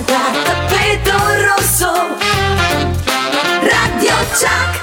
da 0.00 0.30
tappeto 0.44 1.16
rosso. 1.46 1.92
Radio 3.60 4.14
Chuck 4.32 4.80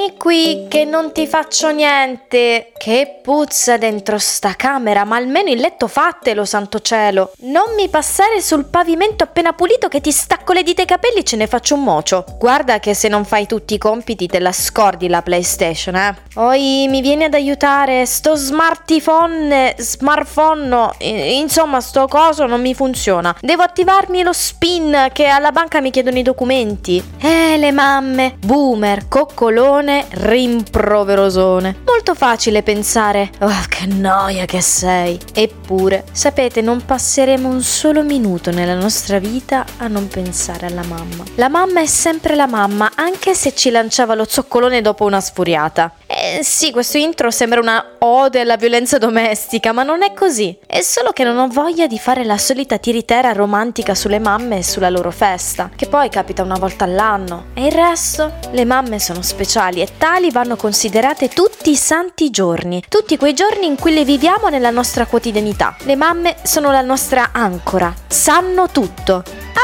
Vieni 0.00 0.16
qui 0.16 0.66
che 0.68 0.86
non 0.86 1.12
ti 1.12 1.26
faccio 1.26 1.70
niente. 1.70 2.72
Che 2.78 3.18
puzza 3.22 3.76
dentro 3.76 4.16
sta 4.16 4.54
camera, 4.56 5.04
ma 5.04 5.16
almeno 5.16 5.50
il 5.50 5.60
letto 5.60 5.88
fatelo, 5.88 6.46
santo 6.46 6.80
cielo. 6.80 7.32
Non 7.40 7.74
mi 7.76 7.90
passare 7.90 8.40
sul 8.40 8.64
pavimento 8.64 9.24
appena 9.24 9.52
pulito 9.52 9.88
che 9.88 10.00
ti 10.00 10.10
stacco 10.10 10.54
le 10.54 10.62
dita 10.62 10.80
ai 10.80 10.86
capelli 10.86 11.18
e 11.18 11.24
ce 11.24 11.36
ne 11.36 11.46
faccio 11.46 11.74
un 11.74 11.82
mocio. 11.82 12.24
Guarda 12.38 12.78
che 12.78 12.94
se 12.94 13.08
non 13.08 13.26
fai 13.26 13.46
tutti 13.46 13.74
i 13.74 13.78
compiti 13.78 14.26
te 14.26 14.38
la 14.38 14.52
scordi 14.52 15.08
la 15.08 15.20
PlayStation, 15.20 15.94
eh. 15.96 16.16
Poi 16.32 16.86
mi 16.88 17.02
vieni 17.02 17.24
ad 17.24 17.34
aiutare, 17.34 18.06
sto 18.06 18.34
smartphone, 18.36 19.74
smartphone, 19.76 20.92
i- 21.00 21.38
insomma 21.38 21.82
sto 21.82 22.06
coso 22.08 22.46
non 22.46 22.62
mi 22.62 22.72
funziona. 22.74 23.36
Devo 23.38 23.62
attivarmi 23.62 24.22
lo 24.22 24.32
spin 24.32 25.08
che 25.12 25.26
alla 25.26 25.52
banca 25.52 25.82
mi 25.82 25.90
chiedono 25.90 26.16
i 26.16 26.22
documenti. 26.22 27.02
Eh, 27.20 27.58
le 27.58 27.72
mamme, 27.72 28.36
boomer, 28.38 29.06
coccolone, 29.06 29.89
rimproverosone. 30.10 31.82
Molto 31.84 32.14
facile 32.14 32.62
pensare, 32.62 33.30
oh 33.40 33.64
che 33.68 33.86
noia 33.86 34.44
che 34.44 34.60
sei. 34.60 35.18
Eppure, 35.34 36.04
sapete, 36.12 36.60
non 36.60 36.84
passeremo 36.84 37.48
un 37.48 37.62
solo 37.62 38.02
minuto 38.02 38.50
nella 38.50 38.74
nostra 38.74 39.18
vita 39.18 39.64
a 39.78 39.88
non 39.88 40.08
pensare 40.08 40.66
alla 40.66 40.84
mamma. 40.84 41.24
La 41.34 41.48
mamma 41.48 41.80
è 41.80 41.86
sempre 41.86 42.34
la 42.34 42.46
mamma, 42.46 42.92
anche 42.94 43.34
se 43.34 43.54
ci 43.54 43.70
lanciava 43.70 44.14
lo 44.14 44.26
zoccolone 44.28 44.80
dopo 44.80 45.04
una 45.04 45.20
sfuriata. 45.20 45.92
Eh 46.12 46.40
sì, 46.42 46.72
questo 46.72 46.98
intro 46.98 47.30
sembra 47.30 47.60
una 47.60 47.92
ode 47.98 48.40
alla 48.40 48.56
violenza 48.56 48.98
domestica, 48.98 49.70
ma 49.70 49.84
non 49.84 50.02
è 50.02 50.12
così. 50.12 50.58
È 50.66 50.80
solo 50.80 51.12
che 51.12 51.22
non 51.22 51.38
ho 51.38 51.46
voglia 51.46 51.86
di 51.86 52.00
fare 52.00 52.24
la 52.24 52.36
solita 52.36 52.78
tiritera 52.78 53.30
romantica 53.30 53.94
sulle 53.94 54.18
mamme 54.18 54.58
e 54.58 54.62
sulla 54.64 54.90
loro 54.90 55.12
festa, 55.12 55.70
che 55.76 55.86
poi 55.86 56.08
capita 56.08 56.42
una 56.42 56.58
volta 56.58 56.82
all'anno. 56.82 57.50
E 57.54 57.66
il 57.66 57.72
resto? 57.72 58.32
Le 58.50 58.64
mamme 58.64 58.98
sono 58.98 59.22
speciali 59.22 59.82
e 59.82 59.88
tali 59.98 60.32
vanno 60.32 60.56
considerate 60.56 61.28
tutti 61.28 61.70
i 61.70 61.76
santi 61.76 62.30
giorni, 62.30 62.82
tutti 62.88 63.16
quei 63.16 63.32
giorni 63.32 63.66
in 63.66 63.76
cui 63.76 63.94
le 63.94 64.04
viviamo 64.04 64.48
nella 64.48 64.70
nostra 64.70 65.06
quotidianità. 65.06 65.76
Le 65.84 65.94
mamme 65.94 66.34
sono 66.42 66.72
la 66.72 66.82
nostra 66.82 67.28
ancora, 67.30 67.94
sanno 68.08 68.68
tutto, 68.68 69.22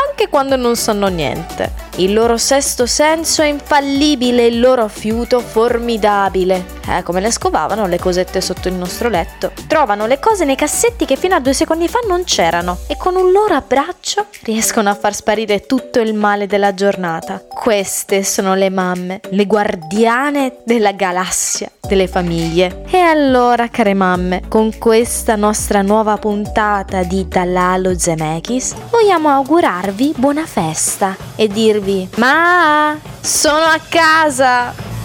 anche 0.09 0.29
quando 0.29 0.55
non 0.55 0.77
sanno 0.77 1.09
niente. 1.09 1.85
Il 1.97 2.13
loro 2.13 2.37
sesto 2.37 2.85
senso 2.85 3.41
è 3.41 3.47
infallibile, 3.47 4.47
il 4.47 4.61
loro 4.61 4.87
fiuto 4.87 5.41
formidabile. 5.41 6.35
Eh, 6.45 7.03
come 7.03 7.21
le 7.21 7.31
scovavano 7.31 7.87
le 7.87 7.99
cosette 7.99 8.41
sotto 8.41 8.69
il 8.69 8.75
nostro 8.75 9.09
letto. 9.09 9.53
Trovano 9.67 10.07
le 10.07 10.19
cose 10.19 10.45
nei 10.45 10.57
cassetti 10.57 11.07
che 11.07 11.17
fino 11.17 11.35
a 11.35 11.41
due 11.41 11.55
secondi 11.55 11.89
fa 11.89 12.01
non 12.07 12.25
c'erano 12.25 12.79
e 12.87 12.97
con 12.97 13.17
un 13.17 13.33
loro 13.33 13.55
abbraccio 13.55 14.27
riescono 14.43 14.91
a 14.91 14.95
far 14.95 15.15
sparire 15.15 15.65
tutto 15.67 16.01
il 16.01 16.15
male 16.15 16.47
della 16.47 16.75
giornata. 16.75 17.43
Queste 17.49 18.23
sono 18.23 18.55
le 18.55 18.71
mamme, 18.71 19.21
le 19.31 19.47
guardiane 19.47 20.59
della 20.65 20.93
galassia 20.93 21.71
delle 21.87 22.09
famiglie. 22.09 22.85
E 22.91 22.99
allora, 22.99 23.69
care 23.69 23.95
mamme, 23.95 24.43
con 24.49 24.77
questa 24.79 25.37
nostra 25.37 25.83
nuova 25.83 26.17
puntata 26.17 27.03
di 27.03 27.27
Dalalo 27.29 27.99
Zemeckis, 27.99 28.75
vogliamo 28.91 29.29
augurarvi 29.29 30.15
buona 30.17 30.47
festa 30.47 31.17
e 31.35 31.49
dirvi: 31.49 32.09
Ma 32.17 32.99
sono 33.21 33.65
a 33.65 33.81
casa! 33.89 34.96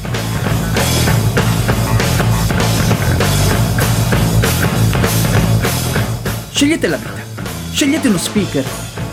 Scegliete 6.62 6.88
la 6.90 6.98
vita. 6.98 7.24
Scegliete 7.72 8.08
uno 8.08 8.20
speaker. 8.20 8.64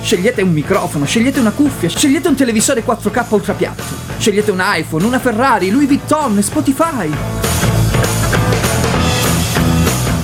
Scegliete 0.02 0.42
un 0.42 0.52
microfono, 0.52 1.06
scegliete 1.06 1.41
una 1.41 1.52
cuffia, 1.52 1.88
scegliete 1.88 2.28
un 2.28 2.34
televisore 2.34 2.84
4K 2.84 3.24
ultrapiatto. 3.30 3.82
Scegliete 4.18 4.50
un 4.50 4.60
iPhone, 4.62 5.06
una 5.06 5.18
Ferrari, 5.18 5.70
Louis 5.70 5.86
Vuitton, 5.86 6.42
Spotify. 6.42 7.10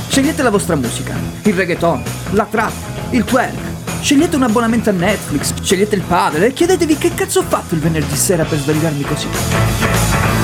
Scegliete 0.06 0.42
la 0.42 0.50
vostra 0.50 0.76
musica, 0.76 1.14
il 1.44 1.54
reggaeton, 1.54 2.02
la 2.32 2.44
trap, 2.44 2.72
il 3.12 3.24
twerk. 3.24 4.02
Scegliete 4.02 4.36
un 4.36 4.42
abbonamento 4.42 4.90
a 4.90 4.92
Netflix, 4.92 5.54
scegliete 5.62 5.94
il 5.94 6.02
padre 6.02 6.48
e 6.48 6.52
chiedetevi 6.52 6.98
che 6.98 7.14
cazzo 7.14 7.38
ho 7.38 7.44
fatto 7.44 7.74
il 7.74 7.80
venerdì 7.80 8.16
sera 8.16 8.44
per 8.44 8.58
svegliarmi 8.58 9.02
così. 9.02 10.43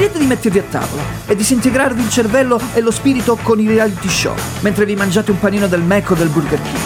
Scegliete 0.00 0.18
di 0.18 0.26
mettervi 0.28 0.58
a 0.58 0.62
tavola 0.62 1.02
e 1.26 1.36
disintegrarvi 1.36 2.00
il 2.00 2.08
cervello 2.08 2.58
e 2.72 2.80
lo 2.80 2.90
spirito 2.90 3.36
con 3.42 3.60
i 3.60 3.66
reality 3.66 4.08
show, 4.08 4.34
mentre 4.60 4.86
vi 4.86 4.96
mangiate 4.96 5.30
un 5.30 5.38
panino 5.38 5.66
del 5.66 5.82
Mac 5.82 6.12
o 6.12 6.14
del 6.14 6.28
Burger 6.28 6.58
King. 6.58 6.78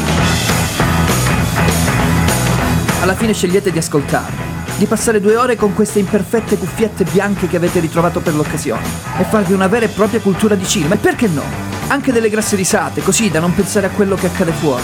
Alla 3.02 3.14
fine 3.14 3.32
scegliete 3.32 3.70
di 3.70 3.78
ascoltarmi, 3.78 4.36
di 4.78 4.86
passare 4.86 5.20
due 5.20 5.36
ore 5.36 5.54
con 5.54 5.74
queste 5.74 6.00
imperfette 6.00 6.58
cuffiette 6.58 7.04
bianche 7.04 7.46
che 7.46 7.56
avete 7.56 7.78
ritrovato 7.78 8.18
per 8.18 8.34
l'occasione 8.34 8.84
e 9.16 9.22
farvi 9.22 9.52
una 9.52 9.68
vera 9.68 9.84
e 9.84 9.90
propria 9.90 10.18
cultura 10.18 10.56
di 10.56 10.66
cinema. 10.66 10.96
E 10.96 10.98
perché 10.98 11.28
no? 11.28 11.44
Anche 11.86 12.10
delle 12.10 12.28
grasse 12.28 12.56
risate, 12.56 13.00
così 13.00 13.30
da 13.30 13.38
non 13.38 13.54
pensare 13.54 13.86
a 13.86 13.90
quello 13.90 14.16
che 14.16 14.26
accade 14.26 14.50
fuori. 14.50 14.82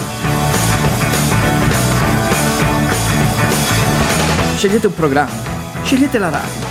Scegliete 4.55 4.87
un 4.87 4.95
programma, 4.95 5.43
scegliete 5.83 6.19
la 6.19 6.29
radio. 6.29 6.69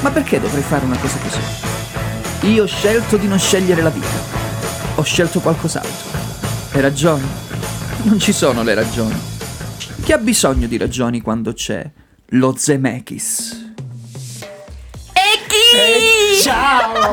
Ma 0.00 0.10
perché 0.10 0.40
dovrei 0.40 0.62
fare 0.62 0.84
una 0.84 0.98
cosa 0.98 1.18
così? 1.18 2.48
Io 2.52 2.64
ho 2.64 2.66
scelto 2.66 3.16
di 3.16 3.26
non 3.26 3.38
scegliere 3.38 3.82
la 3.82 3.90
vita. 3.90 4.06
Ho 4.96 5.02
scelto 5.02 5.40
qualcos'altro. 5.40 6.18
Le 6.72 6.80
ragioni? 6.80 7.26
Non 8.02 8.18
ci 8.20 8.32
sono 8.32 8.62
le 8.62 8.74
ragioni. 8.74 9.18
Chi 10.02 10.12
ha 10.12 10.18
bisogno 10.18 10.66
di 10.66 10.76
ragioni 10.76 11.20
quando 11.20 11.52
c'è 11.52 11.90
lo 12.30 12.54
Zemeckis? 12.56 13.72
E 15.12 15.46
chi? 15.48 16.25
Ciao! 16.46 17.12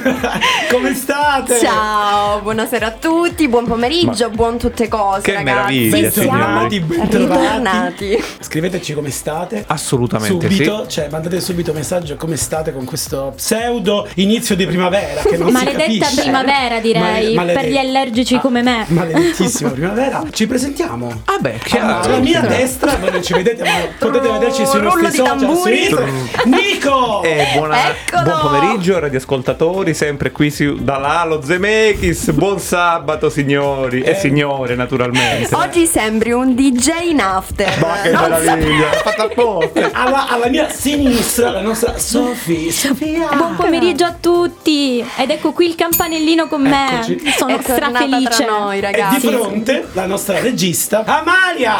Come 0.72 0.94
state? 0.94 1.58
Ciao, 1.60 2.40
buonasera 2.40 2.86
a 2.86 2.90
tutti, 2.92 3.48
buon 3.48 3.66
pomeriggio, 3.66 4.30
buon 4.30 4.56
tutte 4.56 4.88
cose, 4.88 5.20
Che 5.20 5.32
ragazzi. 5.34 5.90
meraviglia, 5.90 6.08
Bentornati. 6.10 6.84
Ritornati. 7.18 8.24
Scriveteci 8.40 8.94
come 8.94 9.10
state. 9.10 9.64
Assolutamente 9.66 10.48
Subito, 10.48 10.86
cioè 10.86 11.08
mandate 11.10 11.38
subito 11.40 11.72
messaggio 11.74 12.16
come 12.16 12.36
state 12.36 12.72
con 12.72 12.84
questo 12.86 13.34
pseudo 13.36 14.08
inizio 14.14 14.56
di 14.56 14.64
primavera 14.66 15.20
che 15.20 15.36
non 15.36 15.52
Maledetta 15.52 15.90
si 15.90 15.98
capisce. 15.98 16.22
primavera 16.22 16.80
direi, 16.80 17.34
Male- 17.34 17.52
per 17.52 17.66
gli 17.68 17.76
allergici 17.76 18.38
come 18.40 18.62
me. 18.62 18.84
Maledettissima 18.88 19.68
primavera. 19.76 20.22
Ci 20.30 20.46
presentiamo. 20.46 21.10
sì. 21.10 21.16
Ah 21.26 21.38
beh, 21.40 21.60
Alla 21.78 22.00
chiaro. 22.00 22.20
mia 22.20 22.40
destra, 22.40 22.96
voi 22.96 23.12
non 23.12 23.22
ci 23.22 23.34
vedete, 23.34 23.62
ma 23.62 23.70
potete 23.98 24.28
vederci 24.30 24.64
sui 24.66 24.80
nostri 24.80 25.10
social. 25.10 25.42
Instagram. 25.42 26.28
Nico! 26.46 27.22
Eh, 27.22 27.52
buona- 27.54 27.88
Eccolo! 27.90 28.22
buon 28.24 28.45
pomeriggio 28.50 28.98
radioascoltatori, 28.98 29.92
sempre 29.94 30.30
qui 30.30 30.50
su 30.50 30.76
Dalalo 30.76 31.42
Zemeckis, 31.42 32.30
buon 32.30 32.58
sabato 32.60 33.28
signori 33.28 34.02
e 34.02 34.14
signore 34.14 34.74
naturalmente. 34.74 35.54
Oggi 35.54 35.86
sembri 35.86 36.32
un 36.32 36.54
DJ 36.54 37.10
in 37.10 37.20
after. 37.20 37.78
Ma 37.80 38.00
che 38.02 38.10
Non 38.10 38.30
meraviglia, 38.30 38.90
fatta 38.92 39.22
apposta. 39.24 39.90
Alla, 39.92 40.28
alla 40.28 40.48
mia 40.48 40.68
sinistra 40.70 41.50
la 41.50 41.60
nostra 41.60 41.98
Sofì. 41.98 42.70
Sofia! 42.70 43.28
Buon 43.34 43.56
pomeriggio 43.56 44.04
a 44.04 44.14
tutti 44.18 45.04
ed 45.16 45.30
ecco 45.30 45.52
qui 45.52 45.66
il 45.68 45.74
campanellino 45.74 46.46
con 46.46 46.62
me. 46.62 46.94
Eccoci. 46.94 47.20
Sono 47.36 47.56
È 47.58 47.62
tornata 47.62 47.96
strafelice. 48.04 48.44
tra 48.44 48.46
noi, 48.58 48.78
E 48.78 48.80
ragazzi. 48.80 49.20
di 49.28 49.32
fronte 49.34 49.86
la 49.92 50.06
nostra 50.06 50.38
regista 50.40 51.02
Amalia! 51.04 51.76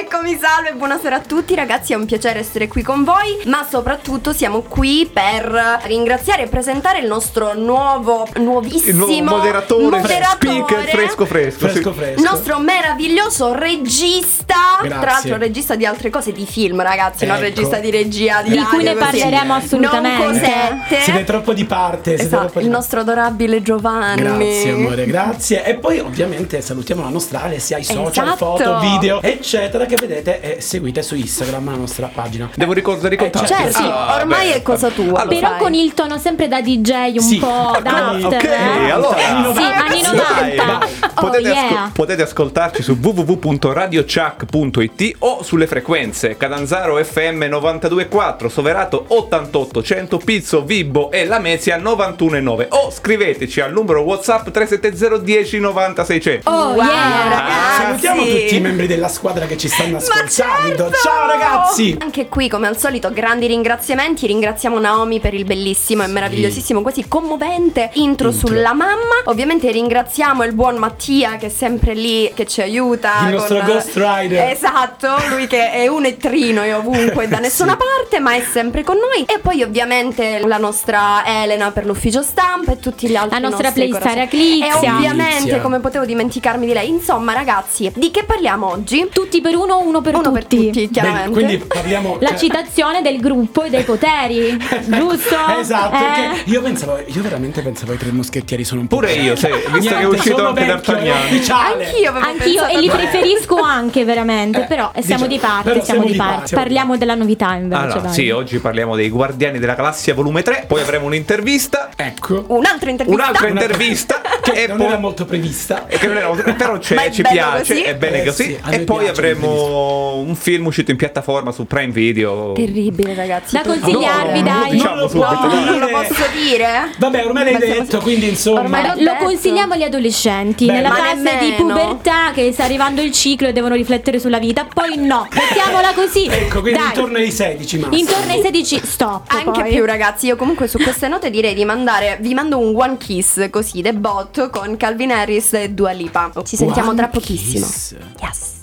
Eccomi, 0.00 0.38
salve, 0.40 0.72
buonasera 0.74 1.16
a 1.16 1.20
tutti 1.20 1.54
ragazzi, 1.54 1.92
è 1.92 1.96
un 1.96 2.06
piacere 2.06 2.38
essere 2.38 2.68
qui 2.68 2.82
con 2.82 3.04
voi, 3.04 3.40
ma 3.46 3.66
soprattutto 3.68 4.32
siamo 4.32 4.60
qui 4.60 5.08
per 5.12 5.80
ringraziare 5.94 6.42
e 6.42 6.46
presentare 6.48 6.98
il 6.98 7.06
nostro 7.06 7.54
nuovo, 7.54 8.26
nuovissimo 8.36 8.90
Il 8.90 8.96
nuovo 8.96 9.36
moderatore, 9.36 9.84
moderatore, 9.84 10.28
speaker 10.50 10.88
fresco 10.88 11.24
fresco. 11.26 11.58
Fresco 11.68 11.92
sì. 11.92 11.98
fresco. 11.98 12.20
Il 12.20 12.26
nostro 12.28 12.58
meraviglioso 12.58 13.54
regista, 13.54 14.54
Grazie. 14.82 15.00
tra 15.00 15.10
l'altro 15.12 15.36
regista 15.36 15.74
di 15.76 15.86
altre 15.86 16.10
cose, 16.10 16.32
di 16.32 16.46
film 16.46 16.82
ragazzi, 16.82 17.24
non 17.26 17.36
Ecco. 17.36 17.44
regista 17.44 17.78
di 17.78 17.90
regia, 17.90 18.42
di, 18.42 18.50
Di 18.50 18.56
radio, 18.56 18.70
cui 18.70 18.82
ne 18.84 18.94
così. 18.94 19.04
parleremo 19.04 19.54
assolutamente. 19.54 20.24
Non 20.24 20.32
cosette. 20.32 21.00
Siete 21.02 21.24
troppo 21.24 21.52
di 21.52 21.64
parte. 21.64 22.10
Siete 22.10 22.22
Esatto, 22.24 22.42
troppo 22.42 22.58
di 22.58 22.64
il 22.64 22.70
nostro 22.70 23.00
adorabile 23.00 23.62
Giovanni. 23.62 24.22
Grazie 24.22 24.70
amore, 24.70 25.06
grazie. 25.06 25.64
E 25.64 25.74
poi 25.76 26.00
ovviamente 26.00 26.60
salutiamo 26.60 27.02
la 27.02 27.08
nostra 27.08 27.42
Ale 27.42 27.58
sia 27.60 27.76
ai 27.76 27.84
social, 27.84 28.26
Esatto. 28.26 28.56
foto, 28.56 28.78
video, 28.80 29.22
eccetera, 29.22 29.86
che 29.86 29.96
vedete 29.96 30.40
e 30.40 30.60
seguite 30.60 31.02
su 31.02 31.14
Instagram 31.14 31.70
la 31.70 31.76
nostra 31.76 32.10
pagina. 32.12 32.50
Devo 32.54 32.72
ricordare 32.72 33.14
i 33.14 33.18
Eh, 33.18 33.20
contatti. 33.20 33.46
Certo, 33.46 33.78
Ah, 33.78 34.16
ormai 34.16 34.48
beh, 34.48 34.54
è 34.56 34.62
cosa 34.62 34.88
tua. 34.90 35.04
allora, 35.04 35.24
lo 35.24 35.28
Però 35.30 35.48
sai. 35.50 35.58
con 35.58 35.74
il 35.74 35.83
il 35.84 35.94
tono 35.94 36.18
sempre 36.18 36.48
da 36.48 36.60
DJ 36.60 37.14
un 37.16 37.20
Sì. 37.20 37.38
po' 37.38 37.76
da 37.82 38.12
Ok, 38.14 38.24
after. 38.24 38.44
eh? 38.50 38.90
allora 38.90 39.16
Sì, 39.18 39.24
anni 39.24 39.52
Dai, 40.00 40.02
90. 40.02 40.86
Oh, 41.16 41.20
potete, 41.26 41.50
asco- 41.50 41.72
yeah. 41.72 41.90
potete 41.92 42.22
ascoltarci 42.22 42.82
su 42.82 42.96
www.radiochuck.it 43.00 45.16
o 45.20 45.42
sulle 45.42 45.66
frequenze 45.66 46.36
Catanzaro 46.36 47.02
FM 47.02 47.42
92.4, 47.44 48.48
Soverato 48.48 49.04
88, 49.08 49.82
100 49.82 50.18
Pizzo, 50.18 50.62
Vibbo 50.64 51.10
e 51.10 51.24
Lamezia 51.26 51.76
91.9 51.78 52.66
o 52.70 52.90
scriveteci 52.90 53.60
al 53.60 53.72
numero 53.72 54.00
WhatsApp 54.02 54.48
370 54.50 55.18
10 55.18 55.58
90 55.60 56.04
600. 56.04 56.50
Oh, 56.50 56.72
Wow, 56.74 56.84
yeah. 56.84 57.28
ragazzi. 57.28 57.82
Salutiamo 57.82 58.22
tutti 58.22 58.54
i 58.56 58.60
membri 58.60 58.86
della 58.86 59.08
squadra 59.08 59.46
che 59.46 59.56
ci 59.56 59.68
stanno 59.68 59.92
Ma 59.92 59.98
ascoltando. 59.98 60.30
certo! 60.30 60.90
Ciao 61.02 61.26
ragazzi! 61.28 61.96
Anche 62.00 62.28
qui, 62.28 62.48
come 62.48 62.66
al 62.66 62.76
solito, 62.78 63.10
grandi 63.12 63.46
ringraziamenti. 63.46 64.26
Ringraziamo 64.26 64.78
Naomi 64.78 65.20
per 65.20 65.34
il 65.34 65.44
bellissimo 65.44 65.72
e 66.02 66.06
meravigliosissimo, 66.06 66.80
quasi 66.82 67.06
commovente 67.08 67.90
intro, 67.94 68.28
Intro. 68.28 68.46
sulla 68.48 68.72
mamma. 68.72 69.22
Ovviamente 69.24 69.70
ringraziamo 69.70 70.44
il 70.44 70.52
buon 70.52 70.76
Mattia 70.76 71.36
che 71.36 71.46
è 71.46 71.48
sempre 71.48 71.94
lì, 71.94 72.30
che 72.34 72.46
ci 72.46 72.60
aiuta. 72.62 73.26
Il 73.28 73.34
nostro 73.34 73.60
Ghost 73.62 73.94
Rider. 73.96 74.50
Esatto, 74.50 75.08
lui 75.30 75.46
che 75.46 75.70
è 75.70 75.86
un 75.86 76.04
ettrino 76.04 76.62
e 76.62 76.72
ovunque, 76.72 77.28
da 77.28 77.38
nessuna 77.40 77.76
parte, 77.76 78.20
ma 78.20 78.34
è 78.34 78.42
sempre 78.42 78.82
con 78.84 78.96
noi. 78.96 79.24
E 79.26 79.38
poi 79.40 79.62
ovviamente 79.62 80.40
la 80.46 80.58
nostra 80.58 81.24
Elena 81.26 81.70
per 81.72 81.86
l'ufficio 81.86 82.22
stampa 82.22 82.72
e 82.72 82.78
tutti 82.78 83.08
gli 83.08 83.16
altri 83.16 83.40
La 83.40 83.48
nostra 83.48 83.70
playstar. 83.72 84.18
Eclizia. 84.18 84.66
E 84.66 84.88
ovviamente, 84.88 85.36
Eclizia. 85.36 85.60
come 85.60 85.80
potevo 85.80 86.04
dimenticarmi 86.04 86.66
di 86.66 86.72
lei. 86.72 86.88
Insomma, 86.88 87.32
ragazzi, 87.32 87.90
di 87.94 88.10
che 88.10 88.24
parliamo 88.24 88.70
oggi? 88.70 89.08
Tutti 89.12 89.40
per 89.40 89.56
uno, 89.56 89.80
uno 89.80 90.00
per 90.00 90.14
Uno 90.14 90.22
tutti. 90.32 90.34
per 90.34 90.44
tutti, 90.66 90.90
chiaramente. 90.90 91.30
Bene, 91.30 91.46
quindi 91.46 91.64
parliamo. 91.66 92.16
La 92.20 92.36
citazione 92.36 93.02
del 93.02 93.18
gruppo 93.20 93.62
e 93.62 93.70
dei 93.70 93.82
poteri, 93.82 94.56
giusto? 94.86 95.36
Esatto, 95.64 95.94
Eh? 95.96 95.98
perché 95.98 96.50
io 96.50 96.60
pensavo, 96.62 96.98
io 97.04 97.22
veramente 97.22 97.62
pensavo 97.62 97.92
ai 97.92 97.98
tre 97.98 98.10
moschettieri 98.12 98.64
sono 98.64 98.80
un 98.82 98.86
po'. 98.86 98.96
Pure 98.96 99.12
io, 99.14 99.34
sì, 99.36 99.46
visto 99.46 99.68
che 99.68 99.74
è 99.74 99.78
Niente, 99.98 100.06
uscito 100.16 100.46
anche 100.46 100.64
D'Artagnan. 100.66 101.16
Anch'io 101.16 102.12
Anch'io 102.14 102.66
e 102.66 102.78
li 102.80 102.88
preferisco 102.90 103.56
anche 103.56 104.04
veramente, 104.04 104.62
Eh, 104.62 104.64
però 104.66 104.90
siamo 105.00 105.26
diciamo, 105.26 105.26
di 105.26 105.38
parte, 105.38 105.62
però 105.70 105.84
siamo, 105.84 105.84
siamo 105.84 106.04
di 106.04 106.12
di 106.12 106.16
parte. 106.18 106.34
parte, 106.36 106.54
Parliamo 106.54 106.96
della 106.96 107.14
novità 107.14 107.54
invece, 107.54 107.80
Allora, 107.82 108.00
dai. 108.00 108.12
sì, 108.12 108.30
oggi 108.30 108.58
parliamo 108.58 108.94
dei 108.96 109.08
Guardiani 109.08 109.58
della 109.58 109.74
Galassia 109.74 110.14
volume 110.14 110.42
3, 110.42 110.64
poi 110.68 110.80
avremo 110.82 111.06
un'intervista, 111.06 111.88
Ecco. 111.96 112.44
Un'altra 112.48 112.90
intervista. 112.90 113.22
un'altra 113.22 113.48
intervista 113.48 114.20
Che 114.42 114.66
non 114.68 114.76
poi 114.76 114.86
era 114.86 114.98
molto 114.98 115.24
prevista. 115.24 115.86
Che 115.86 116.06
non 116.06 116.16
era- 116.18 116.30
però 116.52 116.78
c'è- 116.78 116.94
Ma 116.94 117.02
è 117.04 117.10
ci 117.10 117.22
piace, 117.22 117.58
così? 117.74 117.82
è 117.82 117.94
bene 117.96 118.22
Eh 118.22 118.24
così. 118.26 118.42
sì, 118.44 118.58
e 118.70 118.80
poi 118.80 119.08
avremo 119.08 120.16
un 120.16 120.34
film 120.34 120.66
uscito 120.66 120.90
in 120.90 120.96
piattaforma 120.96 121.50
su 121.52 121.66
Prime 121.66 121.92
Video. 121.92 122.52
Terribile, 122.52 123.14
ragazzi. 123.14 123.54
Da 123.56 123.62
consigliarvi, 123.62 124.38
No, 124.40 124.44
dai. 124.44 124.70
diciamo 124.72 124.94
Non 124.94 125.02
lo 125.04 125.08
subito. 125.08 125.26
Non 125.54 125.78
lo 125.78 125.88
posso 125.88 126.24
dire? 126.32 126.92
Vabbè, 126.98 127.24
ormai 127.24 127.44
l'hai 127.44 127.58
detto, 127.58 127.98
quindi 128.00 128.28
insomma. 128.28 128.60
Ormai 128.60 129.02
Lo 129.02 129.16
consigliamo 129.16 129.74
agli 129.74 129.82
adolescenti 129.82 130.66
Beh, 130.66 130.72
nella 130.72 130.90
fase 130.90 131.38
di 131.38 131.52
pubertà 131.56 132.32
che 132.32 132.52
sta 132.52 132.64
arrivando 132.64 133.00
il 133.00 133.12
ciclo 133.12 133.48
e 133.48 133.52
devono 133.52 133.74
riflettere 133.74 134.18
sulla 134.18 134.38
vita. 134.38 134.66
Poi 134.72 134.96
no, 134.96 135.26
mettiamola 135.30 135.92
così. 135.94 136.26
Ecco, 136.26 136.60
quindi 136.60 136.78
Dai. 136.78 136.88
intorno 136.88 137.18
ai 137.18 137.30
16 137.30 137.78
massimo. 137.78 137.96
Intorno 137.96 138.32
ai 138.32 138.40
16 138.40 138.80
stop. 138.84 139.30
Anche 139.30 139.62
poi. 139.62 139.70
più 139.70 139.84
ragazzi, 139.84 140.26
io 140.26 140.36
comunque 140.36 140.66
su 140.68 140.78
queste 140.78 141.08
note 141.08 141.30
direi 141.30 141.54
di 141.54 141.64
mandare, 141.64 142.18
vi 142.20 142.34
mando 142.34 142.58
un 142.58 142.74
one 142.74 142.96
kiss 142.96 143.48
così, 143.50 143.82
The 143.82 143.92
Bot 143.92 144.50
con 144.50 144.76
Calvin 144.76 145.12
Harris 145.12 145.52
e 145.54 145.70
Dua 145.70 145.92
Lipa. 145.92 146.30
Ci 146.44 146.56
sentiamo 146.56 146.90
One 146.90 146.98
tra 146.98 147.08
pochissimo. 147.08 147.66
Kiss. 147.66 147.94
Yes. 148.20 148.62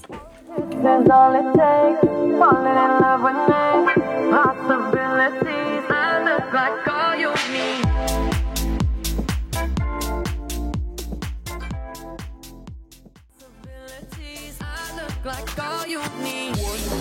There's 0.82 1.08
all 1.10 1.36
it 1.36 1.54
takes. 1.54 2.02
Falling 2.38 2.76
in 2.76 3.00
love 3.00 3.22
with 3.24 3.38
me. 3.48 3.94
Possibilities. 4.32 5.71
I 6.52 6.54
look 6.54 6.86
like 6.86 6.88
all 6.88 7.16
you 7.16 7.32
need. 7.54 7.84
Possibilities. 13.40 14.60
I 14.60 14.64
look 14.98 15.26
like 15.26 15.60
all 15.60 15.88
you 15.88 16.02
need. 16.22 17.01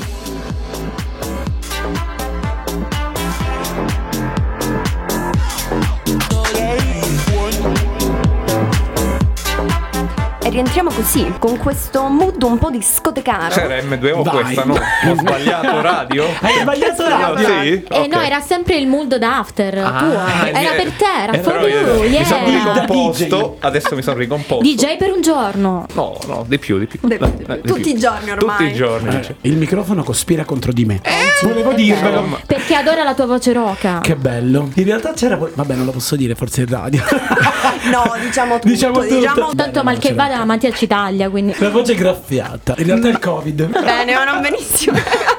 Rientriamo 10.50 10.90
così, 10.90 11.32
con 11.38 11.56
questo 11.58 12.02
mood 12.08 12.42
un 12.42 12.58
po' 12.58 12.70
discotecaro. 12.70 13.54
C'era 13.54 13.76
M2O 13.78 14.22
Vai. 14.22 14.42
questa, 14.42 14.64
no? 14.64 14.74
Ho 14.74 15.14
sbagliato 15.16 15.80
radio? 15.80 16.24
Hai 16.40 16.54
sbagliato 16.60 17.08
radio. 17.08 17.46
Sì? 17.62 17.84
Eh 17.88 18.06
no, 18.08 18.20
era 18.20 18.40
sempre 18.40 18.76
il 18.76 18.86
mood 18.86 19.14
da 19.16 19.38
after 19.38 19.78
Ah, 19.78 19.98
tuo. 19.98 20.46
eh, 20.46 20.50
Era 20.62 20.70
per 20.74 20.90
te, 20.92 21.04
era 21.22 21.38
però 21.38 21.60
for 21.60 21.68
you, 21.68 22.08
Mi 22.08 22.24
sono 22.24 22.46
yeah. 22.46 22.72
ricomposto, 22.80 23.56
adesso 23.60 23.94
mi 23.94 24.02
sono 24.02 24.16
ricomposto. 24.18 24.62
DJ 24.64 24.96
per 24.96 25.12
un 25.12 25.22
giorno. 25.22 25.86
No, 25.94 26.16
no, 26.26 26.44
di 26.46 26.58
più, 26.58 26.78
di 26.78 26.86
più. 26.86 26.98
Di- 27.02 27.16
Dai, 27.16 27.32
dai, 27.46 27.60
di 27.60 27.68
tutti 27.68 27.82
più. 27.82 27.92
i 27.94 27.98
giorni 27.98 28.30
ormai. 28.30 28.56
Tutti 28.56 28.70
i 28.70 28.74
giorni. 28.74 29.14
Eh, 29.16 29.34
il 29.42 29.56
microfono 29.56 30.02
cospira 30.02 30.44
contro 30.44 30.72
di 30.72 30.84
me. 30.84 31.00
Volevo 31.42 31.72
dirvelo. 31.72 32.22
ma- 32.22 32.38
Perché 32.44 32.74
adora 32.74 33.02
la 33.04 33.14
tua 33.14 33.26
voce 33.26 33.52
roca. 33.52 34.00
Che 34.02 34.16
bello. 34.16 34.70
In 34.74 34.84
realtà 34.84 35.12
c'era. 35.12 35.36
Vabbè, 35.36 35.74
non 35.74 35.84
lo 35.84 35.92
posso 35.92 36.16
dire, 36.16 36.34
forse 36.34 36.62
in 36.62 36.66
radio. 36.68 37.02
No, 37.90 38.14
diciamo 38.20 38.54
tutto, 38.60 38.68
Diciamo 38.68 39.00
tutto. 39.00 39.14
diciamo 39.14 39.54
Tanto 39.54 39.82
mal 39.82 39.98
che 39.98 40.12
vada, 40.12 40.39
Mattia 40.44 40.72
ci 40.72 40.86
taglia, 40.86 41.28
quindi. 41.28 41.54
La 41.58 41.70
voce 41.70 41.94
graffiata. 41.94 42.74
In 42.78 42.86
realtà 42.86 43.08
è 43.08 43.10
il 43.10 43.18
Covid. 43.18 43.70
bene 43.70 44.16
o 44.16 44.24
non 44.24 44.40
benissimo. 44.40 44.98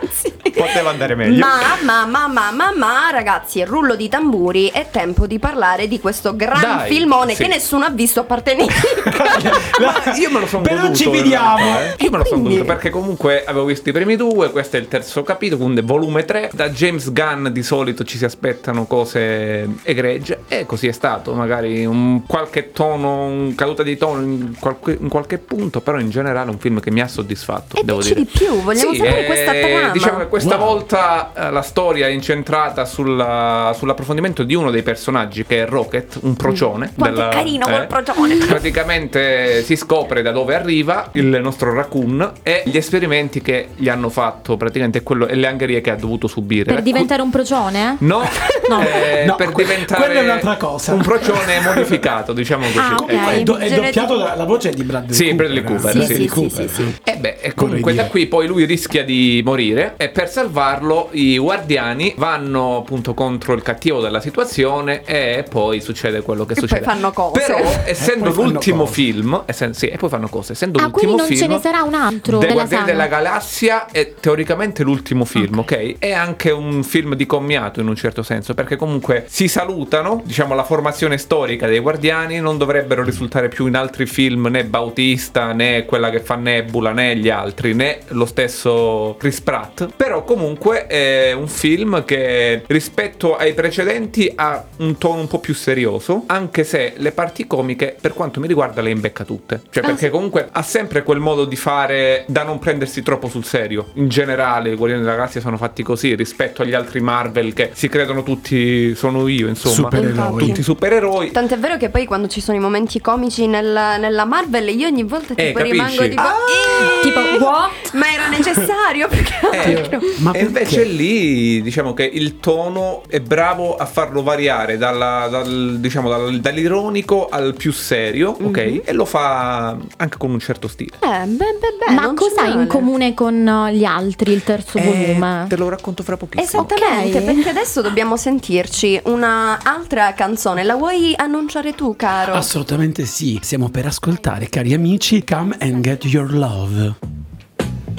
Poteva 0.65 0.89
andare 0.89 1.15
meglio. 1.15 1.39
Ma, 1.45 1.59
ma, 1.83 2.05
ma, 2.05 2.27
ma, 2.27 2.51
ma, 2.51 2.73
ma, 2.75 3.09
ragazzi, 3.11 3.63
rullo 3.63 3.95
di 3.95 4.07
tamburi, 4.09 4.67
è 4.71 4.87
tempo 4.91 5.25
di 5.27 5.39
parlare 5.39 5.87
di 5.87 5.99
questo 5.99 6.35
gran 6.35 6.61
Dai, 6.61 6.89
filmone 6.91 7.33
sì. 7.35 7.43
che 7.43 7.47
nessuno 7.49 7.85
ha 7.85 7.89
visto 7.89 8.19
a 8.21 8.23
parte 8.23 8.55
Nick. 8.55 9.79
Ma 9.79 10.13
io 10.15 10.29
me 10.31 10.39
lo 10.39 10.47
sono 10.47 10.63
Però 10.63 10.81
goduto. 10.81 10.95
ci 10.97 11.05
in 11.05 11.11
vediamo. 11.11 11.57
eh. 11.79 11.95
Io 11.99 12.09
me 12.11 12.17
lo 12.17 12.25
sono 12.25 12.41
goduto 12.41 12.63
perché 12.65 12.89
comunque 12.89 13.43
avevo 13.45 13.65
visto 13.65 13.89
i 13.89 13.91
primi 13.91 14.15
due, 14.15 14.51
questo 14.51 14.77
è 14.77 14.79
il 14.79 14.87
terzo 14.87 15.23
capitolo, 15.23 15.63
quindi 15.63 15.81
volume 15.81 16.25
3. 16.25 16.51
Da 16.53 16.69
James 16.69 17.11
Gunn 17.11 17.47
di 17.47 17.63
solito 17.63 18.03
ci 18.03 18.17
si 18.17 18.25
aspettano 18.25 18.85
cose 18.85 19.67
egregie 19.83 20.43
e 20.47 20.65
così 20.65 20.87
è 20.87 20.91
stato, 20.91 21.33
magari 21.33 21.85
un 21.85 22.25
qualche 22.25 22.71
tono, 22.71 23.25
un 23.25 23.55
caduta 23.55 23.83
di 23.83 23.97
tono 23.97 24.21
in 24.21 24.55
qualche, 24.59 24.97
in 24.99 25.07
qualche 25.09 25.37
punto, 25.37 25.81
però 25.81 25.99
in 25.99 26.09
generale 26.09 26.49
è 26.49 26.53
un 26.53 26.59
film 26.59 26.79
che 26.79 26.91
mi 26.91 27.01
ha 27.01 27.07
soddisfatto, 27.07 27.77
E 27.77 27.83
devo 27.83 27.99
dici 27.99 28.13
dire. 28.13 28.25
di 28.31 28.37
più, 28.37 28.61
vogliamo 28.61 28.91
Sì, 28.91 28.97
sapere 28.97 29.21
eh, 29.21 29.25
questa 29.25 29.51
trama. 29.51 29.89
Diciamo 29.91 30.17
che 30.19 30.27
questa 30.51 30.57
Wow. 30.57 30.65
volta 30.73 31.31
eh, 31.33 31.51
la 31.51 31.61
storia 31.61 32.07
è 32.07 32.09
incentrata 32.09 32.83
sulla- 32.85 33.73
sull'approfondimento 33.75 34.43
di 34.43 34.53
uno 34.53 34.69
dei 34.71 34.83
personaggi 34.83 35.45
che 35.45 35.63
è 35.63 35.65
Rocket, 35.65 36.19
un 36.23 36.35
procione. 36.35 36.89
Mm. 36.91 36.97
Quanto 36.97 37.25
è 37.25 37.29
carino 37.29 37.65
quel 37.67 37.87
procione. 37.87 38.35
Praticamente 38.45 39.63
si 39.63 39.75
scopre 39.75 40.21
da 40.21 40.31
dove 40.31 40.53
arriva 40.55 41.09
il 41.13 41.39
nostro 41.41 41.73
raccoon 41.73 42.31
e 42.43 42.63
gli 42.65 42.75
esperimenti 42.77 43.41
che 43.41 43.69
gli 43.75 43.87
hanno 43.87 44.09
fatto, 44.09 44.57
praticamente 44.57 45.03
quello, 45.03 45.27
e 45.27 45.35
le 45.35 45.47
angherie 45.47 45.79
che 45.81 45.91
ha 45.91 45.95
dovuto 45.95 46.27
subire. 46.27 46.73
Per 46.73 46.81
diventare 46.81 47.21
un 47.21 47.29
procione? 47.29 47.95
No, 47.99 48.21
No. 48.67 48.81
eh, 48.81 49.23
No, 49.25 49.35
per 49.35 49.51
que- 49.51 49.63
diventare 49.63 50.03
quella 50.05 50.19
è 50.19 50.23
un'altra 50.23 50.57
cosa. 50.57 50.93
un 50.93 51.01
procione 51.01 51.59
modificato, 51.61 52.33
diciamo 52.33 52.65
così. 52.65 52.77
Ah, 52.77 52.95
ok. 52.99 53.11
Ecco. 53.11 53.29
È, 53.29 53.43
do- 53.43 53.55
è 53.57 53.69
doppiato 53.69 54.17
da, 54.17 54.35
la 54.35 54.45
voce 54.45 54.71
di 54.71 54.83
Bradley 54.83 55.13
Sì, 55.13 55.23
Cooper. 55.29 55.35
Bradley 55.45 55.63
Cooper, 55.63 55.87
eh. 55.89 55.91
sì, 55.91 55.97
Bradley 55.97 56.27
sì, 56.27 56.33
Cooper, 56.33 56.69
sì, 56.69 56.75
sì. 56.75 56.95
E 57.03 57.17
beh, 57.17 57.51
comunque 57.55 57.93
da 57.93 58.05
qui 58.05 58.27
poi 58.27 58.47
lui 58.47 58.65
rischia 58.65 59.03
di 59.03 59.41
morire 59.45 59.93
e 59.97 60.09
per 60.09 60.29
salvarlo 60.41 61.09
i 61.11 61.37
guardiani 61.37 62.13
vanno 62.17 62.77
appunto 62.77 63.13
contro 63.13 63.53
il 63.53 63.61
cattivo 63.61 64.01
della 64.01 64.19
situazione 64.19 65.03
e 65.05 65.45
poi 65.47 65.81
succede 65.81 66.21
quello 66.21 66.45
che 66.45 66.53
E 66.53 66.55
poi 66.55 66.67
succede. 66.67 66.85
fanno 66.85 67.11
cose. 67.11 67.39
Però 67.45 67.59
essendo 67.85 68.31
poi 68.31 68.51
l'ultimo 68.51 68.85
film, 68.85 69.43
essen- 69.45 69.73
sì, 69.73 69.87
e 69.87 69.97
poi 69.97 70.09
fanno 70.09 70.27
cose, 70.27 70.53
essendo 70.53 70.79
Ah, 70.79 70.83
l'ultimo 70.83 71.15
non 71.15 71.25
film 71.27 71.39
ce 71.39 71.47
ne 71.47 71.59
sarà 71.59 71.83
un 71.83 71.93
altro 71.93 72.37
dei 72.39 72.47
della 72.47 72.53
Guardiani 72.61 72.85
della 72.85 73.07
Galassia 73.07 73.85
è 73.91 74.13
teoricamente 74.19 74.83
l'ultimo 74.83 75.25
film, 75.25 75.59
ok? 75.59 75.97
È 75.99 76.11
anche 76.11 76.49
un 76.51 76.83
film 76.83 77.13
di 77.15 77.25
commiato 77.25 77.79
in 77.79 77.87
un 77.87 77.95
certo 77.95 78.23
senso, 78.23 78.53
perché 78.53 78.75
comunque 78.75 79.25
si 79.27 79.47
salutano, 79.47 80.21
diciamo 80.25 80.55
la 80.55 80.63
formazione 80.63 81.17
storica 81.17 81.67
dei 81.67 81.79
Guardiani 81.79 82.39
non 82.39 82.57
dovrebbero 82.57 83.03
risultare 83.03 83.47
più 83.47 83.67
in 83.67 83.75
altri 83.75 84.05
film 84.07 84.47
né 84.49 84.63
Bautista 84.65 85.53
né 85.53 85.85
quella 85.85 86.09
che 86.09 86.19
fa 86.19 86.35
Nebula 86.35 86.91
né 86.91 87.15
gli 87.15 87.29
altri 87.29 87.73
né 87.75 87.99
lo 88.09 88.25
stesso 88.25 89.15
Chris 89.19 89.39
Pratt, 89.41 89.87
però 89.95 90.20
comunque 90.23 90.87
è 90.87 91.31
un 91.33 91.47
film 91.47 92.03
che 92.05 92.63
rispetto 92.67 93.35
ai 93.35 93.53
precedenti 93.53 94.31
ha 94.35 94.63
un 94.77 94.97
tono 94.97 95.21
un 95.21 95.27
po' 95.27 95.39
più 95.39 95.53
serioso, 95.53 96.23
anche 96.27 96.63
se 96.63 96.93
le 96.97 97.11
parti 97.11 97.47
comiche 97.47 97.95
per 97.99 98.13
quanto 98.13 98.39
mi 98.39 98.47
riguarda 98.47 98.81
le 98.81 98.89
imbecca 98.89 99.23
tutte, 99.23 99.61
cioè 99.69 99.83
perché 99.83 100.09
comunque 100.09 100.47
ha 100.51 100.61
sempre 100.61 101.03
quel 101.03 101.19
modo 101.19 101.45
di 101.45 101.55
fare 101.55 102.23
da 102.27 102.43
non 102.43 102.59
prendersi 102.59 103.01
troppo 103.03 103.27
sul 103.29 103.45
serio. 103.45 103.89
In 103.95 104.07
generale 104.07 104.71
i 104.71 104.75
Guardiani 104.75 105.03
della 105.03 105.15
Galassia 105.15 105.41
sono 105.41 105.57
fatti 105.57 105.83
così 105.83 106.15
rispetto 106.15 106.61
agli 106.61 106.73
altri 106.73 106.99
Marvel 107.01 107.53
che 107.53 107.71
si 107.73 107.87
credono 107.89 108.23
tutti 108.23 108.95
sono 108.95 109.27
io, 109.27 109.47
insomma, 109.47 109.75
Supereroi. 109.75 110.37
tutti 110.47 110.63
supereroi. 110.63 111.31
Tant'è 111.31 111.57
vero 111.57 111.77
che 111.77 111.89
poi 111.89 112.05
quando 112.05 112.27
ci 112.27 112.41
sono 112.41 112.57
i 112.57 112.61
momenti 112.61 112.99
comici 113.01 113.47
nel- 113.47 113.97
nella 113.99 114.25
Marvel 114.25 114.67
io 114.69 114.87
ogni 114.87 115.03
volta 115.03 115.33
Eh, 115.35 115.47
tipo 115.47 115.57
capisci? 115.59 115.71
rimango 115.79 116.01
tipo 116.07 116.21
Ah! 116.21 116.33
"Eh, 116.35 117.01
Tipo, 117.01 117.19
what? 117.43 117.71
Ma 117.93 118.11
era 118.13 118.27
necessario 118.27 119.07
perché 119.09 119.33
Eh, 119.51 119.99
Ma 120.17 120.31
e 120.33 120.41
invece 120.43 120.83
lì 120.83 121.61
diciamo 121.61 121.93
che 121.93 122.03
il 122.03 122.39
tono 122.39 123.03
è 123.07 123.19
bravo 123.19 123.75
a 123.75 123.85
farlo 123.85 124.21
variare 124.23 124.77
dalla- 124.77 125.27
dal, 125.29 125.77
diciamo, 125.79 126.09
dal- 126.09 126.39
dall'ironico 126.39 127.27
al 127.29 127.55
più 127.55 127.71
serio, 127.71 128.35
Mhm. 128.39 128.45
ok? 128.47 128.81
E 128.85 128.93
lo 128.93 129.05
fa 129.05 129.69
anche 129.97 130.17
con 130.17 130.31
un 130.31 130.39
certo 130.39 130.67
stile. 130.67 130.95
Eh, 130.99 131.25
beh, 131.25 131.35
beh, 131.35 131.85
beh, 131.87 131.93
Ma 131.93 132.07
c'è 132.09 132.13
cos'ha 132.13 132.45
in 132.45 132.67
comune 132.67 133.13
con 133.13 133.35
uh, 133.47 133.69
gli 133.73 133.83
altri, 133.83 134.31
il 134.33 134.43
terzo 134.43 134.77
Eh, 134.77 134.81
volume? 134.83 135.45
te 135.49 135.55
lo 135.57 135.69
racconto 135.69 136.03
fra 136.03 136.17
pochissimo. 136.17 136.65
Esattamente, 136.67 137.17
Ok. 137.19 137.23
perché 137.23 137.49
adesso 137.49 137.81
dobbiamo 137.81 138.17
sentirci 138.17 138.99
una 139.05 139.59
altra 139.63 140.13
canzone. 140.13 140.63
La 140.63 140.75
vuoi 140.75 141.13
annunciare 141.15 141.73
tu, 141.73 141.95
caro? 141.95 142.33
Assolutamente 142.33 143.05
sì, 143.05 143.39
stiamo 143.41 143.69
per 143.69 143.85
ascoltare, 143.87 144.49
cari 144.49 144.73
amici, 144.73 145.23
Come 145.23 145.55
and 145.59 145.81
Get 145.81 146.05
Your 146.05 146.31
Love. 146.33 146.95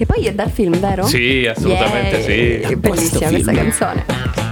Che 0.02 0.06
poi 0.06 0.26
è 0.26 0.32
dal 0.32 0.50
film, 0.50 0.78
vero? 0.78 1.06
Sì, 1.06 1.46
assolutamente 1.46 2.16
Yay, 2.16 2.62
sì. 2.62 2.68
Che 2.68 2.76
bellissima 2.76 3.28
questa 3.28 3.52
film. 3.52 3.54
canzone. 3.54 4.51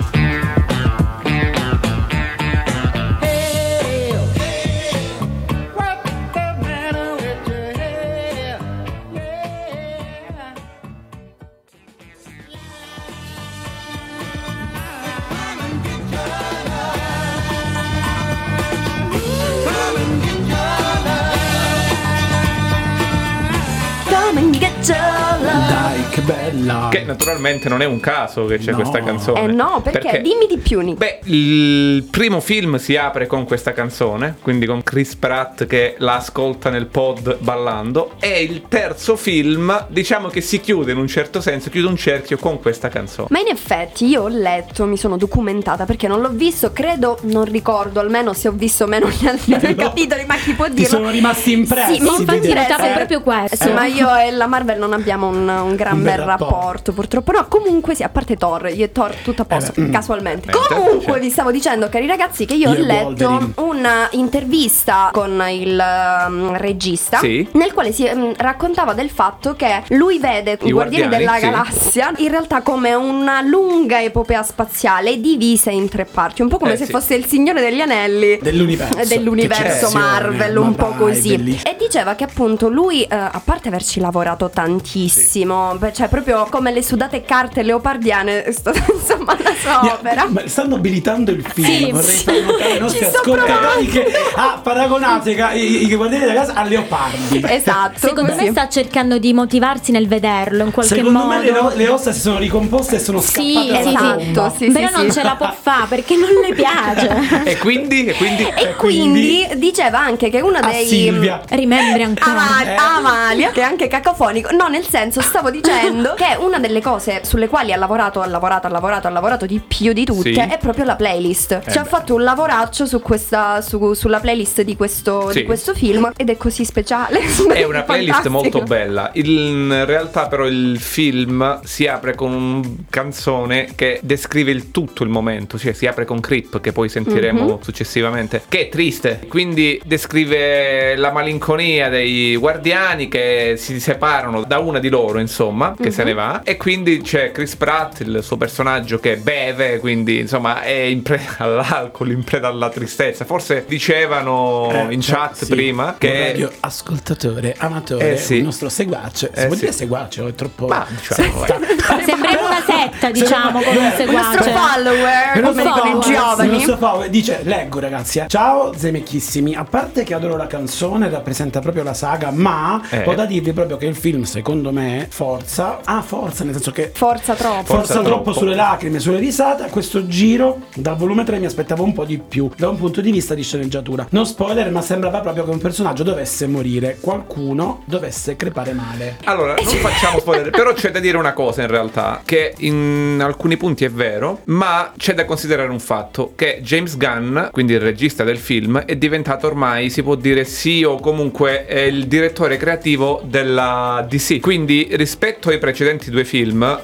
Che 26.91 27.03
naturalmente 27.05 27.69
non 27.69 27.83
è 27.83 27.87
un 27.87 28.01
caso 28.01 28.47
che 28.47 28.59
c'è 28.59 28.71
No. 28.73 28.77
questa 28.79 29.03
canzone. 29.03 29.41
Eh 29.43 29.47
no, 29.47 29.81
perché? 29.83 30.21
Dimmi 30.21 30.47
di 30.49 30.59
più, 30.59 30.81
Nick. 30.81 30.99
Beh, 30.99 31.21
il 31.25 32.03
primo 32.05 32.41
film 32.41 32.77
si 32.77 32.97
apre 32.97 33.27
con 33.27 33.45
questa 33.45 33.73
canzone, 33.73 34.37
quindi 34.43 34.67
con 34.67 34.83
Chris 34.83 35.15
Pratt 35.17 35.67
che 35.67 35.95
la 35.99 36.17
ascolta 36.17 36.71
nel 36.71 36.87
pod 36.87 37.39
ballando. 37.39 38.13
E 38.21 38.43
il 38.43 38.65
terzo 38.69 39.17
film, 39.17 39.87
diciamo 39.89 40.29
che 40.29 40.41
si 40.41 40.61
chiude 40.61 40.93
in 40.93 40.99
un 40.99 41.07
certo 41.09 41.41
senso, 41.41 41.71
chiude 41.71 41.89
un 41.89 41.97
cerchio 41.97 42.37
con 42.37 42.61
questa 42.61 42.89
canzone. 42.89 43.29
Ma 43.31 43.39
in 43.41 43.49
effetti 43.49 44.07
io 44.07 44.23
ho 44.23 44.29
letto, 44.29 44.85
mi 44.87 44.97
sono 44.97 45.17
documentata 45.17 45.85
perché 45.85 46.07
non 46.09 46.21
l'ho 46.21 46.31
visto, 46.31 46.73
credo, 46.73 47.19
non 47.23 47.45
ricordo 47.45 48.01
almeno 48.01 48.33
se 48.33 48.49
ho 48.49 48.53
visto 48.53 48.87
meno 48.87 49.09
gli 49.09 49.27
altri 49.27 49.57
due 49.59 49.69
No. 49.81 49.83
capitoli, 49.85 50.25
ma 50.27 50.35
chi 50.37 50.53
può 50.53 50.67
Ti 50.67 50.73
dirlo? 50.73 50.89
sono 50.97 51.11
rimasti 51.11 51.53
impressi. 51.53 51.95
Sì, 51.95 52.01
ma 52.03 52.17
infatti 52.19 52.49
notavo 52.49 52.67
dettagli. 52.83 52.95
proprio 52.95 53.21
questo. 53.23 53.57
Sì, 53.65 53.73
ma 53.73 53.87
io 53.87 54.15
e 54.17 54.31
la 54.33 54.47
Marvel 54.47 54.79
non 54.79 54.93
abbiamo 54.93 55.29
un, 55.29 55.49
un 55.49 55.75
gran 55.77 55.95
Un 55.95 56.03
bel 56.03 56.17
bel 56.17 56.25
rapporto. 56.25 56.55
rapporto. 56.55 56.80
Purtroppo. 56.93 57.33
No, 57.33 57.47
comunque 57.49 57.95
sì, 57.95 58.03
a 58.03 58.09
parte 58.09 58.37
Thor, 58.37 58.69
io 58.75 58.85
e 58.85 58.93
Thor 58.93 59.15
tutto 59.17 59.43
a 59.43 59.45
posto, 59.45 59.73
Eh, 59.73 59.83
beh, 59.83 59.89
mm. 59.89 59.93
casualmente. 59.93 60.29
Mente, 60.31 60.51
Comunque 60.75 61.01
certo. 61.05 61.19
vi 61.21 61.31
stavo 61.31 61.51
dicendo, 61.51 61.89
cari 61.89 62.07
ragazzi, 62.07 62.45
che 62.45 62.55
io, 62.55 62.71
Io 62.73 62.79
ho 62.79 62.85
letto 62.85 63.29
Wolverine. 63.29 63.53
un'intervista 63.57 65.11
con 65.13 65.43
il 65.51 65.83
um, 66.29 66.57
regista, 66.57 67.19
Sì. 67.19 67.47
nel 67.53 67.73
quale 67.73 67.93
si 67.93 68.09
um, 68.13 68.33
raccontava 68.37 68.93
del 68.93 69.11
fatto 69.11 69.55
che 69.55 69.83
lui 69.89 70.19
vede 70.19 70.59
i 70.63 70.71
Guardiani, 70.71 71.09
Guardiani, 71.09 71.17
della 71.17 71.35
sì. 71.35 71.41
Galassia 71.41 72.13
in 72.19 72.29
realtà 72.29 72.63
come 72.63 72.95
una 72.95 73.41
lunga 73.43 74.03
epopea 74.03 74.43
spaziale 74.43 75.21
divisa 75.21 75.71
in 75.71 75.89
tre 75.89 76.05
parti, 76.05 76.43
un 76.43 76.49
po' 76.49 76.59
come 76.59 76.73
Eh, 76.73 76.77
se 76.77 76.85
sì. 76.87 76.91
fosse 76.93 77.15
il 77.15 77.25
Signore 77.27 77.61
degli 77.61 77.81
Anelli 77.81 78.39
Dell'universo. 78.41 78.99
eh, 78.99 79.07
dell'universo 79.09 79.91
Marvel, 79.93 80.57
un 80.57 80.75
po' 80.75 80.95
così. 80.97 81.37
bellissimo. 81.37 81.71
E 81.71 81.77
diceva 81.79 82.15
che 82.15 82.25
appunto 82.25 82.69
lui, 82.69 83.03
eh, 83.03 83.09
a 83.15 83.41
parte 83.43 83.69
averci 83.69 84.01
lavorato 84.01 84.49
tantissimo, 84.51 85.79
cioè 85.93 86.09
proprio 86.09 86.47
come 86.51 86.70
le 86.71 86.83
sudate 86.83 87.23
carte 87.23 87.63
leopardiane, 87.63 88.45
è 88.45 88.53
stata 88.53 88.79
insomma 88.93 89.37
la 89.43 89.53
sua 89.61 89.81
Yeah, 89.83 89.95
opera. 89.95 90.27
ma 90.29 90.43
stanno 90.47 90.75
abilitando 90.77 91.31
il 91.31 91.45
film. 91.45 91.67
Sì, 91.67 91.91
Vorrei 91.93 92.17
sì. 92.17 92.25
far 92.25 92.41
notare 92.43 92.73
ai 92.73 92.79
nostri 92.81 93.05
ascoltatori 93.05 93.87
che 93.87 94.07
ah, 94.35 94.61
paragonate 94.63 95.35
ca- 95.35 95.53
i, 95.53 95.83
i 95.87 95.95
guardiani 95.95 96.25
della 96.27 96.41
casa 96.41 96.55
a 96.55 96.65
leopardi. 96.65 97.45
Esatto. 97.51 97.99
Secondo 97.99 98.33
così. 98.33 98.45
me 98.45 98.51
sta 98.51 98.69
cercando 98.69 99.19
di 99.19 99.33
motivarsi 99.33 99.91
nel 99.93 100.09
vederlo 100.09 100.65
in 100.65 100.71
qualche 100.73 100.95
Secondo 100.97 101.19
modo. 101.21 101.29
me 101.39 101.43
le, 101.43 101.61
le 101.77 101.89
ossa 101.89 102.13
si 102.13 102.21
sono 102.21 102.39
ricomposte 102.39 102.97
e 102.97 102.99
sono 102.99 103.21
Sì, 103.21 103.53
scappate 103.55 103.77
sì, 103.89 103.93
dalla 103.93 104.17
sì. 104.19 104.33
tomba. 104.33 104.55
Sì, 104.57 104.71
Però 104.71 104.87
sì, 104.89 104.93
non 104.95 105.05
sì. 105.11 105.13
ce 105.13 105.23
la 105.23 105.35
può 105.37 105.55
fare 105.61 105.87
perché 105.89 106.17
non 106.17 106.29
le 106.31 106.55
piace. 106.55 107.19
E 107.51 107.57
quindi, 107.59 108.05
e 108.07 108.15
quindi 108.15 108.43
E 108.55 108.75
quindi 108.77 109.47
diceva 109.57 109.99
anche 110.01 110.31
che 110.31 110.41
una 110.41 110.61
A 110.61 110.71
dei 110.71 110.87
Silvia. 110.87 111.41
Rimembri 111.49 112.03
ancora. 112.03 112.63
Eh. 112.65 112.75
Amalia, 112.77 113.51
che 113.51 113.61
è 113.61 113.65
anche 113.65 113.89
cacofonico. 113.89 114.51
No, 114.55 114.69
nel 114.69 114.87
senso, 114.87 115.21
stavo 115.21 115.51
dicendo 115.51 116.15
che 116.15 116.37
una 116.39 116.59
delle 116.61 116.81
cose 116.81 117.23
sulle 117.25 117.49
quali 117.49 117.73
ha 117.73 117.77
lavorato, 117.77 118.21
ha 118.21 118.27
lavorato, 118.27 118.67
ha 118.67 118.71
lavorato, 118.71 119.07
ha 119.07 119.11
lavorato 119.11 119.47
di 119.47 119.61
più 119.67 119.93
di 119.93 120.05
tutte 120.05 120.33
Sì. 120.33 120.39
è 120.39 120.59
proprio 120.61 120.85
la 120.85 120.97
playlist. 120.97 121.69
Ci 121.71 121.79
ha 121.79 121.85
fatto 121.85 122.15
un 122.15 122.23
lavoraccio 122.23 122.87
su 122.87 123.01
questa, 123.01 123.61
su- 123.61 123.95
sulla 123.95 124.21
playlist 124.21 124.63
di 124.63 124.77
questo, 124.77 125.31
Sì. 125.31 125.41
di 125.41 125.45
questo 125.45 125.75
film 125.75 126.11
ed 126.17 126.29
è 126.31 126.37
così 126.37 126.65
speciale. 126.65 127.21
È 127.53 127.65
una 127.65 127.83
playlist 127.83 128.27
molto 128.29 128.63
bella. 128.63 129.11
In 129.15 129.83
realtà, 129.87 130.29
però, 130.29 130.47
il 130.47 130.79
film 130.81 131.61
si 131.65 131.87
apre 131.87 132.15
con 132.15 132.33
una 132.33 132.69
canzone 132.91 133.69
che 133.75 134.01
descrive 134.03 134.51
il 134.51 134.71
tutto 134.71 135.03
il 135.03 135.09
momento. 135.11 135.59
Cioè, 135.59 135.73
si 135.73 135.87
apre 135.87 136.05
con 136.05 136.21
Creep, 136.21 136.61
che 136.61 136.73
poi 136.73 136.89
sentiremo 136.89 137.43
Mhm. 137.45 137.61
successivamente. 137.63 138.43
Che 138.49 138.61
è 138.61 138.69
triste. 138.69 139.21
Quindi 139.29 139.81
descrive 139.85 140.97
la 140.97 141.11
malinconia 141.13 141.89
dei 141.89 142.37
guardiani 142.37 143.09
che 143.09 143.55
si 143.57 143.81
separano 143.81 144.45
da 144.45 144.59
una 144.59 144.79
di 144.79 144.89
loro, 144.89 145.19
insomma, 145.19 145.75
che 145.81 145.91
se 145.91 146.05
ne 146.05 146.13
va. 146.13 146.43
E 146.51 146.57
quindi 146.57 147.01
c'è 147.01 147.31
Chris 147.31 147.55
Pratt, 147.55 148.01
il 148.01 148.25
suo 148.25 148.37
personaggio, 148.37 148.99
che 148.99 149.17
beve. 149.19 149.79
Quindi, 149.79 150.19
insomma, 150.19 150.63
è 150.63 150.73
in 150.73 151.01
preda 151.03 151.37
all'alcol, 151.45 152.11
in 152.11 152.25
preda 152.25 152.49
alla 152.49 152.69
tristezza. 152.71 153.25
Forse 153.25 153.65
dicevano 153.69 154.69
Eh, 154.73 154.93
in 154.93 155.01
cioè, 155.01 155.15
chat 155.17 155.45
sì, 155.45 155.47
prima 155.47 155.85
un 155.85 155.95
che. 155.99 156.27
radio 156.33 156.51
ascoltatore, 156.59 157.55
amatore, 157.57 158.15
Eh, 158.15 158.17
sì. 158.17 158.37
il 158.39 158.43
nostro 158.43 158.69
seguace. 158.69 159.31
Si 159.33 159.41
Eh, 159.43 159.47
può 159.47 159.55
sì. 159.55 159.61
dire 159.61 159.73
seguace 159.73 160.23
o 160.23 160.27
è 160.27 160.35
troppo 160.35 160.67
Ma, 160.67 160.85
diciamo, 160.89 161.45
setta? 161.45 161.59
Sembriamo 162.05 162.47
una 162.47 162.63
setta, 162.67 163.11
diciamo, 163.13 163.61
con 163.63 163.77
un 163.77 163.93
Beh, 163.97 164.03
Il 164.03 164.11
nostro 164.11 164.43
seguace. 164.43 164.51
follower, 164.51 165.37
Il 165.37 165.43
come 165.43 165.63
nostro 165.63 165.63
dicono 165.63 165.89
i 165.89 165.93
follower, 165.93 166.07
Il 166.09 166.15
giovani. 166.17 166.49
nostro 166.51 166.77
follower 166.79 167.09
dice, 167.11 167.41
leggo 167.45 167.79
ragazzi, 167.79 168.19
eh. 168.19 168.25
ciao 168.27 168.73
zemecchissimi, 168.77 169.55
a 169.55 169.63
parte 169.63 170.03
che 170.03 170.15
adoro 170.15 170.37
la 170.37 170.49
canzone, 170.49 171.09
rappresenta 171.09 171.61
proprio 171.61 171.85
la 171.85 171.95
saga, 171.95 172.33
ma 172.33 172.83
Eh. 172.91 173.05
ho 173.07 173.15
da 173.15 173.25
dirvi 173.25 173.53
proprio 173.53 173.77
che 173.77 173.87
il 173.87 173.95
film, 173.95 174.25
secondo 174.25 174.73
me, 174.73 175.07
forza, 175.09 175.79
ha 175.85 176.03
forza, 176.03 176.40
nel 176.45 176.55
senso 176.55 176.71
che 176.71 176.91
Forza 176.95 177.35
troppo. 177.35 177.65
forza, 177.65 177.75
Forza 177.75 178.03
troppo 178.03 178.23
troppo. 178.23 178.33
sulle 178.39 178.55
lacrime, 178.55 178.99
sulle 178.99 179.19
risate, 179.19 179.65
a 179.65 179.69
questo 179.69 180.07
giro, 180.07 180.63
dal 180.75 180.97
volume 180.97 181.25
3 181.25 181.39
mi 181.39 181.47
aspettavo 181.47 181.83
un 181.83 181.93
po' 181.93 182.05
di 182.05 182.19
più, 182.19 182.51
da 182.57 182.69
un 182.69 182.77
punto 182.77 183.01
di 183.01 183.11
vista 183.11 183.35
di 183.35 183.43
sceneggiatura. 183.43 184.07
Non 184.11 184.27
spoiler, 184.27 184.71
ma 184.71 184.83
sembrava 184.83 185.21
proprio 185.21 185.45
che 185.45 185.51
un 185.51 185.59
personaggio 185.59 186.03
dovesse 186.03 186.47
morire, 186.47 186.99
qualcuno 187.01 187.83
dovesse 187.87 188.37
crepare 188.37 188.73
male. 188.73 189.19
Allora, 189.25 189.55
non 189.55 189.75
facciamo 189.75 190.19
spoiler, 190.19 190.51
però 190.51 190.73
c'è 190.73 190.91
da 190.91 190.99
dire 190.99 191.17
una 191.17 191.33
cosa 191.33 191.63
in 191.63 191.69
realtà, 191.69 192.23
che 192.25 192.55
in 192.59 193.21
alcuni 193.23 193.57
punti 193.57 193.85
è 193.85 193.91
vero, 193.91 194.41
ma 194.45 194.93
c'è 194.97 195.15
da 195.15 195.25
considerare 195.25 195.71
un 195.71 195.81
fatto, 195.81 196.33
che 196.35 196.61
James 196.63 196.97
Gunn, 196.97 197.39
quindi 197.53 197.73
il 197.75 197.81
regista 197.81 198.25
del 198.25 198.39
film, 198.39 198.79
è 198.81 198.97
diventato 198.97 199.47
ormai, 199.47 199.91
si 199.91 200.03
può 200.03 200.15
dire 200.15 200.45
sì 200.45 200.85
o 200.85 200.99
comunque 200.99 201.67
è 201.67 201.81
il 201.81 202.07
direttore 202.07 202.57
creativo 202.57 203.21
della 203.25 204.05
DC. 204.09 204.41
Quindi 204.41 204.89
rispetto 204.93 205.49
ai 205.49 205.59
precedenti 205.59 206.11
due 206.11 206.25
film 206.25 206.30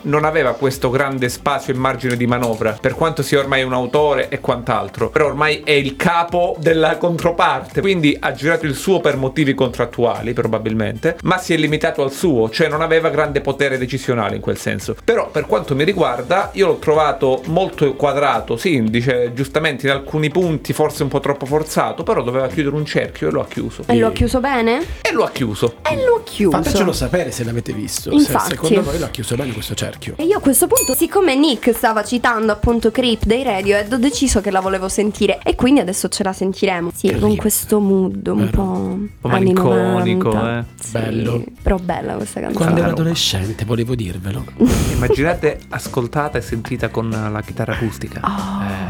non 0.02 0.24
aveva 0.24 0.54
questo 0.54 0.90
grande 0.90 1.28
spazio 1.28 1.72
e 1.72 1.76
margine 1.76 2.16
di 2.16 2.26
manovra, 2.26 2.76
per 2.80 2.94
quanto 2.94 3.22
sia 3.22 3.38
ormai 3.38 3.62
un 3.62 3.72
autore 3.72 4.28
e 4.28 4.40
quant'altro, 4.40 5.08
però 5.08 5.26
ormai 5.26 5.62
è 5.64 5.70
il 5.70 5.94
capo 5.94 6.56
della 6.58 6.96
controparte, 6.96 7.80
quindi 7.80 8.16
ha 8.18 8.32
girato 8.32 8.66
il 8.66 8.74
suo 8.74 9.00
per 9.00 9.16
motivi 9.16 9.54
contrattuali 9.54 10.32
probabilmente, 10.32 11.16
ma 11.22 11.38
si 11.38 11.54
è 11.54 11.56
limitato 11.56 12.02
al 12.02 12.10
suo, 12.10 12.50
cioè 12.50 12.68
non 12.68 12.82
aveva 12.82 13.08
grande 13.08 13.40
potere 13.40 13.78
decisionale 13.78 14.36
in 14.36 14.40
quel 14.40 14.58
senso. 14.58 14.96
Però 15.04 15.30
per 15.30 15.46
quanto 15.46 15.74
mi 15.74 15.84
riguarda 15.84 16.50
io 16.54 16.66
l'ho 16.66 16.78
trovato 16.78 17.42
molto 17.46 17.94
quadrato, 17.94 18.56
sì, 18.56 18.82
dice 18.84 19.32
giustamente 19.32 19.86
in 19.86 19.92
alcuni 19.92 20.28
punti 20.30 20.72
forse 20.72 21.02
un 21.02 21.08
po' 21.08 21.20
troppo 21.20 21.46
forzato, 21.46 22.02
però 22.02 22.22
doveva 22.22 22.48
chiudere 22.48 22.74
un 22.74 22.84
cerchio 22.84 23.28
e 23.28 23.30
lo 23.30 23.40
ha 23.40 23.46
chiuso. 23.46 23.82
E 23.86 23.96
lo 23.96 24.08
ha 24.08 24.12
chiuso 24.12 24.40
bene? 24.40 24.82
E 25.02 25.12
lo 25.12 25.24
ha 25.24 25.30
chiuso. 25.30 25.76
E 25.82 26.04
lo 26.04 26.16
ha 26.16 26.22
chiuso. 26.22 26.56
Fatecelo 26.56 26.92
sapere 26.92 27.30
se 27.30 27.44
l'avete 27.44 27.72
visto, 27.72 28.10
se 28.10 28.16
Infatti. 28.16 28.50
secondo 28.50 28.82
voi 28.82 28.98
l'ha 28.98 29.10
chiuso 29.10 29.25
bene 29.35 29.52
questo 29.52 29.75
cerchio. 29.75 30.14
E 30.16 30.25
io 30.25 30.38
a 30.38 30.40
questo 30.40 30.66
punto, 30.68 30.95
siccome 30.95 31.35
Nick 31.35 31.75
stava 31.75 32.04
citando 32.04 32.52
appunto 32.52 32.90
Creep 32.90 33.25
dei 33.25 33.42
Radiohead, 33.42 33.92
ho 33.92 33.97
deciso 33.97 34.40
che 34.40 34.50
la 34.50 34.61
volevo 34.61 34.88
sentire. 34.88 35.40
E 35.42 35.54
quindi 35.56 35.80
adesso 35.80 36.09
ce 36.09 36.23
la 36.23 36.33
sentiremo. 36.33 36.90
Sì, 36.95 37.09
Creep. 37.09 37.21
con 37.23 37.37
questo 37.37 37.80
mood 37.80 38.26
un 38.28 38.37
Vero. 38.45 38.50
po'. 38.50 38.62
Un 38.62 39.09
po' 39.21 39.28
anni 39.28 39.52
malinconico, 39.52 40.33
90. 40.33 40.59
eh. 40.59 40.64
Sì, 40.80 40.90
Bello. 40.92 41.45
Però 41.62 41.76
bella 41.78 42.14
questa 42.14 42.40
canzone. 42.40 42.64
Quando 42.64 42.80
ero 42.83 42.90
adolescente, 42.90 43.64
volevo 43.64 43.95
dirvelo. 43.95 44.45
Immaginate 44.92 45.59
ascoltata 45.71 46.38
e 46.38 46.40
sentita 46.42 46.88
con 46.90 47.09
la 47.11 47.42
chitarra 47.45 47.73
acustica. 47.73 48.21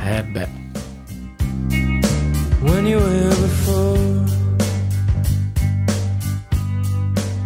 Eh, 0.04 0.22
beh. 0.24 0.64
when 2.62 2.84
you 2.86 2.98
were 2.98 3.28
before. 3.28 4.24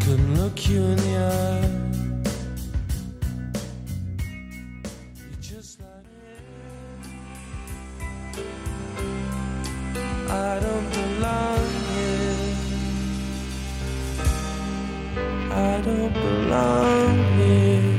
Couldn't 0.05 0.37
look 0.39 0.69
you 0.69 0.81
in 0.83 0.97
the 0.97 1.17
eye. 1.19 1.80
I 10.33 10.61
don't 10.61 10.89
belong 10.93 11.67
here. 11.91 12.55
I 15.51 15.81
don't 15.83 16.13
belong 16.13 17.19
here. 17.37 17.99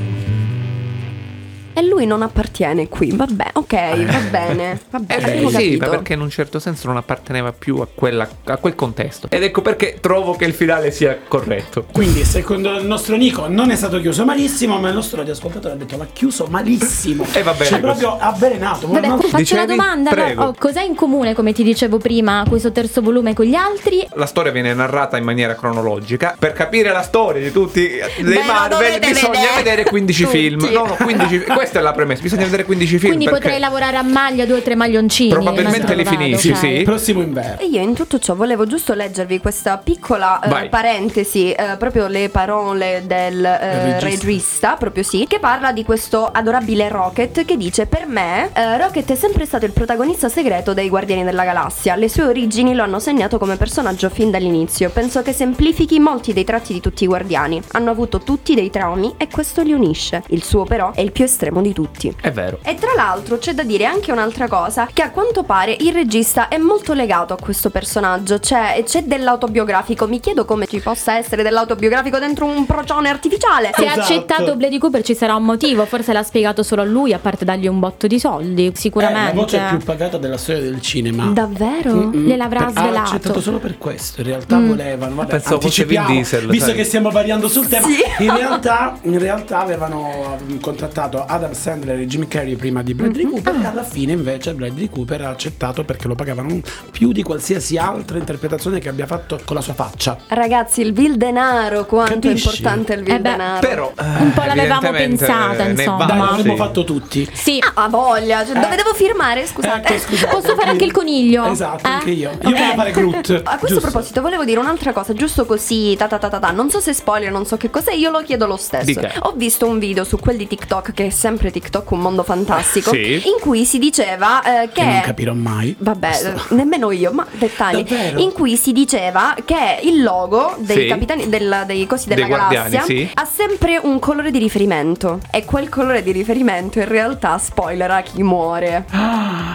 E 1.73 1.81
lui 1.83 2.05
non 2.05 2.21
appartiene 2.21 2.87
qui, 2.87 3.11
vabbè, 3.11 3.49
ok, 3.53 4.05
va 4.05 4.19
bene. 4.31 4.80
Va 4.91 4.99
Eh 5.07 5.49
sì, 5.49 5.77
ma 5.77 5.87
perché 5.89 6.13
in 6.13 6.21
un 6.21 6.29
certo 6.29 6.59
senso 6.59 6.87
non 6.87 6.97
apparteneva 6.97 7.51
più 7.53 7.77
a, 7.79 7.87
quella- 7.93 8.27
a 8.45 8.57
quel 8.57 8.75
contesto. 8.75 9.27
Ed 9.29 9.41
ecco 9.43 9.61
perché 9.61 9.97
trovo 10.01 10.35
che 10.35 10.45
il 10.45 10.53
finale 10.53 10.91
sia 10.91 11.17
corretto. 11.27 11.85
Quindi, 11.91 12.23
secondo 12.25 12.77
il 12.77 12.85
nostro 12.85 13.15
Nico, 13.15 13.47
non 13.47 13.71
è 13.71 13.75
stato 13.75 13.99
chiuso 14.01 14.25
malissimo, 14.25 14.77
ma 14.79 14.89
il 14.89 14.93
nostro 14.95 15.17
radioascoltatore 15.17 15.73
ha 15.73 15.77
detto 15.77 15.97
l'ha 15.97 16.07
chiuso 16.11 16.45
malissimo. 16.49 17.25
E 17.33 17.43
va 17.43 17.53
bene 17.53 17.65
Cioè, 17.65 17.79
proprio 17.79 18.17
avvelenato. 18.19 18.87
Vabbè, 18.87 19.07
Ma- 19.07 19.17
faccio 19.17 19.37
Dicevi? 19.37 19.63
una 19.63 19.75
domanda. 19.75 20.33
oh, 20.47 20.53
cos'è 20.57 20.81
in 20.83 20.95
comune, 20.95 21.33
come 21.33 21.53
ti 21.53 21.63
dicevo 21.63 21.97
prima, 21.97 22.43
questo 22.47 22.71
terzo 22.71 23.01
volume 23.01 23.33
con 23.33 23.45
gli 23.45 23.55
altri? 23.55 24.05
La 24.15 24.25
storia 24.25 24.51
viene 24.51 24.73
narrata 24.73 25.15
in 25.17 25.23
maniera 25.23 25.55
cronologica. 25.55 26.35
Per 26.37 26.51
capire 26.53 26.91
la 26.91 27.01
storia 27.01 27.41
di 27.41 27.51
tutti 27.51 27.79
dei 27.87 28.23
Beh, 28.23 28.33
lo 28.33 28.41
Marvel 28.45 28.99
bisogna 28.99 29.29
vedere. 29.31 29.55
vedere 29.63 29.83
15 29.85 30.23
Tutti. 30.23 30.37
film. 30.37 30.69
No, 30.71 30.85
no, 30.85 30.95
15 30.95 31.39
Questa 31.45 31.79
è 31.79 31.81
la 31.81 31.93
premessa. 31.93 32.21
Bisogna 32.21 32.43
vedere 32.43 32.65
15 32.65 32.97
film. 32.97 33.07
Quindi 33.07 33.25
perché 33.25 33.39
potrei 33.41 33.59
lavorare 33.59 33.97
a 33.97 34.03
maglia 34.03 34.45
due 34.45 34.57
o 34.57 34.61
tre 34.61 34.75
maglioncini. 34.81 35.29
Probabilmente 35.29 35.95
li 35.95 36.05
finisci, 36.05 36.49
ok. 36.49 36.57
sì. 36.57 36.81
Prossimo 36.83 37.21
inverno. 37.21 37.59
E 37.59 37.65
io 37.65 37.81
in 37.81 37.93
tutto 37.93 38.17
ciò 38.19 38.35
volevo 38.35 38.65
giusto 38.65 38.93
leggervi 38.93 39.39
questa 39.39 39.77
piccola 39.77 40.39
eh, 40.39 40.69
parentesi, 40.69 41.51
eh, 41.51 41.75
proprio 41.77 42.07
le 42.07 42.29
parole 42.29 43.03
del 43.05 43.43
eh, 43.45 43.99
regista. 43.99 44.07
regista. 44.07 44.75
proprio 44.75 45.03
sì, 45.03 45.25
che 45.27 45.39
parla 45.39 45.71
di 45.71 45.83
questo 45.83 46.25
adorabile 46.25 46.89
Rocket 46.89 47.45
che 47.45 47.57
dice 47.57 47.85
per 47.85 48.07
me 48.07 48.49
eh, 48.53 48.77
Rocket 48.77 49.11
è 49.11 49.15
sempre 49.15 49.45
stato 49.45 49.65
il 49.65 49.71
protagonista 49.71 50.29
segreto 50.29 50.73
dei 50.73 50.89
Guardiani 50.89 51.23
della 51.23 51.43
Galassia, 51.43 51.95
le 51.95 52.09
sue 52.09 52.23
origini 52.23 52.73
lo 52.73 52.83
hanno 52.83 52.99
segnato 52.99 53.37
come 53.37 53.57
personaggio 53.57 54.09
fin 54.09 54.31
dall'inizio, 54.31 54.89
penso 54.89 55.21
che 55.21 55.33
semplifichi 55.33 55.99
molti 55.99 56.33
dei 56.33 56.43
tratti 56.43 56.73
di 56.73 56.79
tutti 56.79 57.03
i 57.03 57.07
Guardiani, 57.07 57.61
hanno 57.71 57.91
avuto 57.91 58.19
tutti 58.19 58.55
dei 58.55 58.69
traumi 58.69 59.13
e 59.17 59.27
questo 59.27 59.61
li 59.61 59.73
unisce, 59.73 60.23
il 60.27 60.43
suo 60.43 60.63
però 60.63 60.91
è 60.93 61.01
il 61.01 61.11
più 61.11 61.23
estremo 61.23 61.61
di 61.61 61.73
tutti. 61.73 62.13
È 62.19 62.31
vero. 62.31 62.59
E 62.63 62.75
tra 62.75 62.91
l'altro 62.95 63.37
c'è 63.37 63.53
da 63.53 63.63
dire 63.63 63.85
anche 63.85 64.11
un'altra 64.11 64.47
cosa, 64.47 64.70
che 64.93 65.01
a 65.01 65.11
quanto 65.11 65.43
pare 65.43 65.75
il 65.79 65.91
regista 65.93 66.47
è 66.47 66.57
molto 66.57 66.93
legato 66.93 67.33
a 67.33 67.37
questo 67.39 67.69
personaggio, 67.69 68.39
cioè 68.39 68.81
c'è 68.85 69.03
dell'autobiografico, 69.03 70.07
mi 70.07 70.19
chiedo 70.19 70.45
come 70.45 70.65
ci 70.67 70.79
possa 70.79 71.17
essere 71.17 71.43
dell'autobiografico 71.43 72.19
dentro 72.19 72.45
un 72.45 72.65
procione 72.65 73.09
artificiale. 73.09 73.71
Se 73.73 73.81
ha 73.85 73.91
Esatto. 73.91 73.99
accettato 74.01 74.55
Blady 74.55 74.77
Cooper 74.77 75.01
ci 75.03 75.15
sarà 75.15 75.35
un 75.35 75.43
motivo, 75.43 75.85
forse 75.85 76.13
l'ha 76.13 76.23
spiegato 76.23 76.63
solo 76.63 76.81
a 76.81 76.85
lui, 76.85 77.13
a 77.13 77.19
parte 77.19 77.43
dargli 77.45 77.67
un 77.67 77.79
botto 77.79 78.07
di 78.07 78.19
soldi, 78.19 78.65
È 78.67 78.69
la 78.69 78.75
sicuramente. 78.75 79.33
voce 79.35 79.61
più 79.69 79.77
pagata 79.79 80.17
della 80.17 80.37
storia 80.37 80.61
del 80.61 80.79
cinema. 80.81 81.25
Davvero? 81.25 81.93
Mm-mm. 81.93 82.25
Gliel'avrà 82.25 82.65
Ha 82.67 82.69
svelato. 82.69 83.09
accettato 83.09 83.41
solo 83.41 83.57
per 83.59 83.77
questo. 83.77 84.21
In 84.21 84.27
realtà 84.27 84.59
volevano. 84.59 85.15
Vabbè, 85.15 85.29
Pensavo 85.31 85.55
anticipiamo, 85.55 86.07
Diesel, 86.07 86.47
Visto 86.47 86.65
sai. 86.67 86.75
che 86.75 86.83
stiamo 86.83 87.09
variando 87.09 87.47
sul 87.47 87.67
tema, 87.67 87.87
Sì. 87.87 88.23
in, 88.23 88.35
realtà, 88.35 88.97
in 89.01 89.19
realtà 89.19 89.59
avevano 89.61 90.37
mm, 90.41 90.57
contattato 90.59 91.23
Adam 91.25 91.53
Sandler 91.53 91.99
e 91.99 92.05
Jim 92.07 92.27
Carrey 92.27 92.55
prima 92.55 92.81
di 92.83 92.93
Bradley 92.93 93.25
Cooper. 93.25 93.55
E 93.61 93.65
alla 93.65 93.83
fine, 93.83 94.11
invece, 94.13 94.49
Bradley 94.61 94.89
Cooper 94.89 95.21
ha 95.21 95.29
accettato 95.29 95.83
perché 95.83 96.07
lo 96.07 96.13
pagavano 96.15 96.59
più 96.91 97.11
di 97.11 97.23
qualsiasi 97.23 97.77
altra 97.77 98.17
interpretazione 98.19 98.79
che 98.79 98.89
abbia 98.89 99.07
fatto 99.07 99.39
con 99.43 99.55
la 99.55 99.61
sua 99.61 99.73
faccia. 99.73 100.17
Ragazzi, 100.27 100.81
il 100.81 100.93
vil 100.93 101.17
denaro, 101.17 101.85
quanto 101.85 102.27
Capisci? 102.27 102.47
è 102.47 102.51
importante 102.51 102.93
il 102.93 103.03
vil 103.03 103.13
Eh 103.15 103.19
beh, 103.19 103.29
denaro. 103.31 103.67
Però 103.67 103.91
Un 103.95 104.31
po' 104.33 104.43
l'avevamo 104.45 104.91
pensata, 104.91 105.63
insomma. 105.67 106.05
Dai, 106.05 106.43
sì. 106.43 106.55
fatto 106.55 106.83
tutti. 106.83 107.27
Sì. 107.33 107.59
Ah, 107.73 107.87
voglia, 107.89 108.45
cioè, 108.45 108.53
dove 108.53 108.73
Eh. 108.73 108.77
devo 108.77 108.93
firmare? 108.93 109.45
Scusate. 109.47 109.95
Ecco, 109.95 109.99
scusate, 110.09 110.31
Posso 110.31 110.55
fare 110.55 110.69
anche 110.69 110.85
il 110.85 110.91
coniglio? 110.91 111.45
Esatto, 111.45 111.87
Eh? 111.87 111.89
anche 111.91 112.11
io. 112.11 112.29
Io 112.29 112.49
Ok. 112.49 112.59
voglio 112.59 112.73
fare 112.75 112.91
Groot. 112.91 113.41
A 113.43 113.57
questo 113.57 113.67
giusto? 113.67 113.81
proposito 113.89 114.21
volevo 114.21 114.45
dire 114.45 114.59
un'altra 114.59 114.93
cosa, 114.93 115.13
giusto 115.13 115.45
così, 115.45 115.95
ta 115.97 116.07
ta 116.07 116.17
ta 116.19 116.29
ta 116.29 116.37
ta. 116.39 116.51
non 116.51 116.69
so 116.69 116.79
se 116.79 116.93
spoiler, 116.93 117.31
non 117.31 117.45
so 117.45 117.57
che 117.57 117.69
cos'è, 117.71 117.93
io 117.93 118.11
lo 118.11 118.21
chiedo 118.21 118.45
lo 118.45 118.57
stesso. 118.57 118.85
Dica. 118.85 119.11
Ho 119.21 119.33
visto 119.35 119.65
un 119.67 119.79
video 119.79 120.03
su 120.03 120.19
quel 120.19 120.37
di 120.37 120.47
TikTok, 120.47 120.93
che 120.93 121.07
è 121.07 121.09
sempre 121.09 121.49
TikTok 121.51 121.89
un 121.91 121.99
mondo 121.99 122.23
fantastico, 122.23 122.91
Sì. 122.91 123.13
in 123.25 123.39
cui 123.39 123.65
si 123.65 123.79
diceva 123.79 124.41
eh, 124.63 124.69
che... 124.71 124.81
Che 124.81 124.83
non 124.83 125.01
capirò 125.01 125.33
mai. 125.33 125.75
Vabbè, 125.77 126.07
Questo. 126.07 126.27
eh, 126.29 126.55
nemmeno 126.55 126.91
io, 126.91 127.11
ma 127.11 127.25
dettagli. 127.31 127.83
Davvero? 127.83 128.19
In 128.19 128.31
cui 128.31 128.55
si 128.57 128.71
diceva 128.71 129.35
che 129.45 129.79
il 129.83 130.01
logo 130.03 130.55
dei 130.59 130.81
Sì. 130.83 130.87
capitani 130.87 131.29
del- 131.29 131.63
dei 131.65 131.85
cosi 131.87 132.07
della 132.07 132.25
Dei 132.25 132.29
galassia 132.29 132.81
sì. 132.83 133.09
ha 133.13 133.25
sempre 133.25 133.79
un 133.81 133.99
colore 133.99 134.31
di 134.31 134.39
riferimento. 134.39 135.19
E 135.31 135.45
quel 135.45 135.69
colore 135.69 136.03
di 136.03 136.11
riferimento 136.11 136.79
in 136.79 136.87
realtà 136.87 137.37
spoilera 137.37 138.01
chi 138.01 138.23
muore. 138.23 138.85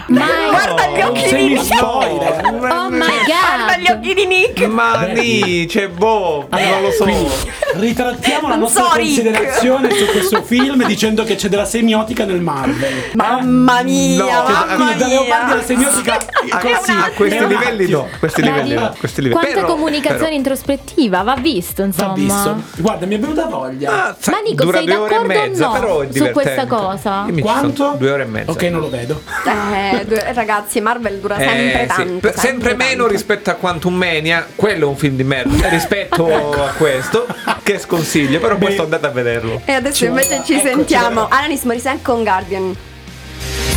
Guarda 0.07 0.87
gli 0.95 1.01
occhi 1.01 1.35
di 1.35 1.47
Nick! 1.49 1.63
spoiler. 1.75 2.41
Oh 2.45 2.89
my 2.89 2.97
Guarda 2.99 3.77
gli 3.77 3.85
god! 3.87 3.97
occhi 3.97 4.13
di 4.13 4.25
Nick! 4.25 4.65
Ma 4.67 5.05
ni, 5.05 5.65
c'è 5.67 5.87
boh, 5.89 6.47
non 6.49 6.81
lo 6.81 6.91
so. 6.91 7.03
Quindi 7.03 7.27
ritrattiamo 7.75 8.47
la 8.47 8.55
nostra 8.55 8.83
so, 8.83 8.95
Rick. 8.95 9.05
considerazione 9.15 9.91
su 9.91 10.05
questo 10.07 10.41
film 10.43 10.85
dicendo 10.85 11.23
che 11.23 11.35
c'è 11.35 11.49
della 11.49 11.65
semiotica 11.65 12.25
nel 12.25 12.41
Marvel. 12.41 13.11
Mamma 13.13 13.81
mia, 13.83 14.23
No, 14.23 14.43
mamma 14.49 14.86
Quindi 14.87 15.03
da 15.03 15.07
Leopardi 15.07 15.51
alla 15.51 15.63
semiotica 15.63 16.13
A, 16.15 16.59
così. 16.59 16.91
a 16.91 17.11
questi 17.15 17.47
livelli 17.47 17.89
no, 17.89 18.07
questi 18.19 18.41
livelli 18.41 18.73
no, 18.75 18.95
questi 18.97 19.21
livelli. 19.21 19.39
Quanta 19.41 19.59
Però- 19.61 19.73
comunicazione 19.73 20.23
però- 20.25 20.35
introspettiva, 20.35 21.21
va 21.23 21.35
visto, 21.39 21.81
Va 21.81 21.87
insomma. 21.87 22.13
visto. 22.13 22.61
Guarda, 22.77 23.05
mi 23.05 23.15
è 23.15 23.19
venuta 23.19 23.45
voglia. 23.45 24.05
Ah, 24.07 24.15
sai, 24.19 24.33
Ma 24.33 24.39
Nico, 24.41 24.71
sei 24.71 24.83
e 24.83 24.85
d'accordo 24.87 25.15
o 25.15 25.23
mezza, 25.25 25.65
no 25.67 25.71
però 25.73 25.99
è 26.01 26.07
su 26.11 26.29
questa 26.31 26.65
cosa? 26.67 27.25
Quanto? 27.39 27.95
due 27.97 28.11
ore 28.11 28.23
e 28.23 28.25
mezza. 28.25 28.51
Ok, 28.51 28.61
non 28.63 28.79
lo 28.81 28.89
vedo. 28.89 29.21
Eh, 29.45 30.05
due- 30.05 30.33
ragazzi, 30.33 30.79
Marvel 30.81 31.19
dura 31.19 31.37
sempre 31.37 31.81
Eh, 31.83 31.87
sì. 31.89 31.95
tanto. 31.95 32.31
Sempre 32.35 32.73
meno 32.75 32.89
tanto. 33.03 33.07
rispetto 33.07 33.49
a 33.49 33.53
Quantum 33.53 33.93
Mania, 33.95 34.45
quello 34.55 34.85
è 34.85 34.87
un 34.87 34.95
film 34.97 35.15
di 35.15 35.23
merda 35.23 35.67
rispetto 35.69 36.25
a 36.33 36.69
questo, 36.77 37.25
che 37.63 37.79
sconsiglio, 37.79 38.39
però 38.39 38.57
questo 38.57 38.83
andate 38.83 39.05
a 39.07 39.09
vederlo. 39.09 39.61
E 39.65 39.73
adesso 39.73 39.95
Ci 39.95 40.05
invece 40.05 40.27
vuole- 40.37 40.45
ci 40.45 40.59
sentiamo. 40.59 41.27
Alanis 41.29 41.63
Morissette 41.63 42.01
con 42.01 42.23
Guardian. 42.23 42.75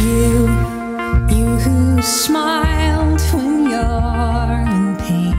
You, 0.03 0.60
smiled 2.31 3.21
when 3.33 3.69
you're 3.71 4.61
in 4.77 4.97
pain. 5.03 5.35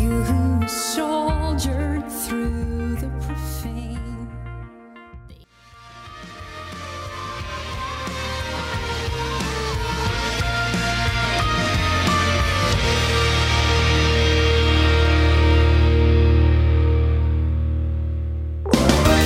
You 0.00 0.12
who 0.28 0.66
soldiered 0.66 2.08
through 2.08 2.96
the 2.96 3.10
profane. 3.20 4.28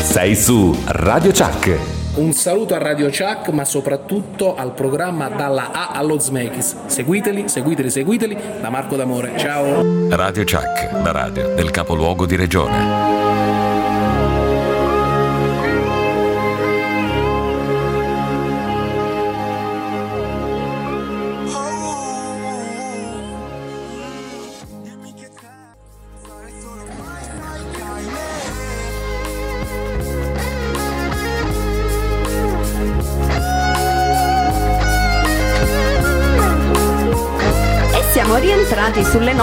Sei 0.03 0.35
su 0.35 0.77
Radio 0.87 1.31
Chuck. 1.31 2.04
Un 2.17 2.33
saluto 2.33 2.75
a 2.75 2.79
Radio 2.79 3.07
Chuck, 3.07 3.49
ma 3.49 3.65
soprattutto 3.65 4.55
al 4.55 4.73
programma 4.73 5.29
Dalla 5.29 5.73
A 5.73 5.89
allo 5.89 6.21
Smekis. 6.21 6.87
Seguiteli, 6.87 7.49
seguiteli, 7.49 7.91
seguiteli, 7.91 8.39
da 8.61 8.71
Marco 8.71 8.95
D'Amore. 8.95 9.33
Ciao! 9.37 9.83
Radio 10.11 10.45
Chuck, 10.45 10.93
la 10.93 11.11
radio 11.11 11.55
del 11.57 11.73
capoluogo 11.73 12.25
di 12.25 12.37
regione. 12.37 13.74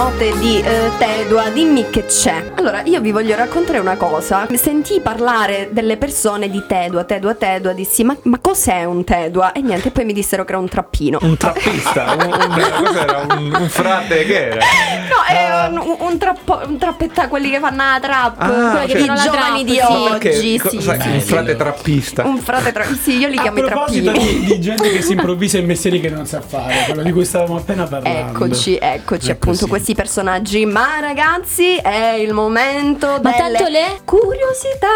Note 0.01 0.33
di 0.39 0.59
eh, 0.59 0.89
Tedua, 0.97 1.49
dimmi 1.49 1.87
che 1.91 2.05
c'è. 2.07 2.53
Allora, 2.55 2.81
io 2.85 2.99
vi 3.01 3.11
voglio 3.11 3.35
raccontare 3.35 3.77
una 3.77 3.97
cosa. 3.97 4.47
Sentii 4.51 4.99
parlare 4.99 5.69
delle 5.71 5.95
persone 5.97 6.49
di 6.49 6.63
Tedua, 6.67 7.03
Tedua, 7.03 7.35
Tedua, 7.35 7.71
dissi 7.73 8.03
ma, 8.03 8.17
ma 8.23 8.39
cos'è 8.39 8.83
un 8.83 9.03
Tedua? 9.03 9.51
E 9.51 9.61
niente, 9.61 9.91
poi 9.91 10.05
mi 10.05 10.13
dissero 10.13 10.43
che 10.43 10.53
era 10.53 10.59
un 10.59 10.67
trappino. 10.67 11.19
Un 11.21 11.37
trappista, 11.37 12.15
un, 12.17 12.33
un? 12.33 13.37
Un, 13.37 13.55
un 13.61 13.69
frate 13.69 14.25
che 14.25 14.45
era? 14.47 14.55
No, 14.55 15.35
è 15.35 15.67
un, 15.69 15.77
un, 15.77 15.95
un 15.99 16.17
trappo- 16.17 16.61
un 16.65 16.77
trappetta, 16.79 17.27
quelli 17.27 17.51
che 17.51 17.59
fanno 17.59 17.83
la 17.83 17.99
trap, 18.01 18.35
Ah, 18.41 18.71
quelli 18.71 18.85
che 18.87 18.91
cioè- 18.93 19.05
fanno 19.05 19.13
i 19.13 19.15
la 19.17 19.31
giovani 19.31 19.63
di 19.63 19.73
sì. 19.73 19.79
oggi. 19.81 20.57
Co- 20.57 20.69
sì, 20.69 20.81
sai, 20.81 20.99
sì, 20.99 21.07
un 21.09 21.19
sì. 21.21 21.27
frate 21.27 21.55
trappista. 21.55 22.23
Un 22.25 22.39
frate 22.39 22.71
tra... 22.71 22.85
Sì, 22.99 23.17
io 23.19 23.27
li 23.27 23.37
A 23.37 23.41
chiamo 23.43 23.59
i 23.59 23.65
proposito 23.65 24.11
trappini. 24.11 24.39
di, 24.39 24.45
di 24.45 24.59
gente 24.61 24.89
che 24.89 25.01
si 25.03 25.11
improvvisa 25.11 25.59
in 25.59 25.65
mestieri 25.67 25.99
che 25.99 26.09
non 26.09 26.25
sa 26.25 26.41
fare, 26.41 26.85
quello 26.87 27.03
di 27.03 27.11
cui 27.11 27.23
stavamo 27.23 27.57
appena 27.57 27.85
parlando. 27.85 28.29
Eccoci, 28.31 28.77
eccoci. 28.81 29.29
appunto 29.29 29.57
così. 29.59 29.67
questi 29.69 29.90
personaggi. 29.95 30.65
Ma 30.65 30.99
ragazzi, 30.99 31.75
è 31.75 32.13
il 32.13 32.33
momento 32.33 33.19
Ma 33.21 33.31
delle 33.31 33.57
tanto 33.57 33.69
le 33.69 34.01
curiosità. 34.05 34.87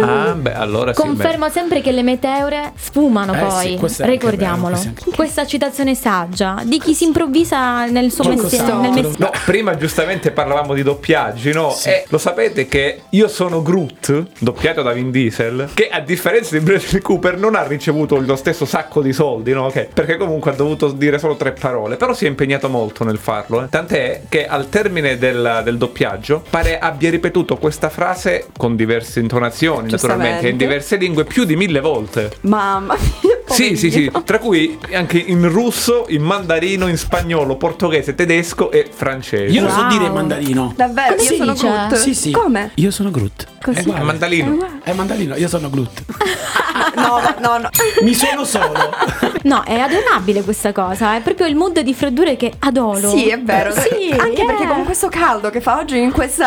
Ah, 0.00 0.34
beh, 0.42 0.54
allora 0.54 0.92
sì. 0.92 1.00
Confermo 1.00 1.48
sempre 1.48 1.80
che 1.80 1.92
le 1.92 2.02
meteore 2.02 2.72
sfumano 2.76 3.34
Eh 3.34 3.38
poi, 3.38 3.78
sì, 3.88 4.04
ricordiamolo. 4.04 4.76
è 4.76 4.92
Questa 5.14 5.46
citazione 5.46 5.94
saggia 5.94 6.62
di 6.64 6.78
chi 6.78 6.94
si 6.94 7.04
improvvisa 7.04 7.86
nel 7.86 8.10
suo 8.10 8.24
mestiere. 8.28 8.72
Mestiere. 8.74 9.10
No, 9.18 9.30
prima 9.46 9.76
giustamente 9.76 10.30
parlavamo 10.32 10.74
di 10.74 10.82
doppiaggi, 10.82 11.52
no? 11.52 11.74
E 11.84 12.04
lo 12.08 12.18
sapete 12.18 12.66
che 12.66 13.02
io 13.10 13.28
sono 13.28 13.62
Groot, 13.62 14.24
doppiato 14.38 14.82
da 14.82 14.92
Vin 14.92 15.10
Diesel, 15.10 15.70
che 15.74 15.88
a 15.88 16.00
differenza 16.00 16.56
di 16.58 16.64
Bradley 16.64 17.00
Cooper 17.00 17.36
non 17.38 17.54
ha 17.54 17.62
ricevuto 17.66 18.18
lo 18.18 18.36
stesso 18.36 18.64
sacco 18.64 19.00
di 19.00 19.12
soldi, 19.12 19.52
no? 19.52 19.66
Ok, 19.66 19.88
Perché 19.94 20.16
comunque 20.16 20.50
ha 20.50 20.54
dovuto 20.54 20.90
dire 20.92 21.18
solo 21.18 21.36
tre 21.36 21.52
parole, 21.52 21.96
però 21.96 22.12
si 22.14 22.24
è 22.24 22.28
impegnato 22.28 22.68
molto 22.68 23.04
nel 23.04 23.18
farlo. 23.18 23.62
eh. 23.62 23.68
Tant'è 23.68 24.22
che 24.28 24.46
al 24.46 24.68
termine 24.68 25.18
del, 25.18 25.60
del 25.64 25.76
doppiaggio 25.78 26.42
pare 26.50 26.78
abbia 26.78 27.10
ripetuto 27.10 27.56
questa 27.56 27.88
frase 27.88 28.46
con 28.56 28.74
diverse 28.76 29.20
intonazioni, 29.20 29.90
naturalmente, 29.90 30.31
e 30.40 30.48
in 30.48 30.56
diverse 30.56 30.96
lingue 30.96 31.24
più 31.24 31.44
di 31.44 31.56
mille 31.56 31.80
volte. 31.80 32.32
Mamma 32.42 32.96
mia. 33.22 33.31
Sì, 33.52 33.76
sì, 33.76 33.90
sì, 33.90 34.10
tra 34.24 34.38
cui 34.38 34.78
anche 34.92 35.18
in 35.18 35.48
russo, 35.50 36.06
in 36.08 36.22
mandarino, 36.22 36.86
in 36.88 36.96
spagnolo, 36.96 37.56
portoghese, 37.56 38.14
tedesco 38.14 38.70
e 38.70 38.88
francese. 38.92 39.52
Io 39.52 39.62
lo 39.62 39.68
so 39.70 39.80
Wow. 39.80 39.88
dire 39.88 40.10
mandarino. 40.10 40.72
Davvero, 40.76 41.14
Come 41.16 41.28
io 41.28 41.36
sono 41.36 41.52
dice? 41.52 41.66
Groot. 41.68 41.94
Sì, 41.94 42.14
sì. 42.14 42.30
Come? 42.30 42.70
Io 42.74 42.90
sono 42.90 43.10
Groot. 43.10 43.46
Così. 43.62 43.78
È 43.78 43.82
uguale. 43.82 44.04
Mandalino. 44.04 44.56
È 44.82 44.92
mandalino, 44.92 45.36
io 45.36 45.48
sono 45.48 45.70
Groot. 45.70 46.02
No, 46.94 47.20
no, 47.40 47.58
no. 47.58 47.68
Mi 48.02 48.14
sono 48.14 48.44
solo. 48.44 48.72
No, 49.44 49.62
è 49.64 49.76
adorabile 49.76 50.42
questa 50.42 50.70
cosa, 50.72 51.16
è 51.16 51.20
proprio 51.20 51.46
il 51.48 51.56
mood 51.56 51.80
di 51.80 51.94
freddure 51.94 52.36
che 52.36 52.52
adoro. 52.60 53.08
Sì, 53.10 53.28
è 53.28 53.40
vero. 53.40 53.72
Sì, 53.72 54.14
Anche 54.16 54.42
eh. 54.42 54.44
perché 54.46 54.66
con 54.68 54.84
questo 54.84 55.08
caldo 55.08 55.50
che 55.50 55.60
fa 55.60 55.78
oggi 55.78 55.98
in 55.98 56.12
questa 56.12 56.46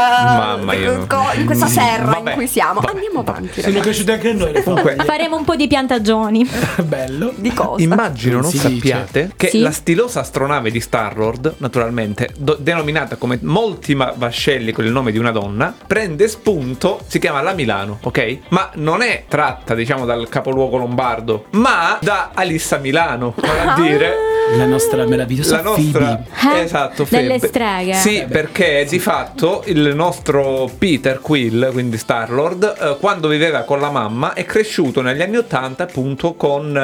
Mamma 0.56 0.74
mia. 0.76 0.91
in 1.34 1.46
questa 1.46 1.65
Mm, 1.65 1.70
serra 1.70 2.06
vabbè, 2.06 2.30
in 2.30 2.36
cui 2.38 2.48
siamo. 2.48 2.80
vabbè, 2.80 2.94
Andiamo 2.94 3.22
vabbè. 3.24 3.30
avanti, 3.38 3.62
Sono 3.62 3.65
ragazzi. 3.65 3.82
cresciuti 3.82 4.12
anche 4.12 4.34
noi 4.34 4.63
Comunque. 4.63 4.96
Faremo 5.06 5.36
un 5.36 5.44
po' 5.44 5.56
di 5.58 5.68
piantagioni. 5.68 6.48
Bello. 6.95 7.34
Di 7.36 7.53
cosa? 7.53 7.81
Immagino 7.84 8.41
non 8.41 8.49
Si 8.49 8.58
dice. 8.58 8.69
sappiate 8.75 9.31
che 9.36 9.49
Sì. 9.49 9.60
la 9.62 9.71
stilosa 9.71 10.21
astronave 10.21 10.71
di 10.71 10.79
Star-Lord, 10.79 11.55
naturalmente, 11.58 12.29
do- 12.38 12.58
denominata 12.60 13.15
come 13.17 13.38
molti 13.41 13.93
vascelli 13.95 14.71
con 14.71 14.86
il 14.86 14.91
nome 14.91 15.12
di 15.12 15.17
una 15.17 15.31
donna, 15.31 15.73
prende 15.86 16.27
spunto, 16.27 16.99
si 17.08 17.19
chiama 17.19 17.41
la 17.41 17.53
Milano, 17.53 17.99
ok? 18.01 18.38
Ma 18.49 18.69
non 18.75 19.01
è 19.01 19.25
tratta, 19.27 19.73
diciamo, 19.75 20.05
dal 20.05 20.27
capoluogo 20.29 20.77
lombardo, 20.77 21.45
ma 21.51 21.97
da 22.01 22.31
Alissa 22.34 22.77
Milano, 22.77 23.34
vale 23.38 23.60
a 23.60 23.73
dire 23.75 24.13
La 24.58 24.65
nostra 24.67 25.08
meravigliosa 25.08 25.55
la 25.55 25.62
nostra 25.63 26.23
Eh? 26.53 26.60
esatto 26.60 27.08
Delle 27.10 27.39
Febe. 27.39 27.47
streghe. 27.47 27.93
sì 27.95 28.19
Eh 28.19 28.25
perché 28.25 28.86
di 28.88 28.99
fatto 28.99 29.63
il 29.65 29.95
nostro 29.95 30.69
Peter 30.77 31.19
Quill 31.19 31.71
quindi 31.71 31.97
Star 31.97 32.29
Lord 32.29 32.99
quando 32.99 33.27
viveva 33.27 33.62
con 33.63 33.79
la 33.79 33.89
mamma 33.89 34.34
è 34.34 34.45
cresciuto 34.45 35.01
negli 35.01 35.23
anni 35.23 35.38
80 35.38 35.81
appunto 35.84 36.36
con 36.36 36.75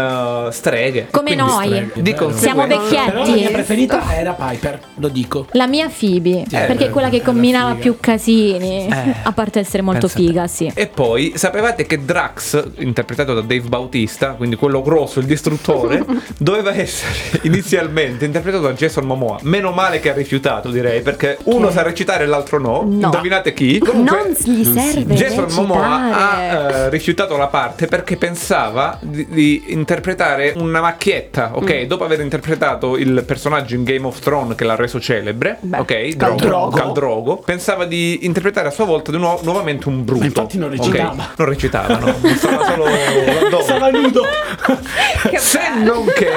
eh, 0.48 0.52
streghe 0.52 1.08
Come 1.12 1.34
Quindi 1.36 1.52
noi. 1.52 1.66
streghe. 1.68 1.92
di 2.02 2.12
Bello. 2.14 2.32
Siamo 2.38 2.62
conseguenza- 2.66 2.96
Però 3.06 3.06
la 3.06 3.14
vecchietti. 3.24 3.40
mia 3.40 3.50
preferita 3.52 4.16
era 4.16 4.32
Piper, 4.34 4.80
lo 4.96 5.08
dico. 5.08 5.48
La 5.52 5.68
mia 5.68 5.90
Phoebe, 5.90 6.46
perché 6.50 6.86
è 6.86 6.90
quella 6.90 7.10
che 7.10 7.22
combinava 7.22 7.76
più 7.76 7.98
casini, 8.00 8.88
Eh, 8.88 9.16
a 9.24 9.32
parte 9.32 9.60
essere 9.60 9.82
molto 9.84 10.08
figa, 10.08 10.48
sì. 10.48 10.72
E 10.74 10.88
poi 10.88 11.34
sapevate 11.36 11.86
che 11.86 12.04
Drax, 12.04 12.64
interpretato 12.78 13.34
da 13.34 13.42
Dave 13.42 13.68
Bautista, 13.68 14.30
quindi 14.32 14.56
quello 14.56 14.82
grosso, 14.82 15.20
il 15.20 15.26
distruttore, 15.26 16.04
doveva 16.38 16.74
essere 16.74 17.12
inizialmente 17.44 18.26
interpretato 18.26 18.64
da 18.64 18.74
Jason 18.74 19.06
Momoa. 19.06 19.38
Meno 19.44 19.72
male 19.72 20.00
che 20.00 20.10
ha 20.10 20.14
rifiutato, 20.14 20.70
direi, 20.70 21.02
perché 21.02 21.38
uno 21.44 21.70
sa 21.72 21.82
recitare 21.82 22.24
e 22.24 22.28
l'altro 22.28 22.60
no. 22.60 22.82
No. 22.86 23.06
Indovinate 23.06 23.54
chi? 23.54 23.80
Comunque, 23.80 24.18
non 24.18 24.34
gli 24.38 24.64
serve 24.64 25.14
Jason 25.16 25.48
Momoa 25.54 25.86
ha 25.86 26.36
recitare. 26.40 26.74
eh, 26.86 26.90
rifiutato 26.90 27.38
la 27.38 27.48
parte 27.48 27.88
perché 27.88 28.18
pensava 28.18 28.98
di, 29.02 29.26
di 29.30 29.64
interpretare 29.68 29.91
una 30.56 30.82
macchietta, 30.82 31.52
ok? 31.54 31.82
Mm. 31.84 31.88
Dopo 31.88 32.04
aver 32.04 32.20
interpretato 32.22 32.98
il 32.98 33.24
personaggio 33.26 33.76
in 33.76 33.84
Game 33.84 34.06
of 34.06 34.20
Thrones 34.20 34.56
che 34.56 34.64
l'ha 34.64 34.76
reso 34.76 35.00
celebre, 35.00 35.58
Beh, 35.60 35.80
ok? 35.80 36.08
Drogo. 36.36 36.70
Khal 36.78 36.92
Drogo, 36.94 37.38
pensava 37.38 37.86
di 37.86 38.26
interpretare 38.26 38.68
a 38.68 38.72
sua 38.72 38.86
volta 38.86 39.12
di 39.12 39.18
nuovo, 39.18 39.42
nuovamente 39.44 39.88
un 39.90 40.04
bruto. 40.04 40.20
Ma 40.22 40.26
infatti 40.26 40.58
non 40.58 40.70
recitava. 40.70 41.30
Non 41.36 41.48
recitava, 41.48 41.98
no. 41.98 42.14
Stava 42.36 42.66
solo 42.66 42.86
l'addome. 42.86 43.64
Stava 43.64 43.90
nudo. 43.90 44.24
Se 45.38 45.60
non 45.84 46.06
che 46.06 46.30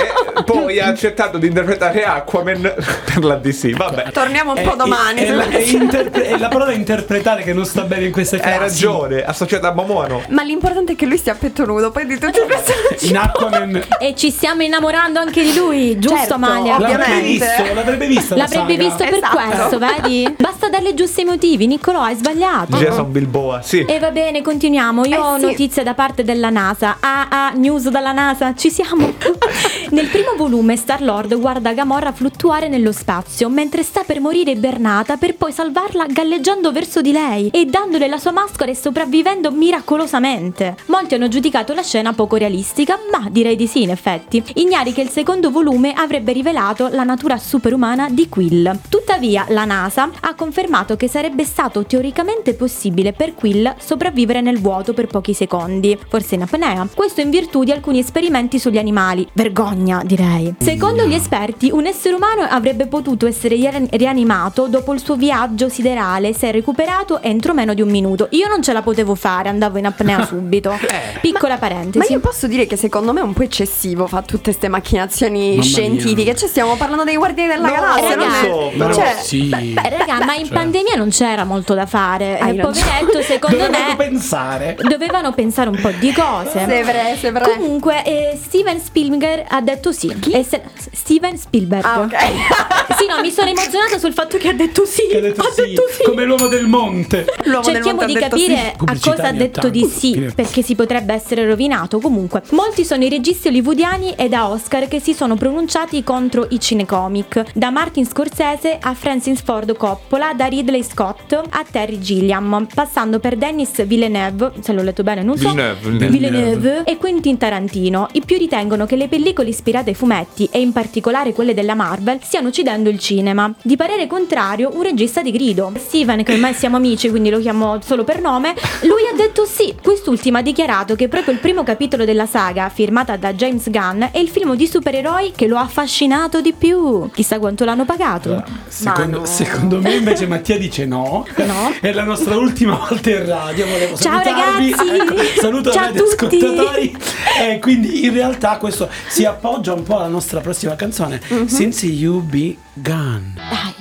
poi 0.45 0.81
ha 0.81 0.87
accettato 0.87 1.39
di 1.39 1.47
interpretare 1.47 2.05
Aquaman 2.05 2.61
per 3.15 3.25
la 3.25 3.37
DC. 3.37 3.77
Vabbè. 3.77 4.11
Torniamo 4.13 4.53
un 4.53 4.59
È- 4.59 4.63
po' 4.63 4.75
domani. 4.75 5.21
È, 5.21 5.35
è- 5.35 5.49
è 5.49 5.61
interpre- 5.71 6.25
è 6.27 6.39
la 6.39 6.49
parola 6.49 6.73
interpretare 6.73 7.43
che 7.43 7.53
non 7.53 7.65
sta 7.65 7.83
bene 7.83 8.07
in 8.07 8.13
queste 8.13 8.39
classi. 8.39 8.53
Hai 8.53 8.59
ragione, 8.59 9.25
associata 9.25 9.69
a 9.69 9.73
Momoa 9.73 10.07
no. 10.07 10.23
Ma 10.29 10.43
l'importante 10.43 10.93
è 10.93 10.97
che 10.97 11.07
lui 11.07 11.17
stia 11.19 11.33
a 11.33 11.37
petto 11.37 11.65
nudo, 11.65 11.91
poi 11.91 12.07
di 12.07 12.19
tutti 12.19 12.39
i 12.41 12.45
personaggi. 12.47 13.09
In 13.11 13.17
Aquaman. 13.47 13.83
E 14.01 14.15
ci 14.17 14.31
stiamo 14.31 14.63
innamorando 14.63 15.19
anche 15.19 15.43
di 15.43 15.55
lui, 15.55 15.99
giusto 15.99 16.17
Certo, 16.17 16.35
Amalia? 16.35 16.79
L'avrebbe 16.79 17.21
visto, 17.21 17.75
l'avrebbe 17.75 18.07
visto. 18.07 18.35
la 18.35 18.43
L'avrebbe 18.45 18.77
visto 18.77 19.05
per 19.05 19.15
Esatto. 19.15 19.37
questo, 19.37 19.79
vedi? 19.79 20.35
Basta 20.39 20.69
darle 20.69 20.95
giusti 20.95 21.21
i 21.23 21.25
motivi, 21.25 21.67
Niccolò, 21.67 22.01
hai 22.03 22.15
sbagliato. 22.17 22.77
Jason 22.77 23.11
Bilboa, 23.13 23.63
sì. 23.63 23.85
E 23.85 23.99
va 23.99 24.11
bene, 24.11 24.43
continuiamo. 24.43 25.05
Io 25.07 25.15
Eh 25.15 25.19
ho 25.19 25.39
sì. 25.39 25.45
notizie 25.47 25.83
da 25.83 25.95
parte 25.95 26.25
della 26.25 26.51
NASA. 26.51 26.97
Ah, 27.01 27.27
ah, 27.29 27.53
news 27.55 27.89
dalla 27.89 28.13
NASA, 28.13 28.55
ci 28.55 28.71
siamo. 28.71 29.13
Nel 29.91 30.07
primo 30.09 30.35
volume, 30.37 30.77
Star-Lord 30.77 31.39
guarda 31.39 31.73
Gamorra 31.73 32.13
fluttuare 32.13 32.69
nello 32.69 32.93
spazio 32.93 33.49
mentre 33.49 33.83
sta 33.83 34.03
per 34.05 34.21
morire 34.21 34.53
ibernata 34.53 35.17
per 35.17 35.35
poi 35.37 35.53
salvarla 35.53 36.07
galleggiando 36.09 36.73
verso 36.73 37.01
di 37.01 37.13
lei 37.13 37.49
e 37.53 37.67
dandole 37.67 38.09
la 38.09 38.19
sua 38.19 38.33
maschera 38.33 38.71
e 38.71 38.75
sopravvivendo 38.75 39.51
miracolosamente. 39.51 40.77
Molti 40.87 41.15
hanno 41.15 41.29
giudicato 41.29 41.73
la 41.75 41.83
scena 41.83 42.13
poco 42.13 42.37
realistica, 42.37 42.99
ma 43.11 43.29
direi 43.35 43.57
di 43.57 43.67
sì, 43.67 43.83
in 43.83 43.91
effetti. 43.91 44.41
Ignari 44.55 44.93
che 44.93 45.01
il 45.01 45.09
secondo 45.09 45.51
volume 45.51 45.93
avrebbe 45.93 46.31
rivelato 46.33 46.87
la 46.93 47.03
natura 47.03 47.37
superumana 47.37 48.09
di 48.09 48.29
Quill. 48.29 48.79
Tuttavia, 48.89 49.45
la 49.49 49.65
NASA 49.65 50.09
ha 50.21 50.35
confermato 50.37 50.97
che 50.97 51.09
sarebbe 51.09 51.43
stato 51.45 51.85
teoricamente 51.85 52.55
possibile 52.55 53.13
per 53.13 53.35
Quill 53.35 53.75
sopravvivere 53.79 54.41
nel 54.41 54.61
vuoto 54.61 54.93
per 54.95 55.09
pochi 55.09 55.35
secondi, 55.35 55.99
forse 56.09 56.37
in 56.37 56.43
apnea. 56.43 56.87
Questo 56.95 57.23
in 57.23 57.31
virtù 57.31 57.65
di 57.65 57.73
alcuni 57.73 57.99
esperimenti 57.99 58.61
sugli 58.61 58.79
animali. 58.79 59.27
Vergogna, 59.33 60.03
direi. 60.05 60.55
Secondo 60.61 61.05
gli 61.05 61.15
esperti, 61.15 61.71
un 61.73 61.87
essere 61.87 62.15
umano 62.15 62.43
avrebbe 62.43 62.87
potuto 62.87 63.27
essere 63.27 63.57
ri- 63.57 63.89
rianimato 63.91 64.69
dopo 64.69 64.93
il 64.93 65.03
suo 65.03 65.17
viaggio 65.17 65.69
siderale 65.69 66.33
se 66.33 66.53
recuperato 66.53 67.21
entro 67.21 67.53
meno 67.53 67.75
di 67.75 67.83
un 67.83 67.91
minuto. 67.91 68.29
Io 68.31 68.47
non 68.47 68.63
ce 68.63 68.73
la 68.73 68.83
potevo 68.83 69.17
fare, 69.17 69.49
andavo 69.49 69.79
in 69.79 69.87
apnea 69.87 70.23
subito. 70.25 70.73
Piccola 71.21 71.55
Ma 71.55 71.59
parentesi. 71.59 72.13
io 72.13 72.21
posso 72.21 72.47
dire 72.47 72.67
che 72.67 72.77
secondo 72.77 73.13
me 73.13 73.23
un 73.25 73.33
po' 73.33 73.43
eccessivo 73.43 74.07
fa 74.07 74.23
tutte 74.23 74.43
queste 74.45 74.69
macchinazioni 74.69 75.51
Mamma 75.51 75.63
scientifiche. 75.63 76.35
Cioè, 76.35 76.49
stiamo 76.49 76.77
parlando 76.77 77.05
dei 77.05 77.17
guardiani 77.17 77.49
della 77.55 77.69
No, 77.69 77.75
galassia, 77.75 78.17
lo 78.17 78.25
non 78.25 78.35
so, 78.43 78.73
però 78.77 78.95
cioè, 78.95 79.17
Sì. 79.23 79.43
Beh, 79.49 79.89
raga, 79.99 80.25
ma 80.25 80.35
in 80.35 80.47
Cioè. 80.47 80.55
pandemia 80.55 80.95
non 80.97 81.11
c'era 81.11 81.45
molto 81.45 81.75
da 81.75 81.87
fare. 81.87 82.39
Hai 82.39 82.57
Eh, 82.59 82.61
poveretto, 82.61 83.23
secondo 83.23 83.57
Dovevano 83.57 83.87
me 83.89 83.97
pensare. 83.97 84.77
dovevano 84.81 85.33
pensare 85.33 85.69
un 85.71 85.79
po' 85.81 85.91
di 85.99 86.13
cose. 86.13 86.65
C'est 86.67 87.31
vrai. 87.33 87.53
Comunque, 87.57 88.05
eh, 88.05 88.39
Steven 88.43 88.81
Spielberg 88.81 89.45
ha 89.49 89.61
detto 89.61 89.93
sì. 89.93 90.15
E 90.33 90.45
se- 90.45 90.63
Steven 90.93 91.37
Spielberg. 91.37 91.85
Ah, 91.85 92.01
ok. 92.01 92.15
Sì, 92.97 93.07
no, 93.07 93.21
mi 93.21 93.31
sono 93.31 93.49
emozionata 93.49 93.99
sul 93.99 94.13
fatto 94.13 94.37
che 94.39 94.49
ha 94.49 94.53
detto 94.53 94.85
sì. 94.85 95.09
Che 95.11 95.17
ha 95.17 95.21
detto 95.21 95.41
ha 95.43 95.51
sì, 95.53 95.63
detto 95.63 95.83
sì. 95.91 96.03
come 96.05 96.25
l'uomo 96.25 96.47
del 96.47 96.67
monte. 96.67 97.27
L'uomo 97.45 97.63
del 97.65 97.75
Cerchiamo 97.75 97.99
monte 98.01 98.13
di 98.13 98.19
capire 98.21 98.55
sì. 98.57 98.85
a 98.85 98.99
cosa 99.01 99.29
ha 99.29 99.33
detto 99.33 99.69
di 99.69 99.83
80. 99.83 99.99
sì, 99.99 100.33
perché 100.35 100.63
si 100.63 100.75
potrebbe 100.77 101.13
essere 101.13 101.45
rovinato. 101.45 101.99
Comunque, 101.99 102.43
molti 102.51 102.85
sono 102.85 103.03
i 103.05 103.09
registi 103.15 103.47
hollywoodiani 103.47 104.15
e 104.17 104.29
da 104.29 104.49
Oscar 104.49 104.89
che 104.89 104.99
si 104.99 105.15
sono 105.15 105.37
pronunciati 105.37 106.03
contro 106.03 106.49
i 106.51 106.59
cinecomic, 106.59 107.53
da 107.55 107.71
Martin 107.71 108.05
Scorsese 108.05 108.77
a 108.81 108.93
Francis 108.95 109.41
Ford 109.41 109.77
Coppola, 109.77 110.33
da 110.35 110.47
Ridley 110.47 110.83
Scott 110.83 111.33
a 111.33 111.65
Terry 111.71 112.01
Gilliam, 112.01 112.67
passando 112.75 113.21
per 113.21 113.37
Dennis 113.37 113.85
Villeneuve, 113.85 114.55
se 114.59 114.73
l'ho 114.73 114.83
letto 114.83 115.05
bene, 115.05 115.23
non 115.23 115.39
so. 115.39 115.49
Villeneuve, 115.49 115.81
Villeneuve. 115.81 116.09
Villeneuve 116.09 116.83
e 116.85 116.97
Quentin 116.97 117.39
Tarantino. 117.39 118.09
I 118.15 118.23
più 118.27 118.37
ritengono 118.37 118.85
che 118.85 118.97
le 118.97 119.07
pellicole 119.07 119.51
ispirate 119.51 119.91
ai 119.91 119.95
fumetti 119.95 120.49
e 120.51 120.61
in 120.61 120.73
particolare 120.73 121.33
quelle 121.33 121.55
della 121.55 121.77
Marvel 121.77 122.19
stiano 122.21 122.49
uccidendo 122.49 122.91
il 122.91 122.99
cinema. 122.99 123.55
Di 123.63 123.77
parere 123.77 124.09
contrario, 124.09 124.73
un 124.75 124.83
regista 124.83 125.23
di 125.23 125.31
grido, 125.31 125.71
Steven, 125.77 126.25
che 126.25 126.33
ormai 126.33 126.53
siamo 126.53 126.79
amici, 126.79 127.11
quindi 127.11 127.31
lo 127.31 127.39
chiamo 127.39 127.79
solo 127.81 128.03
per 128.03 128.21
nome, 128.21 128.55
lui 128.83 129.07
ha 129.09 129.15
detto 129.15 129.45
sì. 129.45 129.73
Quest'ultimo 129.81 130.39
ha 130.39 130.43
dichiarato 130.43 130.97
che 130.97 131.07
proprio 131.07 131.33
il 131.33 131.39
primo 131.39 131.63
capitolo 131.63 132.05
della 132.05 132.27
saga, 132.27 132.69
firmata 133.05 133.17
da 133.17 133.35
James 133.35 133.71
Gunn, 133.71 134.03
è 134.11 134.19
il 134.19 134.29
film 134.29 134.57
di 134.57 134.67
supereroi 134.67 135.33
che 135.37 135.47
lo 135.47 135.57
ha 135.59 135.63
affascinato 135.63 136.41
di 136.41 136.53
più. 136.53 137.11
Chissà 137.13 137.39
quanto 137.39 137.65
l'hanno 137.65 137.85
pagato. 137.85 138.43
Secondo, 138.67 139.19
no. 139.21 139.25
secondo 139.27 139.81
me 139.81 139.95
invece 139.95 140.27
Mattia 140.27 140.59
dice 140.59 140.87
no. 140.87 141.27
No. 141.37 141.73
È 141.81 141.93
la 141.93 142.05
nostra 142.05 142.37
ultima 142.37 142.77
volta 142.77 143.11
in 143.11 143.27
radio. 143.27 143.67
Volevo 143.67 143.97
Ciao, 143.97 144.23
salutarvi. 144.23 144.71
ragazzi. 144.71 144.89
Ecco, 144.97 145.41
saluto 145.41 145.71
Ciao 145.71 145.93
tutti. 145.93 146.41
radioascoltatori. 146.41 146.97
E 147.41 147.59
quindi 147.59 148.05
in 148.05 148.13
realtà 148.13 148.57
questo 148.57 148.89
si 149.09 149.25
appoggia 149.25 149.75
un 149.75 149.83
po' 149.83 149.99
alla 149.99 150.09
nostra 150.09 150.41
prossima 150.41 150.75
canzone. 150.75 151.21
Mhm. 151.29 151.47
Since 151.47 151.87
You 151.87 152.21
Be 152.23 152.57
Gone. 152.73 153.33
Dai. 153.35 153.74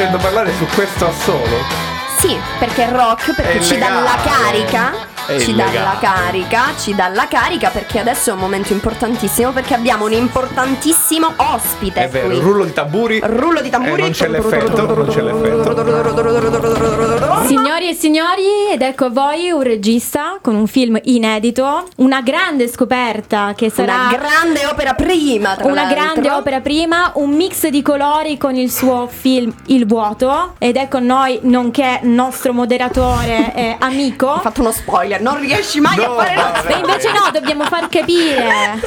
Facendo 0.00 0.16
parlare 0.16 0.50
su 0.56 0.64
questo 0.74 1.08
assolo? 1.08 1.58
Sì, 2.18 2.38
perché 2.58 2.88
rock 2.88 3.34
perché 3.34 3.58
È 3.58 3.60
ci 3.60 3.76
dà 3.76 4.00
la 4.00 4.18
carica. 4.22 5.09
È 5.30 5.38
ci 5.38 5.54
dà 5.54 5.66
la 5.72 5.96
carica, 6.00 6.62
ci 6.76 6.94
dà 6.94 7.08
la 7.08 7.28
carica 7.28 7.68
perché 7.70 8.00
adesso 8.00 8.30
è 8.30 8.32
un 8.32 8.40
momento 8.40 8.72
importantissimo 8.72 9.52
perché 9.52 9.74
abbiamo 9.74 10.06
un 10.06 10.12
importantissimo 10.12 11.32
ospite 11.36 12.04
È 12.04 12.08
vero, 12.08 12.26
qui. 12.28 12.40
rullo 12.40 12.64
di 12.64 12.72
tamburi. 12.72 13.20
Rullo 13.22 13.60
di 13.60 13.70
tamburi. 13.70 14.00
Eh, 14.00 14.02
non 14.02 14.10
c'è 14.10 14.28
l'effetto, 14.28 14.86
non 14.94 15.06
c'è 15.06 15.20
l'effetto. 15.22 17.46
Signori 17.46 17.88
e 17.88 17.94
signori, 17.94 18.42
ed 18.72 18.82
ecco 18.82 19.06
a 19.06 19.10
voi 19.10 19.50
un 19.50 19.62
regista 19.62 20.38
con 20.42 20.54
un 20.54 20.66
film 20.66 20.98
inedito, 21.04 21.86
una 21.96 22.20
grande 22.22 22.68
scoperta 22.68 23.52
che 23.54 23.70
sarà 23.70 23.94
Una 23.94 24.10
grande 24.16 24.66
opera 24.66 24.94
prima, 24.94 25.54
tra 25.54 25.66
una 25.66 25.82
l'altro. 25.82 26.00
grande 26.02 26.30
opera 26.30 26.60
prima, 26.60 27.12
un 27.14 27.30
mix 27.30 27.66
di 27.68 27.82
colori 27.82 28.36
con 28.36 28.56
il 28.56 28.70
suo 28.70 29.08
film 29.10 29.52
Il 29.66 29.86
vuoto 29.86 30.54
ed 30.58 30.76
è 30.76 30.88
con 30.88 31.04
noi 31.04 31.38
nonché 31.42 32.00
nostro 32.02 32.52
moderatore 32.52 33.52
e 33.54 33.76
amico. 33.78 34.26
Ho 34.26 34.40
fatto 34.40 34.60
uno 34.60 34.72
spoiler, 34.72 35.19
non 35.20 35.38
riesci 35.40 35.80
mai 35.80 35.96
No, 35.96 36.16
a 36.16 36.22
fare 36.24 36.34
lo 36.34 36.42
vabbè. 36.42 36.72
E 36.74 36.78
invece 36.78 37.08
no, 37.12 37.30
dobbiamo 37.32 37.64
far 37.64 37.88
capire. 37.88 38.80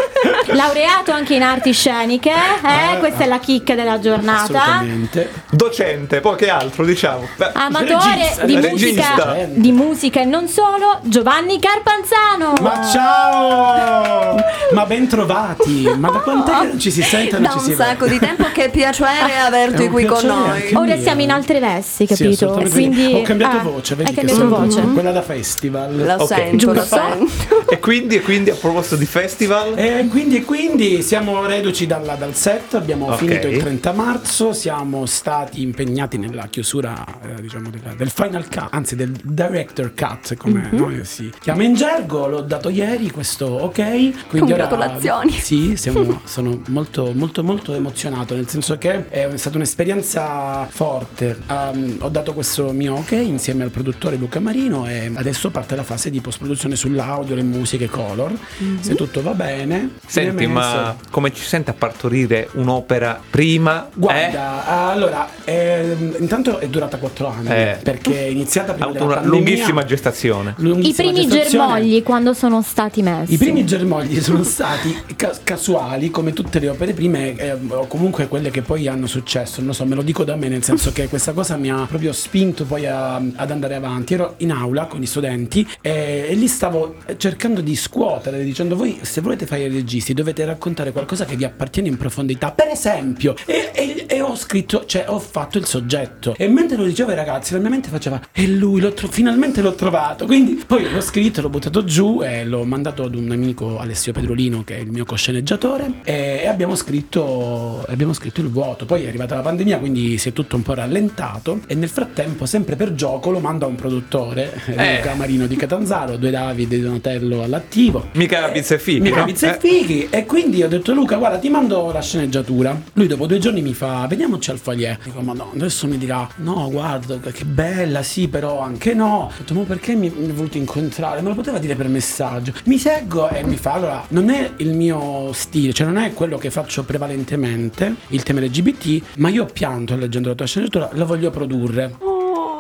Laureato 0.54 1.12
anche 1.12 1.36
in 1.36 1.44
arti 1.44 1.72
sceniche, 1.72 2.32
eh? 2.32 2.98
questa 3.00 3.24
è 3.24 3.28
la 3.28 3.40
chicca 3.40 3.76
della 3.76 4.00
giornata. 4.00 4.42
Assolutamente. 4.64 5.32
Docente, 5.50 6.20
poi 6.20 6.36
che 6.36 6.50
altro, 6.50 6.86
diciamo. 6.86 7.28
Beh, 7.36 7.52
Amatore 7.54 7.92
Regista, 8.16 8.46
di 8.46 8.56
musica, 8.58 9.38
di 9.48 9.72
musica 9.72 10.20
e 10.22 10.26
non 10.26 10.48
solo, 10.48 11.00
Giovanni 11.04 11.60
Carpanzano. 11.60 12.54
Ma 12.62 12.86
ciao! 12.92 14.36
Ma 14.74 14.86
ben 14.86 15.08
trovati! 15.08 15.90
Ma 15.98 16.10
da 16.10 16.20
quant'è 16.20 16.52
che 16.60 16.66
non 16.68 16.80
ci 16.80 16.92
si 16.92 17.02
sente 17.02 17.34
non 17.34 17.44
Da 17.44 17.50
ci 17.52 17.58
un 17.58 17.64
si 17.64 17.74
sacco 17.76 18.06
vede? 18.06 18.20
di 18.20 18.26
tempo 18.26 18.46
che 18.52 18.70
piacere 18.70 19.12
È 19.34 19.38
averti 19.46 19.88
qui 19.90 20.06
con 20.06 20.26
noi. 20.26 20.74
Ora 20.74 20.94
mio. 20.94 21.02
siamo 21.02 21.22
in 21.22 21.32
altre 21.32 21.60
vesti, 21.60 22.06
Sì, 22.08 22.16
capito? 22.16 22.46
assolutamente. 22.52 22.72
Quindi 22.74 23.14
ho 23.14 23.22
cambiato 23.22 23.58
ah, 23.58 23.62
voce, 23.62 23.96
vedi 23.96 24.10
Hai 24.10 24.16
che 24.16 24.26
cambiato 24.26 24.50
sono 24.52 24.66
voce. 24.66 24.82
quella 24.94 25.12
da 25.12 25.22
festival. 25.22 25.96
Lo 25.96 26.23
Ok. 26.24 26.36
sento, 26.36 26.74
lo 26.74 26.84
sento. 26.84 27.62
E 27.74 27.80
quindi, 27.80 28.16
e 28.18 28.22
quindi 28.22 28.52
a 28.52 28.56
proposito 28.56 28.96
di 28.98 29.06
festival? 29.06 29.74
E 29.78 30.06
quindi, 30.10 30.36
e 30.38 30.44
quindi 30.44 31.02
siamo 31.02 31.44
reduci 31.48 31.88
dalla- 31.88 32.14
dal 32.14 32.36
set, 32.36 32.76
abbiamo 32.76 33.08
Ok. 33.08 33.16
finito 33.18 33.48
il 33.48 33.58
30 33.58 33.92
marzo, 33.94 34.54
siamo 34.54 35.08
stati 35.08 35.62
impegnati 35.64 36.18
nella 36.20 36.46
chiusura 36.48 37.04
eh, 37.24 37.42
diciamo 37.42 37.70
della- 37.72 37.96
del 37.96 38.12
final 38.12 38.44
cut, 38.48 38.68
anzi 38.70 38.96
del 38.96 39.12
director 39.24 39.92
cut 39.96 40.36
come 40.38 40.70
Mhm. 40.72 40.78
noi 40.80 41.04
si 41.06 41.32
chiama 41.42 41.64
in 41.64 41.74
gergo, 41.74 42.28
l'ho 42.28 42.42
dato 42.42 42.70
ieri 42.70 43.10
questo 43.10 43.46
ok, 43.48 44.28
quindi 44.28 44.52
ora- 44.52 44.68
Congratulazioni. 44.68 45.32
sì, 45.32 45.76
siamo- 45.76 46.22
sono 46.26 46.62
molto 46.68 47.12
molto 47.16 47.44
molto 47.44 47.74
emozionato, 47.74 48.36
nel 48.36 48.48
senso 48.48 48.78
che 48.78 49.10
è 49.10 49.30
stata 49.36 49.58
un'esperienza 49.58 50.68
forte. 50.70 51.40
Um, 51.48 51.98
ho 52.02 52.10
dato 52.10 52.34
questo 52.34 52.72
mio 52.72 52.96
ok 52.96 53.12
insieme 53.14 53.64
al 53.64 53.70
produttore 53.72 54.16
Luca 54.18 54.40
Marino 54.40 54.88
e 54.88 55.12
adesso 55.16 55.50
parte 55.50 55.76
la 55.76 55.84
fase 55.84 56.10
di 56.14 56.22
post 56.22 56.38
produzione 56.38 56.76
sull'audio, 56.76 57.36
le 57.36 57.44
musiche 57.44 57.88
color. 57.90 58.32
Se 58.80 58.94
tutto 58.96 59.22
va 59.22 59.34
bene, 59.34 59.96
Senti, 60.06 60.46
ma 60.48 60.96
come 61.10 61.34
ci 61.34 61.44
sente 61.44 61.72
a 61.72 61.74
partorire 61.74 62.50
un'opera 62.54 63.20
prima? 63.30 63.90
Guarda, 63.94 64.66
allora, 64.90 65.28
ehm, 65.44 66.16
intanto 66.20 66.60
è 66.60 66.68
durata 66.68 66.98
quattro 66.98 67.28
anni 67.28 67.48
Eh. 67.50 67.80
perché 67.82 68.26
è 68.26 68.30
iniziata 68.30 68.72
Eh? 68.72 68.72
Ha 68.72 68.76
prima 68.76 68.90
avuto 68.90 69.04
una 69.06 69.14
pandemia. 69.16 69.38
lunghissima 69.40 69.86
gestazione. 69.86 70.56
I 70.58 70.62
lunghissima 70.62 71.12
primi 71.12 71.28
gestazione. 71.28 71.68
germogli 71.74 72.04
quando 72.04 72.34
sono 72.34 72.62
stati 72.62 73.02
messi. 73.02 73.34
I 73.34 73.38
primi 73.38 73.66
germogli 73.66 74.22
sono 74.22 74.44
stati 74.44 74.96
ca- 75.16 75.36
casuali 75.44 76.10
come 76.12 76.34
tutte 76.34 76.60
le 76.60 76.70
opere 76.70 76.94
prime 76.94 77.36
eh, 77.36 77.54
o 77.70 77.88
comunque 77.88 78.28
quelle 78.28 78.52
che 78.52 78.62
poi 78.62 78.88
hanno 78.88 79.08
successo, 79.08 79.62
non 79.62 79.74
so, 79.74 79.86
me 79.86 79.96
lo 79.96 80.02
dico 80.04 80.24
da 80.24 80.36
me 80.36 80.48
nel 80.48 80.64
senso 80.64 80.92
che 80.92 81.08
questa 81.08 81.32
cosa 81.34 81.56
mi 81.58 81.72
ha 81.72 81.86
proprio 81.88 82.14
spinto 82.14 82.66
poi 82.66 82.86
a- 82.86 83.16
ad 83.16 83.52
andare 83.52 83.76
avanti. 83.76 84.14
Ero 84.14 84.36
in 84.38 84.52
aula 84.52 84.86
con 84.86 85.02
i 85.02 85.06
studenti 85.06 85.68
e, 85.82 85.93
e 85.94 86.34
lì 86.36 86.48
stavo 86.48 86.96
cercando 87.18 87.62
di 87.62 87.76
scuotere 87.76 88.44
dicendo 88.44 88.76
voi 88.76 89.00
se 89.02 89.22
volete 89.22 89.46
fare 89.46 89.64
i 89.64 89.70
registi 89.70 90.14
dovete 90.14 90.44
raccontare 90.46 90.92
qualcosa 90.92 91.26
che 91.26 91.36
vi 91.36 91.44
appartiene 91.44 91.88
in 91.88 91.98
profondità, 91.98 92.52
per 92.52 92.68
esempio, 92.68 93.36
e, 93.46 93.72
e- 93.74 94.06
e 94.08 94.22
ho 94.22 94.36
scritto, 94.36 94.86
cioè 94.86 95.06
ho 95.08 95.20
fatto 95.20 95.58
il 95.58 95.66
soggetto. 95.66 96.36
E 96.38 96.48
mentre 96.48 96.78
lo 96.78 96.84
dicevo 96.86 97.10
ai 97.10 97.16
ragazzi 97.16 97.54
la 97.54 97.60
mia 97.60 97.70
mente 97.70 97.90
faceva 97.90 98.22
e 98.32 98.48
lui 98.48 98.80
l'ho 98.82 98.94
tro- 98.94 99.08
finalmente 99.08 99.62
l'ho 99.62 99.76
trovato, 99.76 100.26
quindi 100.26 100.62
poi 100.66 100.90
l'ho 100.92 101.02
scritto, 101.02 101.42
l'ho 101.42 101.50
buttato 101.50 101.84
giù 101.84 102.22
e 102.24 102.46
l'ho 102.46 102.64
mandato 102.64 103.04
ad 103.04 103.16
un 103.16 103.32
amico 103.32 103.78
Alessio 103.80 104.14
Pedrolino 104.14 104.64
che 104.64 104.78
è 104.78 104.80
il 104.80 104.90
mio 104.92 105.06
cosceneggiatore 105.06 106.02
e, 106.04 106.42
e 106.44 106.48
abbiamo 106.48 106.76
scritto 106.76 107.84
abbiamo 107.88 108.14
scritto 108.14 108.42
il 108.42 108.50
vuoto, 108.50 108.86
poi 108.86 109.04
è 109.04 109.08
arrivata 109.08 109.36
la 109.36 109.42
pandemia 109.42 109.78
quindi 109.80 110.18
si 110.18 110.30
è 110.30 110.34
tutto 110.34 110.56
un 110.56 110.62
po' 110.62 110.74
rallentato. 110.74 111.62
E 111.68 111.76
nel 111.76 111.90
frattempo 111.90 112.46
sempre 112.46 112.76
per 112.76 112.94
gioco 112.96 113.30
lo 113.32 113.40
mando 113.40 113.66
a 113.66 113.68
un 113.68 113.76
produttore, 113.76 114.52
Eh. 114.68 114.98
Luca 114.98 115.14
Marino 115.16 115.48
di 115.48 115.56
Catanzaro, 115.84 116.16
due 116.16 116.30
Davide 116.32 116.78
di 116.78 116.82
Donatello 116.82 117.44
all'attivo. 117.44 118.08
Mica 118.14 118.48
pizza 118.50 118.76
e 118.76 118.80
fighi, 118.80 119.02
Mica 119.02 119.20
no? 119.20 119.26
pizza 119.26 119.48
e 119.54 119.56
Eh. 119.56 119.60
fighi. 119.60 120.08
E 120.10 120.26
quindi 120.26 120.64
ho 120.64 120.68
detto 120.70 120.94
Luca 120.94 121.18
guarda 121.18 121.38
ti 121.38 121.50
mando 121.50 121.92
la 121.92 122.02
sceneggiatura. 122.02 122.80
Lui 122.94 123.08
dopo 123.08 123.26
due 123.28 123.38
giorni 123.38 123.62
mi 123.62 123.74
fa 123.74 124.06
vediamoci 124.08 124.50
al 124.52 124.60
foyer. 124.60 124.98
Dico 125.04 125.20
ma 125.20 125.34
no 125.34 125.52
adesso 125.54 125.86
mi 125.88 125.98
dirà 125.98 126.26
no 126.38 126.70
guarda 126.72 127.18
che 127.32 127.44
bella 127.46 128.02
sì 128.02 128.28
però 128.30 128.60
anche 128.62 128.94
no 128.94 129.30
Ho 129.30 129.32
detto 129.38 129.54
ma 129.54 129.62
perché 129.64 129.94
mi, 129.96 130.10
mi 130.16 130.28
hai 130.28 130.32
voluto 130.32 130.58
incontrare? 130.58 131.22
Me 131.22 131.30
lo 131.30 131.36
poteva 131.36 131.58
dire 131.58 131.76
per 131.76 131.88
messaggio? 131.90 132.54
Mi 132.66 132.78
seguo 132.78 133.30
e 133.30 133.44
mi 133.44 133.58
fa 133.58 133.74
allora 133.74 134.06
non 134.10 134.30
è 134.30 134.52
il 134.58 134.74
mio 134.74 135.32
stile 135.34 135.74
Cioè 135.74 135.86
non 135.86 135.98
è 135.98 136.14
quello 136.14 136.38
che 136.38 136.50
faccio 136.50 136.84
prevalentemente 136.84 137.96
Il 138.10 138.24
tema 138.24 138.40
LGBT 138.40 139.02
Ma 139.18 139.30
io 139.30 139.44
ho 139.44 139.48
pianto 139.52 139.96
leggendo 139.96 140.30
la 140.30 140.36
tua 140.36 140.46
sceneggiatura 140.46 140.90
Lo 140.94 141.06
voglio 141.06 141.30
produrre 141.30 141.96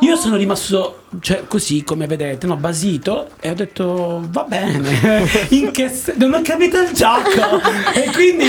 io 0.03 0.15
sono 0.15 0.35
rimasto, 0.35 1.03
cioè, 1.21 1.43
così 1.47 1.83
come 1.83 2.07
vedete, 2.07 2.45
no, 2.47 2.55
basito 2.55 3.29
e 3.39 3.49
ho 3.49 3.53
detto 3.53 4.23
va 4.29 4.43
bene, 4.47 5.27
in 5.49 5.71
che 5.71 5.89
se- 5.89 6.13
non 6.17 6.33
ho 6.33 6.41
capito 6.41 6.81
il 6.81 6.91
gioco. 6.91 7.29
e, 7.93 8.11
quindi, 8.11 8.45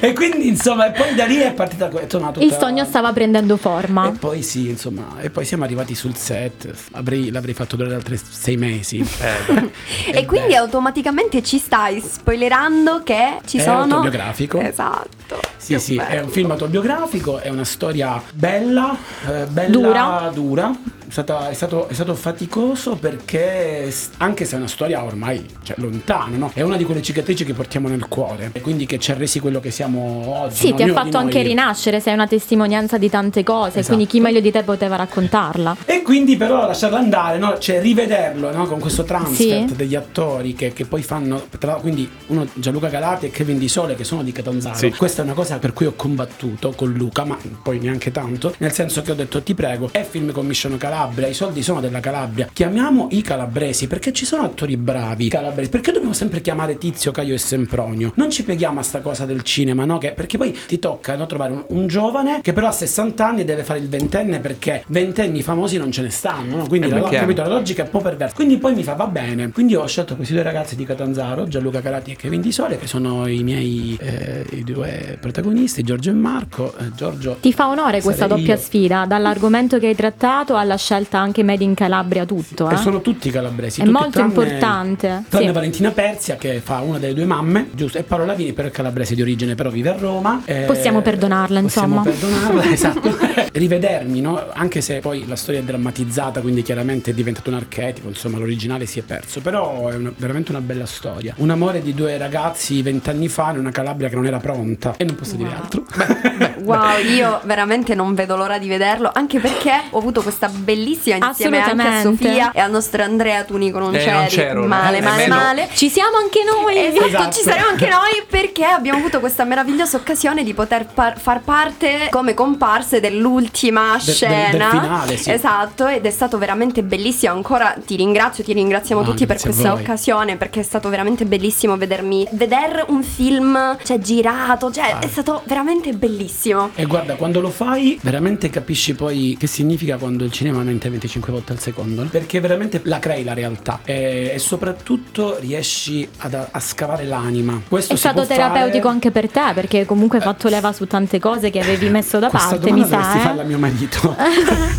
e 0.00 0.12
quindi, 0.12 0.48
insomma, 0.48 0.86
e 0.86 0.90
poi 0.92 1.14
da 1.14 1.24
lì 1.24 1.36
è 1.36 1.52
partita 1.52 1.88
è 1.88 2.06
tornata 2.06 2.40
Il 2.40 2.48
tutta- 2.50 2.60
sogno 2.60 2.84
stava 2.84 3.12
prendendo 3.12 3.56
forma. 3.56 4.08
E 4.08 4.12
poi 4.18 4.42
sì, 4.42 4.68
insomma, 4.68 5.16
e 5.20 5.30
poi 5.30 5.44
siamo 5.44 5.64
arrivati 5.64 5.94
sul 5.94 6.14
set. 6.16 6.72
Avrei, 6.92 7.30
l'avrei 7.30 7.54
fatto 7.54 7.76
durare 7.76 7.94
altri 7.96 8.18
sei 8.28 8.56
mesi. 8.56 8.98
Eh, 9.20 9.72
E 10.14 10.24
quindi 10.26 10.54
automaticamente 10.54 11.42
ci 11.42 11.58
stai 11.58 12.00
spoilerando 12.00 13.02
che 13.02 13.38
ci 13.46 13.58
È 13.58 13.62
sono 13.62 13.82
autobiografico. 13.82 14.60
Esatto. 14.60 15.08
Sì, 15.56 15.72
Che 15.74 15.78
sì, 15.78 15.96
è 15.96 16.06
bello. 16.06 16.24
un 16.24 16.30
film 16.30 16.50
autobiografico, 16.50 17.38
è 17.38 17.48
una 17.48 17.64
storia 17.64 18.20
bella, 18.32 18.96
eh, 19.26 19.44
bella 19.46 19.70
Dura. 19.70 20.30
dura. 20.32 20.72
È, 21.06 21.10
stata- 21.10 21.48
è 21.50 21.54
stato, 21.54 21.88
è 21.88 21.92
stato 21.92 22.14
faticoso 22.14 22.96
perché, 22.96 23.92
anche 24.18 24.44
se 24.44 24.54
è 24.54 24.58
una 24.58 24.68
storia 24.68 25.02
ormai 25.04 25.44
cioè, 25.62 25.76
lontana, 25.78 26.36
no? 26.36 26.50
è 26.54 26.62
una 26.62 26.76
di 26.76 26.84
quelle 26.84 27.02
cicatrici 27.02 27.44
che 27.44 27.52
portiamo 27.52 27.88
nel 27.88 28.06
cuore 28.08 28.50
e 28.52 28.60
quindi 28.60 28.86
che 28.86 28.98
ci 28.98 29.10
ha 29.10 29.14
resi 29.14 29.40
quello 29.40 29.60
che 29.60 29.70
siamo 29.70 30.24
oggi. 30.38 30.54
Sì, 30.56 30.70
no? 30.70 30.76
ti 30.76 30.82
ha 30.82 30.92
fatto 30.92 31.16
anche 31.18 31.42
rinascere, 31.42 32.00
sei 32.00 32.14
una 32.14 32.26
testimonianza 32.26 32.98
di 32.98 33.10
tante 33.10 33.42
cose, 33.42 33.80
Esatto. 33.80 33.94
quindi 33.94 34.06
chi 34.06 34.20
meglio 34.20 34.40
di 34.40 34.50
te 34.50 34.62
poteva 34.62 34.96
raccontarla. 34.96 35.76
E 35.84 36.02
quindi 36.02 36.36
però 36.36 36.66
lasciarla 36.66 36.98
andare, 36.98 37.38
no? 37.38 37.58
cioè 37.58 37.80
rivederlo 37.80 38.52
no? 38.52 38.66
con 38.66 38.78
questo 38.80 39.04
transfer 39.04 39.68
Sì. 39.68 39.74
degli 39.74 39.94
attori 39.94 40.54
che, 40.54 40.72
che 40.72 40.84
poi 40.86 41.02
fanno, 41.02 41.46
tra, 41.58 41.74
quindi 41.74 42.08
uno 42.28 42.46
Gianluca 42.54 42.88
Galati 42.88 43.26
e 43.26 43.30
Kevin 43.30 43.58
Di 43.58 43.68
Sole 43.68 43.94
che 43.94 44.04
sono 44.04 44.22
di 44.22 44.32
Catanzaro. 44.32 44.76
Sì. 44.76 44.90
Questa 44.90 45.22
è 45.22 45.24
una 45.24 45.34
cosa 45.34 45.58
per 45.58 45.72
cui 45.72 45.86
ho 45.86 45.92
combattuto 45.94 46.72
con 46.74 46.92
Luca, 46.92 47.24
ma 47.24 47.36
poi 47.62 47.78
neanche 47.78 48.10
tanto, 48.10 48.54
nel 48.58 48.72
senso 48.72 49.02
che 49.02 49.10
ho 49.12 49.14
detto 49.14 49.42
ti 49.42 49.54
prego, 49.54 49.88
è 49.92 50.04
film 50.08 50.32
Commission 50.32 50.76
Calabria, 50.94 51.26
i 51.26 51.34
soldi 51.34 51.60
sono 51.60 51.80
della 51.80 51.98
Calabria, 51.98 52.48
chiamiamo 52.52 53.08
i 53.10 53.20
calabresi 53.20 53.88
perché 53.88 54.12
ci 54.12 54.24
sono 54.24 54.44
attori 54.44 54.76
bravi 54.76 55.28
calabresi, 55.28 55.68
perché 55.68 55.90
dobbiamo 55.90 56.14
sempre 56.14 56.40
chiamare 56.40 56.78
Tizio, 56.78 57.10
Caio 57.10 57.34
e 57.34 57.38
Sempronio? 57.38 58.12
Non 58.14 58.30
ci 58.30 58.44
pieghiamo 58.44 58.78
a 58.78 58.82
sta 58.84 59.00
cosa 59.00 59.24
del 59.26 59.42
cinema, 59.42 59.84
no? 59.84 59.98
Che- 59.98 60.12
perché 60.12 60.38
poi 60.38 60.56
ti 60.68 60.78
tocca 60.78 61.16
no, 61.16 61.26
trovare 61.26 61.52
un, 61.52 61.64
un 61.66 61.88
giovane 61.88 62.38
che 62.42 62.52
però 62.52 62.68
a 62.68 62.72
60 62.72 63.26
anni 63.26 63.44
deve 63.44 63.64
fare 63.64 63.80
il 63.80 63.88
ventenne 63.88 64.38
perché 64.38 64.84
ventenni 64.86 65.42
famosi 65.42 65.78
non 65.78 65.90
ce 65.90 66.02
ne 66.02 66.10
stanno, 66.10 66.58
no? 66.58 66.66
Quindi 66.68 66.86
Eh, 66.86 66.90
la, 66.90 67.08
capito, 67.08 67.42
la 67.42 67.48
logica 67.48 67.82
è 67.82 67.86
un 67.86 67.90
po' 67.90 68.00
perversa. 68.00 68.36
Quindi 68.36 68.58
poi 68.58 68.74
mi 68.76 68.84
fa 68.84 68.92
va 68.94 69.08
bene. 69.08 69.50
Quindi 69.50 69.74
ho 69.74 69.86
scelto 69.88 70.14
questi 70.14 70.32
due 70.32 70.44
ragazzi 70.44 70.76
di 70.76 70.84
Catanzaro, 70.84 71.48
Gianluca 71.48 71.80
Carati 71.80 72.12
e 72.12 72.16
Kevin 72.16 72.40
Di 72.40 72.52
Sole, 72.52 72.78
che 72.78 72.86
sono 72.86 73.26
i 73.26 73.42
miei 73.42 73.98
eh, 74.00 74.46
i 74.52 74.62
due 74.62 75.18
protagonisti, 75.20 75.82
Giorgio 75.82 76.10
e 76.10 76.14
Marco. 76.14 76.72
Eh, 76.78 76.92
Giorgio 76.94 77.38
Ti 77.40 77.52
fa 77.52 77.66
onore 77.68 78.00
questa 78.00 78.28
doppia 78.28 78.54
io. 78.54 78.60
sfida, 78.60 79.06
dall'argomento 79.06 79.80
che 79.80 79.88
hai 79.88 79.96
trattato 79.96 80.54
alla 80.54 80.76
scelta 80.84 81.18
anche 81.18 81.42
made 81.42 81.64
in 81.64 81.74
Calabria 81.74 82.26
tutto. 82.26 82.68
E 82.68 82.74
Eh? 82.74 82.76
sono 82.76 83.00
tutti 83.00 83.30
calabresi. 83.30 83.80
È 83.80 83.84
tutti 83.84 83.94
molto 83.96 84.10
tranne- 84.10 84.28
importante. 84.28 85.24
Tranne 85.30 85.46
Sì. 85.46 85.52
Valentina 85.52 85.90
Perzia 85.90 86.36
che 86.36 86.60
fa 86.62 86.80
una 86.80 86.98
delle 86.98 87.14
due 87.14 87.24
mamme, 87.24 87.70
giusto? 87.72 87.96
E 87.98 88.02
Paola 88.02 88.26
Lavini 88.26 88.52
però 88.52 88.68
è 88.68 88.70
calabrese 88.70 89.14
di 89.14 89.22
origine, 89.22 89.54
però 89.54 89.70
vive 89.70 89.88
a 89.90 89.96
Roma. 89.98 90.42
Eh, 90.44 90.64
Possiamo 90.66 91.00
perdonarla, 91.00 91.60
possiamo 91.62 92.02
insomma. 92.04 92.16
perdonarla, 92.16 92.64
esatto. 92.70 93.16
Rivedermi, 93.52 94.20
no? 94.20 94.42
Anche 94.52 94.80
se 94.82 94.98
poi 95.00 95.26
la 95.26 95.36
storia 95.36 95.60
è 95.60 95.62
drammatizzata, 95.62 96.40
quindi 96.40 96.62
chiaramente 96.62 97.12
è 97.12 97.14
diventato 97.14 97.48
un 97.50 97.56
archetipo, 97.56 98.08
insomma 98.08 98.36
l'originale 98.38 98.84
si 98.84 98.98
è 98.98 99.02
perso, 99.02 99.40
però 99.40 99.88
è 99.88 99.94
una- 99.94 100.12
veramente 100.16 100.50
una 100.50 100.60
bella 100.60 100.86
storia. 100.86 101.34
Un 101.38 101.48
amore 101.50 101.80
di 101.80 101.94
due 101.94 102.18
ragazzi 102.18 102.82
vent'anni 102.82 103.28
fa 103.28 103.50
in 103.52 103.58
una 103.58 103.70
Calabria 103.70 104.08
che 104.10 104.14
non 104.16 104.26
era 104.26 104.38
pronta 104.38 104.94
e 104.98 105.04
non 105.04 105.14
posso 105.14 105.36
dire 105.36 105.50
altro. 105.54 105.84
Wow, 106.64 106.98
io 107.04 107.40
veramente 107.44 107.94
non 107.94 108.14
vedo 108.14 108.36
l'ora 108.36 108.58
di 108.58 108.68
vederlo, 108.68 109.10
anche 109.12 109.38
perché 109.38 109.70
ho 109.90 109.98
avuto 109.98 110.22
questa 110.22 110.48
bellissima 110.48 110.73
insieme 110.82 111.60
anche 111.62 111.82
a. 111.86 112.00
Sofia 112.02 112.52
e 112.52 112.60
al 112.60 112.70
nostro 112.70 113.02
Andrea 113.02 113.42
Tunico 113.44 113.78
non 113.78 113.94
Eh, 113.94 113.98
c'eri. 113.98 114.10
non 114.16 114.26
c'ero, 114.26 114.66
male, 114.66 114.98
eh, 114.98 115.02
male, 115.02 115.26
male. 115.28 115.68
Ci 115.72 115.88
siamo 115.88 116.16
anche 116.16 116.40
noi. 116.44 116.76
Esatto, 116.86 117.06
Esatto. 117.06 117.32
ci 117.36 117.42
saremo 117.42 117.66
anche 117.68 117.86
noi 117.88 118.22
perché 118.28 118.64
abbiamo 118.64 118.98
avuto 118.98 119.20
questa 119.20 119.44
meravigliosa 119.44 119.96
occasione 119.96 120.42
di 120.42 120.54
poter 120.54 120.86
par- 120.92 121.18
far 121.18 121.40
parte 121.40 122.08
come 122.10 122.34
comparse 122.34 123.00
dell'ultima 123.00 123.96
del- 123.96 124.04
del 124.04 124.14
scena. 124.14 124.70
finale, 124.70 125.16
sì. 125.16 125.30
Esatto, 125.30 125.86
ed 125.86 126.04
è 126.06 126.10
stato 126.10 126.38
veramente 126.38 126.82
bellissimo. 126.82 127.32
Ancora 127.32 127.74
ti 127.84 127.96
ringrazio, 127.96 128.44
ti 128.44 128.52
ringraziamo 128.52 129.02
No, 129.02 129.08
tutti 129.10 129.26
per 129.26 129.40
questa 129.40 129.72
occasione 129.72 130.36
perché 130.36 130.60
è 130.60 130.62
stato 130.62 130.88
veramente 130.88 131.24
bellissimo 131.24 131.76
vedermi 131.76 132.26
vedere 132.32 132.84
un 132.88 133.02
film, 133.02 133.76
cioè 133.84 133.98
girato, 133.98 134.70
cioè 134.70 134.98
è 134.98 135.06
stato 135.08 135.42
veramente 135.44 135.92
bellissimo. 135.92 136.70
E 136.74 136.84
guarda, 136.84 137.14
quando 137.14 137.40
lo 137.40 137.50
fai, 137.50 137.98
veramente 138.02 138.50
capisci 138.50 138.94
poi 138.94 139.36
che 139.38 139.46
significa 139.46 139.96
quando 139.96 140.24
il 140.24 140.32
cinema 140.32 140.62
aumenta 140.64 140.88
25 140.88 141.32
volte 141.32 141.52
al 141.52 141.58
secondo. 141.60 142.02
no? 142.02 142.08
Perché 142.08 142.40
veramente 142.40 142.80
la 142.84 142.98
crei 142.98 143.24
la 143.24 143.34
realtà 143.34 143.80
e, 143.84 144.30
e 144.34 144.38
soprattutto 144.38 145.36
riesci 145.38 146.06
ad- 146.18 146.48
a, 146.50 146.60
scavare 146.60 147.04
l'anima. 147.04 147.60
Questo 147.68 147.92
È 147.94 147.96
stato 147.96 148.24
terapeutico 148.26 148.82
fare- 148.82 148.94
anche 148.94 149.10
per 149.10 149.28
te, 149.28 149.52
perché 149.54 149.84
comunque 149.84 150.18
hai 150.18 150.24
fatto 150.24 150.48
leva 150.48 150.72
su 150.72 150.86
tante 150.86 151.18
cose 151.20 151.50
che 151.50 151.60
avevi 151.60 151.88
messo 151.88 152.18
da 152.18 152.28
Questa 152.28 152.48
parte, 152.50 152.72
mi 152.72 152.84
sa. 152.84 153.00
farla 153.02 153.42
a 153.42 153.44
Eh? 153.44 153.48
mio 153.48 153.58
marito. 153.58 154.16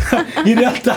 In 0.44 0.54
realtà, 0.58 0.96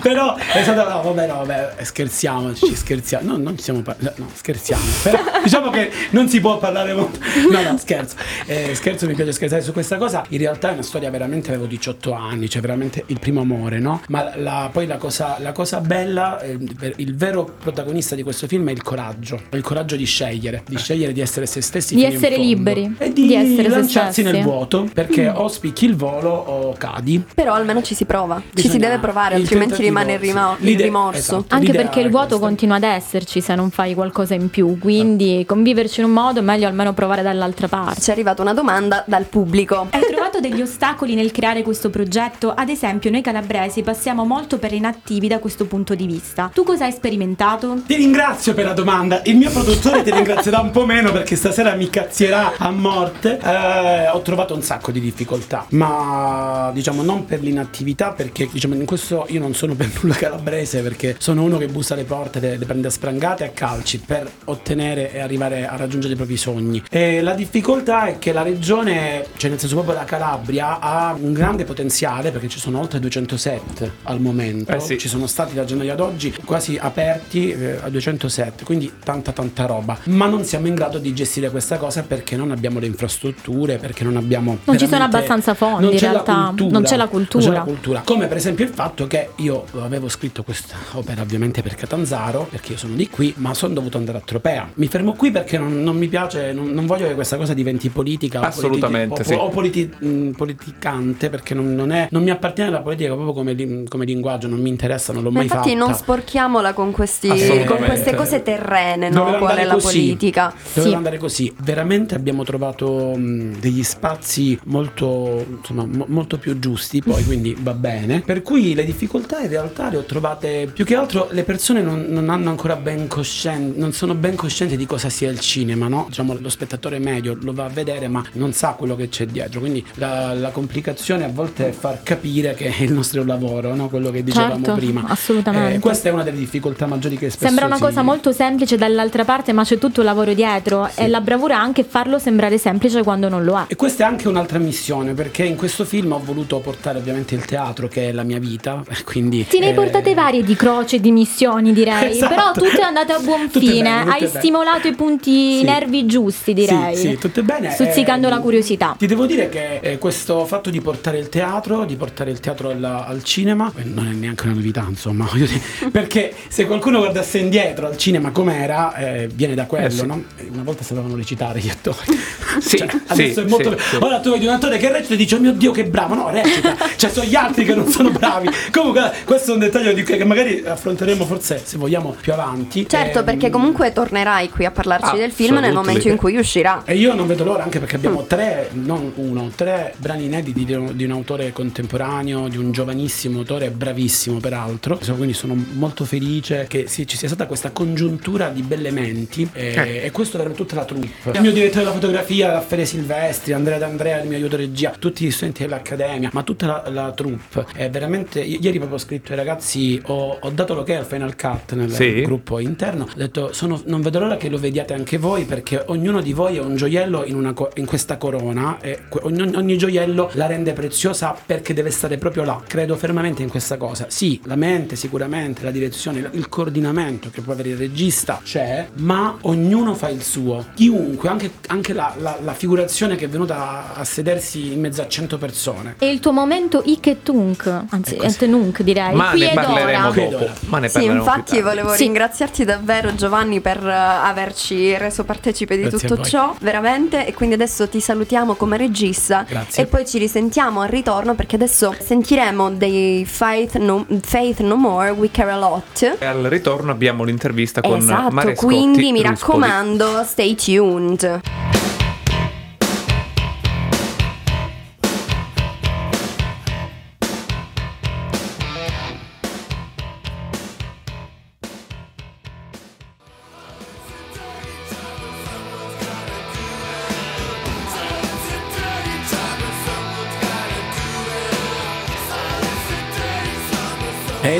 però 0.00 0.34
è 0.36 0.62
stata. 0.62 0.88
No, 0.88 1.02
vabbè, 1.02 1.26
no, 1.26 1.34
vabbè, 1.44 1.74
scherziamo, 1.82 2.54
ci 2.54 2.74
scherziamo. 2.74 3.32
No, 3.32 3.36
non 3.36 3.56
ci 3.56 3.62
siamo 3.64 3.82
par- 3.82 3.96
No, 3.98 4.28
scherziamo. 4.32 4.82
Però 5.02 5.18
diciamo 5.42 5.70
che 5.70 5.90
non 6.10 6.28
si 6.28 6.40
può 6.40 6.58
parlare 6.58 6.94
molto. 6.94 7.18
No, 7.50 7.62
no, 7.62 7.76
scherzo. 7.78 8.16
Eh, 8.46 8.74
scherzo, 8.74 9.06
mi 9.06 9.14
piace 9.14 9.32
scherzare 9.32 9.62
su 9.62 9.72
questa 9.72 9.96
cosa. 9.96 10.24
In 10.30 10.38
realtà 10.38 10.70
è 10.70 10.72
una 10.72 10.82
storia 10.82 11.10
veramente. 11.10 11.48
Avevo 11.50 11.66
18 11.66 12.12
anni, 12.12 12.48
cioè 12.48 12.60
veramente 12.60 13.04
il 13.06 13.18
primo 13.20 13.40
amore, 13.40 13.78
no? 13.78 13.95
Ma 14.08 14.32
la- 14.36 14.68
poi 14.72 14.86
la 14.86 14.96
cosa, 14.96 15.36
la 15.40 15.52
cosa 15.52 15.80
bella, 15.80 16.40
eh, 16.40 16.58
il 16.96 17.14
vero 17.16 17.50
protagonista 17.58 18.14
di 18.14 18.22
questo 18.22 18.46
film 18.46 18.68
è 18.68 18.72
il 18.72 18.82
coraggio. 18.82 19.40
Il 19.52 19.62
coraggio 19.62 19.96
di 19.96 20.04
scegliere, 20.04 20.62
di 20.68 20.76
scegliere 20.76 21.12
di 21.12 21.20
essere 21.20 21.46
se 21.46 21.60
stessi. 21.60 21.94
Di 21.94 22.04
essere 22.04 22.36
liberi, 22.36 22.94
E 22.98 23.12
di, 23.12 23.26
di 23.26 23.34
essere 23.34 23.64
se 23.64 23.68
lanciarsi 23.68 24.22
nel 24.22 24.42
vuoto. 24.42 24.88
Perché 24.92 25.28
o 25.28 25.48
spicchi 25.48 25.84
il 25.84 25.96
volo 25.96 26.30
o 26.30 26.74
cadi. 26.76 27.24
Però 27.34 27.54
almeno 27.54 27.82
ci 27.82 27.94
si 27.94 28.04
prova, 28.04 28.36
ci 28.54 28.62
si 28.62 28.66
Bisogna- 28.68 28.88
deve 28.88 29.00
provare, 29.00 29.34
altrimenti 29.36 29.82
rimane 29.82 30.14
il, 30.14 30.18
rima- 30.18 30.56
il 30.60 30.78
rimorso. 30.78 31.18
esatto. 31.18 31.44
Anche 31.54 31.66
L'idea 31.66 31.82
perché 31.82 32.00
il 32.00 32.10
vuoto 32.10 32.26
questa. 32.38 32.46
continua 32.46 32.76
ad 32.76 32.82
esserci 32.84 33.40
se 33.40 33.54
non 33.54 33.70
fai 33.70 33.94
qualcosa 33.94 34.34
in 34.34 34.50
più, 34.50 34.78
quindi 34.78 35.44
conviverci 35.46 36.00
in 36.00 36.06
un 36.06 36.12
modo 36.12 36.40
è 36.40 36.42
meglio 36.42 36.66
almeno 36.66 36.92
provare 36.92 37.22
dall'altra 37.22 37.68
parte. 37.68 38.00
Ci 38.00 38.10
è 38.10 38.12
arrivata 38.12 38.42
una 38.42 38.54
domanda 38.54 39.04
dal 39.06 39.24
pubblico. 39.24 39.86
Hai 39.90 40.02
trovato 40.10 40.40
degli 40.40 40.60
ostacoli 40.60 41.14
nel 41.14 41.30
creare 41.32 41.62
questo 41.62 41.90
progetto? 41.90 42.52
Ad 42.54 42.68
esempio, 42.68 43.10
noi 43.10 43.20
calabresi 43.22 43.82
passiamo 43.86 44.24
molto 44.24 44.58
per 44.58 44.72
inattivi 44.72 45.28
da 45.28 45.38
questo 45.38 45.66
punto 45.66 45.94
di 45.94 46.06
vista. 46.06 46.50
Tu 46.52 46.64
cosa 46.64 46.86
hai 46.86 46.92
sperimentato? 46.92 47.82
Ti 47.86 47.94
ringrazio 47.94 48.52
per 48.52 48.64
la 48.64 48.72
domanda. 48.72 49.22
Il 49.26 49.36
mio 49.36 49.48
produttore 49.48 50.02
ti 50.02 50.10
ringrazierà 50.10 50.58
un 50.58 50.72
po' 50.72 50.84
meno 50.84 51.12
perché 51.12 51.36
stasera 51.36 51.72
mi 51.76 51.88
cazzierà 51.88 52.54
a 52.56 52.72
morte. 52.72 53.38
Eh, 53.38 54.08
ho 54.08 54.20
trovato 54.22 54.54
un 54.54 54.62
sacco 54.62 54.90
di 54.90 54.98
difficoltà, 54.98 55.66
ma 55.68 56.72
diciamo 56.74 57.02
non 57.02 57.26
per 57.26 57.42
l'inattività, 57.42 58.10
perché 58.10 58.48
diciamo 58.50 58.74
in 58.74 58.86
questo 58.86 59.24
io 59.28 59.38
non 59.38 59.54
sono 59.54 59.76
per 59.76 59.88
nulla 60.02 60.16
calabrese 60.16 60.82
perché 60.82 61.14
sono 61.20 61.44
uno 61.44 61.56
che 61.56 61.68
bussa 61.68 61.94
alle 61.94 62.02
porte, 62.02 62.40
le, 62.40 62.56
le 62.56 62.64
prende 62.64 62.88
a 62.88 62.90
sprangate 62.90 63.44
a 63.44 63.50
calci 63.50 64.00
per 64.00 64.28
ottenere 64.46 65.12
e 65.12 65.20
arrivare 65.20 65.64
a 65.64 65.76
raggiungere 65.76 66.14
i 66.14 66.16
propri 66.16 66.36
sogni. 66.36 66.82
E 66.90 67.22
la 67.22 67.34
difficoltà 67.34 68.06
è 68.06 68.18
che 68.18 68.32
la 68.32 68.42
regione, 68.42 69.26
cioè 69.36 69.48
nel 69.48 69.60
senso 69.60 69.76
proprio 69.76 69.94
la 69.94 70.04
Calabria, 70.04 70.80
ha 70.80 71.16
un 71.16 71.32
grande 71.32 71.62
potenziale 71.62 72.32
perché 72.32 72.48
ci 72.48 72.58
sono 72.58 72.80
oltre 72.80 72.98
200 72.98 73.36
set 73.76 73.90
al 74.04 74.20
momento. 74.20 74.72
Eh 74.72 74.80
sì. 74.80 74.98
Ci 74.98 75.08
sono 75.08 75.26
stati 75.26 75.54
da 75.54 75.64
gennaio 75.64 75.92
ad 75.92 76.00
oggi 76.00 76.34
quasi 76.44 76.76
aperti 76.80 77.50
eh, 77.50 77.78
a 77.82 77.88
207, 77.90 78.64
quindi 78.64 78.90
tanta 79.04 79.32
tanta 79.32 79.66
roba. 79.66 79.98
Ma 80.04 80.26
non 80.26 80.44
siamo 80.44 80.66
in 80.66 80.74
grado 80.74 80.98
di 80.98 81.12
gestire 81.14 81.50
questa 81.50 81.76
cosa 81.76 82.02
perché 82.02 82.36
non 82.36 82.50
abbiamo 82.50 82.78
le 82.78 82.86
infrastrutture, 82.86 83.76
perché 83.76 84.04
non 84.04 84.16
abbiamo 84.16 84.58
Non 84.64 84.78
ci 84.78 84.86
sono 84.88 85.04
abbastanza 85.04 85.54
fondi, 85.54 85.92
in 85.92 85.98
realtà. 85.98 86.46
cultura, 86.46 86.70
Non 86.70 86.82
c'è 86.82 86.96
la 86.96 87.04
non 87.04 87.08
cultura. 87.12 87.44
c'è 87.44 87.50
la 87.52 87.60
cultura. 87.62 88.02
Come 88.04 88.26
per 88.26 88.36
esempio 88.36 88.64
il 88.64 88.70
fatto 88.72 89.06
che 89.06 89.30
io 89.36 89.64
avevo 89.80 90.08
scritto 90.08 90.42
questa 90.42 90.76
opera 90.92 91.22
ovviamente 91.22 91.62
per 91.62 91.74
Catanzaro, 91.74 92.46
perché 92.50 92.72
io 92.72 92.78
sono 92.78 92.94
di 92.94 93.08
qui, 93.08 93.32
ma 93.36 93.54
sono 93.54 93.74
dovuto 93.74 93.98
andare 93.98 94.18
a 94.18 94.22
Tropea. 94.24 94.70
Mi 94.74 94.86
fermo 94.86 95.12
qui 95.12 95.30
perché 95.30 95.58
non, 95.58 95.82
non 95.82 95.96
mi 95.96 96.08
piace, 96.08 96.52
non, 96.52 96.70
non 96.70 96.86
voglio 96.86 97.06
che 97.06 97.14
questa 97.14 97.36
cosa 97.36 97.54
diventi 97.54 97.88
politica 97.88 98.40
o 98.40 98.44
Assolutamente, 98.44 99.22
politi- 99.22 99.32
o, 99.32 99.36
sì. 99.36 99.44
o 99.44 99.48
politi- 99.48 99.90
mh, 99.98 100.30
politicante 100.30 101.28
perché 101.30 101.54
non, 101.54 101.74
non 101.74 101.92
è, 101.92 102.08
non 102.10 102.22
mi 102.22 102.30
appartiene 102.30 102.70
la 102.70 102.80
politica 102.80 103.12
proprio 103.14 103.32
come, 103.32 103.54
li- 103.66 103.88
come 103.88 104.04
linguaggio, 104.04 104.46
non 104.48 104.60
mi 104.60 104.68
interessa, 104.68 105.12
non 105.12 105.22
l'ho 105.22 105.30
Ma 105.30 105.36
mai 105.38 105.44
infatti 105.44 105.70
fatta. 105.70 105.84
non 105.84 105.94
sporchiamola 105.94 106.72
con, 106.72 106.92
questi, 106.92 107.28
con 107.66 107.78
queste 107.84 108.14
cose 108.14 108.42
terrene, 108.42 109.08
no? 109.10 109.36
Qual 109.38 109.56
è 109.56 109.64
la 109.64 109.74
così. 109.74 109.98
politica? 109.98 110.52
Doveva 110.74 110.88
Sì. 110.90 110.94
andare 110.96 111.18
così. 111.18 111.54
Veramente 111.62 112.14
abbiamo 112.14 112.44
trovato 112.44 113.14
mh, 113.16 113.58
degli 113.60 113.82
spazi 113.82 114.58
molto, 114.64 115.44
insomma, 115.58 115.84
mo- 115.86 116.06
molto 116.08 116.38
più 116.38 116.58
giusti, 116.58 117.02
poi 117.02 117.24
quindi 117.24 117.56
va 117.58 117.72
bene. 117.74 118.20
Per 118.20 118.42
cui 118.42 118.74
le 118.74 118.84
difficoltà 118.84 119.40
in 119.40 119.48
realtà 119.48 119.90
le 119.90 119.96
ho 119.98 120.04
trovate 120.04 120.70
più 120.72 120.84
che 120.84 120.94
altro 120.94 121.28
le 121.30 121.42
persone 121.42 121.82
non, 121.82 122.06
non 122.08 122.28
hanno 122.30 122.50
ancora 122.50 122.76
ben 122.76 123.06
coscienza, 123.08 123.78
non 123.78 123.92
sono 123.92 124.14
ben 124.14 124.34
coscienti 124.36 124.76
di 124.76 124.86
cosa 124.86 125.08
sia 125.08 125.30
il 125.30 125.40
cinema, 125.40 125.88
no? 125.88 126.06
Diciamo 126.08 126.36
lo 126.38 126.48
spettatore 126.48 126.98
medio 126.98 127.36
lo 127.40 127.52
va 127.52 127.64
a 127.64 127.68
vedere 127.68 128.08
ma 128.08 128.24
non 128.32 128.52
sa 128.52 128.70
quello 128.72 128.96
che 128.96 129.08
c'è 129.08 129.26
dietro. 129.26 129.60
Quindi 129.60 129.84
la, 129.94 130.34
la 130.34 130.50
complicazione 130.50 131.24
a 131.24 131.28
volte 131.28 131.68
è 131.68 131.72
far 131.72 132.02
capire 132.02 132.54
che 132.54 132.74
è 132.76 132.82
il 132.82 132.92
nostro 132.92 133.24
lavoro, 133.24 133.55
no? 133.60 133.88
Quello 133.88 134.10
che 134.10 134.22
dicevamo 134.22 134.54
Certo, 134.64 134.72
prima. 134.74 135.04
assolutamente. 135.06 135.74
Eh, 135.74 135.78
questa 135.78 136.08
è 136.08 136.12
una 136.12 136.22
delle 136.22 136.38
difficoltà 136.38 136.86
maggiori 136.86 137.16
che 137.16 137.30
spesso 137.30 137.46
Sembra 137.46 137.66
una 137.66 137.76
si- 137.76 137.82
cosa 137.82 138.02
molto 138.02 138.32
semplice 138.32 138.76
dall'altra 138.76 139.24
parte, 139.24 139.52
ma 139.52 139.62
c'è 139.64 139.78
tutto 139.78 140.00
il 140.00 140.06
lavoro 140.06 140.32
dietro 140.34 140.88
e 140.94 141.08
la 141.08 141.20
bravura 141.20 141.54
è 141.54 141.58
anche 141.58 141.84
farlo 141.84 142.18
sembrare 142.18 142.58
semplice 142.58 143.02
quando 143.02 143.28
non 143.28 143.44
lo 143.44 143.58
è. 143.58 143.64
E 143.68 143.76
questa 143.76 144.04
è 144.04 144.06
anche 144.06 144.28
un'altra 144.28 144.58
missione 144.58 145.14
perché 145.14 145.44
in 145.44 145.56
questo 145.56 145.84
film 145.84 146.12
ho 146.12 146.20
voluto 146.22 146.58
portare 146.60 146.98
ovviamente 146.98 147.34
il 147.34 147.44
teatro 147.44 147.88
che 147.88 148.08
è 148.08 148.12
la 148.12 148.22
mia 148.22 148.38
vita, 148.38 148.82
quindi 149.04 149.46
Te 149.46 149.58
ne 149.58 149.66
hai 149.66 149.70
eh, 149.72 149.74
portate 149.74 150.14
varie 150.14 150.42
di 150.42 150.54
croce 150.54 150.96
e 150.96 151.00
di 151.00 151.10
missioni, 151.12 151.72
direi. 151.72 152.10
Esatto. 152.10 152.34
Però 152.34 152.52
tutte 152.52 152.82
andate 152.82 153.12
a 153.12 153.18
buon 153.18 153.46
Tutte 153.50 153.60
fine. 153.60 153.82
bene, 153.82 153.98
tutte 154.02 154.12
hai 154.14 154.20
bene. 154.26 154.38
stimolato 154.38 154.88
i 154.88 154.94
punti 154.94 155.58
Sì. 155.58 155.64
nervi 155.64 156.06
giusti, 156.06 156.52
direi. 156.54 156.96
Sì, 156.96 157.08
sì, 157.10 157.18
tutto 157.18 157.42
bene. 157.42 157.70
Stuzzicando 157.70 158.26
Eh, 158.26 158.30
la 158.30 158.38
curiosità. 158.38 158.94
Ti 158.98 159.06
devo 159.06 159.26
dire 159.26 159.48
che 159.48 159.78
eh, 159.80 159.98
questo 159.98 160.44
fatto 160.46 160.70
di 160.70 160.80
portare 160.80 161.18
il 161.18 161.28
teatro, 161.28 161.84
di 161.84 161.96
portare 161.96 162.30
il 162.30 162.40
teatro 162.40 162.70
alla- 162.70 163.06
al 163.06 163.22
cinema, 163.22 163.35
eh, 163.42 163.84
non 163.84 164.06
è 164.08 164.12
neanche 164.12 164.44
una 164.46 164.54
novità, 164.54 164.84
insomma, 164.88 165.28
perché 165.92 166.32
se 166.48 166.64
qualcuno 166.66 166.98
guardasse 166.98 167.38
indietro 167.38 167.86
al 167.86 167.96
cinema 167.96 168.30
com'era, 168.30 168.94
eh, 168.94 169.28
viene 169.32 169.54
da 169.54 169.66
quello, 169.66 169.86
Eh, 169.86 169.90
sì. 169.90 170.06
no? 170.06 170.22
Eh, 170.36 170.48
Una 170.52 170.62
volta 170.62 170.82
sapevano 170.82 171.16
recitare 171.16 171.60
gli 171.60 171.68
attori. 171.68 171.96
Sì, 172.56 172.78
Cioè, 172.78 172.88
sì, 172.88 173.00
adesso 173.08 173.42
è 173.42 173.44
molto 173.48 173.76
sì, 173.78 173.84
sì. 173.90 173.96
Ora 174.00 174.18
tu 174.18 174.30
vedi 174.30 174.46
un 174.46 174.54
attore 174.54 174.78
che 174.78 174.90
recita 174.90 175.12
e 175.12 175.16
dici 175.18 175.34
"Oh 175.34 175.40
mio 175.40 175.52
Dio 175.52 175.72
che 175.72 175.84
bravo". 175.84 176.14
No, 176.14 176.30
recita. 176.30 176.74
cioè 176.96 177.10
sono 177.10 177.26
gli 177.26 177.34
altri 177.34 177.66
che 177.66 177.74
non 177.74 177.86
sono 177.88 178.10
bravi. 178.10 178.48
Comunque 178.72 179.12
questo 179.26 179.50
è 179.50 179.54
un 179.54 179.60
dettaglio 179.60 179.92
di 179.92 180.02
che 180.02 180.24
magari 180.24 180.62
affronteremo 180.64 181.26
forse 181.26 181.60
se 181.62 181.76
vogliamo 181.76 182.16
più 182.18 182.32
avanti. 182.32 182.88
Certo, 182.88 183.18
Ehm, 183.18 183.24
perché 183.26 183.50
comunque 183.50 183.92
tornerai 183.92 184.48
qui 184.48 184.64
a 184.64 184.70
parlarci 184.70 185.16
del 185.18 185.32
film 185.32 185.58
nel 185.58 185.74
momento 185.74 186.08
in 186.08 186.16
cui 186.16 186.34
uscirà. 186.38 186.82
E 186.86 186.96
io 186.96 187.12
non 187.14 187.26
vedo 187.26 187.44
l'ora 187.44 187.62
anche 187.64 187.78
perché 187.78 187.96
abbiamo 187.96 188.22
Mm. 188.22 188.26
tre, 188.26 188.70
non 188.72 189.12
uno, 189.16 189.50
tre 189.54 189.92
brani 189.98 190.24
inediti 190.24 190.64
di, 190.64 190.72
un- 190.72 190.96
di 190.96 191.04
un 191.04 191.10
autore 191.10 191.52
contemporaneo, 191.52 192.48
di 192.48 192.56
un 192.56 192.72
giovanissimo 192.72 193.25
autore, 193.34 193.70
bravissimo 193.70 194.38
peraltro. 194.38 194.98
Quindi 194.98 195.32
sono 195.34 195.54
molto 195.74 196.04
felice 196.04 196.66
che 196.68 196.86
ci 196.88 197.16
sia 197.16 197.28
stata 197.28 197.46
questa 197.46 197.70
congiuntura 197.70 198.48
di 198.48 198.62
belle 198.62 198.90
menti 198.90 199.48
e, 199.52 199.74
Eh. 199.76 200.00
e 200.04 200.10
questo 200.10 200.38
per 200.38 200.52
tutta 200.52 200.74
la 200.76 200.84
troupe. 200.84 201.30
Il 201.32 201.40
mio 201.40 201.52
direttore 201.52 201.80
della 201.84 201.92
fotografia, 201.94 202.52
Raffaele 202.52 202.84
Silvestri, 202.84 203.52
Andrea 203.52 203.78
D'Andrea, 203.78 204.20
il 204.22 204.28
mio 204.28 204.36
aiuto 204.36 204.56
regia, 204.56 204.94
tutti 204.98 205.24
gli 205.24 205.30
studenti 205.30 205.62
dell'accademia, 205.62 206.30
ma 206.32 206.42
tutta 206.42 206.66
la, 206.66 206.84
la 206.90 207.12
troupe. 207.12 207.66
È 207.74 207.88
veramente. 207.90 208.40
Ieri 208.40 208.78
proprio 208.78 208.98
scritto 208.98 209.32
ai 209.32 209.38
ragazzi, 209.38 210.00
ho, 210.06 210.38
ho 210.40 210.50
dato 210.50 210.74
l'ok 210.74 210.90
al 210.90 211.04
Final 211.04 211.34
Cut 211.36 211.72
nel 211.74 211.90
Sì. 211.92 212.22
gruppo 212.22 212.58
interno. 212.58 213.04
Ho 213.04 213.16
detto, 213.16 213.52
sono- 213.52 213.80
non 213.86 214.00
vedo 214.02 214.18
l'ora 214.20 214.36
che 214.36 214.48
lo 214.48 214.58
vediate 214.58 214.94
anche 214.94 215.18
voi 215.18 215.44
perché 215.44 215.82
ognuno 215.86 216.20
di 216.20 216.32
voi 216.32 216.56
è 216.56 216.60
un 216.60 216.76
gioiello 216.76 217.24
in, 217.24 217.34
una 217.34 217.52
co- 217.52 217.70
in 217.76 217.86
questa 217.86 218.16
corona 218.16 218.78
e 218.80 219.00
ogni, 219.22 219.54
ogni 219.54 219.76
gioiello 219.78 220.30
la 220.34 220.46
rende 220.46 220.72
preziosa 220.72 221.34
perché 221.46 221.72
deve 221.74 221.90
stare 221.90 222.18
proprio 222.18 222.44
là. 222.44 222.60
Credo 222.66 222.94
fermamente 222.96 223.14
in 223.24 223.48
questa 223.48 223.76
cosa. 223.76 224.06
Sì, 224.08 224.40
la 224.44 224.56
mente 224.56 224.94
sicuramente, 224.96 225.62
la 225.64 225.70
direzione, 225.70 226.28
il- 226.32 226.48
coordinamento 226.48 227.28
che 227.30 227.40
può 227.40 227.52
avere 227.52 227.70
il 227.70 227.76
regista 227.76 228.40
c'è, 228.42 228.88
ma 228.96 229.36
ognuno 229.42 229.94
fa 229.94 230.08
il 230.08 230.22
suo. 230.22 230.64
Chiunque, 230.74 231.28
anche, 231.28 231.50
anche 231.68 231.92
la, 231.92 232.14
la- 232.18 232.38
la 232.42 232.54
figurazione 232.54 233.16
che 233.16 233.24
è 233.24 233.28
venuta 233.28 233.94
a, 233.94 234.00
a 234.00 234.04
sedersi 234.04 234.72
in 234.72 234.80
mezzo 234.80 235.02
a 235.02 235.08
100 235.08 235.38
persone. 235.38 235.94
È 235.98 236.04
il 236.04 236.20
tuo 236.20 236.32
momento 236.32 236.82
Iketunk, 236.84 237.84
anzi 237.90 238.16
Etenunk 238.20 238.82
direi. 238.82 239.14
Ma 239.14 239.30
Qui 239.30 239.40
ne 239.40 239.50
parleremo 239.54 240.08
ora. 240.08 240.24
dopo. 240.28 240.50
Ma 240.66 240.78
ne 240.78 240.88
Sì, 240.88 240.94
parleremo 240.94 241.22
più 241.22 241.30
infatti 241.32 241.50
tardi. 241.50 241.62
volevo 241.62 241.92
Sì. 241.94 242.02
ringraziarti 242.04 242.64
davvero 242.64 243.14
Giovanni 243.14 243.60
per 243.60 243.84
eh, 243.86 243.92
averci 243.92 244.96
reso 244.96 245.24
partecipe 245.24 245.76
di 245.76 245.82
Grazie 245.88 246.08
tutto 246.08 246.22
ciò, 246.22 246.54
veramente, 246.60 247.26
e 247.26 247.32
quindi 247.34 247.54
adesso 247.54 247.88
ti 247.88 248.00
salutiamo 248.00 248.54
come 248.54 248.76
regista 248.76 249.44
Grazie. 249.48 249.82
e 249.82 249.86
poi 249.86 250.06
ci 250.06 250.18
risentiamo 250.18 250.80
al 250.80 250.88
ritorno 250.88 251.34
perché 251.34 251.56
adesso 251.56 251.94
sentiremo 251.98 252.70
dei 252.72 253.05
Faith 253.26 253.76
No, 253.76 254.06
Faith 254.22 254.60
no 254.60 254.76
More, 254.76 255.10
We 255.10 255.30
Care 255.30 255.50
A 255.52 255.58
Lot. 255.58 256.16
E 256.18 256.24
al 256.24 256.42
ritorno 256.44 256.90
abbiamo 256.90 257.24
l'intervista 257.24 257.80
con 257.80 257.98
esatto, 257.98 258.34
Marescotti 258.34 258.74
quindi 258.74 259.12
mi 259.12 259.22
Ruspoli. 259.22 259.60
raccomando, 259.60 260.22
stay 260.24 260.54
tuned. 260.54 261.40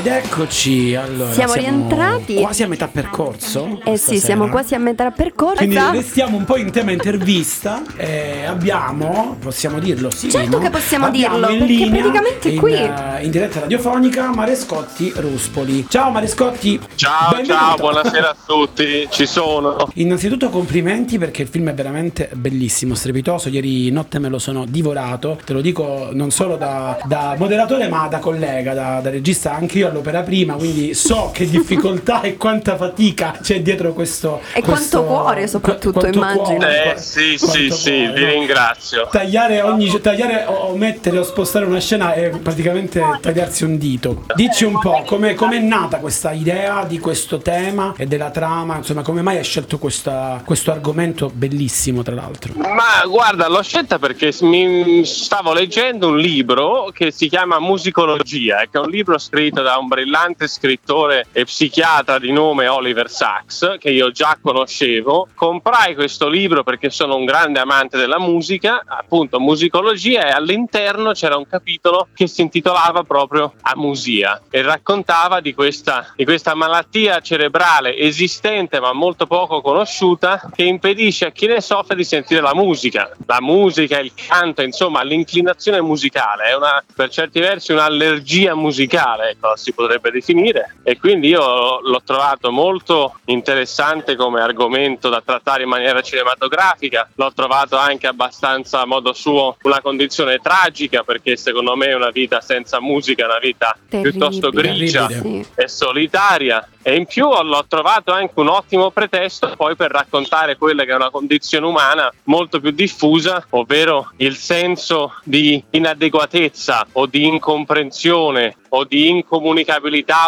Ed 0.07 0.13
eccoci, 0.13 0.95
allora 0.95 1.33
Siamo 1.33 1.53
rientrati. 1.55 2.35
quasi 2.35 2.63
a 2.63 2.67
metà 2.69 2.87
percorso. 2.87 3.81
Eh 3.83 3.97
sì, 3.97 4.19
siamo 4.19 4.43
stasera. 4.43 4.49
quasi 4.49 4.73
a 4.75 4.79
metà 4.79 5.11
percorso. 5.11 5.55
Quindi 5.57 5.77
restiamo 5.91 6.37
un 6.37 6.45
po' 6.45 6.55
in 6.55 6.71
tema 6.71 6.91
intervista. 6.91 7.83
e 7.97 8.45
abbiamo, 8.45 9.35
possiamo 9.37 9.79
dirlo, 9.79 10.09
sì. 10.09 10.31
Certo 10.31 10.59
no? 10.59 10.63
che 10.63 10.69
possiamo 10.69 11.07
Abbiamo 11.07 11.35
dirlo, 11.35 11.51
in 11.51 11.57
perché 11.59 11.73
linea, 11.73 12.01
praticamente 12.03 12.49
in, 12.49 12.57
qui- 12.57 12.73
eh, 12.73 13.23
in 13.25 13.31
diretta 13.31 13.59
radiofonica 13.59 14.33
Marescotti 14.33 15.11
Ruspoli. 15.13 15.85
Ciao 15.89 16.09
Marescotti. 16.09 16.79
Ciao, 16.95 17.31
benvenuto. 17.31 17.53
ciao, 17.53 17.75
buonasera 17.75 18.29
a 18.29 18.35
tutti, 18.47 19.07
ci 19.09 19.25
sono. 19.25 19.89
Innanzitutto 19.95 20.47
complimenti 20.47 21.17
perché 21.17 21.41
il 21.41 21.49
film 21.49 21.67
è 21.67 21.73
veramente 21.73 22.29
bellissimo, 22.33 22.95
strepitoso. 22.95 23.49
Ieri 23.49 23.91
notte 23.91 24.19
me 24.19 24.29
lo 24.29 24.39
sono 24.39 24.63
divorato. 24.65 25.37
Te 25.43 25.51
lo 25.51 25.59
dico 25.59 26.11
non 26.13 26.31
solo 26.31 26.55
da, 26.55 26.97
da 27.03 27.35
moderatore, 27.37 27.89
ma 27.89 28.07
da 28.07 28.19
collega, 28.19 28.73
da, 28.73 29.01
da 29.01 29.09
regista 29.09 29.53
anche 29.53 29.79
io 29.79 29.95
all'opera 29.97 30.21
prima. 30.21 30.53
Quindi 30.55 30.93
so 30.93 31.31
che 31.33 31.47
difficoltà 31.47 32.21
e 32.21 32.37
quanta 32.37 32.75
fatica 32.77 33.37
c'è 33.41 33.61
dietro 33.61 33.93
questo. 33.93 34.41
E 34.53 34.61
questo- 34.61 35.03
quanto 35.03 35.03
cuore 35.23 35.47
soprattutto, 35.47 35.99
quanto 35.99 36.17
immagino. 36.17 36.43
cuore, 36.57 36.93
Eh 36.95 36.97
sì, 36.99 37.37
sì, 37.37 37.69
sì, 37.71 38.03
cuore, 38.05 38.13
vi 38.13 38.21
no? 38.23 38.29
ringrazio. 38.31 39.07
Tagliare, 39.11 39.61
ogni, 39.61 39.99
tagliare 40.01 40.45
o, 40.47 40.53
o 40.53 40.75
mettere 40.77 41.17
o 41.19 41.23
spostare 41.23 41.65
una 41.65 41.79
scena 41.79 42.13
è 42.13 42.29
praticamente 42.29 43.01
tagliarsi 43.21 43.63
un 43.63 43.77
dito. 43.77 44.23
Dici 44.35 44.63
un 44.63 44.79
po' 44.79 45.03
come 45.05 45.35
è 45.35 45.59
nata 45.59 45.97
questa 45.97 46.31
idea 46.31 46.83
di 46.85 46.99
questo 46.99 47.37
tema 47.39 47.93
e 47.97 48.05
della 48.05 48.29
trama, 48.29 48.77
insomma, 48.77 49.01
come 49.01 49.21
mai 49.21 49.37
hai 49.37 49.43
scelto 49.43 49.77
questa- 49.77 50.41
questo 50.45 50.71
argomento 50.71 51.31
bellissimo, 51.33 52.03
tra 52.03 52.15
l'altro. 52.15 52.53
Ma 52.57 53.05
guarda, 53.07 53.47
l'ho 53.47 53.61
scelta 53.61 53.99
perché 53.99 54.31
mi 54.41 55.03
stavo 55.05 55.53
leggendo 55.53 56.09
un 56.09 56.17
libro 56.17 56.89
che 56.93 57.11
si 57.11 57.27
chiama 57.29 57.59
Musicologia, 57.59 58.57
che 58.69 58.77
è 58.77 58.79
un 58.79 58.89
libro 58.89 59.17
scritto 59.17 59.61
da 59.61 59.77
un 59.77 59.86
brillante 59.87 60.47
scrittore 60.47 61.27
e 61.31 61.45
psichiatra 61.45 62.19
di 62.19 62.31
nome 62.31 62.67
Oliver 62.67 63.09
Sacks, 63.09 63.77
che 63.79 63.89
io 63.89 64.11
già 64.11 64.37
conoscevo. 64.41 65.29
Comprai 65.33 65.95
questo 65.95 66.27
libro 66.27 66.63
perché 66.63 66.89
sono 66.89 67.15
un 67.15 67.25
grande 67.25 67.59
amante 67.59 67.97
della 67.97 68.19
musica, 68.19 68.83
appunto 68.85 69.39
Musicologia, 69.39 70.27
e 70.27 70.31
all'interno 70.31 71.11
c'era 71.13 71.37
un 71.37 71.47
capitolo 71.47 72.07
che 72.13 72.27
si 72.27 72.41
intitolava 72.41 73.03
proprio 73.03 73.53
Amusia 73.61 74.41
e 74.49 74.61
raccontava 74.61 75.39
di 75.39 75.53
questa, 75.53 76.13
di 76.15 76.25
questa 76.25 76.53
malattia 76.53 77.19
cerebrale 77.19 77.95
esistente 77.95 78.79
ma 78.79 78.93
molto 78.93 79.27
poco 79.27 79.61
conosciuta 79.61 80.49
che 80.53 80.63
impedisce 80.63 81.25
a 81.27 81.31
chi 81.31 81.47
ne 81.47 81.61
soffre 81.61 81.95
di 81.95 82.03
sentire 82.03 82.41
la 82.41 82.53
musica. 82.53 83.09
La 83.25 83.39
musica, 83.41 83.99
il 83.99 84.11
canto, 84.13 84.61
insomma 84.61 85.03
l'inclinazione 85.03 85.81
musicale 85.81 86.45
è 86.45 86.55
una, 86.55 86.83
per 86.95 87.09
certi 87.09 87.39
versi 87.39 87.71
un'allergia 87.71 88.55
musicale, 88.55 89.31
ecco, 89.31 89.55
si 89.55 89.73
potrebbe 89.77 90.09
definire 90.09 90.77
e 90.81 90.97
quindi 90.97 91.27
io 91.27 91.79
l'ho 91.79 92.01
trovato 92.03 92.51
molto 92.51 93.19
interessante 93.25 94.15
come 94.15 94.41
argomento 94.41 95.07
da 95.09 95.21
trattare 95.23 95.63
in 95.63 95.69
maniera 95.69 96.01
cinematografica, 96.01 97.07
l'ho 97.13 97.31
trovato 97.33 97.77
anche 97.77 98.07
abbastanza 98.07 98.81
a 98.81 98.85
modo 98.85 99.13
suo 99.13 99.55
una 99.61 99.79
condizione 99.81 100.39
tragica 100.39 101.03
perché 101.03 101.37
secondo 101.37 101.75
me 101.75 101.93
una 101.93 102.09
vita 102.09 102.41
senza 102.41 102.81
musica 102.81 103.23
è 103.23 103.25
una 103.27 103.39
vita 103.39 103.77
Terribile. 103.87 104.11
piuttosto 104.11 104.49
grigia 104.49 105.05
Terribile. 105.05 105.45
E 105.55 105.67
solitaria 105.67 106.67
e 106.81 106.95
in 106.95 107.05
più 107.05 107.27
l'ho 107.27 107.65
trovato 107.67 108.13
anche 108.13 108.33
un 108.35 108.47
ottimo 108.47 108.91
pretesto 108.91 109.53
poi 109.57 109.75
per 109.75 109.91
raccontare 109.91 110.55
quella 110.55 110.85
che 110.85 110.91
è 110.91 110.95
una 110.95 111.09
condizione 111.09 111.65
umana 111.65 112.09
molto 112.23 112.61
più 112.61 112.71
diffusa, 112.71 113.45
ovvero 113.49 114.11
il 114.17 114.37
senso 114.37 115.15
di 115.23 115.61
inadeguatezza 115.71 116.87
o 116.93 117.05
di 117.05 117.27
incomprensione 117.27 118.55
o 118.69 118.85
di 118.85 119.09
incomunicabilità 119.09 119.56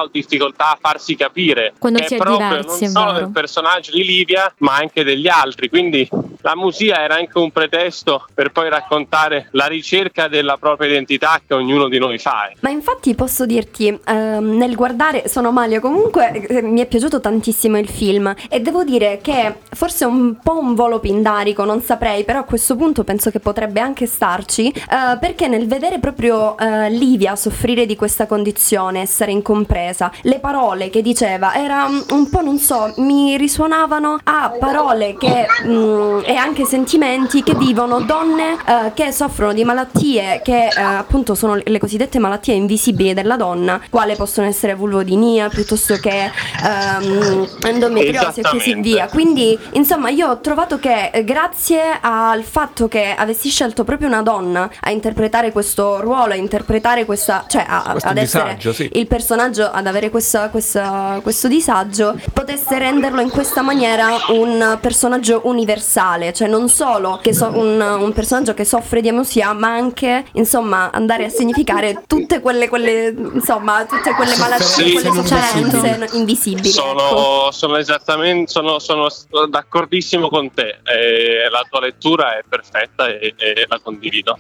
o 0.02 0.08
difficoltà 0.12 0.72
a 0.72 0.78
farsi 0.80 1.16
capire. 1.16 1.74
Quando 1.78 2.00
si 2.04 2.14
è 2.14 2.18
è 2.18 2.20
proprio 2.20 2.48
diversi, 2.48 2.84
non 2.86 2.92
solo 2.92 3.12
del 3.14 3.30
personaggio 3.32 3.92
di 3.92 4.04
Livia 4.04 4.54
ma 4.60 4.76
anche 4.76 5.04
degli 5.04 5.28
altri. 5.28 5.70
Quindi 5.70 6.08
la 6.42 6.56
musica 6.56 7.02
era 7.02 7.16
anche 7.16 7.38
un 7.38 7.52
pretesto 7.52 8.26
per 8.34 8.52
poi 8.52 8.70
raccontare 8.70 9.50
la 9.52 9.66
ricerca 9.66 10.28
della 10.28 10.58
propria 10.58 10.90
identità 10.90 11.42
che 11.46 11.54
ognuno 11.54 11.88
di 11.88 12.00
noi 12.00 12.18
fa. 12.18 12.52
Ma 12.62 12.70
infatti 12.70 13.14
posso 13.16 13.46
dirti, 13.46 13.88
ehm, 13.88 14.58
nel 14.58 14.76
guardare 14.76 15.28
Sono 15.28 15.52
Malia 15.52 15.80
comunque 15.80 16.32
eh, 16.32 16.62
mi 16.62 16.80
è 16.80 16.86
piaciuto 16.86 17.20
tantissimo 17.20 17.78
il 17.78 17.90
film. 17.90 18.34
E 18.50 18.62
devo 18.62 18.84
dire 18.84 19.20
che 19.22 19.56
forse 19.72 20.06
un 20.06 20.38
po' 20.42 20.58
un 20.58 20.76
volo 20.76 21.00
pindarico, 21.00 21.66
non 21.66 21.82
saprei, 21.82 22.24
però 22.24 22.40
a 22.40 22.44
questo 22.44 22.76
punto 22.76 23.04
penso 23.04 23.30
che 23.32 23.40
potrebbe 23.40 23.80
anche 23.80 24.06
starci, 24.06 24.70
eh, 24.70 25.18
perché 25.20 25.48
nel 25.48 25.68
vedere 25.68 26.00
proprio 26.00 26.58
eh, 26.58 26.90
Livia 26.90 27.36
soffrire 27.36 27.86
di 27.86 27.96
questa 27.96 28.26
condizione, 28.26 29.06
essere 29.20 29.32
incompresa, 29.32 30.12
le 30.22 30.40
parole 30.40 30.90
che 30.90 31.02
diceva 31.02 31.54
era 31.56 31.90
mm, 31.90 32.00
un 32.12 32.30
po', 32.30 32.42
non 32.42 32.58
so, 32.58 32.94
mi 32.98 33.36
risuonavano 33.36 34.20
a 34.24 34.54
parole 34.58 35.18
che, 35.18 35.46
mm, 35.66 36.20
e 36.24 36.36
anche 36.36 36.64
sentimenti 36.64 37.44
che 37.44 37.54
vivono 37.56 38.00
donne 38.02 38.54
eh, 38.54 38.92
che 38.94 39.12
soffrono 39.12 39.52
di 39.52 39.66
malattie 39.66 40.42
che 40.42 40.68
eh, 40.68 40.82
appunto 40.82 41.36
sono 41.36 41.56
le- 41.62 41.80
cosiddette 41.80 42.20
malattie 42.20 42.54
invisibili 42.54 43.14
della 43.14 43.36
donna, 43.36 43.82
quale 43.90 44.16
possono 44.16 44.48
essere 44.48 44.74
vulvodinia 44.76 45.50
piuttosto 45.50 45.96
che 45.96 46.30
ehm, 46.64 47.48
endometriosi 47.64 48.40
e 48.40 48.44
così 48.44 48.76
via. 48.76 49.08
Quindi, 49.08 49.58
insomma, 49.74 50.10
io 50.10 50.30
ho 50.30 50.40
trovato 50.40 50.78
che 50.80 51.10
eh, 51.12 51.24
grazie 51.24 51.82
al 52.00 52.44
fatto 52.44 52.88
che 52.88 53.14
avessi 53.18 53.50
scelto 53.50 53.84
proprio 53.84 54.08
una 54.08 54.22
donna 54.22 54.70
a 54.82 54.92
interpretare 54.92 55.52
questo 55.52 56.00
ruolo, 56.02 56.34
a 56.34 56.36
interpretare 56.36 57.06
questa, 57.06 57.46
cioè 57.48 57.66
a- 57.68 57.84
ad 57.84 58.18
essere 58.18 58.56
disagio, 58.60 58.74
sì. 58.74 58.90
il 58.94 59.08
personaggio 59.10 59.70
ad 59.70 59.86
avere 59.88 60.10
questa- 60.10 60.50
questa- 60.50 61.20
questo 61.22 61.50
disagio, 61.50 62.16
potesse 62.32 62.78
renderlo 62.78 63.20
in 63.20 63.30
questa 63.30 63.62
maniera 63.62 64.08
un 64.30 64.78
personaggio 64.80 65.42
universale, 65.44 66.32
cioè 66.32 66.48
non 66.48 66.70
solo 66.70 67.20
che 67.22 67.34
so- 67.34 67.52
un, 67.54 67.82
un 67.82 68.14
personaggio 68.14 68.54
che 68.54 68.64
soffre 68.64 69.02
di 69.02 69.10
amusia, 69.10 69.52
ma 69.54 69.70
anche 69.74 70.24
insomma 70.34 70.92
andare 70.92 71.26
a 71.26 71.30
significare 71.30 72.04
tutte 72.08 72.40
quelle, 72.40 72.70
quelle 72.70 73.14
insomma, 73.34 73.84
tutte 73.86 74.14
quelle 74.14 74.38
malattie, 74.38 74.66
Sì. 74.66 74.92
quelle 74.94 75.12
sofferenze 75.12 76.10
invisibili. 76.14 76.70
ecco. 76.70 76.80
Sono, 76.80 77.52
sono 77.52 77.78
esattamente 77.78 78.52
sono, 78.52 78.78
sono 78.80 79.08
d'accordissimo 79.50 80.30
con 80.30 80.52
te. 80.54 80.78
Eh, 80.84 81.50
la 81.50 81.66
tua 81.70 81.80
lettura 81.82 82.38
è 82.38 82.44
perfetta 82.48 83.08
e, 83.08 83.34
e 83.38 83.66
la 83.68 83.80
condivido. 83.82 84.38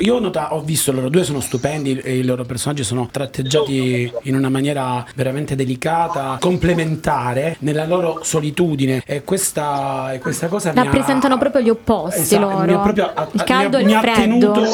Io 0.00 0.16
ho, 0.16 0.20
nota- 0.20 0.52
ho 0.54 0.60
visto 0.60 0.92
loro 0.92 1.08
due 1.08 1.24
sono 1.24 1.40
stupendi 1.40 1.98
e 1.98 2.18
i 2.18 2.24
loro 2.24 2.44
personaggi 2.44 2.84
sono 2.84 3.08
tratteggiati 3.10 4.09
in 4.22 4.34
una 4.34 4.48
maniera 4.48 5.04
veramente 5.14 5.54
delicata, 5.54 6.36
complementare 6.40 7.56
nella 7.60 7.86
loro 7.86 8.20
solitudine 8.22 9.02
e 9.06 9.22
questa, 9.24 10.12
e 10.12 10.18
questa 10.18 10.48
cosa 10.48 10.70
ha, 10.70 10.72
Rappresentano 10.72 10.98
rappresentano 11.00 11.38
proprio 11.38 11.62
gli 11.62 11.68
opposti 11.70 12.20
Esatto, 12.20 12.48
loro. 12.48 12.64
mi 12.64 12.72
ha 12.72 12.78
proprio 12.78 13.10
a- 13.14 13.28
il 13.32 13.42
caldo 13.44 13.78
mi 13.78 13.82
e 13.82 13.86
ha, 13.86 13.86
il 13.86 13.86
mi 13.86 13.94
ha 13.94 14.00
freddo. 14.00 14.20
tenuto 14.20 14.60
allo 14.60 14.70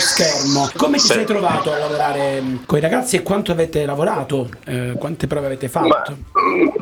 schermo. 0.00 0.70
Come 0.76 0.96
ti 0.98 1.04
sei 1.04 1.24
trovato 1.24 1.72
a 1.72 1.78
lavorare 1.78 2.42
con 2.66 2.78
i 2.78 2.80
ragazzi 2.80 3.16
e 3.16 3.22
quanto 3.22 3.52
avete 3.52 3.84
lavorato? 3.84 4.48
Eh, 4.64 4.94
quante 4.98 5.26
prove 5.26 5.46
avete 5.46 5.68
fatto? 5.68 6.16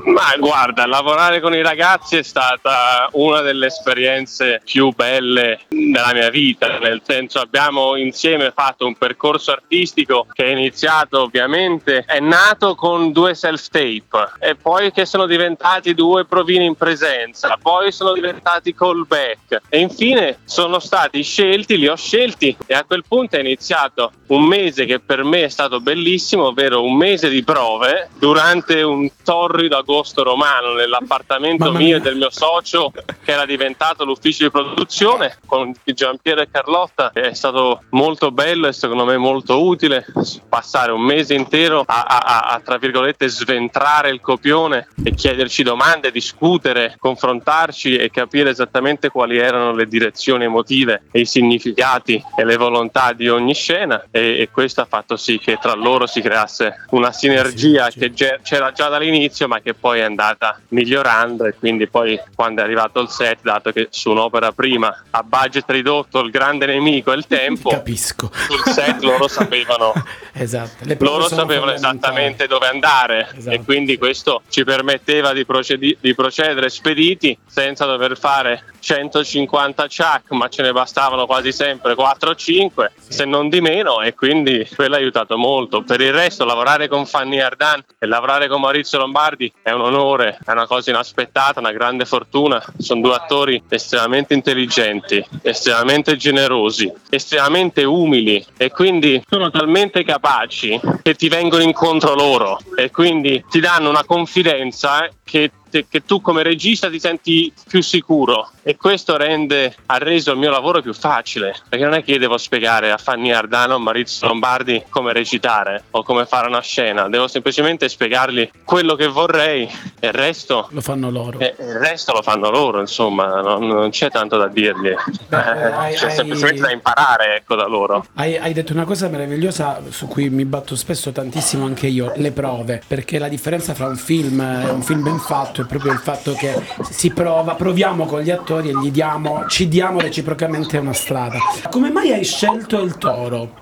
Ma 0.05 0.35
guarda, 0.39 0.87
lavorare 0.87 1.41
con 1.41 1.55
i 1.55 1.63
ragazzi 1.63 2.17
è 2.17 2.23
stata 2.23 3.09
una 3.13 3.41
delle 3.41 3.67
esperienze 3.67 4.61
più 4.65 4.93
belle 4.95 5.61
della 5.69 6.13
mia 6.13 6.29
vita, 6.31 6.79
nel 6.79 7.01
senso 7.07 7.39
abbiamo 7.41 7.97
insieme 7.97 8.53
fatto 8.55 8.87
un 8.87 8.97
percorso 8.97 9.53
artistico 9.53 10.27
che 10.33 10.45
è 10.45 10.49
iniziato 10.51 11.21
ovviamente, 11.23 11.92
è 12.01 12.21
nato 12.21 12.75
con 12.75 13.13
due 13.13 13.35
self-tape 13.35 14.33
e 14.39 14.55
poi 14.55 14.93
che 14.93 15.07
sono 15.07 15.27
diventati 15.27 15.95
due 15.95 16.25
provini 16.25 16.65
in 16.65 16.75
presenza, 16.75 17.59
poi 17.61 17.93
sono 17.93 18.13
diventati 18.13 18.75
callback. 18.75 19.61
E 19.69 19.79
infine 19.79 20.39
sono 20.45 20.79
stati 20.79 21.23
scelti, 21.23 21.79
li 21.79 21.89
ho 21.89 21.97
scelti 21.97 22.57
e 22.67 22.75
a 22.75 22.85
quel 22.85 23.05
punto 23.07 23.37
è 23.37 23.41
iniziato 23.41 24.13
un 24.29 24.45
mese 24.45 24.85
che 24.85 24.99
per 24.99 25.25
me 25.25 25.45
è 25.45 25.49
stato 25.49 25.81
bellissimo, 25.81 26.47
ovvero 26.47 26.83
un 26.83 26.97
mese 26.97 27.29
di 27.29 27.45
prove 27.45 28.09
durante 28.19 28.83
un 28.83 29.09
torrido 29.23 29.77
agosto 29.77 30.23
romano 30.23 30.73
nell'appartamento 30.73 31.73
mio 31.73 31.99
e 31.99 32.01
del 32.01 32.17
mio 32.17 32.31
socio 32.31 32.91
che 32.91 33.33
era 33.33 33.45
diventato 33.45 34.05
l'ufficio 34.05 34.45
di 34.45 34.51
produzione 34.51 35.39
con 35.47 35.73
Giampiero 35.85 36.41
e 36.41 36.49
Carlotta. 36.51 37.11
È 37.13 37.33
stato 37.35 37.83
molto 37.91 38.31
bello 38.31 38.69
e 38.69 38.73
secondo 38.73 39.05
me 39.05 39.17
molto 39.17 39.65
utile 39.65 40.05
passare 40.49 40.93
un 40.93 41.03
mese 41.03 41.35
intero 41.35 41.82
a, 41.87 42.03
a- 42.05 42.41
a- 42.55 42.61
tra 42.65 42.79
virgolette 42.79 43.29
sventrare 43.29 44.11
il 44.11 44.21
copione 44.21 44.89
e 45.05 45.15
chiederci 45.15 45.63
domande, 45.63 46.11
discutere, 46.11 46.95
confrontarci 46.99 47.97
e 47.97 48.11
capire 48.11 48.51
esattamente 48.51 49.09
quali 49.11 49.39
erano 49.39 49.73
le 49.73 49.87
direzioni 49.87 50.45
emotive 50.45 51.03
e 51.11 51.21
i 51.21 51.27
significati 51.27 52.23
e 52.37 52.45
le 52.45 52.57
volontà 52.57 53.13
di 53.13 53.29
ogni 53.29 53.55
scena 53.55 54.05
e, 54.11 54.41
e 54.41 54.49
questo 54.51 54.81
ha 54.81 54.87
fatto 54.87 55.17
sì 55.17 55.39
che 55.39 55.59
tra 55.61 55.75
loro 55.75 56.07
si 56.07 56.21
creasse 56.21 56.85
una 56.91 57.13
sinergia 57.13 57.89
che 57.91 58.13
ge- 58.13 58.41
c'era 58.43 58.73
già 58.73 58.89
dall'inizio 58.89 59.49
ma 59.49 59.61
che 59.61 59.75
poi 59.75 60.01
è 60.01 60.03
andata 60.03 60.61
migliorando 60.69 61.45
e 61.47 61.55
quindi 61.55 61.87
poi 61.89 62.19
quando 62.35 62.61
è 62.61 62.65
arrivato 62.65 63.01
il 63.01 63.09
set 63.09 63.39
dato 63.43 63.73
che 63.73 63.89
su 63.91 64.11
un'opera 64.11 64.53
prima 64.53 65.05
a 65.11 65.23
budget 65.23 65.65
ridotto 65.71 66.21
il 66.21 66.31
grande 66.31 66.67
nemico 66.67 67.13
è 67.13 67.17
il 67.17 67.27
tempo 67.27 67.71
Capisco. 67.71 68.31
sul 68.49 68.73
set 68.73 69.03
loro 69.03 69.29
sapevano 69.29 69.93
Esatto. 70.35 70.85
Loro 71.01 71.29
sapevano 71.29 71.72
esattamente 71.75 72.47
dove 72.47 72.67
andare. 72.67 73.29
Esatto. 73.37 73.55
e 73.55 73.63
quindi 73.65 73.99
questo 73.99 74.43
ci 74.49 74.65
permetteva 74.65 75.33
di, 75.33 75.45
procedi- 75.45 75.97
di 76.01 76.15
procedere 76.15 76.69
spediti 76.69 77.37
senza 77.47 77.85
dover 77.85 78.17
fare 78.17 78.65
150 78.79 79.83
chuck 79.85 80.31
ma 80.31 80.49
ce 80.49 80.63
ne 80.63 80.73
bastavano 80.73 81.27
quasi 81.27 81.53
sempre 81.53 81.95
4 81.95 82.31
o 82.31 82.35
5 82.35 82.93
se 83.09 83.25
non 83.25 83.49
di 83.49 83.61
meno 83.61 84.01
e 84.01 84.15
quindi 84.15 84.69
quello 84.75 84.95
ha 84.95 84.99
aiutato 84.99 85.37
molto. 85.37 85.83
Per 85.83 86.01
il 86.01 86.13
resto 86.13 86.45
lavorare 86.45 86.89
con 86.89 87.07
Fanny 87.07 87.41
Ardan 87.41 87.83
e 87.99 88.07
lavorare 88.07 88.49
con 88.49 88.61
Maurizio 88.61 88.99
Lombardi 88.99 89.53
è 89.63 89.71
un 89.71 89.83
onore 89.83 90.39
è 90.45 90.51
una 90.51 90.67
cosa 90.67 90.91
inaspettata 90.91 91.61
una 91.61 91.73
grande 91.73 92.05
fortuna. 92.05 92.63
Sono 92.79 93.01
due 93.01 93.15
attori 93.15 93.63
estremamente 93.69 94.35
intelligenti 94.35 95.25
estremamente 95.43 96.17
generosi 96.17 96.93
estremamente 97.11 97.85
umili 97.85 98.45
e 98.57 98.71
quindi 98.71 99.23
sono 99.29 99.51
talmente 99.51 100.05
capaci 100.05 100.81
che 101.03 101.15
ti 101.15 101.29
vengono 101.29 101.62
incontro 101.63 102.15
loro. 102.15 102.59
E 102.77 102.91
quindi 102.91 103.45
ti 103.49 103.61
danno 103.61 103.89
una 103.89 104.05
confidenza 104.05 105.09
che, 105.25 105.51
te- 105.73 105.87
che 105.89 106.05
tu 106.05 106.21
come 106.21 106.43
regista 106.43 106.91
ti 106.91 107.01
senti 107.01 107.51
più 107.67 107.83
sicuro 107.83 108.51
e 108.63 108.77
questo 108.77 109.17
rende, 109.17 109.75
ha 109.87 109.97
reso 109.99 110.33
il 110.33 110.39
mio 110.39 110.51
lavoro 110.51 110.83
più 110.83 110.93
facile 110.93 111.57
perché 111.69 111.85
non 111.85 111.95
è 111.95 112.05
che 112.05 112.13
io 112.13 112.19
devo 112.19 112.37
spiegare 112.37 112.91
a 112.93 112.99
Fanny 112.99 113.31
Ardano 113.33 113.75
o 113.75 113.79
Maurizio 113.79 114.27
Lombardi 114.29 114.85
come 114.91 115.13
recitare 115.15 115.85
o 115.93 116.03
come 116.03 116.27
fare 116.27 116.47
una 116.49 116.61
scena 116.61 117.09
devo 117.09 117.27
semplicemente 117.27 117.89
spiegargli 117.89 118.51
quello 118.65 118.95
che 118.95 119.07
vorrei 119.09 119.63
e 119.99 120.07
il 120.09 120.13
resto 120.13 120.69
Lo 120.71 120.81
fanno 120.83 121.11
loro. 121.11 121.39
e 121.39 121.55
il 121.59 121.79
resto 121.79 122.13
lo 122.13 122.21
fanno 122.23 122.51
loro, 122.51 122.81
insomma, 122.81 123.41
non, 123.41 123.67
non 123.67 123.89
c'è 123.91 124.11
tanto 124.11 124.37
da 124.37 124.49
dirgli. 124.49 124.91
Eh, 125.33 125.37
hai- 125.37 125.95
c'è 125.95 126.07
hai- 126.09 126.15
semplicemente 126.15 126.61
da 126.61 126.71
imparare 126.73 127.37
ecco, 127.37 127.55
da 127.55 127.65
loro. 127.67 128.05
Hai, 128.17 128.37
hai 128.37 128.53
detto 128.53 128.73
una 128.75 128.85
cosa 128.85 129.09
meravigliosa 129.09 129.81
su 129.89 130.07
cui 130.07 130.29
mi 130.29 130.45
batto 130.45 130.77
spesso 130.77 131.11
tantissimo 131.11 131.65
anche 131.65 131.87
io, 131.87 132.13
le 132.17 132.33
prove, 132.33 132.83
perché 132.87 133.19
la 133.19 133.29
differenza 133.29 133.73
fra 133.73 133.87
un 133.87 133.97
film 133.97 134.41
e 134.41 134.69
un 134.71 134.83
film 134.83 135.03
ben 135.03 135.19
fatto 135.19 135.62
è 135.63 135.67
proprio 135.67 135.93
il 135.93 135.99
fatto 135.99 136.33
che 136.33 136.55
si 136.91 137.11
prova, 137.11 137.55
proviamo 137.55 138.07
con 138.07 138.21
gli 138.21 138.31
attori 138.31 138.71
e 138.71 138.79
gli 138.81 138.91
diamo, 138.91 139.47
ci 139.49 139.69
diamo 139.69 140.01
reciprocamente 140.01 140.79
una 140.79 140.93
strada. 140.93 141.39
Come 141.71 141.91
mai 141.91 142.13
hai 142.13 142.25
scelto 142.25 142.81
il 142.81 142.97
toro? 142.99 143.55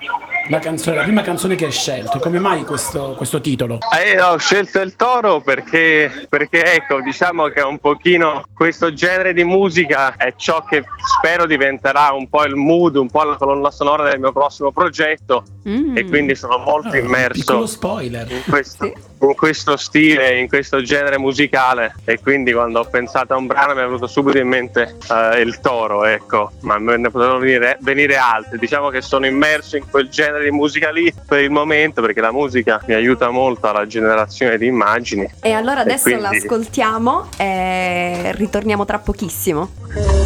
La, 0.51 0.59
canzone, 0.59 0.97
la 0.97 1.05
prima 1.05 1.23
canzone 1.23 1.55
che 1.55 1.67
hai 1.67 1.71
scelto, 1.71 2.19
come 2.19 2.41
mai 2.41 2.65
questo, 2.65 3.15
questo 3.17 3.41
titolo? 3.41 3.79
Eh, 3.97 4.21
ho 4.21 4.37
scelto 4.37 4.81
il 4.81 4.97
toro 4.97 5.41
perché, 5.41 6.27
perché 6.29 6.75
ecco, 6.75 7.01
diciamo 7.01 7.47
che 7.47 7.61
un 7.61 7.79
pochino 7.79 8.43
questo 8.53 8.93
genere 8.93 9.33
di 9.33 9.45
musica 9.45 10.17
è 10.17 10.35
ciò 10.35 10.65
che 10.65 10.83
spero 11.19 11.47
diventerà 11.47 12.11
un 12.11 12.29
po' 12.29 12.43
il 12.43 12.57
mood, 12.57 12.97
un 12.97 13.09
po' 13.09 13.23
la 13.23 13.37
colonna 13.37 13.71
sonora 13.71 14.11
del 14.11 14.19
mio 14.19 14.33
prossimo 14.33 14.73
progetto 14.73 15.45
Mm. 15.69 15.95
e 15.95 16.07
quindi 16.07 16.35
sono 16.35 16.57
molto 16.57 16.89
Piccolo 16.89 17.07
immerso 17.07 17.67
spoiler. 17.67 18.31
in 18.31 18.43
questo, 18.49 18.87
in 18.87 19.35
questo 19.37 19.77
stile, 19.77 20.39
in 20.39 20.49
questo 20.49 20.81
genere 20.81 21.19
musicale 21.19 21.95
e 22.07 22.19
quindi 22.19 22.51
quando 22.53 22.81
ho 22.81 22.85
pensato 22.85 23.35
a 23.35 23.37
un 23.37 23.47
brano 23.47 23.75
mi 23.75 23.81
è 23.81 23.85
venuto 23.85 24.07
subito 24.07 24.39
in 24.39 24.49
mente 24.49 24.97
eh, 25.11 25.41
il 25.41 25.61
toro, 25.61 26.07
ecco, 26.07 26.53
ma 26.61 26.79
me 26.79 26.97
ne 26.97 27.11
potevano 27.11 27.39
venire, 27.41 27.77
venire 27.83 28.17
altri. 28.17 28.59
Diciamo 28.59 28.89
che 28.89 29.03
sono 29.03 29.27
immerso 29.27 29.77
in 29.77 29.87
quel 29.91 30.09
genere 30.09 30.40
di 30.43 30.51
musica 30.51 30.91
lì 30.91 31.13
per 31.27 31.41
il 31.41 31.51
momento 31.51 32.01
perché 32.01 32.21
la 32.21 32.33
musica 32.33 32.81
mi 32.87 32.95
aiuta 32.95 33.31
molto 33.31 33.69
alla 33.69 33.87
generazione 33.87 34.59
di 34.59 34.67
immagini. 34.67 35.29
E 35.41 35.53
allora 35.53 35.79
E 35.81 35.83
adesso 35.83 36.03
quindi- 36.05 36.23
l'ascoltiamo 36.23 37.29
e 37.37 38.33
ritorniamo 38.35 38.85
tra 38.85 38.99
pochissimo. 38.99 39.71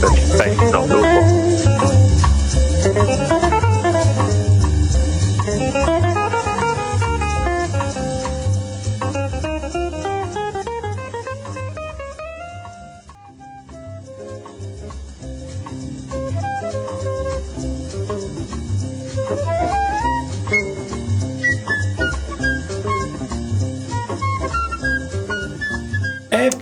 Perfetto, 0.00 0.84
dopo. 0.86 1.02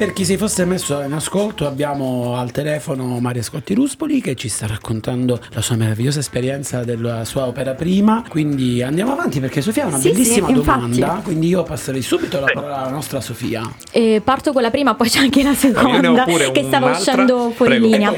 Per 0.03 0.13
chi 0.15 0.25
si 0.25 0.37
fosse 0.37 0.65
messo 0.65 1.01
in 1.01 1.13
ascolto 1.13 1.65
abbiamo 1.65 2.35
al 2.37 2.51
telefono 2.51 3.21
Maria 3.21 3.41
Scotti 3.41 3.73
Ruspoli 3.73 4.21
che 4.21 4.35
ci 4.35 4.49
sta 4.49 4.67
raccontando 4.67 5.39
la 5.53 5.61
sua 5.61 5.77
meravigliosa 5.77 6.19
esperienza 6.19 6.83
della 6.83 7.25
sua 7.25 7.47
opera 7.47 7.75
prima. 7.75 8.25
Quindi 8.29 8.83
andiamo 8.83 9.13
avanti 9.13 9.39
perché 9.39 9.61
Sofia 9.61 9.85
ha 9.85 9.87
una 9.87 9.99
Sì, 9.99 10.09
sì, 10.09 10.13
bellissima 10.15 10.49
infatti. 10.49 10.67
domanda, 10.99 11.21
quindi 11.23 11.47
io 11.47 11.63
passerei 11.63 12.03
subito 12.03 12.41
la 12.41 12.51
parola 12.53 12.79
alla 12.79 12.91
nostra 12.91 13.21
Sofia. 13.21 13.63
Eh, 13.93 14.21
parto 14.25 14.53
con 14.53 14.63
la 14.63 14.71
prima, 14.71 14.97
poi 14.97 15.09
c'è 15.09 15.21
anche 15.21 15.41
la 15.45 15.55
seconda 15.55 16.25
che 16.25 16.65
stava 16.65 16.91
uscendo 16.91 17.53
fuori 17.55 17.79
Prego. 17.79 17.87
linea. 17.87 18.13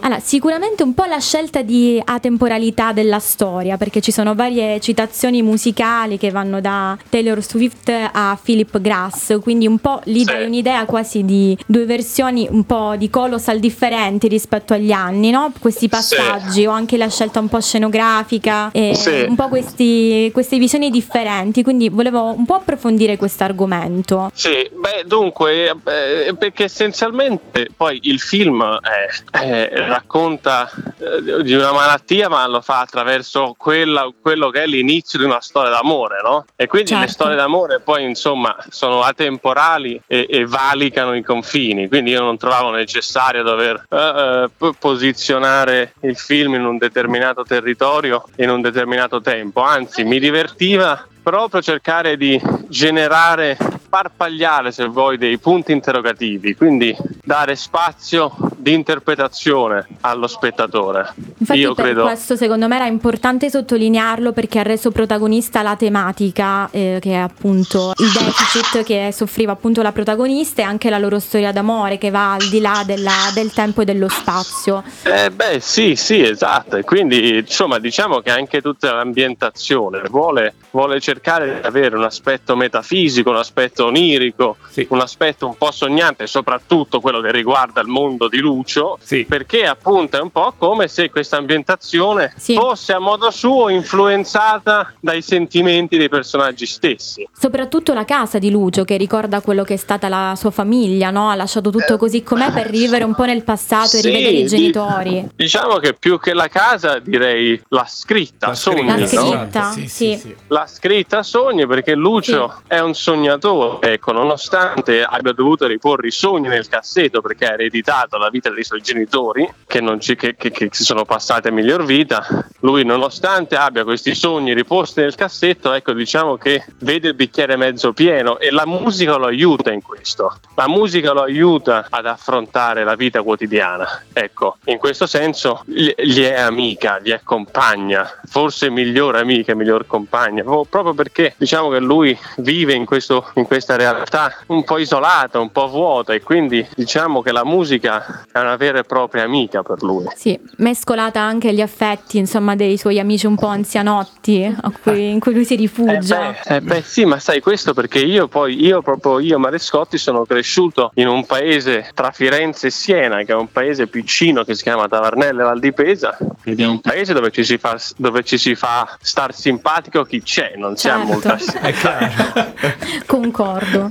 Allora, 0.00 0.20
sicuramente 0.20 0.82
un 0.82 0.92
po' 0.92 1.04
la 1.04 1.20
scelta 1.20 1.62
di 1.62 1.98
atemporalità 2.04 2.92
della 2.92 3.18
storia, 3.18 3.78
perché 3.78 4.02
ci 4.02 4.12
sono 4.12 4.34
varie 4.34 4.78
citazioni 4.80 5.40
musicali 5.40 6.18
che 6.18 6.30
vanno 6.30 6.60
da 6.60 6.98
Taylor 7.08 7.42
Swift 7.42 7.90
a 8.12 8.38
Philip 8.42 8.78
Grass, 8.78 9.38
quindi 9.40 9.66
un 9.66 9.78
po' 9.78 10.02
lì 10.04 10.18
Sì. 10.18 10.24
dai 10.26 10.44
un'idea 10.44 10.84
quasi 10.84 11.24
di 11.24 11.28
due 11.66 11.84
versioni 11.84 12.46
un 12.50 12.64
po' 12.64 12.94
di 12.96 13.08
colossal 13.10 13.58
differenti 13.58 14.28
rispetto 14.28 14.72
agli 14.74 14.92
anni, 14.92 15.30
no? 15.30 15.52
Questi 15.58 15.88
passaggi, 15.88 16.66
o 16.66 16.70
anche 16.70 16.96
la 16.96 17.08
scelta 17.08 17.40
un 17.40 17.48
po' 17.48 17.60
scenografica, 17.60 18.70
e 18.72 18.94
Sì. 18.94 19.24
un 19.28 19.34
po' 19.36 19.48
questi- 19.48 20.30
queste 20.32 20.58
visioni 20.58 20.90
differenti, 20.90 21.62
quindi 21.62 21.88
volevo 21.88 22.32
un 22.34 22.44
po' 22.46 22.54
approfondire 22.54 23.16
questo 23.16 23.44
argomento. 23.44 24.30
Sì, 24.34 24.68
beh, 24.72 25.04
dunque, 25.06 25.70
eh, 25.84 26.34
perché 26.38 26.64
essenzialmente 26.64 27.68
poi 27.76 27.98
il 28.04 28.20
film 28.20 28.60
eh, 28.62 29.46
eh, 29.46 29.86
racconta 29.86 30.70
eh, 30.98 31.42
di 31.42 31.54
una 31.54 31.72
malattia, 31.72 32.28
ma 32.28 32.46
lo 32.46 32.60
fa 32.60 32.80
attraverso 32.80 33.54
quella- 33.56 34.10
quello 34.20 34.50
che 34.50 34.62
è 34.62 34.66
l'inizio 34.66 35.18
di 35.18 35.24
una 35.24 35.40
storia 35.40 35.70
d'amore, 35.70 36.20
no? 36.22 36.44
E 36.56 36.66
quindi 36.66 36.90
le 36.92 36.98
Certo. 36.98 37.12
storie 37.12 37.36
d'amore 37.36 37.80
poi, 37.80 38.04
insomma, 38.04 38.56
sono 38.68 39.02
atemporali 39.02 40.00
e, 40.06 40.26
e 40.28 40.44
valicano 40.46 41.14
i 41.20 41.22
confini. 41.22 41.88
Quindi 41.88 42.10
io 42.10 42.20
non 42.20 42.36
trovavo 42.36 42.70
necessario 42.70 43.42
dover 43.42 43.84
p- 43.88 44.74
posizionare 44.78 45.94
il 46.00 46.16
film 46.16 46.54
in 46.54 46.64
un 46.64 46.78
determinato 46.78 47.42
territorio 47.42 48.24
in 48.36 48.50
un 48.50 48.60
determinato 48.60 49.20
tempo, 49.20 49.60
anzi 49.62 50.04
mi 50.04 50.18
divertiva 50.18 51.06
proprio 51.30 51.62
cercare 51.62 52.16
di 52.16 52.40
generare, 52.68 53.56
sparpagliare 53.84 54.72
se 54.72 54.86
vuoi 54.86 55.16
dei 55.16 55.38
punti 55.38 55.70
interrogativi, 55.70 56.56
quindi 56.56 56.96
dare 57.22 57.54
spazio 57.54 58.34
di 58.56 58.72
interpretazione 58.74 59.86
allo 60.00 60.26
spettatore. 60.26 61.12
Infatti 61.38 61.60
Io 61.60 61.72
credo 61.74 62.02
questo 62.02 62.34
secondo 62.34 62.66
me 62.66 62.74
era 62.76 62.86
importante 62.86 63.48
sottolinearlo 63.48 64.32
perché 64.32 64.58
ha 64.58 64.62
reso 64.62 64.90
protagonista 64.90 65.62
la 65.62 65.76
tematica 65.76 66.68
eh, 66.70 66.98
che 67.00 67.12
è 67.12 67.16
appunto 67.16 67.92
il 67.96 68.10
deficit 68.12 68.82
che 68.82 69.10
soffriva 69.12 69.52
appunto 69.52 69.82
la 69.82 69.92
protagonista 69.92 70.62
e 70.62 70.64
anche 70.64 70.90
la 70.90 70.98
loro 70.98 71.20
storia 71.20 71.52
d'amore 71.52 71.96
che 71.96 72.10
va 72.10 72.32
al 72.34 72.48
di 72.48 72.60
là 72.60 72.82
della- 72.84 73.30
del 73.34 73.52
tempo 73.52 73.82
e 73.82 73.84
dello 73.84 74.08
spazio. 74.08 74.82
Eh 75.04 75.30
beh 75.30 75.60
sì, 75.60 75.94
sì, 75.94 76.22
esatto. 76.22 76.76
E 76.76 76.82
quindi 76.82 77.38
insomma 77.38 77.78
diciamo 77.78 78.18
che 78.18 78.30
anche 78.30 78.60
tutta 78.60 78.92
l'ambientazione 78.92 80.02
vuole, 80.10 80.54
vuole 80.70 80.98
cercare 81.00 81.18
di 81.22 81.66
avere 81.66 81.96
un 81.96 82.04
aspetto 82.04 82.56
metafisico, 82.56 83.30
un 83.30 83.36
aspetto 83.36 83.84
onirico, 83.86 84.56
un 84.88 85.00
aspetto 85.00 85.46
un 85.46 85.56
po' 85.56 85.70
sognante, 85.70 86.26
soprattutto 86.26 87.00
quello 87.00 87.20
che 87.20 87.30
riguarda 87.30 87.80
il 87.82 87.88
mondo 87.88 88.26
di 88.28 88.38
Lucio, 88.38 88.98
perché 89.28 89.66
appunto 89.66 90.16
è 90.16 90.20
un 90.20 90.30
po' 90.30 90.54
come 90.56 90.88
se 90.88 91.10
questa 91.10 91.36
ambientazione 91.36 92.32
fosse 92.36 92.92
a 92.94 92.98
modo 92.98 93.30
suo 93.30 93.68
influenzata 93.68 94.92
dai 95.00 95.20
sentimenti 95.22 95.96
dei 95.98 96.08
personaggi 96.08 96.66
stessi. 96.66 97.28
Soprattutto 97.38 97.92
la 97.92 98.04
casa 98.04 98.38
di 98.38 98.50
Lucio 98.50 98.84
che 98.84 98.96
ricorda 98.96 99.40
quello 99.40 99.62
che 99.62 99.74
è 99.74 99.78
stata 99.78 100.08
la 100.08 100.34
sua 100.36 100.50
famiglia, 100.50 101.10
no? 101.10 101.28
Ha 101.30 101.34
lasciato 101.34 101.70
tutto 101.70 101.96
così 101.98 102.22
com'è 102.22 102.50
per 102.52 102.66
rivivere 102.66 103.04
un 103.04 103.14
po' 103.14 103.24
nel 103.26 103.44
passato 103.44 103.96
e 103.96 104.00
Sì, 104.00 104.06
rivedere 104.06 104.30
i 104.36 104.42
di- 104.42 104.48
genitori. 104.48 105.28
Diciamo 105.36 105.76
che 105.76 105.92
più 105.94 106.18
che 106.18 106.32
la 106.32 106.48
casa 106.48 106.98
direi 106.98 107.60
la 107.68 107.86
scritta, 107.86 108.54
sogni, 108.54 108.86
La 108.86 108.96
no? 108.96 109.06
scritta, 109.06 109.74
sì. 109.86 110.34
La 110.48 110.66
scritta 110.66 110.99
a 111.08 111.22
sogni 111.22 111.66
perché 111.66 111.94
Lucio 111.94 112.62
è 112.66 112.78
un 112.78 112.94
sognatore, 112.94 113.94
ecco, 113.94 114.12
nonostante 114.12 115.02
abbia 115.02 115.32
dovuto 115.32 115.66
riporre 115.66 116.08
i 116.08 116.10
sogni 116.10 116.48
nel 116.48 116.68
cassetto 116.68 117.20
perché 117.20 117.46
ha 117.46 117.52
ereditato 117.52 118.16
la 118.18 118.28
vita 118.30 118.50
dei 118.50 118.64
suoi 118.64 118.80
genitori 118.80 119.48
che, 119.66 119.80
non 119.80 120.00
ci, 120.00 120.16
che, 120.16 120.36
che- 120.36 120.50
che 120.50 120.68
si 120.70 120.84
sono 120.84 121.04
passati 121.04 121.48
a 121.48 121.52
miglior 121.52 121.84
vita, 121.84 122.46
lui 122.60 122.84
nonostante 122.84 123.56
abbia 123.56 123.84
questi 123.84 124.14
sogni 124.14 124.54
riposti 124.54 125.00
nel 125.00 125.14
cassetto, 125.14 125.72
ecco, 125.72 125.92
diciamo 125.92 126.36
che 126.36 126.64
vede 126.78 127.08
il 127.08 127.14
bicchiere 127.14 127.56
mezzo 127.56 127.92
pieno 127.92 128.38
e 128.38 128.50
la 128.50 128.66
musica 128.66 129.16
lo 129.16 129.26
aiuta 129.26 129.70
in 129.72 129.82
questo. 129.82 130.38
La 130.54 130.68
musica 130.68 131.12
lo 131.12 131.22
aiuta 131.22 131.86
ad 131.88 132.06
affrontare 132.06 132.84
la 132.84 132.94
vita 132.94 133.22
quotidiana. 133.22 134.04
Ecco, 134.12 134.56
in 134.66 134.78
questo 134.78 135.06
senso 135.06 135.62
gli, 135.66 136.20
è 136.22 136.40
amica, 136.40 136.98
gli 137.00 137.10
è 137.10 137.20
compagna, 137.22 138.08
forse 138.28 138.70
migliore 138.70 139.20
amica, 139.20 139.54
miglior 139.54 139.86
compagna, 139.86 140.42
pro- 140.42 140.89
proprio 140.90 140.94
perché 140.94 141.34
diciamo 141.36 141.68
che 141.70 141.78
lui 141.78 142.16
vive 142.38 142.74
in, 142.74 142.84
questo- 142.84 143.30
in 143.34 143.44
questa 143.44 143.76
realtà 143.76 144.34
un 144.46 144.64
po' 144.64 144.78
isolata, 144.78 145.38
un 145.38 145.50
po' 145.52 145.68
vuota 145.68 146.12
e 146.12 146.20
quindi 146.22 146.66
diciamo 146.74 147.22
che 147.22 147.32
la 147.32 147.44
musica 147.44 148.24
è 148.30 148.38
una 148.38 148.56
vera 148.56 148.78
e 148.80 148.84
propria 148.84 149.22
amica 149.24 149.62
per 149.62 149.82
lui. 149.82 150.06
Sì, 150.14 150.38
mescolata 150.56 151.20
anche 151.20 151.48
agli 151.48 151.60
affetti, 151.60 152.18
insomma, 152.18 152.54
dei 152.56 152.76
suoi 152.76 152.98
amici 152.98 153.26
un 153.26 153.36
po' 153.36 153.46
anzianotti 153.46 154.56
a 154.60 154.72
cui- 154.82 155.10
in 155.10 155.20
cui 155.20 155.32
lui 155.34 155.44
si 155.44 155.56
rifugia. 155.56 156.34
Eh 156.44 156.60
beh 156.60 156.82
sì, 156.82 157.04
ma 157.04 157.18
sai 157.18 157.40
questo 157.40 157.74
perché 157.74 157.98
io 158.00 158.28
poi, 158.28 158.62
io 158.64 158.82
proprio, 158.82 159.20
io 159.20 159.38
Marescotti 159.38 159.98
sono 159.98 160.24
cresciuto 160.24 160.90
in 160.94 161.08
un 161.08 161.24
paese 161.26 161.90
tra 161.94 162.10
Firenze 162.10 162.68
e 162.68 162.70
Siena, 162.70 163.22
che 163.22 163.32
è 163.32 163.36
un 163.36 163.50
paese 163.50 163.86
piccino 163.86 164.44
che 164.44 164.54
si 164.54 164.62
chiama 164.62 164.88
Tavarnelle 164.88 165.42
Val 165.42 165.58
di 165.60 165.72
Pesa, 165.72 166.16
ed 166.44 166.60
è 166.60 166.66
un 166.66 166.80
paese 166.80 167.12
dove 167.12 167.30
ci 167.30 167.44
si 167.44 167.58
fa, 167.58 167.78
dove 167.96 168.22
ci 168.22 168.38
si 168.38 168.54
fa 168.54 168.96
star 169.00 169.34
simpatico 169.34 170.02
chi 170.04 170.22
c'è, 170.22 170.52
non 170.56 170.76
Certo. 170.80 171.04
molto... 171.04 171.36
Concordo. 173.06 173.90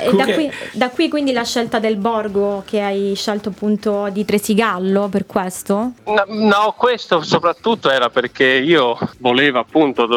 E 0.00 0.04
da, 0.04 0.10
Comunque- 0.10 0.34
qui, 0.34 0.52
da 0.72 0.88
qui 0.88 1.08
quindi 1.08 1.32
la 1.32 1.44
scelta 1.44 1.78
del 1.78 1.96
borgo 1.96 2.62
che 2.66 2.80
hai 2.80 3.12
scelto 3.14 3.50
appunto 3.50 4.08
di 4.10 4.24
Tresigallo 4.24 5.08
per 5.08 5.26
questo? 5.26 5.92
No, 6.06 6.24
no, 6.28 6.74
questo 6.76 7.22
soprattutto 7.22 7.90
era 7.90 8.08
perché 8.08 8.46
io 8.46 8.96
volevo 9.18 9.58
appunto 9.58 10.08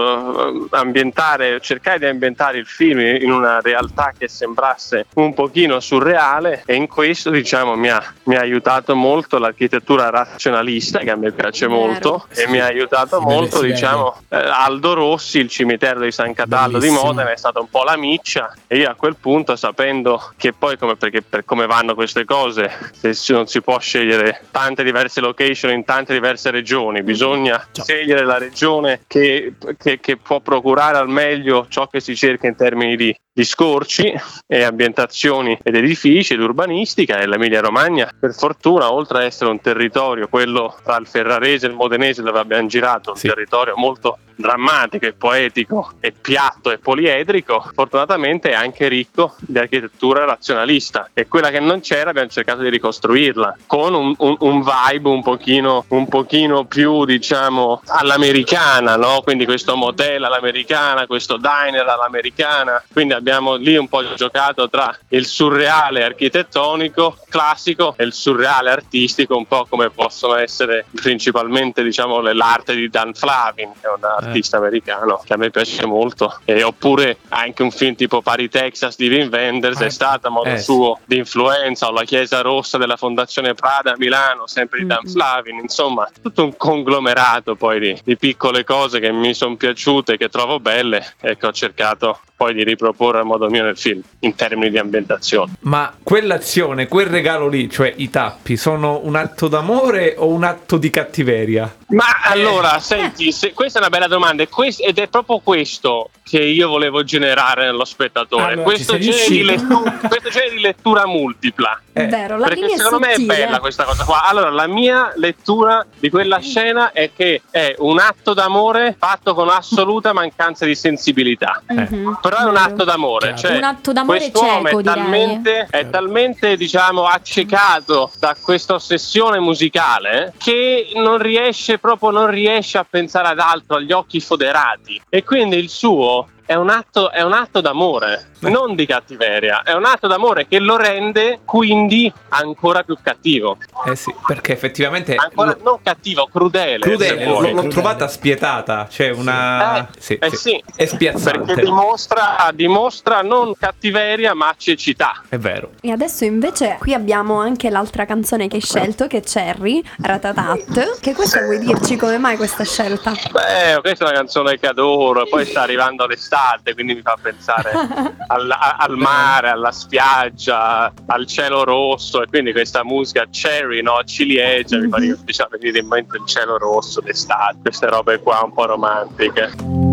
ambientare, 0.69 1.59
cercare 1.59 1.99
di 1.99 2.05
ambientare 2.05 2.59
il 2.59 2.65
film 2.65 2.99
in 2.99 3.31
una 3.31 3.59
realtà 3.59 4.13
che 4.17 4.27
sembrasse 4.27 5.07
un 5.15 5.33
pochino 5.33 5.79
surreale 5.79 6.63
e 6.65 6.75
in 6.75 6.87
questo 6.87 7.29
diciamo 7.29 7.75
mi 7.75 7.89
ha, 7.89 8.01
mi 8.23 8.35
ha 8.35 8.39
aiutato 8.39 8.95
molto 8.95 9.37
l'architettura 9.37 10.09
razionalista 10.09 10.99
che 10.99 11.11
a 11.11 11.15
me 11.15 11.31
piace 11.31 11.67
molto 11.67 12.27
e 12.33 12.47
mi 12.47 12.59
ha 12.59 12.65
aiutato 12.65 13.19
molto 13.19 13.61
diciamo 13.61 14.21
eh, 14.29 14.37
Aldo 14.37 14.93
Rossi, 14.93 15.39
il 15.39 15.49
cimitero 15.49 15.99
di 16.05 16.11
San 16.11 16.33
Cataldo 16.33 16.79
di. 16.79 16.89
Modena 16.89 17.31
è 17.31 17.37
stata 17.37 17.59
un 17.59 17.69
po' 17.69 17.83
la 17.83 17.97
miccia. 17.97 18.53
E 18.67 18.77
io 18.77 18.89
a 18.89 18.95
quel 18.95 19.15
punto 19.15 19.55
sapendo 19.55 20.31
che 20.37 20.53
poi 20.53 20.77
come, 20.77 20.95
perché 20.95 21.21
per 21.21 21.45
come 21.45 21.65
vanno 21.65 21.93
queste 21.95 22.25
cose 22.25 22.71
se 22.91 23.33
non 23.33 23.47
si 23.47 23.61
può 23.61 23.79
scegliere 23.79 24.45
tante 24.51 24.83
diverse 24.83 25.19
location 25.21 25.71
in 25.71 25.83
tante 25.83 26.13
diverse 26.13 26.51
regioni 26.51 27.03
bisogna 27.03 27.65
scegliere 27.71 28.23
la 28.25 28.37
regione 28.37 29.01
che, 29.07 29.53
che- 29.77 29.99
che 29.99 30.17
può 30.17 30.39
procurare 30.39 30.97
al 30.97 31.09
meglio 31.09 31.65
ciò 31.69 31.87
che 31.87 31.99
si 31.99 32.15
cerca 32.15 32.47
in 32.47 32.55
termini 32.55 32.95
di 32.95 33.15
di 33.37 33.43
scorci 33.43 34.13
e 34.47 34.63
ambientazioni 34.63 35.59
ed 35.61 35.75
edifici 35.75 36.35
ed 36.35 36.39
urbanistica 36.39 37.17
e 37.19 37.27
l'Emilia 37.27 37.59
Romagna 37.59 38.09
per 38.17 38.33
fortuna 38.33 38.93
oltre 38.93 39.17
a 39.17 39.23
essere 39.25 39.49
un 39.49 39.59
territorio 39.59 40.29
quello 40.29 40.73
tra 40.81 40.95
il 40.95 41.05
Ferrarese 41.05 41.65
e 41.65 41.69
il 41.69 41.75
Modenese 41.75 42.21
dove 42.21 42.39
abbiamo 42.39 42.65
girato 42.69 43.11
un 43.11 43.19
territorio 43.19 43.73
molto 43.75 44.19
drammatico 44.37 45.05
e 45.05 45.13
poetico 45.13 45.91
e 45.99 46.11
piatto 46.13 46.71
e 46.71 46.77
poliedrico 46.77 47.71
fortunatamente 47.73 48.51
è 48.51 48.53
anche 48.53 48.87
ricco 48.87 49.35
di 49.39 49.57
architettura 49.57 50.23
razionalista 50.25 51.09
e 51.13 51.27
quella 51.27 51.49
che 51.49 51.59
non 51.59 51.79
c'era 51.81 52.09
abbiamo 52.11 52.29
cercato 52.29 52.61
di 52.61 52.69
ricostruirla 52.69 53.57
con 53.65 53.93
un, 53.93 54.13
un- 54.17 54.35
un 54.39 54.61
vibe 54.63 55.09
un 55.09 55.23
pochino, 55.23 55.85
un 55.89 56.07
pochino 56.07 56.65
più 56.65 57.03
diciamo 57.05 57.81
all'americana 57.87 58.95
no? 58.97 59.21
quindi 59.23 59.45
questo 59.45 59.75
motel 59.75 60.23
all'americana 60.23 61.05
questo 61.07 61.37
diner 61.37 61.87
all'americana 61.87 62.83
quindi 62.91 63.13
abbiamo 63.13 63.23
lì 63.57 63.75
un 63.75 63.87
po' 63.87 64.13
giocato 64.13 64.69
tra 64.69 64.95
il 65.09 65.25
surreale 65.25 66.03
architettonico 66.03 67.17
classico 67.27 67.95
e 67.97 68.03
il 68.03 68.13
surreale 68.13 68.69
artistico 68.69 69.35
un 69.35 69.45
po' 69.47 69.65
come 69.67 69.89
possono 69.89 70.35
essere 70.35 70.85
principalmente 70.93 71.83
diciamo 71.83 72.19
l'arte 72.21 72.75
di 72.75 72.89
Dan 72.89 73.13
Flavin 73.13 73.71
che 73.79 73.87
è 73.87 73.89
un 73.89 74.03
artista 74.03 74.57
americano 74.57 75.21
che 75.25 75.33
a 75.33 75.37
me 75.37 75.49
piace 75.49 75.85
molto 75.85 76.39
e 76.45 76.63
oppure 76.63 77.17
anche 77.29 77.63
un 77.63 77.71
film 77.71 77.95
tipo 77.95 78.21
Pari 78.21 78.49
Texas 78.49 78.95
di 78.95 79.07
Wim 79.07 79.29
Wenders 79.31 79.79
è 79.79 79.89
stato 79.89 80.27
a 80.27 80.29
modo 80.29 80.49
Eh, 80.49 80.59
suo 80.59 80.99
di 81.05 81.17
influenza 81.17 81.87
o 81.87 81.91
la 81.91 82.03
chiesa 82.03 82.41
rossa 82.41 82.77
della 82.77 82.97
fondazione 82.97 83.53
Prada 83.53 83.93
a 83.93 83.95
Milano 83.97 84.47
sempre 84.47 84.79
di 84.79 84.85
Dan 84.85 85.05
Flavin 85.05 85.57
insomma 85.59 86.07
tutto 86.21 86.43
un 86.43 86.55
conglomerato 86.55 87.55
poi 87.55 87.79
di, 87.79 87.99
di 88.03 88.17
piccole 88.17 88.63
cose 88.63 88.99
che 88.99 89.11
mi 89.11 89.33
sono 89.33 89.55
piaciute 89.55 90.17
che 90.17 90.29
trovo 90.29 90.59
belle 90.59 91.13
e 91.21 91.37
che 91.37 91.45
ho 91.45 91.51
cercato 91.51 92.19
poi 92.37 92.53
di 92.53 92.63
riproporre 92.63 93.14
a 93.19 93.23
modo 93.23 93.49
mio 93.49 93.63
nel 93.63 93.77
film 93.77 94.01
in 94.19 94.35
termini 94.35 94.69
di 94.69 94.77
ambientazione 94.77 95.53
Ma 95.61 95.93
quell'azione, 96.01 96.87
quel 96.87 97.07
regalo 97.07 97.47
lì, 97.47 97.69
cioè 97.69 97.93
i 97.97 98.09
tappi, 98.09 98.57
sono 98.57 99.01
un 99.03 99.15
atto 99.15 99.47
d'amore 99.47 100.15
o 100.17 100.27
un 100.27 100.43
atto 100.43 100.77
di 100.77 100.89
cattiveria? 100.89 101.73
Ma 101.87 102.05
allora, 102.23 102.79
senti, 102.79 103.31
se- 103.31 103.53
questa 103.53 103.79
è 103.79 103.81
una 103.81 103.91
bella 103.91 104.07
domanda 104.07 104.43
e 104.43 104.49
quest- 104.49 104.81
ed 104.83 104.97
è 104.97 105.07
proprio 105.07 105.39
questo 105.39 106.09
che 106.23 106.39
io 106.41 106.67
volevo 106.67 107.03
generare 107.03 107.65
nello 107.65 107.85
spettatore. 107.85 108.53
Allora, 108.53 108.63
questo, 108.63 108.97
genere 108.97 109.43
lettura, 109.43 109.91
questo 110.07 110.29
genere 110.29 110.55
di 110.55 110.61
lettura 110.61 111.05
multipla. 111.05 111.79
Vero, 111.93 112.37
la 112.37 112.47
Perché 112.47 112.75
secondo 112.75 112.99
me 112.99 113.09
è 113.09 113.11
sottile. 113.11 113.35
bella 113.35 113.59
questa 113.59 113.83
cosa 113.83 114.03
qua. 114.03 114.23
Allora, 114.23 114.49
la 114.49 114.67
mia 114.67 115.13
lettura 115.15 115.85
di 115.97 116.09
quella 116.09 116.39
scena 116.39 116.91
è 116.91 117.11
che 117.15 117.43
è 117.51 117.75
un 117.77 117.99
atto 117.99 118.33
d'amore 118.33 118.95
fatto 118.97 119.35
con 119.35 119.47
assoluta 119.49 120.11
mancanza 120.11 120.65
di 120.65 120.73
sensibilità. 120.75 121.61
Mhm. 121.67 122.17
Però 122.21 122.37
è 122.37 122.43
un 122.43 122.57
atto 122.57 122.83
d'amore. 122.83 123.04
Cioè, 123.35 123.57
Un 123.57 123.63
atto 123.63 123.91
d'amore 123.91 124.31
cieco, 124.31 124.79
è 124.79 124.83
talmente, 124.83 125.67
è 125.69 125.89
talmente, 125.89 126.57
diciamo, 126.57 127.05
accecato 127.05 128.11
da 128.19 128.35
questa 128.39 128.73
ossessione 128.73 129.39
musicale 129.39 130.33
che 130.37 130.91
non 130.95 131.17
riesce 131.17 131.77
proprio 131.77 132.09
non 132.09 132.27
riesce 132.27 132.77
a 132.77 132.85
pensare 132.87 133.27
ad 133.27 133.39
altro, 133.39 133.77
agli 133.77 133.91
occhi 133.91 134.19
foderati. 134.19 135.01
E 135.09 135.23
quindi 135.23 135.57
il 135.57 135.69
suo 135.69 136.27
è 136.45 136.53
un 136.53 136.69
atto, 136.69 137.11
è 137.11 137.21
un 137.21 137.33
atto 137.33 137.61
d'amore, 137.61 138.31
non 138.39 138.75
di 138.75 138.85
cattiveria, 138.85 139.63
è 139.63 139.73
un 139.73 139.85
atto 139.85 140.07
d'amore 140.07 140.47
che 140.47 140.59
lo 140.59 140.77
rende 140.77 141.39
quindi 141.45 142.11
ancora 142.29 142.83
più 142.83 142.97
cattivo. 143.01 143.57
Eh 143.85 143.95
sì, 143.95 144.13
perché 144.25 144.53
effettivamente 144.53 145.15
Ancora 145.15 145.55
non 145.63 145.79
cattivo, 145.81 146.27
crudele. 146.31 146.79
crudele, 146.79 147.25
l'ho, 147.25 147.39
l'ho 147.51 147.67
trovata 147.67 148.07
spietata, 148.07 148.87
cioè 148.89 149.09
una... 149.09 149.87
sì, 149.97 150.13
Eh 150.21 150.29
sì. 150.29 150.35
sì, 150.35 150.63
È 150.75 150.85
spiazzante. 150.85 151.39
perché 151.45 151.61
dimostra, 151.63 152.49
dimostra 152.53 153.21
non 153.21 153.53
cattiveria 153.57 154.33
ma 154.33 154.53
cecità. 154.57 155.23
È 155.27 155.37
vero. 155.37 155.71
E 155.81 155.91
adesso 155.91 156.23
invece 156.25 156.75
qui 156.79 156.93
abbiamo 156.93 157.39
anche 157.39 157.69
l'altra 157.69 158.05
canzone 158.05 158.47
che 158.47 158.57
hai 158.57 158.61
scelto, 158.61 159.07
che 159.07 159.17
è 159.17 159.21
Cherry, 159.21 159.83
Ratatat. 160.01 160.99
Che 160.99 161.13
questo 161.13 161.39
vuoi 161.41 161.59
dirci 161.59 161.95
come 161.95 162.17
mai 162.17 162.37
questa 162.37 162.63
scelta? 162.63 163.11
Beh, 163.31 163.79
questa 163.81 164.05
è 164.05 164.09
una 164.09 164.17
canzone 164.17 164.59
che 164.59 164.67
adoro, 164.67 165.25
poi 165.27 165.45
sta 165.45 165.61
arrivando 165.61 166.05
l'estate, 166.05 166.33
d'estate, 166.35 166.73
quindi 166.73 166.95
mi 166.95 167.01
fa 167.01 167.17
pensare 167.21 167.71
al, 168.27 168.51
a- 168.51 168.75
al 168.79 168.97
mare, 168.97 169.49
alla 169.49 169.71
spiaggia, 169.71 170.91
al 171.07 171.25
cielo 171.25 171.63
rosso 171.63 172.21
e 172.21 172.27
quindi 172.27 172.51
questa 172.51 172.83
musica 172.83 173.25
cherry, 173.31 173.81
no? 173.81 174.03
ciliegia, 174.03 174.77
mi 174.79 174.89
fa 174.89 174.99
diciamo, 174.99 175.49
venire 175.57 175.79
in 175.79 175.87
mente 175.87 176.17
il 176.17 176.25
cielo 176.25 176.57
rosso 176.57 176.99
d'estate, 177.01 177.57
queste 177.61 177.87
robe 177.87 178.19
qua 178.19 178.41
un 178.43 178.53
po' 178.53 178.65
romantiche. 178.65 179.84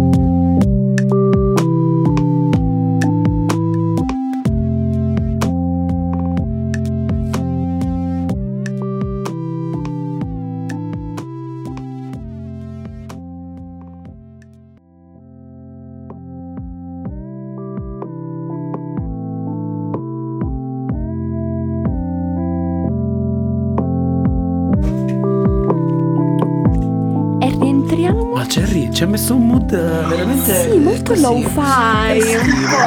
Un 29.30 29.46
mood 29.46 29.72
eh, 29.72 29.76
veramente 30.08 30.70
Sì, 30.70 30.76
molto 30.78 31.12
un 31.12 31.42
po', 31.54 31.60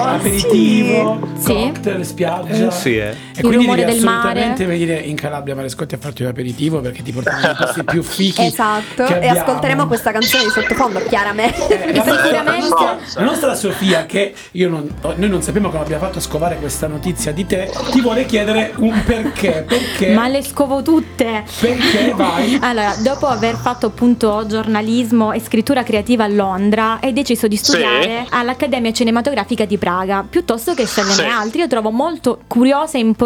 aperitivo, 0.03 1.19
sì. 1.39 1.53
cocktail, 1.53 2.05
spiaggia. 2.05 2.67
Eh, 2.67 2.71
sì, 2.71 2.97
eh. 2.97 3.15
E 3.37 3.41
Il 3.41 3.47
quindi 3.47 3.65
rumore 3.65 3.83
del 3.85 4.01
mare. 4.01 4.17
assolutamente 4.29 4.65
venire 4.65 4.95
in 4.99 5.15
Calabria 5.15 5.55
Marescotti 5.55 5.95
a 5.95 5.97
farti 5.97 6.21
un 6.23 6.29
aperitivo 6.29 6.79
perché 6.79 7.03
ti 7.03 7.11
portano 7.11 7.39
nei 7.41 7.55
posti 7.55 7.83
più 7.83 8.01
fichi. 8.01 8.45
Esatto, 8.45 9.05
e 9.05 9.27
ascolteremo 9.27 9.87
questa 9.87 10.11
canzone 10.11 10.43
di 10.45 10.49
sottofondo, 10.49 10.99
chiaramente. 11.03 11.83
Eh, 11.83 11.93
la 11.93 12.03
nostra- 12.03 12.23
Sicuramente. 12.25 12.75
La 13.15 13.23
nostra 13.23 13.55
Sofia, 13.55 14.05
che 14.05 14.33
io 14.51 14.69
non, 14.69 14.89
noi 15.15 15.29
non 15.29 15.41
sappiamo 15.41 15.69
come 15.69 15.83
abbia 15.83 15.99
fatto 15.99 16.17
a 16.19 16.21
scovare 16.21 16.57
questa 16.57 16.87
notizia 16.87 17.31
di 17.33 17.45
te, 17.45 17.69
ti 17.91 18.01
vuole 18.01 18.25
chiedere 18.25 18.71
un 18.77 19.01
perché. 19.05 19.65
Perché? 19.67 20.13
Ma 20.13 20.27
le 20.27 20.41
scovo 20.43 20.81
tutte. 20.81 21.43
Perché 21.59 22.13
vai? 22.15 22.57
Allora, 22.65 22.95
dopo 23.03 23.27
aver 23.27 23.55
fatto 23.55 23.87
appunto 23.87 24.45
giornalismo 24.47 25.31
e 25.33 25.39
scrittura 25.41 25.83
creativa 25.83 26.23
a 26.23 26.27
Londra, 26.27 26.99
hai 27.01 27.11
deciso 27.13 27.47
di 27.47 27.55
studiare 27.57 28.25
all'Accademia 28.29 28.91
Cinematografica 28.93 29.65
di 29.65 29.77
Praga, 29.77 30.25
piuttosto 30.27 30.73
che 30.73 30.85
sceglierne 30.85 31.13
Sì. 31.13 31.21
altri. 31.29 31.59
Io 31.59 31.67
trovo 31.67 31.91
molto 31.91 32.39
curiosa 32.47 32.97
e 32.97 33.01
importante 33.01 33.23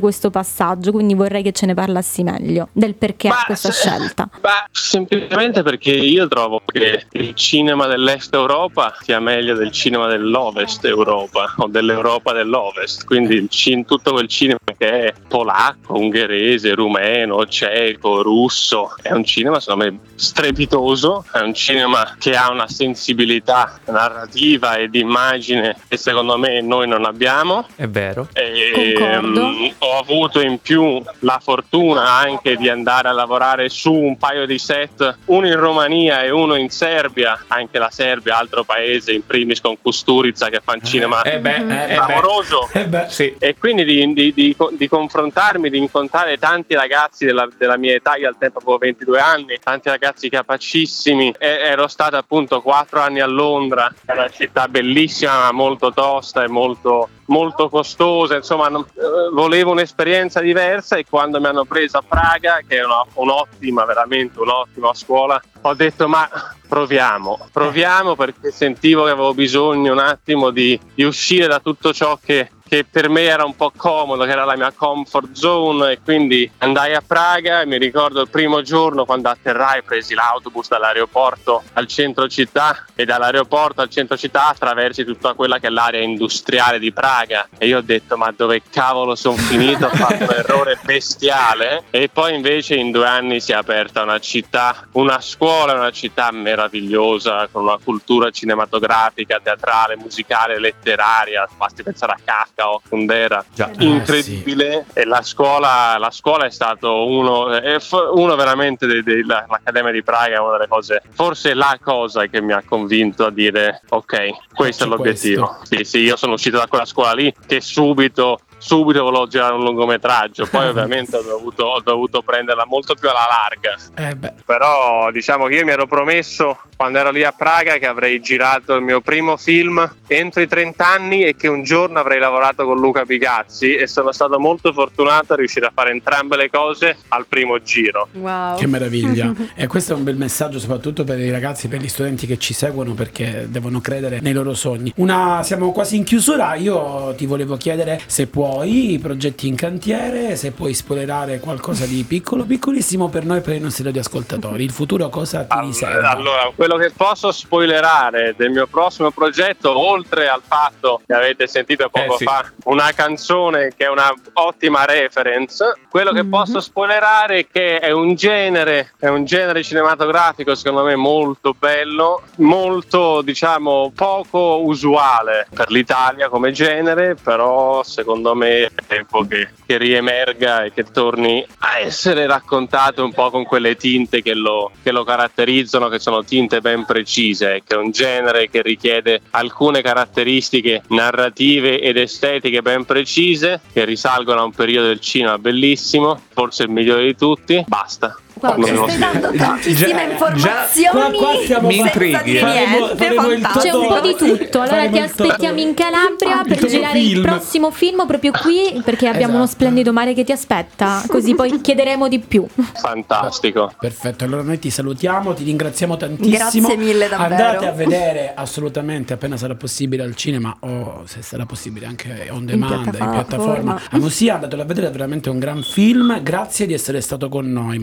questo 0.00 0.30
passaggio, 0.30 0.92
quindi 0.92 1.14
vorrei 1.14 1.42
che 1.42 1.52
ce 1.52 1.66
ne 1.66 1.74
parlassi 1.74 2.22
meglio 2.22 2.68
del 2.72 2.94
perché 2.94 3.28
Ma 3.28 3.42
questa 3.46 3.70
se- 3.70 3.88
scelta. 3.88 4.28
Ma 4.42 4.66
semplicemente 4.70 5.62
perché 5.62 5.92
io 5.92 6.26
trovo 6.28 6.62
che 6.64 7.06
il 7.12 7.34
cinema 7.34 7.86
dell'est 7.86 8.34
Europa 8.34 8.94
sia 9.00 9.20
meglio 9.20 9.54
del 9.54 9.70
cinema 9.70 10.06
dell'ovest 10.06 10.84
Europa 10.84 11.54
o 11.58 11.66
dell'Europa 11.68 12.32
dell'ovest. 12.32 13.04
Quindi 13.04 13.34
il 13.34 13.48
cin- 13.48 13.84
tutto 13.84 14.12
quel 14.12 14.28
cinema 14.28 14.58
che 14.76 15.06
è 15.06 15.14
polacco, 15.26 15.98
ungherese, 15.98 16.74
rumeno, 16.74 17.46
ceco, 17.46 18.22
russo 18.22 18.94
è 19.02 19.12
un 19.12 19.24
cinema 19.24 19.60
secondo 19.60 19.84
me 19.84 19.98
strepitoso, 20.14 21.24
è 21.32 21.40
un 21.40 21.54
cinema 21.54 22.16
che 22.18 22.34
ha 22.36 22.50
una 22.50 22.68
sensibilità 22.68 23.78
narrativa 23.86 24.76
e 24.76 24.88
di 24.88 25.00
immagine 25.00 25.76
che 25.88 25.96
secondo 25.96 26.36
me 26.36 26.60
noi 26.60 26.88
non 26.88 27.04
abbiamo. 27.04 27.66
È 27.74 27.86
vero. 27.86 28.28
E, 28.32 28.92
Concordo. 29.28 29.48
mm, 29.48 29.66
ho 29.78 29.98
avuto 29.98 30.40
in 30.40 30.58
più 30.60 31.02
la 31.20 31.38
fortuna 31.42 32.08
anche 32.10 32.56
di 32.56 32.68
andare 32.68 33.08
a 33.08 33.12
lavorare 33.12 33.68
su 33.68 33.92
un 33.92 34.16
paio 34.16 34.46
di 34.46 34.58
set, 34.58 35.18
uno 35.26 35.46
in 35.46 35.58
Romania 35.58 36.22
e 36.22 36.30
uno 36.30 36.54
in 36.56 36.70
Serbia, 36.70 37.44
anche 37.48 37.78
la 37.78 37.90
Serbia, 37.90 38.36
altro 38.38 38.64
paese, 38.64 39.12
in 39.12 39.24
primis 39.26 39.60
con 39.60 39.76
Kusturica 39.80 40.48
che 40.48 40.60
fa 40.62 40.72
un 40.72 40.82
cinema 40.84 41.22
Eh 41.22 41.38
beh, 41.40 41.56
eh 41.56 41.62
beh. 41.64 41.94
clamoroso. 41.94 42.68
Eh 42.72 42.86
beh, 42.86 43.06
Sì. 43.08 43.34
E 43.38 43.56
quindi 43.58 43.84
di, 43.84 44.12
di- 44.12 44.32
di- 44.34 44.56
di 44.72 44.88
confrontarmi, 44.88 45.70
di 45.70 45.78
incontrare 45.78 46.38
tanti 46.38 46.74
ragazzi 46.74 47.24
della, 47.24 47.48
della 47.56 47.76
mia 47.76 47.94
età, 47.94 48.16
io 48.16 48.28
al 48.28 48.36
tempo 48.38 48.58
avevo 48.58 48.78
22 48.78 49.20
anni, 49.20 49.58
tanti 49.62 49.88
ragazzi 49.88 50.28
capacissimi. 50.28 51.34
E- 51.38 51.46
ero 51.48 51.86
stato 51.88 52.16
appunto 52.16 52.60
4 52.62 53.00
anni 53.00 53.20
a 53.20 53.26
Londra, 53.26 53.92
è 54.04 54.12
una 54.12 54.28
città 54.30 54.68
bellissima, 54.68 55.38
ma 55.38 55.52
molto 55.52 55.92
tosta 55.92 56.42
e 56.44 56.48
molto, 56.48 57.08
molto 57.28 57.68
costosa. 57.68 58.36
Insomma, 58.36 58.68
non- 58.68 58.84
eh, 58.94 59.30
volevo 59.32 59.70
un'esperienza 59.70 60.40
diversa 60.40 60.96
e 60.96 61.04
quando 61.08 61.40
mi 61.40 61.46
hanno 61.46 61.64
preso 61.64 61.98
a 61.98 62.04
Praga, 62.06 62.60
che 62.66 62.78
è 62.78 62.84
una- 62.84 63.04
un'ottima, 63.14 63.84
veramente 63.84 64.38
un'ottima 64.40 64.92
scuola, 64.94 65.40
ho 65.62 65.74
detto 65.74 66.08
ma 66.08 66.28
proviamo, 66.68 67.48
proviamo 67.52 68.14
perché 68.14 68.50
sentivo 68.50 69.04
che 69.04 69.10
avevo 69.10 69.32
bisogno 69.34 69.92
un 69.92 69.98
attimo 69.98 70.50
di, 70.50 70.78
di 70.94 71.02
uscire 71.04 71.46
da 71.46 71.60
tutto 71.60 71.92
ciò 71.92 72.18
che, 72.22 72.50
che 72.68 72.84
per 72.84 73.08
me 73.08 73.22
era 73.22 73.44
un 73.44 73.56
po' 73.56 73.72
comodo, 73.74 74.24
che 74.24 74.30
era 74.30 74.44
la 74.44 74.56
mia 74.56 74.72
comfort 74.72 75.32
zone 75.32 75.92
e 75.92 76.00
quindi 76.04 76.48
andai 76.58 76.94
a 76.94 77.02
Praga 77.04 77.62
e 77.62 77.66
mi 77.66 77.78
ricordo 77.78 78.20
il 78.20 78.28
primo 78.28 78.60
giorno 78.60 79.06
quando 79.06 79.30
atterrai 79.30 79.82
presi 79.82 80.14
l'autobus 80.14 80.68
dall'aeroporto 80.68 81.62
al 81.72 81.86
centro 81.86 82.28
città 82.28 82.84
e 82.94 83.06
dall'aeroporto 83.06 83.80
al 83.80 83.88
centro 83.88 84.16
città 84.16 84.48
attraversi 84.48 85.04
tutta 85.04 85.32
quella 85.32 85.58
che 85.58 85.68
è 85.68 85.70
l'area 85.70 86.02
industriale 86.02 86.78
di 86.78 86.92
Praga. 86.92 87.48
E 87.56 87.66
io 87.66 87.78
ho 87.78 87.82
detto 87.82 88.16
ma 88.18 88.32
dove 88.36 88.62
cavolo 88.70 89.14
sono 89.14 89.36
finito, 89.36 89.86
ho 89.86 89.90
fatto 89.90 90.24
un 90.24 90.34
errore 90.36 90.78
bestiale. 90.82 91.84
E 91.90 92.10
poi 92.12 92.34
invece 92.34 92.74
in 92.74 92.90
due 92.90 93.06
anni 93.06 93.40
si 93.40 93.52
è 93.52 93.54
aperta 93.54 94.02
una 94.02 94.18
città, 94.18 94.86
una 94.92 95.20
scuola, 95.22 95.72
una 95.72 95.90
città 95.90 96.30
meravigliosa 96.30 97.48
con 97.50 97.62
una 97.62 97.78
cultura 97.82 98.30
cinematografica, 98.30 99.40
teatrale, 99.42 99.96
musicale, 99.96 100.58
letteraria, 100.58 101.48
basti 101.56 101.82
pensare 101.82 102.12
a 102.12 102.18
Kafka 102.22 102.57
o 102.66 102.80
Kundera, 102.88 103.44
Già. 103.54 103.70
incredibile 103.78 104.86
e 104.92 105.04
la 105.04 105.22
scuola, 105.22 105.96
la 105.98 106.10
scuola 106.10 106.46
è 106.46 106.50
stato 106.50 107.06
uno, 107.06 107.50
è 107.50 107.78
f- 107.78 108.10
uno 108.14 108.34
veramente 108.34 108.86
dei- 108.86 109.02
dei- 109.02 109.24
la- 109.24 109.46
l'Accademia 109.48 109.92
di 109.92 110.02
Praga 110.02 110.36
è 110.36 110.38
una 110.38 110.52
delle 110.52 110.66
cose, 110.68 111.02
forse 111.10 111.54
la 111.54 111.78
cosa 111.80 112.26
che 112.26 112.40
mi 112.40 112.52
ha 112.52 112.62
convinto 112.66 113.24
a 113.26 113.30
dire 113.30 113.82
ok, 113.88 114.52
questo 114.54 114.84
è 114.84 114.86
Faccio 114.86 114.96
l'obiettivo. 114.96 115.56
Sì, 115.62 115.84
sì, 115.84 115.98
io 116.00 116.16
sono 116.16 116.32
uscito 116.32 116.56
da 116.58 116.66
quella 116.66 116.84
scuola 116.84 117.12
lì 117.12 117.32
che 117.46 117.60
subito 117.60 118.40
subito 118.58 119.02
volevo 119.02 119.26
girare 119.26 119.54
un 119.54 119.62
lungometraggio 119.62 120.46
poi 120.46 120.68
ovviamente 120.68 121.16
ho 121.16 121.22
dovuto, 121.22 121.64
ho 121.64 121.80
dovuto 121.80 122.22
prenderla 122.22 122.66
molto 122.66 122.94
più 122.94 123.08
alla 123.08 123.26
larga 123.28 124.10
eh 124.10 124.14
beh. 124.14 124.34
però 124.44 125.10
diciamo 125.10 125.46
che 125.46 125.56
io 125.56 125.64
mi 125.64 125.70
ero 125.70 125.86
promesso 125.86 126.58
quando 126.76 126.98
ero 126.98 127.10
lì 127.10 127.24
a 127.24 127.32
Praga 127.32 127.76
che 127.78 127.86
avrei 127.86 128.20
girato 128.20 128.74
il 128.74 128.82
mio 128.82 129.00
primo 129.00 129.36
film 129.36 129.96
entro 130.06 130.40
i 130.40 130.46
30 130.46 130.86
anni 130.86 131.24
e 131.24 131.34
che 131.34 131.48
un 131.48 131.64
giorno 131.64 131.98
avrei 131.98 132.20
lavorato 132.20 132.64
con 132.64 132.78
Luca 132.78 133.04
Bigazzi 133.04 133.74
e 133.74 133.88
sono 133.88 134.12
stato 134.12 134.38
molto 134.38 134.72
fortunato 134.72 135.32
a 135.32 135.36
riuscire 135.36 135.66
a 135.66 135.72
fare 135.74 135.90
entrambe 135.90 136.36
le 136.36 136.48
cose 136.48 136.96
al 137.08 137.26
primo 137.26 137.60
giro. 137.60 138.08
Wow. 138.12 138.56
Che 138.56 138.66
meraviglia. 138.68 139.34
e 139.56 139.66
questo 139.66 139.92
è 139.92 139.96
un 139.96 140.04
bel 140.04 140.16
messaggio 140.16 140.60
soprattutto 140.60 141.02
per 141.02 141.18
i 141.18 141.30
ragazzi, 141.30 141.66
per 141.66 141.80
gli 141.80 141.88
studenti 141.88 142.26
che 142.28 142.38
ci 142.38 142.54
seguono 142.54 142.94
perché 142.94 143.46
devono 143.48 143.80
credere 143.80 144.20
nei 144.20 144.32
loro 144.32 144.54
sogni. 144.54 144.92
Una, 144.96 145.42
siamo 145.42 145.72
quasi 145.72 145.96
in 145.96 146.04
chiusura, 146.04 146.54
io 146.54 147.12
ti 147.16 147.26
volevo 147.26 147.56
chiedere 147.56 148.00
se 148.06 148.28
puoi 148.28 148.47
i 148.64 148.98
progetti 149.00 149.46
in 149.48 149.54
cantiere, 149.56 150.36
se 150.36 150.52
puoi 150.52 150.74
spoilerare 150.74 151.40
qualcosa 151.40 151.86
di 151.86 152.04
piccolo, 152.06 152.44
piccolissimo 152.44 153.08
per 153.08 153.24
noi, 153.24 153.40
per 153.40 153.54
i 153.54 153.60
nostri 153.60 153.84
radioascoltatori. 153.84 154.64
Il 154.64 154.70
futuro 154.70 155.08
cosa 155.08 155.44
ti 155.44 155.56
riserva? 155.60 156.10
Allora, 156.10 156.50
quello 156.54 156.76
che 156.76 156.90
posso 156.96 157.30
spoilerare 157.32 158.34
del 158.36 158.50
mio 158.50 158.66
prossimo 158.66 159.10
progetto, 159.10 159.76
oltre 159.76 160.28
al 160.28 160.40
fatto 160.46 161.00
che 161.06 161.12
avete 161.14 161.46
sentito 161.46 161.88
poco 161.90 162.14
Eh, 162.14 162.16
sì. 162.18 162.24
fa 162.24 162.50
una 162.64 162.92
canzone 162.94 163.72
che 163.76 163.84
è 163.84 163.88
una 163.88 164.12
ottima 164.34 164.84
reference, 164.84 165.64
quello 165.90 166.12
che 166.12 166.24
posso 166.24 166.60
spoilerare 166.60 167.38
è 167.38 167.46
che 167.50 167.78
è 167.78 167.90
un 167.90 168.14
genere, 168.14 168.92
è 168.98 169.08
un 169.08 169.24
genere 169.24 169.62
cinematografico 169.62 170.54
secondo 170.54 170.84
me 170.84 170.96
molto 170.96 171.54
bello, 171.58 172.22
molto 172.36 173.22
diciamo 173.22 173.92
poco 173.94 174.62
usuale 174.64 175.46
per 175.54 175.70
l'Italia 175.70 176.28
come 176.28 176.52
genere, 176.52 177.14
però 177.14 177.82
secondo 177.82 178.34
me 178.34 178.37
è 178.42 178.68
tempo 178.86 179.26
che, 179.26 179.48
che 179.66 179.78
riemerga 179.78 180.64
e 180.64 180.72
che 180.72 180.84
torni 180.84 181.44
a 181.58 181.78
essere 181.78 182.26
raccontato 182.26 183.04
un 183.04 183.12
po' 183.12 183.30
con 183.30 183.44
quelle 183.44 183.76
tinte 183.76 184.22
che 184.22 184.34
lo, 184.34 184.70
che 184.82 184.92
lo 184.92 185.04
caratterizzano, 185.04 185.88
che 185.88 185.98
sono 185.98 186.24
tinte 186.24 186.60
ben 186.60 186.84
precise, 186.84 187.62
che 187.66 187.74
è 187.74 187.78
un 187.78 187.90
genere 187.90 188.48
che 188.48 188.62
richiede 188.62 189.20
alcune 189.30 189.82
caratteristiche 189.82 190.82
narrative 190.88 191.80
ed 191.80 191.96
estetiche 191.96 192.62
ben 192.62 192.84
precise, 192.84 193.60
che 193.72 193.84
risalgono 193.84 194.40
a 194.40 194.44
un 194.44 194.52
periodo 194.52 194.88
del 194.88 195.00
cinema 195.00 195.38
bellissimo, 195.38 196.20
forse 196.32 196.64
il 196.64 196.70
migliore 196.70 197.04
di 197.04 197.16
tutti. 197.16 197.64
Basta. 197.66 198.16
Guarda, 198.38 198.60
Ok. 198.60 198.66
ci 198.66 198.76
stai 198.76 198.98
dando 198.98 199.32
tantissime 199.36 199.88
già- 199.88 200.02
informazioni 200.02 201.18
qua- 201.18 201.36
qua 201.56 201.60
Mi 201.68 201.76
intrighi. 201.78 202.38
Faremo- 202.38 202.86
faremo 202.96 203.30
il. 203.32 203.46
C'è 203.58 203.70
un 203.70 203.86
po' 203.88 204.00
di 204.00 204.14
tutto, 204.16 204.60
allora 204.60 204.88
ti 204.88 204.96
il 204.96 205.02
aspettiamo 205.02 205.58
in 205.60 205.74
Calabria 205.74 206.42
per 206.46 206.66
girare 206.66 206.98
il 206.98 207.08
film. 207.10 207.22
prossimo 207.22 207.70
film 207.70 208.06
proprio 208.06 208.32
qui 208.32 208.80
perché 208.84 209.06
abbiamo 209.08 209.34
uno 209.34 209.44
Esatto. 209.44 209.58
splendido 209.60 209.92
mare 209.92 210.14
che 210.14 210.24
ti 210.24 210.32
aspetta, 210.32 211.02
così 211.06 211.34
poi 211.34 211.60
chiederemo 211.60 212.08
di 212.08 212.18
più. 212.20 212.46
Fantastico. 212.74 213.72
Perfetto, 213.78 214.24
allora 214.24 214.42
noi 214.42 214.58
ti 214.58 214.70
salutiamo, 214.70 215.34
ti 215.34 215.44
ringraziamo 215.44 215.96
tantissimo. 215.96 216.36
Grazie 216.36 216.76
mille, 216.76 217.08
davvero. 217.08 217.34
Andate 217.34 217.66
a 217.66 217.72
vedere 217.72 218.32
assolutamente 218.34 219.12
appena 219.12 219.36
sarà 219.36 219.54
possibile 219.54 220.02
al 220.02 220.14
cinema 220.14 220.56
o 220.60 221.02
se 221.06 221.22
sarà 221.22 221.44
possibile 221.46 221.86
anche 221.86 222.28
on 222.30 222.44
demand, 222.46 222.84
in 222.86 222.90
piattaforma. 222.90 223.12
piattaforma. 223.12 223.80
A 223.90 223.98
Musia, 223.98 224.34
andatelo 224.34 224.62
a 224.62 224.64
vedere, 224.64 224.86
è 224.88 224.90
veramente 224.90 225.28
un 225.30 225.38
gran 225.38 225.62
film. 225.62 226.22
Grazie 226.22 226.66
di 226.66 226.72
essere 226.72 227.00
stato 227.00 227.28
con 227.28 227.50
noi, 227.50 227.78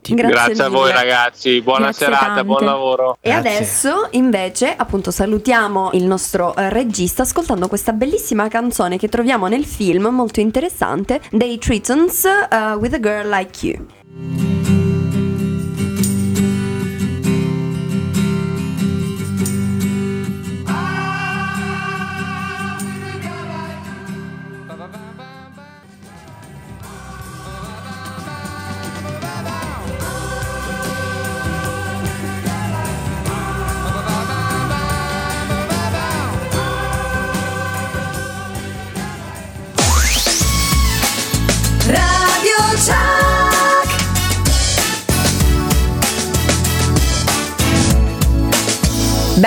Marescotti. 0.00 0.14
Grazie 0.14 0.54
Grazie, 0.54 0.64
a 0.64 0.68
voi 0.68 0.92
ragazzi, 0.92 1.60
buona 1.60 1.84
Grazie 1.86 2.06
serata, 2.06 2.26
tante. 2.26 2.44
buon 2.44 2.64
lavoro. 2.64 3.16
E 3.20 3.30
Grazie. 3.30 3.56
adesso 3.56 4.08
invece 4.12 4.74
appunto 4.74 5.10
salutiamo 5.10 5.90
il 5.92 6.04
nostro 6.04 6.56
eh, 6.56 6.70
regista 6.70 7.22
ascoltando 7.22 7.68
questa 7.68 7.92
bellissima 7.92 8.48
canzone 8.48 8.96
che 8.96 9.08
troviamo 9.08 9.46
nel 9.46 9.64
film 9.64 10.06
molto 10.06 10.40
interessante 10.40 11.20
dei 11.30 11.58
Tritons 11.58 12.24
eh, 12.24 12.72
With 12.78 12.94
a 12.94 13.00
Girl 13.00 13.28
Like 13.28 13.66
You. 13.66 14.89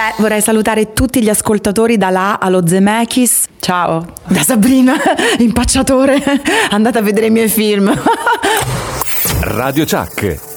Beh, 0.03 0.15
vorrei 0.17 0.41
salutare 0.41 0.91
tutti 0.91 1.23
gli 1.23 1.29
ascoltatori 1.29 1.95
dalla 1.95 2.37
A 2.37 2.45
allo 2.45 2.67
Zemeckis. 2.67 3.45
Ciao, 3.57 4.05
da 4.27 4.41
Sabrina, 4.41 4.95
impacciatore. 5.37 6.21
Andate 6.71 6.97
a 6.97 7.01
vedere 7.01 7.27
i 7.27 7.29
miei 7.29 7.47
film. 7.47 7.89
Radio 9.39 9.85
Chuck. 9.85 10.52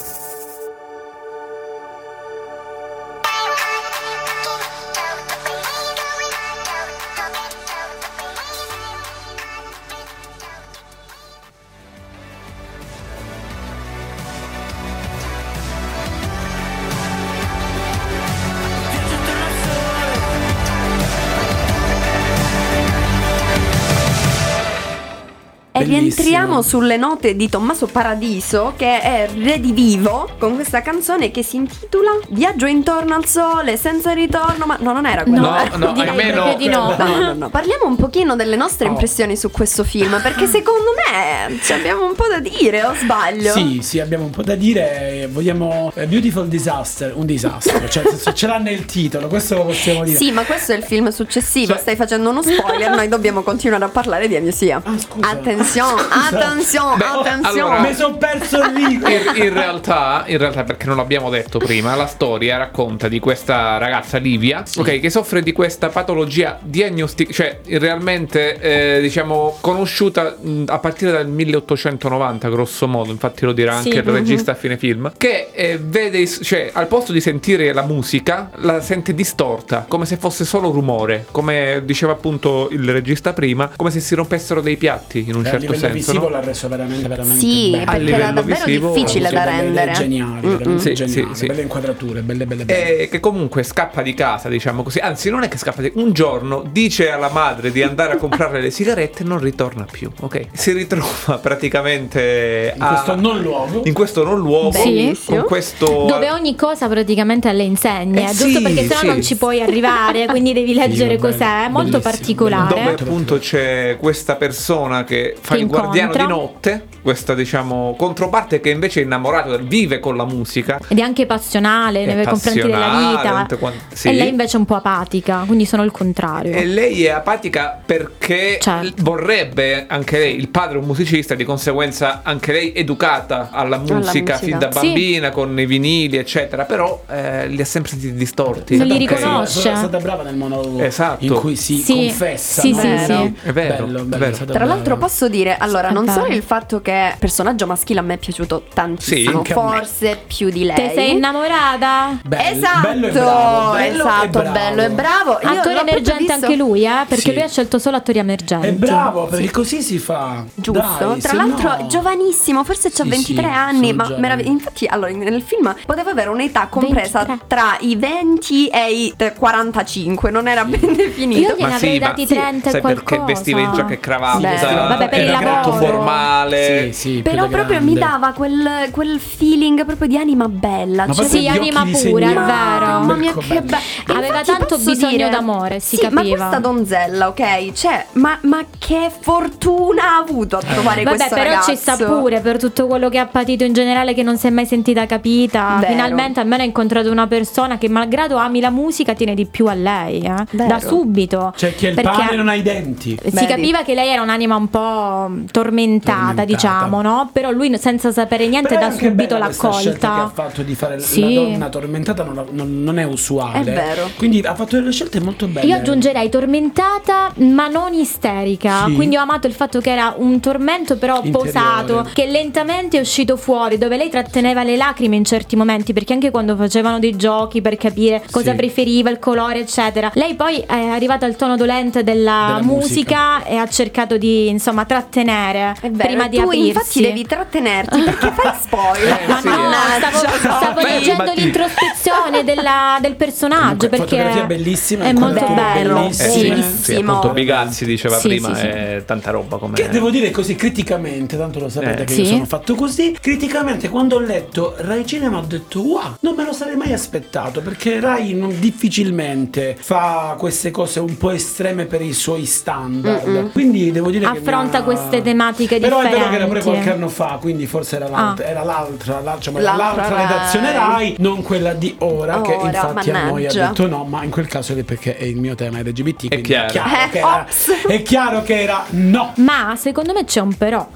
E 25.77 25.85
Bellissimo. 25.85 25.99
rientriamo 26.01 26.62
sulle 26.62 26.97
note 26.97 27.37
di 27.37 27.49
Tommaso 27.51 27.87
Paradiso 27.87 28.72
che 28.77 29.01
è 29.01 29.29
redivivo 29.37 30.29
con 30.39 30.55
questa 30.55 30.81
canzone 30.81 31.31
che 31.31 31.43
si 31.43 31.57
intitola 31.57 32.12
Viaggio 32.31 32.64
intorno 32.66 33.14
al 33.14 33.27
sole 33.27 33.77
senza 33.77 34.12
ritorno, 34.12 34.64
ma 34.66 34.77
no, 34.81 34.93
non 34.93 35.05
era 35.07 35.22
quella. 35.24 35.68
No, 35.70 35.77
no, 35.87 35.93
direi 35.93 36.09
almeno 36.09 36.55
di 36.57 36.68
no. 36.68 36.95
No, 36.97 37.16
no, 37.18 37.33
no. 37.37 37.49
Parliamo 37.51 37.85
un 37.87 37.97
pochino 37.97 38.37
delle 38.37 38.57
nostre 38.57 38.87
Oh. 38.87 38.91
impressioni 38.91 39.37
su 39.37 39.51
questo 39.51 39.85
film, 39.85 40.18
perché 40.22 40.47
secondo 40.47 40.91
me 40.95 41.59
ci 41.61 41.72
abbiamo 41.72 42.05
un 42.07 42.14
po' 42.14 42.27
da 42.29 42.39
dire, 42.41 42.85
o 42.85 42.95
sbaglio? 42.95 43.53
Sì, 43.53 43.81
sì, 43.83 44.01
abbiamo 44.01 44.24
un 44.24 44.31
po' 44.31 44.43
da 44.43 44.55
dire. 44.55 45.22
eh, 45.22 45.29
Vogliamo 45.29 45.93
eh, 45.95 46.07
Beautiful 46.07 46.47
Disaster, 46.49 47.12
un 47.16 47.27
disastro. 47.27 47.87
Cioè, 47.89 48.05
senso, 48.09 48.33
ce 48.33 48.47
l'ha 48.47 48.59
nel 48.59 48.85
titolo, 48.87 49.27
questo 49.29 49.57
lo 49.57 49.64
possiamo 49.64 50.05
dire. 50.05 50.16
Sì, 50.16 50.31
ma 50.31 50.43
questo 50.45 50.72
è 50.72 50.77
il 50.77 50.85
film 50.85 51.09
successivo, 51.11 51.72
Cioè- 51.72 51.81
stai 51.81 51.97
facendo 51.97 52.31
uno 52.31 52.43
spoiler, 52.43 52.91
noi 52.95 53.09
dobbiamo 53.09 53.43
continuare 53.43 53.85
a 53.85 53.89
parlare 53.89 54.29
di 54.29 54.37
Amnesia. 54.37 54.81
Ah, 54.85 54.99
scusa. 54.99 55.29
Attenzione, 55.31 55.64
attenzione, 55.75 56.97
Beh, 56.97 57.05
attenzione. 57.05 57.61
allora- 57.61 57.81
Mi 57.81 57.95
sono 57.95 58.17
perso 58.17 58.59
il 58.59 58.73
rigo. 58.75 59.09
In, 59.09 59.33
in 59.35 59.53
realtà, 59.53 60.25
in 60.27 60.39
realtà, 60.39 60.64
perché 60.64 60.87
non 60.87 60.97
l'abbiamo 60.97 61.31
detto 61.31 61.59
prima, 61.59 61.95
la 61.95 62.07
storia 62.07 62.57
racconta 62.57 63.09
di 63.09 63.19
questa 63.19 63.79
ragazza 63.79 64.19
Livia, 64.19 64.62
ok, 64.77 65.01
che 65.01 65.11
soffre 65.11 65.43
di 65.43 65.53
questa 65.53 65.89
patologia 65.89 66.59
diagnostica, 66.62 67.33
cioè 67.33 67.61
realmente, 67.67 68.59
eh, 68.97 69.01
diciamo, 69.01 69.59
conosciuta 69.61 70.37
a 70.67 70.79
partire 70.79 71.11
dal 71.12 71.29
1890, 71.29 72.49
grosso 72.49 72.87
modo, 72.89 73.11
infatti 73.11 73.45
lo 73.45 73.53
dirà 73.53 73.75
anche 73.75 73.91
Sì. 73.91 73.97
il 73.97 74.03
regista 74.03 74.53
a 74.53 74.55
fine 74.55 74.77
film, 74.77 75.12
che 75.17 75.49
eh, 75.53 75.79
vede, 75.83 76.27
cioè, 76.27 76.71
al 76.73 76.87
posto 76.87 77.12
di 77.12 77.21
sentire 77.21 77.73
la 77.73 77.83
musica, 77.83 78.51
la 78.57 78.81
sente 78.81 79.14
distorta, 79.14 79.85
come 79.89 80.07
se 80.07 80.17
fosse 80.17 80.45
solo 80.45 80.71
rumore, 80.71 81.27
come 81.31 81.83
diceva 81.85 82.12
appunto 82.12 82.69
il 82.71 82.91
regista 82.91 83.33
prima, 83.33 83.71
come 83.77 83.91
se 83.91 84.01
si 84.01 84.14
rompessero 84.14 84.61
dei 84.61 84.77
piatti, 84.77 85.25
in 85.29 85.35
un 85.35 85.45
Eh, 85.47 85.51
a 85.51 85.55
certo 85.61 85.72
livello 85.74 85.92
senso. 85.94 86.11
visivo 86.12 86.28
no? 86.28 86.34
l'ha 86.36 86.40
reso 86.44 86.68
veramente, 86.68 87.09
veramente 87.09 87.38
Sì, 87.40 87.70
bello. 87.70 87.84
perché 87.90 88.12
era 88.14 88.30
davvero 88.30 88.64
visivo, 88.64 88.92
difficile 88.94 89.30
da 89.30 89.44
rendere. 89.44 89.92
Geniali, 89.92 90.46
Mm-mm. 90.46 90.57
veramente 90.57 90.82
Sì, 90.82 90.94
geniali. 90.94 91.34
sì, 91.34 91.38
sì. 91.40 91.46
Belle 91.46 91.62
inquadrature, 91.62 92.20
belle, 92.22 92.46
belle, 92.46 92.64
belle. 92.64 93.00
E 93.02 93.09
che 93.09 93.20
comunque 93.20 93.62
scappa 93.62 94.02
di 94.02 94.14
casa, 94.14 94.48
diciamo 94.48 94.82
così. 94.82 94.98
Anzi, 94.98 95.30
non 95.30 95.42
è 95.42 95.48
che 95.48 95.59
scappa 95.59 95.82
di 95.82 95.92
Un 95.94 96.12
giorno 96.12 96.64
dice 96.70 97.11
alla 97.11 97.30
madre 97.30 97.70
di 97.72 97.82
andare 97.82 98.14
a 98.14 98.16
comprare 98.16 98.61
le 98.61 98.70
sigarette 98.70 99.22
e 99.22 99.26
non 99.26 99.38
ritorna 99.38 99.86
più. 99.90 100.11
Ok. 100.20 100.46
Si 100.52 100.72
ritrova 100.72 101.38
praticamente 101.86 102.72
in 102.74 102.82
a- 102.82 102.88
questo 102.88 103.14
non 103.16 103.40
luogo. 103.40 103.82
in 103.84 103.92
questo 103.92 104.24
non 104.24 104.38
luogo. 104.38 104.72
Sì. 104.72 105.18
Con 105.26 105.44
questo. 105.44 106.04
Dove 106.09 106.30
ogni 106.30 106.54
cosa 106.54 106.88
praticamente 106.88 107.52
le 107.52 107.62
insegna, 107.64 108.22
Eh 108.30 108.32
giusto 108.34 108.46
sì, 108.59 108.62
perché 108.62 108.82
sennò 108.86 109.00
sì. 109.00 109.07
non 109.07 109.22
ci 109.22 109.36
puoi 109.36 109.61
arrivare, 109.62 110.26
quindi 110.26 110.52
devi 110.52 110.74
leggere 110.74 111.16
cos'è, 111.18 111.64
è 111.64 111.68
molto 111.68 111.98
bellissimo, 111.98 112.00
particolare. 112.00 112.74
Dove 112.74 112.90
appunto 112.92 113.38
c'è 113.38 113.96
questa 113.98 114.36
persona 114.36 115.04
che 115.04 115.36
fa 115.47 115.55
Che 115.55 115.61
il 115.61 115.66
guardiano 115.68 116.12
di 116.12 116.26
notte, 116.26 116.86
questa 117.03 117.34
diciamo 117.34 117.94
controparte 117.97 118.61
che 118.61 118.70
invece 118.70 119.01
è 119.01 119.05
innamorata, 119.05 119.57
vive 119.59 120.01
con 120.01 120.16
la 120.16 120.24
musica. 120.24 120.80
Ed 120.88 120.99
è 120.99 121.03
anche 121.03 121.24
passionale 121.24 122.05
È 122.05 122.14
nei 122.14 122.24
confronti 122.26 122.61
della 122.61 122.78
passionale, 122.78 123.42
vita. 123.42 123.57
quante- 123.57 123.84
sì. 123.94 124.09
E 124.09 124.12
lei 124.12 124.28
invece 124.28 124.57
è 124.57 124.59
un 124.61 124.66
po' 124.66 124.74
apatica, 124.74 125.44
quindi 125.47 125.66
sono 125.66 125.84
il 125.84 125.92
contrario. 125.92 126.53
E 126.53 126.64
lei 126.66 127.05
è 127.05 127.11
apatica 127.11 127.80
perché 127.84 128.59
Certo. 128.61 129.03
vorrebbe 129.05 129.86
anche 129.88 130.18
lei, 130.18 130.36
il 130.36 130.49
padre 130.49 130.76
è 130.78 130.80
un 130.80 130.86
musicista, 130.86 131.34
di 131.36 131.44
conseguenza 131.44 132.20
anche 132.24 132.51
lei 132.53 132.72
educata 132.74 133.51
alla 133.53 133.78
musica, 133.78 133.97
musica. 133.99 134.36
fin 134.38 134.59
da 134.59 134.72
Sì. 134.72 134.80
bambina 134.86 135.30
con 135.30 135.59
i 135.59 135.64
vinili, 135.66 136.16
eccetera, 136.16 136.64
però 136.64 137.05
eh, 137.09 137.47
li 137.47 137.61
ha 137.61 137.64
sempre 137.64 137.92
sentiti 137.92 138.14
distorti. 138.14 138.76
Non 138.76 138.86
li 138.88 138.99
riconosce. 138.99 139.70
È 139.70 139.76
stata 139.76 139.99
brava 139.99 140.22
nel 140.24 140.34
monologo 140.36 140.80
Esatto. 140.82 141.24
in 141.24 141.34
cui 141.34 141.55
si 141.57 141.76
Sì, 141.78 141.92
confessa. 141.94 142.61
sì, 142.62 142.70
no? 142.72 142.80
sì, 142.80 142.86
Vero. 142.86 143.05
sì. 143.05 143.34
È 143.49 143.53
vero, 143.53 143.84
Bello, 143.86 143.99
è 144.01 144.03
bello, 144.03 144.18
vero. 144.18 144.30
è 144.30 144.34
stata 144.34 144.53
Tra 144.53 144.64
l'altro 144.64 144.97
posso 144.97 145.28
dire, 145.28 145.34
allora, 145.45 145.89
È 145.89 145.93
non 145.93 146.09
solo 146.09 146.26
il 146.28 146.43
fatto 146.43 146.80
che 146.80 147.11
il 147.12 147.18
personaggio 147.18 147.66
maschile 147.66 148.01
a 148.01 148.03
me 148.03 148.14
è 148.14 148.18
piaciuto 148.18 148.64
tantissimo, 148.72 149.30
Sì, 149.30 149.37
anche 149.37 149.53
a 149.53 149.62
me. 149.62 149.76
forse 149.76 150.22
più 150.26 150.49
di 150.51 150.64
lei. 150.64 150.74
Te 150.74 150.93
sei 150.95 151.11
innamorata? 151.12 152.18
Bello, 152.24 152.57
esatto, 152.57 152.80
bello 152.89 153.07
e 153.07 153.11
bravo, 153.11 153.72
bello 153.72 153.78
e 153.78 153.89
esatto, 153.89 154.28
bravo. 154.39 154.53
bello 154.53 154.82
e 154.82 154.91
bravo. 154.91 155.30
Io 155.30 155.37
Attore 155.37 155.53
l'ho 155.53 155.61
proprio 155.62 155.80
emergente 155.82 156.18
visto- 156.24 156.32
anche 156.47 156.57
lui, 156.57 156.84
eh? 156.84 157.05
Perché 157.09 157.20
Sì. 157.22 157.32
lui 157.34 157.43
ha 157.43 157.49
scelto 157.49 157.78
solo 157.78 157.97
attori 157.97 158.18
emergenti. 158.18 158.66
È 158.66 158.72
bravo, 158.72 159.26
perché 159.26 159.51
così 159.51 159.82
si 159.82 159.99
fa. 159.99 160.45
Giusto, 160.55 161.07
Dai, 161.09 161.20
tra 161.20 161.30
se 161.30 161.37
l'altro 161.37 161.76
no- 161.76 161.87
giovanissimo, 161.87 162.64
forse 162.64 162.91
c'ha 162.91 163.03
Sì, 163.05 163.09
23 163.11 163.43
sì, 163.43 163.49
anni, 163.49 163.89
sono 163.91 164.09
ma 164.09 164.16
merav- 164.18 164.45
infatti 164.47 164.87
allora 164.87 165.11
nel 165.12 165.43
film 165.43 165.74
poteva 165.84 166.11
avere 166.11 166.28
un'età 166.30 166.66
compresa 166.68 167.24
23. 167.24 167.47
tra 167.47 167.76
i 167.80 167.97
20 167.97 168.68
e 168.68 168.93
i 168.93 169.14
t- 169.16 169.32
45, 169.37 170.30
non 170.30 170.49
era 170.49 170.64
ben 170.64 170.95
definito. 170.95 171.41
Io 171.53 171.57
gliene 171.57 171.74
avrei 171.74 171.99
dati 171.99 172.26
30 172.26 172.68
e 172.68 172.72
sai 172.72 172.80
qualcosa. 172.80 173.05
perché 173.16 173.24
vestiva 173.32 173.61
in 173.61 173.72
giacca 173.74 173.93
e 173.93 174.01
cravatta? 174.01 174.39
Beh, 174.39 174.57
vabbè, 174.74 175.09
per 175.09 175.26
era 175.27 175.53
molto 175.53 175.68
lavoro. 175.70 175.87
formale. 175.87 176.93
Sì, 176.93 177.01
sì, 177.16 177.22
Però 177.22 177.47
proprio 177.49 177.79
grande. 177.79 177.93
mi 177.93 177.99
dava 177.99 178.33
quel, 178.33 178.89
quel 178.91 179.18
feeling 179.20 179.85
proprio 179.85 180.09
di 180.09 180.16
anima 180.16 180.49
bella. 180.49 181.07
Ma 181.07 181.12
cioè, 181.14 181.27
Sì, 181.27 181.49
anima 181.49 181.85
pure, 181.85 182.24
è 182.24 182.35
vero. 182.35 182.45
Mamma 182.47 183.14
mia, 183.14 183.33
che 183.35 183.61
bello. 183.62 183.77
Aveva 184.18 184.43
tanto 184.43 184.77
bisogno 184.79 185.16
dire- 185.16 185.29
d'amore, 185.31 185.81
si 185.81 185.97
sì, 185.97 186.03
Ma 186.05 186.11
capiva. 186.11 186.37
questa 186.37 186.59
donzella, 186.59 187.29
ok? 187.29 187.72
Cioè, 187.72 188.07
ma, 188.12 188.39
ma 188.43 188.64
che 188.79 189.11
fortuna 189.20 190.14
ha 190.14 190.16
avuto 190.18 190.57
a 190.57 190.61
trovare 190.61 191.03
Vabbè, 191.03 191.16
questo 191.16 191.35
però 191.35 191.51
ragazzo. 191.51 191.70
ci 191.70 191.77
sta 191.77 191.97
pure 191.97 192.41
per 192.41 192.59
tutto 192.59 192.87
quello 192.87 193.09
che 193.09 193.18
ha 193.18 193.27
patito 193.27 193.64
in 193.64 193.72
generale, 193.72 194.14
che 194.14 194.22
non 194.22 194.37
si 194.39 194.47
è 194.47 194.51
mai 194.51 194.66
sentita 194.66 195.07
capita. 195.07 195.77
Vero. 195.81 195.93
Finalmente 195.93 196.41
almeno 196.41 196.62
ha 196.62 196.66
incontrato 196.66 197.11
una 197.11 197.27
persona 197.27 197.79
che, 197.79 197.89
malgrado 197.89 198.37
ami 198.37 198.61
la 198.61 198.70
musica, 198.70 199.14
tiene 199.14 199.35
di 199.35 199.47
più 199.47 199.66
a 199.66 199.74
lei. 199.74 200.20
eh. 200.22 200.45
Da 200.66 200.81
subito. 200.81 201.53
C'è 201.57 201.74
chi 201.74 201.87
ha 201.87 201.89
il 201.91 201.95
Perché 201.95 202.11
pane 202.11 202.37
non 202.37 202.49
ha 202.49 202.55
i 202.55 202.62
denti. 202.62 203.18
Si 203.22 203.31
Vedi. 203.31 203.47
capiva 203.47 203.83
che 203.83 203.95
lei 203.95 204.09
era 204.09 204.22
un'anima 204.22 204.57
un 204.57 204.68
po' 204.68 205.16
po' 205.45 205.53
tormentata, 205.53 206.45
diciamo, 206.45 207.03
no? 207.03 207.31
Però 207.33 207.51
lui 207.51 207.77
senza 207.79 208.12
sapere 208.12 208.47
niente 208.47 208.75
Però 208.75 208.81
dà 208.81 208.91
subito 208.91 209.37
scelta 209.37 209.37
che 209.37 209.75
ha 209.75 209.79
l'accolta. 210.19 210.31
fatto 210.33 210.62
di 210.62 210.75
fare 210.75 210.99
Sì. 211.01 211.35
la 211.35 211.41
donna 211.43 211.69
tormentata 211.69 212.23
non, 212.25 212.45
non- 212.51 212.83
non 212.83 212.99
è 212.99 213.05
usuale. 213.05 213.61
È 213.61 213.64
vero. 213.64 214.09
Quindi 214.17 214.41
ha 214.41 214.55
fatto 214.55 214.77
delle 214.77 214.93
scelte 214.93 215.21
molto 215.21 215.47
belle. 215.47 215.67
Io 215.67 215.77
aggiungerei 215.77 216.29
tormentata 216.29 217.33
ma 217.37 217.69
non 217.69 217.93
isterica, 217.95 218.85
Sì. 218.87 218.95
quindi 218.95 219.17
ho 219.17 219.21
amato 219.23 219.47
il 219.47 219.53
fatto 219.53 219.81
che 219.81 219.91
era 219.91 220.14
un 220.17 220.41
tormento 220.41 220.97
però 220.97 221.17
Interiore. 221.23 221.45
posato, 221.51 222.09
che 222.12 222.27
lentamente 222.27 222.97
è 222.99 223.01
uscito 223.01 223.37
fuori, 223.37 223.79
dove 223.79 223.97
lei 223.97 224.09
tratteneva 224.11 224.62
le 224.62 224.77
lacrime 224.77 225.17
in 225.17 225.25
certi 225.25 225.57
momenti, 225.57 225.93
perché 225.93 226.12
anche 226.12 226.31
quando 226.31 226.57
facevano 226.57 226.99
dei 226.99 227.17
giochi 227.17 227.61
per 227.61 227.77
capire 227.77 228.23
cosa 228.31 228.51
Sì. 228.51 228.57
preferiva, 228.57 229.11
il 229.11 229.19
colore 229.19 229.61
eccetera, 229.61 230.11
lei 230.14 230.35
poi 230.35 230.59
è 230.67 230.87
arrivata 230.87 231.27
al 231.27 231.37
tono 231.37 231.57
dolente 231.57 232.03
della, 232.03 232.55
Della 232.57 232.62
musica, 232.62 233.45
e 233.45 233.57
ha 233.57 233.67
cercato 233.69 234.17
di 234.17 234.49
insomma 234.49 234.85
trattenere 235.11 235.74
È 235.80 235.90
vero, 235.90 236.09
prima 236.09 236.28
di 236.28 236.36
tu 236.36 236.42
aprirsi. 236.44 236.66
infatti 236.68 237.00
devi 237.00 237.24
trattenerti 237.26 238.00
perché 238.02 238.32
fai 238.32 238.52
spoiler. 238.61 239.26
Ma 239.28 239.40
no, 239.40 239.72
stavo, 239.98 240.36
stavo 240.38 240.80
Beh, 240.80 240.88
leggendo 240.88 241.32
l'introspezione 241.34 242.44
della- 242.44 242.98
del 243.00 243.14
personaggio 243.16 243.88
perché 243.88 244.04
fotografia 244.16 244.44
bellissima, 244.44 245.04
è 245.04 245.12
molto 245.12 245.46
bello. 245.46 245.94
bellissime. 246.00 246.59
Eh, 246.59 246.62
sì, 246.82 246.94
appunto 246.94 247.30
Bigazzi 247.30 247.84
diceva 247.84 248.18
Sì, 248.18 248.28
prima 248.28 248.54
sì, 248.54 248.61
sì. 248.61 248.66
è 248.66 249.02
tanta 249.07 249.30
roba 249.30 249.57
come 249.59 249.74
Che 249.76 249.88
devo 249.88 250.11
dire 250.11 250.30
così 250.30 250.54
criticamente, 250.54 251.36
tanto 251.36 251.59
lo 251.61 251.68
sapete 251.68 252.02
Eh. 252.02 252.04
che 252.04 252.14
Sì. 252.14 252.20
io 252.22 252.26
sono 252.26 252.44
fatto 252.46 252.74
così. 252.74 253.16
Criticamente, 253.20 253.88
quando 253.88 254.16
ho 254.16 254.20
letto 254.20 254.74
Rai 254.78 255.07
Cinema, 255.07 255.38
ho 255.38 255.44
detto: 255.46 255.80
Wow, 255.80 256.16
non 256.20 256.34
me 256.34 256.44
lo 256.44 256.52
sarei 256.52 256.76
mai 256.76 256.92
aspettato. 256.92 257.61
Perché 257.61 258.00
Rai 258.00 258.34
non 258.34 258.59
difficilmente 258.59 259.76
fa 259.78 260.34
queste 260.38 260.70
cose 260.70 261.00
un 261.00 261.16
po' 261.16 261.30
estreme 261.30 261.86
per 261.86 262.00
i 262.02 262.12
suoi 262.12 262.44
standard. 262.46 263.26
Mm-mm. 263.26 263.52
Quindi 263.52 263.90
devo 263.92 264.11
dire 264.11 264.30
che. 264.30 264.38
affronta 264.38 264.78
ha- 264.78 264.82
queste 264.97 265.22
tematiche 265.22 265.78
Però 265.78 265.99
è 266.01 266.03
differenti. 266.03 266.18
vero 266.18 266.30
che 266.30 266.36
era 266.36 266.47
pure 266.47 266.62
qualche 266.62 266.92
anno 266.92 267.09
fa, 267.09 267.38
quindi 267.40 267.66
forse 267.66 267.97
era 267.97 268.09
l'altra, 268.09 268.44
Ah. 268.47 268.49
era 268.49 268.62
l'altra, 268.64 269.20
la- 269.20 269.34
diciamo, 269.36 269.59
L'altra 269.59 269.84
l'altra 269.84 270.09
Rai. 270.09 270.26
redazione 270.26 270.72
Rai, 270.72 271.14
non 271.18 271.42
quella 271.42 271.72
di 271.74 271.94
ora, 271.99 272.40
che 272.40 272.55
Ora, 272.55 272.66
infatti 272.66 273.11
a 273.11 273.12
noi 273.12 273.47
ha 273.47 273.49
mannaggia. 273.53 273.66
detto 273.68 273.86
no, 273.88 274.05
ma 274.05 274.22
in 274.24 274.30
quel 274.30 274.47
caso 274.47 274.72
è 274.72 274.82
perché 274.82 275.16
è 275.16 275.24
il 275.24 275.36
mio 275.36 275.55
tema 275.55 275.78
LGBT. 275.80 276.28
quindi 276.28 276.42
chiaro. 276.42 276.72
che 277.11 277.18
era, 277.18 277.47
è 277.88 278.03
chiaro 278.03 278.42
che 278.42 278.61
era 278.62 278.84
no. 278.90 279.32
Ma 279.36 279.74
secondo 279.76 280.12
me 280.12 280.24
c'è 280.24 280.40
un 280.40 280.55
però. 280.57 280.86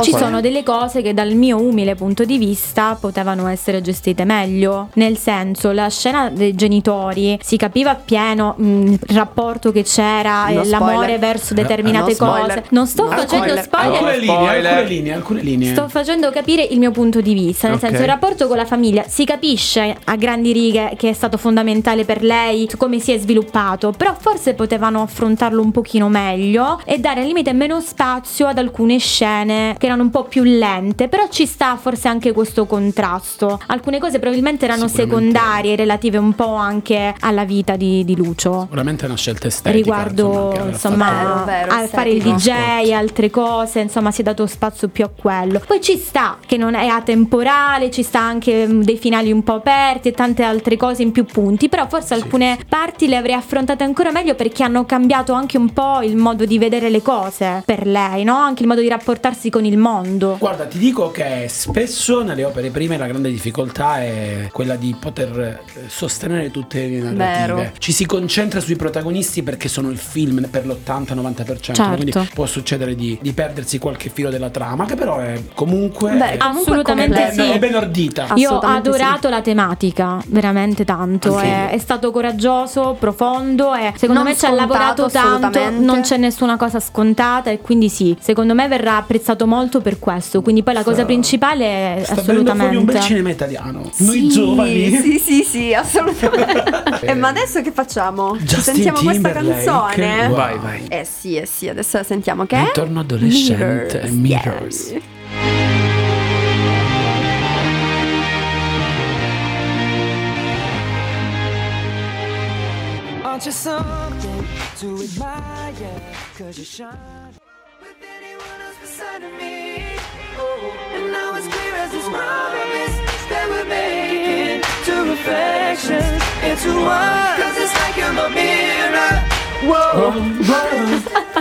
Ci 0.00 0.10
sono 0.16 0.40
delle 0.40 0.62
cose 0.62 1.02
che 1.02 1.12
dal 1.14 1.32
mio 1.34 1.60
umile 1.60 1.94
punto 1.94 2.24
di 2.24 2.38
vista 2.38 2.96
potevano 2.98 3.46
essere 3.48 3.80
gestite 3.82 4.24
meglio. 4.24 4.88
Nel 4.94 5.16
senso, 5.18 5.70
la 5.72 5.88
scena 5.90 6.30
dei 6.30 6.54
genitori 6.54 7.38
si 7.42 7.56
capiva 7.56 7.90
appieno 7.90 8.54
mh, 8.56 8.64
il 9.08 9.16
rapporto 9.16 9.70
che 9.70 9.82
c'era 9.82 10.48
No 10.48 10.62
e 10.62 10.66
l'amore 10.66 10.92
spoiler. 10.94 11.18
verso 11.18 11.52
Eh, 11.52 11.56
determinate 11.56 12.08
no 12.10 12.14
spoiler. 12.14 12.46
cose. 12.46 12.64
Non 12.70 12.86
sto 12.86 13.04
No 13.04 13.10
facendo 13.38 13.62
spoiler. 13.62 13.62
spoiler. 13.62 13.92
Alcune 13.92 14.18
linee, 14.18 14.36
alcune 14.36 14.84
linee, 14.84 15.12
alcune 15.14 15.40
linee. 15.42 15.72
Sto 15.72 15.88
facendo 15.88 16.30
capire 16.30 16.62
il 16.62 16.78
mio 16.78 16.90
punto 16.90 17.20
di 17.20 17.34
vista, 17.34 17.68
nel 17.68 17.76
Ok. 17.76 17.86
senso 17.86 18.02
il 18.02 18.08
rapporto 18.08 18.46
con 18.48 18.56
la 18.56 18.64
famiglia 18.64 19.04
si 19.06 19.24
capisce 19.24 19.96
a 20.04 20.16
grandi 20.16 20.52
righe 20.52 20.94
che 20.96 21.08
è 21.10 21.12
stato 21.12 21.36
fondamentale 21.36 22.04
per 22.04 22.22
lei, 22.22 22.66
su 22.68 22.76
come 22.76 22.98
si 22.98 23.12
è 23.12 23.18
sviluppato, 23.18 23.92
però 23.96 24.14
forse 24.18 24.54
potevano 24.54 25.02
affrontarlo 25.02 25.60
un 25.62 25.70
pochino 25.72 26.08
meglio 26.08 26.80
e 26.84 26.98
dare 26.98 27.20
al 27.20 27.26
limite 27.26 27.52
meno 27.52 27.80
spazio 27.80 28.46
ad 28.46 28.58
alcune 28.58 28.98
scene 28.98 29.74
che 29.78 29.86
erano 29.86 30.02
un 30.02 30.10
po' 30.10 30.24
più 30.24 30.42
lente, 30.42 31.08
però 31.08 31.26
ci 31.28 31.46
sta 31.46 31.76
forse 31.76 32.08
anche 32.08 32.32
questo 32.32 32.66
contrasto. 32.66 33.60
Alcune 33.66 33.98
cose 33.98 34.18
probabilmente 34.18 34.64
erano 34.64 34.88
secondarie, 34.88 35.76
relative 35.76 36.18
un 36.18 36.34
po' 36.34 36.54
anche 36.54 37.14
alla 37.20 37.44
vita 37.44 37.76
di, 37.76 38.04
di 38.04 38.16
Lucio. 38.16 38.60
Sicuramente 38.62 39.04
è 39.04 39.06
una 39.06 39.16
scelta 39.16 39.46
estetica. 39.48 39.74
Riguardo 39.74 40.52
insomma, 40.68 40.68
insomma 40.70 41.42
Vero, 41.44 41.44
vero, 41.44 41.72
a 41.72 41.86
fare 41.88 42.10
il. 42.10 42.22
DJ, 42.22 42.90
altre 43.22 43.30
cose, 43.30 43.80
insomma 43.80 44.10
si 44.10 44.22
è 44.22 44.24
dato 44.24 44.46
spazio 44.46 44.88
più 44.88 45.04
a 45.04 45.10
quello. 45.14 45.60
Poi 45.64 45.80
ci 45.80 45.96
sta 45.96 46.38
che 46.44 46.56
non 46.56 46.74
è 46.74 46.86
atemporale, 46.86 47.90
ci 47.90 48.02
sta 48.02 48.20
anche 48.20 48.66
mm, 48.66 48.82
dei 48.82 48.98
finali 48.98 49.30
un 49.30 49.42
po' 49.44 49.54
aperti 49.54 50.08
e 50.08 50.12
tante 50.12 50.42
altre 50.42 50.76
cose 50.76 51.02
in 51.02 51.12
più 51.12 51.24
punti, 51.24 51.68
però 51.68 51.86
forse 51.88 52.14
alcune 52.14 52.58
parti 52.68 53.06
le 53.06 53.16
avrei 53.16 53.34
affrontate 53.34 53.84
ancora 53.84 54.10
meglio 54.10 54.34
perché 54.34 54.64
hanno 54.64 54.84
cambiato 54.84 55.32
anche 55.32 55.56
un 55.56 55.72
po' 55.72 56.00
il 56.02 56.16
modo 56.16 56.44
di 56.44 56.58
vedere 56.58 56.88
le 56.88 57.02
cose 57.02 57.62
per 57.64 57.86
lei, 57.86 58.24
no? 58.24 58.36
Anche 58.36 58.62
il 58.62 58.68
modo 58.68 58.80
di 58.80 58.88
rapportarsi 58.88 59.50
con 59.50 59.64
il 59.64 59.76
mondo. 59.78 60.36
Guarda, 60.38 60.64
ti 60.64 60.78
dico 60.78 61.10
che 61.10 61.46
spesso 61.48 62.22
nelle 62.22 62.44
opere 62.44 62.70
prime 62.70 62.96
la 62.96 63.06
grande 63.06 63.30
difficoltà 63.30 64.00
è 64.00 64.48
quella 64.50 64.76
di 64.76 64.96
poter 64.98 65.38
eh, 65.38 65.60
sostenere 65.86 66.50
tutte 66.50 66.86
le 66.86 66.98
narrative. 67.00 67.54
Vero. 67.54 67.72
Ci 67.78 67.92
si 67.92 68.06
concentra 68.06 68.60
sui 68.60 68.76
protagonisti 68.76 69.42
perché 69.42 69.68
sono 69.68 69.90
il 69.90 69.98
film 69.98 70.48
per 70.50 70.66
l'80-90%, 70.66 71.60
Certo. 71.72 71.94
quindi 71.94 72.12
può 72.34 72.46
succedere 72.46 72.94
di, 72.94 73.11
di 73.20 73.32
perdersi 73.32 73.78
qualche 73.78 74.10
filo 74.10 74.30
della 74.30 74.50
trama, 74.50 74.84
che 74.86 74.94
però 74.94 75.18
è 75.18 75.40
comunque 75.54 76.12
Beh, 76.12 76.30
è, 76.32 76.36
comunque 76.38 76.62
assolutamente 76.72 77.28
è 77.28 77.34
ben, 77.34 77.46
sì. 77.46 77.50
è 77.52 77.58
ben 77.58 77.74
ordita. 77.74 78.22
Io 78.34 78.50
ho 78.50 78.56
Assolutamente 78.58 78.88
adorato 78.88 79.28
la 79.28 79.40
tematica, 79.40 80.18
veramente 80.26 80.84
tanto. 80.84 81.38
È, 81.38 81.70
è 81.70 81.78
stato 81.78 82.10
coraggioso, 82.10 82.96
profondo 82.98 83.74
e 83.74 83.92
secondo 83.96 84.22
Non 84.22 84.30
me 84.32 84.36
ci 84.38 84.44
ha 84.46 84.52
lavorato 84.52 85.08
tanto. 85.08 85.46
assolutamente. 85.46 85.84
Non 85.84 86.00
c'è 86.02 86.16
nessuna 86.16 86.56
cosa 86.56 86.80
scontata 86.80 87.50
e 87.50 87.60
quindi 87.60 87.88
sì, 87.88 88.16
secondo 88.20 88.54
me 88.54 88.68
verrà 88.68 88.96
apprezzato 88.96 89.46
molto 89.46 89.80
per 89.80 89.98
questo. 89.98 90.42
Quindi 90.42 90.62
poi 90.62 90.74
la 90.74 90.82
cosa 90.82 91.04
principale 91.04 91.96
è 91.96 92.02
Sta 92.04 92.16
fuori 92.22 92.38
un 92.38 92.44
bel 92.44 92.52
assolutamente. 92.58 93.00
cinema 93.00 93.30
italiano. 93.30 93.90
Noi 93.96 94.18
Sì, 94.20 94.28
giovani. 94.28 94.90
Sì, 95.02 95.18
sì, 95.18 95.42
sì, 95.42 95.74
assolutamente. 95.74 97.00
e 97.06 97.14
ma 97.14 97.28
adesso 97.28 97.60
che 97.62 97.72
facciamo? 97.72 98.36
Ci 98.38 98.44
Justin 98.44 98.74
sentiamo 98.74 99.00
questa 99.00 99.30
Timberlake. 99.30 99.64
canzone? 99.64 100.28
Vai, 100.28 100.58
vai. 100.58 100.84
Eh 100.88 101.04
sì, 101.04 101.36
eh 101.36 101.46
sì, 101.46 101.68
adesso 101.68 101.96
la 101.98 102.02
sentiamo 102.04 102.44
che 102.46 102.56
è 102.56 102.64
Ritorno 102.64 103.01
adolescente, 103.02 104.10
Mirrors. 104.10 104.12
Mirrors. 104.12 104.92
yeah. 104.92 105.00
Aren't 113.24 113.46
you 113.46 113.52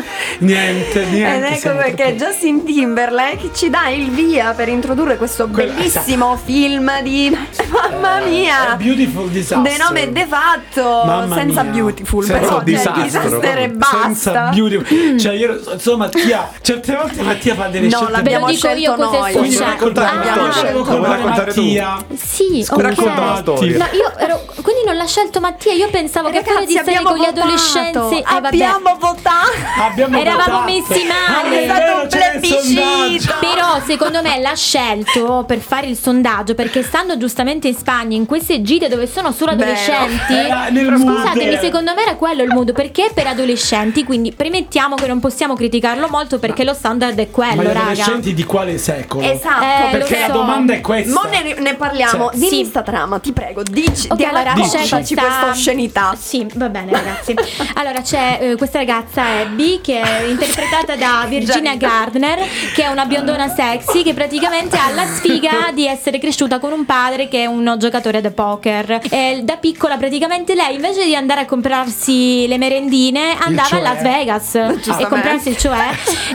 Niente, 0.40 1.06
niente. 1.06 1.48
Ed 1.48 1.54
ecco 1.54 1.76
perché 1.76 2.16
troppo- 2.16 2.32
Justin 2.32 2.64
Timberlake 2.66 3.50
ci 3.54 3.70
dà 3.70 3.90
il 3.90 4.10
via 4.10 4.54
per 4.54 4.68
introdurre 4.70 5.18
questo 5.18 5.48
Quella- 5.48 5.74
bellissimo 5.74 6.38
film 6.44 7.02
di 7.02 7.36
mamma 7.70 8.20
mia 8.22 8.74
Eh, 8.74 8.76
Beautiful 8.78 9.30
Disaster. 9.30 9.72
De 9.72 9.78
nome 9.84 10.02
e 10.04 10.12
de 10.12 10.26
fatto 10.28 11.04
Mamma 11.06 11.36
senza 11.36 11.64
mia. 11.64 11.72
beautiful 11.72 12.24
Senza 12.24 12.40
però 12.40 12.54
cioè, 12.56 12.64
disastro, 12.64 13.04
disaster 13.04 13.58
e 13.60 13.70
proprio. 13.70 14.02
Senza 14.04 14.32
basta 14.32 14.50
beautiful. 14.54 15.20
Cioè, 15.20 15.34
io 15.34 15.60
insomma, 15.74 16.00
Mattia, 16.06 16.50
certe 16.62 16.96
volte 16.96 17.22
Mattia 17.22 17.56
fa 17.56 17.68
delle 17.68 17.88
No, 17.88 17.98
scelte. 17.98 18.12
l'abbiamo 18.12 18.46
Ve 18.48 18.52
lo 18.52 18.58
dico 18.58 18.68
io 18.68 18.74
scelto 18.96 19.12
noi. 19.20 19.32
Successo. 19.34 19.64
raccontare 19.64 20.08
Ah, 20.08 20.12
una 20.12 20.26
l'abbiamo 20.26 20.52
storia. 20.84 21.08
raccontare 21.08 21.46
Mattia. 21.46 22.06
Sì, 22.16 22.66
ok. 22.70 22.82
racconta 22.82 23.24
la 23.26 23.36
storia. 23.38 23.78
No, 23.78 23.86
io 23.92 24.18
ero. 24.18 24.46
Quindi 24.62 24.84
non 24.86 24.96
l'ha 24.96 25.06
scelto 25.08 25.40
Mattia. 25.40 25.74
Io 25.74 25.90
pensavo 25.90 26.30
che 26.30 26.44
fuori 26.44 26.66
di 26.66 26.78
abbiamo 26.78 27.10
con 27.10 27.18
gli 27.18 27.26
votato 27.26 27.40
adolescenti. 27.42 28.18
Eh, 28.18 28.24
vabbè. 28.24 28.48
abbiamo 28.48 28.98
votato 29.00 29.30
Abbiamo 29.90 30.18
Eravamo 30.22 30.64
messi 30.64 31.06
male. 31.06 31.58
Ah, 31.58 31.60
è 31.60 31.64
stato 31.64 31.80
vero, 31.80 32.02
un 32.02 32.08
plebiscito. 32.08 33.34
Però 33.40 33.82
secondo 33.86 34.22
me 34.22 34.40
l'ha 34.40 34.56
scelto 34.56 35.44
per 35.48 35.60
fare 35.60 35.88
il 35.88 35.98
sondaggio 35.98 36.56
perché 36.56 36.84
stando 36.84 37.18
giustamente 37.18 37.68
in 37.68 37.76
Spagna 37.76 38.16
in 38.16 38.26
queste 38.26 38.62
gite 38.62 38.88
dove 38.88 39.08
sono 39.08 39.32
solo 39.32 39.52
adolescenti 39.52 40.34
scusatemi 40.98 41.58
secondo 41.60 41.94
me 41.94 42.04
era 42.04 42.16
quello 42.16 42.44
il 42.44 42.50
mood 42.50 42.74
perché 42.74 43.06
è 43.08 43.14
per 43.14 43.28
adolescenti 43.28 44.04
quindi 44.04 44.32
premettiamo 44.32 44.96
che 44.96 45.08
non 45.08 45.20
possiamo 45.20 45.56
criticarlo 45.56 46.08
molto 46.10 46.40
perché 46.40 46.64
lo 46.64 46.74
standard 46.74 47.18
è 47.18 47.26
Ma 47.26 47.32
quello 47.32 47.62
gli 47.62 47.66
raga 47.66 47.80
adolescenti 47.82 48.34
di 48.34 48.44
quale 48.44 48.78
secolo? 48.78 49.26
Esatto, 49.26 49.64
Eh, 49.64 49.92
Perché 49.92 50.14
lo 50.16 50.20
la 50.20 50.26
so. 50.28 50.32
domanda 50.34 50.74
è 50.74 50.82
questa. 50.82 51.14
Mo 51.14 51.30
ne, 51.30 51.56
ne 51.60 51.76
parliamo. 51.76 52.30
Sì. 52.34 52.40
Dimmi 52.40 52.50
Sì. 52.50 52.66
sta 52.66 52.82
trama, 52.82 53.20
ti 53.20 53.32
prego. 53.32 53.64
Dici, 53.64 54.08
Ok, 54.10 54.16
di- 54.18 54.24
allora 54.24 54.54
Dici. 54.54 54.70
c'è 54.70 54.88
questa 54.88 55.22
questa 55.22 55.50
oscenità. 55.50 56.16
Sì, 56.20 56.46
va 56.56 56.70
bene 56.70 56.92
ragazzi. 56.92 57.36
Allora 57.76 58.02
c'è 58.02 58.38
eh, 58.42 58.56
questa 58.56 58.80
ragazza 58.80 59.24
Abby 59.24 59.82
che 59.82 60.02
è 60.18 60.24
interpretata 60.24 60.96
da 60.96 61.26
Virginia 61.30 61.76
Gardner, 61.76 62.40
che 62.74 62.84
è 62.84 62.88
una 62.88 63.06
biondona 63.06 63.48
sexy 63.48 64.04
che 64.04 64.14
praticamente 64.14 64.78
ha 64.78 64.92
la 64.92 65.06
sfiga 65.06 65.72
di 65.74 65.88
essere 65.88 66.20
cresciuta 66.20 66.60
con 66.60 66.72
un 66.72 66.86
padre 66.86 67.28
che 67.28 67.44
è 67.44 67.46
un 67.46 67.76
giocatore 67.78 68.22
da 68.22 68.32
poker. 68.32 69.02
E 69.10 69.42
da 69.44 69.58
piccola 69.58 69.98
praticamente 69.98 70.56
lei 70.56 70.76
invece 70.76 71.06
di 71.06 71.16
andare 71.16 71.42
a 71.42 71.46
comprarsi 71.46 72.48
le 72.48 72.58
merendine 72.58 73.36
andava 73.40 73.68
cioè? 73.68 73.80
a 73.80 73.82
Las 73.82 74.02
Vegas 74.02 74.56
e 75.00 75.08
comprarsi 75.08 75.50
il 75.50 75.58
cioè 75.58 75.90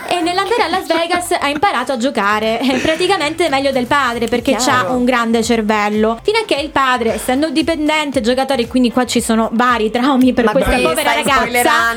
e 0.09 0.21
nell'andare 0.21 0.63
a 0.63 0.69
Las 0.69 0.87
Vegas 0.87 1.33
ha 1.39 1.49
imparato 1.49 1.93
a 1.93 1.97
giocare 1.97 2.61
eh, 2.61 2.79
praticamente 2.79 3.49
meglio 3.49 3.73
del 3.73 3.87
padre 3.87 4.27
perché 4.27 4.55
ha 4.55 4.87
un 4.91 5.05
grande 5.05 5.43
cervello. 5.43 6.19
Fino 6.23 6.39
a 6.39 6.45
che 6.47 6.55
il 6.57 6.71
padre, 6.71 7.15
essendo 7.15 7.51
dipendente, 7.51 8.21
giocatore, 8.21 8.67
quindi 8.67 8.91
qua 8.91 9.05
ci 9.07 9.21
sono 9.21 9.49
vari 9.53 9.91
traumi 9.91 10.33
per 10.33 10.45
Ma 10.45 10.53
questa 10.53 10.77
povera 10.79 11.13
ragazza. 11.15 11.93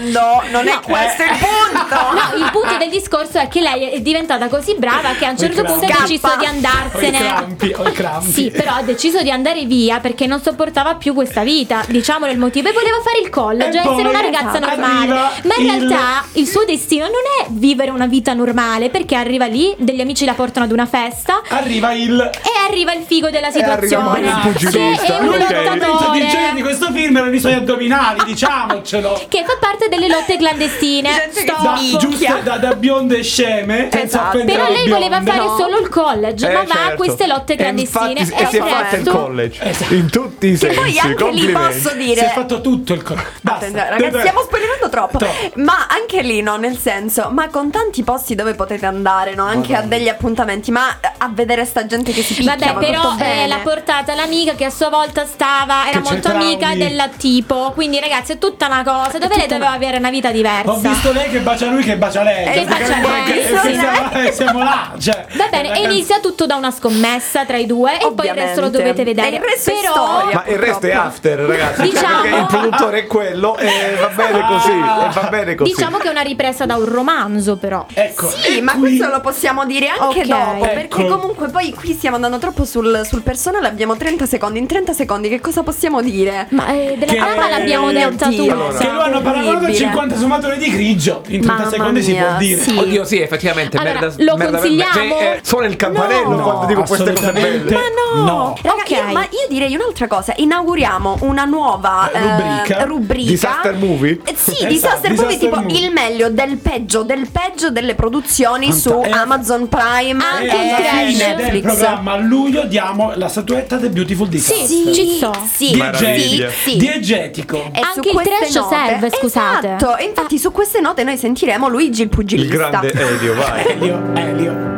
non 0.51 0.67
è 0.67 0.73
No. 0.73 0.81
questo 0.81 1.23
il 1.23 1.29
punto. 1.39 1.68
No, 1.71 2.37
il 2.37 2.49
punto 2.51 2.77
del 2.77 2.89
discorso 2.89 3.37
è 3.39 3.47
che 3.47 3.61
lei 3.61 3.89
è 3.91 3.99
diventata 4.01 4.47
così 4.47 4.75
brava 4.75 5.11
che 5.17 5.25
a 5.25 5.31
un 5.31 5.37
certo 5.37 5.63
punto 5.63 5.85
ha 5.85 6.01
deciso 6.01 6.27
di 6.37 6.43
Ho 6.43 6.43
i 6.43 6.45
andarsene. 6.45 7.17
crampi, 7.17 7.73
ho 7.75 7.87
i 7.87 7.91
crampi. 7.91 8.31
Sì, 8.31 8.51
però 8.51 8.73
ha 8.75 8.81
deciso 8.81 9.21
di 9.21 9.31
andare 9.31 9.65
via 9.65 9.99
perché 9.99 10.25
non 10.25 10.41
sopportava 10.41 10.95
più 10.95 11.13
questa 11.13 11.43
vita, 11.43 11.83
diciamolo 11.87 12.31
il 12.31 12.37
motivo, 12.39 12.69
e 12.69 12.73
voleva 12.73 12.97
fare 13.03 13.19
il 13.19 13.29
college, 13.29 13.77
E 13.77 13.81
essere 13.81 14.07
una 14.07 14.21
ragazza 14.21 14.59
normale. 14.59 15.07
Ma 15.43 15.55
in 15.57 15.65
il- 15.65 15.69
realtà 15.87 16.25
il 16.33 16.47
suo 16.47 16.63
destino 16.65 17.05
non 17.05 17.13
è 17.41 17.47
vivere 17.49 17.91
una 17.91 18.07
vita 18.07 18.33
normale 18.33 18.89
perché 18.89 19.15
arriva 19.15 19.45
lì, 19.45 19.73
degli 19.77 20.01
amici 20.01 20.25
la 20.25 20.33
portano 20.33 20.65
ad 20.65 20.71
una 20.71 20.85
festa 20.85 21.41
Arriva 21.49 21.91
il 21.93 22.19
e 22.19 22.67
arriva 22.67 22.93
il 22.93 23.03
figo 23.05 23.29
della 23.29 23.47
arriva 23.47 23.77
situazione. 23.79 24.21
Che 24.21 25.05
è 25.05 25.19
un 25.19 25.25
momento 25.25 26.11
di 26.11 26.19
genere 26.19 26.53
di 26.53 26.61
lottatore. 26.61 26.61
questo 26.61 26.91
film 26.91 27.17
erano 27.17 27.33
i 27.33 27.39
suoi 27.39 27.53
addominali, 27.53 28.23
diciamocelo. 28.25 29.25
Che 29.27 29.43
fa 29.45 29.57
parte 29.59 29.87
delle 29.89 30.07
lotte 30.07 30.37
clandestine. 30.37 31.09
Gente 31.09 31.41
Stop. 31.41 31.58
Da, 31.61 31.73
Picchia. 31.73 31.97
giuste 31.99 32.43
da, 32.43 32.57
da 32.57 32.75
bionde 32.75 33.23
sceme, 33.23 33.89
senza 33.91 34.19
Esatto. 34.29 34.43
Però 34.45 34.65
le 34.67 34.71
lei 34.71 34.87
voleva 34.89 35.19
bionde. 35.19 35.31
fare 35.31 35.43
no. 35.43 35.57
solo 35.57 35.77
il 35.79 35.89
college, 35.89 36.49
Eh, 36.49 36.53
ma 36.53 36.63
va 36.63 36.73
a 36.73 36.75
certo. 36.75 36.95
queste 36.95 37.27
lotte 37.27 37.53
E 37.53 37.55
clandestine. 37.57 38.19
infatti- 38.19 38.43
E, 38.43 38.47
si 38.47 38.57
è 38.57 38.59
il 38.63 38.69
fatto 38.69 38.95
il 38.95 39.07
college 39.09 39.75
in 39.89 40.09
tutti 40.09 40.47
i 40.47 40.51
Che 40.51 40.57
sensi. 40.57 40.75
poi 40.75 40.99
anche 40.99 41.31
lì 41.31 41.47
posso 41.51 41.79
Si 41.79 41.87
è 41.89 41.95
dire 41.97 42.31
fatto 42.33 42.61
tutto 42.61 42.93
il 42.93 43.03
corpo. 43.03 43.23
Basta. 43.41 43.65
Attenzione, 43.65 43.89
ragazzi, 43.89 44.19
stiamo 44.19 44.41
spoilerando 44.41 44.89
troppo. 44.89 45.17
Troppo. 45.17 45.51
Ma 45.55 45.87
anche 45.89 46.21
lì, 46.21 46.41
no, 46.41 46.57
nel 46.57 46.77
senso, 46.77 47.29
ma 47.31 47.47
con 47.49 47.69
tanti 47.71 48.03
posti 48.03 48.35
dove 48.35 48.53
potete 48.55 48.85
andare, 48.85 49.35
no? 49.35 49.45
Anche 49.45 49.75
a 49.75 49.81
degli 49.81 50.07
appuntamenti, 50.07 50.71
ma 50.71 50.97
a 51.17 51.29
vedere 51.33 51.65
sta 51.65 51.85
gente 51.85 52.11
che 52.11 52.21
si 52.21 52.33
picchia. 52.33 52.55
Vabbè, 52.55 52.73
va 52.73 52.79
però 52.79 53.15
eh, 53.19 53.47
l'ha 53.47 53.59
portata 53.63 54.13
l'amica 54.15 54.53
che 54.55 54.65
a 54.65 54.69
sua 54.69 54.89
volta 54.89 55.25
stava, 55.25 55.87
era 55.89 56.01
Che 56.01 56.09
molto 56.09 56.29
amica 56.29 56.73
della 56.75 57.07
tipo. 57.09 57.71
Quindi, 57.73 57.99
ragazzi, 57.99 58.33
è 58.33 58.37
tutta 58.37 58.65
una 58.67 58.83
cosa. 58.83 59.17
Dove 59.17 59.35
lei 59.35 59.47
doveva 59.47 59.71
avere 59.71 59.97
una 59.97 60.09
vita 60.09 60.31
diversa. 60.31 60.69
Ho 60.71 60.77
visto 60.79 61.11
lei 61.11 61.29
che 61.29 61.38
bacia 61.39 61.65
lui 61.67 61.83
che 61.83 61.95
bacia 61.97 62.23
lei. 62.23 62.49
Che 62.51 62.65
bacia 62.65 62.97
lei, 62.99 63.39
E 63.39 63.43
siamo, 63.77 64.11
e 64.11 64.31
siamo 64.31 64.59
là. 64.63 64.91
Cioè, 64.97 65.25
Va 65.35 65.47
bene, 65.49 65.77
e 65.77 65.83
inizia 65.83 66.19
tutto 66.19 66.45
da 66.45 66.55
una 66.55 66.71
scommessa 66.71 67.45
tra 67.45 67.57
i 67.57 67.65
due 67.65 67.95
e 67.99 68.11
poi 68.13 68.27
il 68.27 68.33
resto 68.33 68.61
lo 68.61 68.67
Ovviamente. 68.67 69.03
dovete 69.03 69.03
vedere. 69.03 69.27
E 69.29 69.35
il 69.39 69.41
resto 69.45 69.71
è 69.71 69.73
Però 69.81 69.93
storia. 69.93 70.35
Ma 70.35 70.51
il 70.51 70.57
resto 70.59 70.87
è 70.87 70.91
after, 70.93 71.39
ragazzi. 71.39 71.75
cioè, 71.75 71.89
Diciamo- 71.89 72.21
perché 72.21 72.37
il 72.37 72.45
produttore 72.45 72.97
è 72.99 73.07
quello 73.07 73.57
e 73.57 73.69
va 73.99 74.07
bene 74.07 74.45
così. 74.47 74.71
E 74.71 75.09
va 75.13 75.27
bene 75.29 75.55
così. 75.55 75.73
diciamo 75.73 75.97
che 75.97 76.07
è 76.07 76.11
una 76.11 76.21
ripresa 76.21 76.65
da 76.65 76.75
un 76.75 76.85
romanzo, 76.85 77.57
però. 77.57 77.85
Ecco, 77.93 78.29
Sì, 78.29 78.57
e 78.57 78.61
ma 78.61 78.71
qui- 78.73 78.97
questo 78.97 79.09
lo 79.09 79.21
possiamo 79.21 79.65
dire 79.65 79.87
anche 79.89 80.19
Ok. 80.21 80.25
dopo. 80.25 80.59
Perché 80.65 81.01
Ecco. 81.01 81.17
comunque 81.17 81.49
poi 81.49 81.73
qui 81.73 81.93
stiamo 81.93 82.15
andando 82.15 82.37
troppo 82.37 82.65
sul, 82.65 83.01
sul 83.05 83.21
personale. 83.21 83.67
Abbiamo 83.67 83.95
30 83.95 84.25
secondi. 84.25 84.59
In 84.59 84.67
30 84.67 84.93
secondi, 84.93 85.29
che 85.29 85.39
cosa 85.39 85.63
possiamo 85.63 86.01
dire? 86.01 86.47
Ma 86.49 86.67
eh, 86.69 86.95
della 86.97 87.11
Che- 87.11 87.17
trama 87.17 87.49
l'abbiamo 87.49 87.91
detta 87.91 88.27
tutta. 88.29 88.51
allora. 88.53 88.77
Che 88.77 88.89
lo 88.89 89.01
hanno 89.01 89.21
paragonato 89.21 89.57
a 89.57 89.59
Terribile. 89.59 89.73
50 89.77 90.15
sfumature 90.15 90.57
di 90.57 90.69
grigio. 90.69 91.23
In 91.35 91.41
30 91.41 91.53
Mamma 91.53 91.69
secondi 91.69 92.03
si 92.03 92.11
mia, 92.11 92.25
può 92.25 92.37
dire. 92.37 92.61
sì. 92.61 92.77
Oddio, 92.77 93.03
sì, 93.05 93.19
effettivamente. 93.21 93.77
Allora, 93.77 93.99
merda, 93.99 94.23
lo 94.23 94.35
merda, 94.37 94.57
consigliamo? 94.59 94.91
Cioè, 94.93 95.33
eh, 95.35 95.39
suona 95.43 95.67
il 95.67 95.75
campanello 95.75 96.29
No, 96.35 96.43
quando 96.43 96.65
dico 96.65 96.83
queste 96.83 96.97
cose 96.97 97.11
assolutamente. 97.11 97.57
belle. 97.59 97.71
Ma 97.75 97.81
no, 98.15 98.23
No. 98.23 98.55
Raga, 98.61 98.81
Ok. 98.81 98.89
io- 98.89 99.03
ma 99.13 99.21
io 99.21 99.47
direi 99.49 99.75
un'altra 99.75 100.07
cosa. 100.07 100.33
Inauguriamo 100.37 101.17
una 101.21 101.45
nuova 101.45 102.09
Eh, 102.11 102.17
eh, 102.17 102.21
rubrica. 102.21 102.83
rubrica. 102.85 103.29
Disaster 103.29 103.75
movie? 103.75 104.19
Eh, 104.25 104.33
sì, 104.35 104.51
Esatto, 104.51 104.67
disaster 104.67 105.11
movie 105.11 105.25
disaster 105.27 105.39
tipo 105.49 105.55
movie. 105.61 105.79
il 105.79 105.91
meglio 105.91 106.29
del 106.29 106.57
peggio 106.57 107.03
del 107.03 107.27
peggio 107.31 107.69
delle 107.69 107.95
produzioni 107.95 108.71
Fanta- 108.71 108.79
su 108.89 109.01
eh, 109.03 109.09
Amazon 109.11 109.67
Prime 109.69 110.23
Anche 110.23 110.43
E 110.43 110.45
il 110.45 110.51
alla 110.51 110.75
trash. 110.77 111.05
fine 111.13 111.35
del 111.35 111.35
Netflix. 111.45 111.61
programma 111.61 112.11
a 112.13 112.17
luglio 112.17 112.63
diamo 112.65 113.11
la 113.15 113.27
statuetta 113.27 113.75
del 113.77 113.89
Beautiful 113.91 114.27
Disaster. 114.27 114.65
Sì, 114.65 114.91
ci 114.93 115.15
sto. 115.17 115.31
Sì, 115.53 115.75
Meraviglia. 115.75 116.49
sì, 116.49 116.71
sì. 116.71 116.77
Diegetico. 116.77 117.57
E 117.57 117.79
su 117.81 117.97
Anche 117.97 118.09
il 118.09 118.15
queste 118.15 118.35
trash 118.51 118.67
serve, 118.67 119.09
scusate. 119.11 119.67
Esatto, 119.75 119.97
e 119.97 120.03
infatti 120.05 120.37
su 120.39 120.51
queste 120.51 120.79
note 120.79 121.03
noi 121.03 121.17
sentiremo 121.19 121.67
Luigi 121.67 122.01
il 122.01 122.07
Il 122.07 122.15
pugilista. 122.15 122.69
grande 122.69 122.91
Elio, 122.93 123.35
vai. 123.35 123.65
Elio, 123.75 124.15
Elio. 124.15 124.77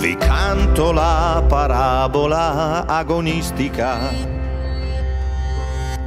Vi 0.00 0.16
canto 0.16 0.92
la 0.92 1.44
parabola 1.46 2.86
agonistica 2.86 3.98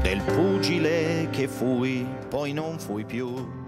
del 0.01 0.22
pugile 0.22 1.28
che 1.32 1.47
fui, 1.49 2.07
poi 2.30 2.53
non 2.53 2.80
fui 2.80 3.03
più. 3.03 3.59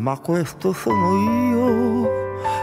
Ma 0.00 0.18
questo 0.18 0.72
sono 0.72 1.50
io, 1.50 2.10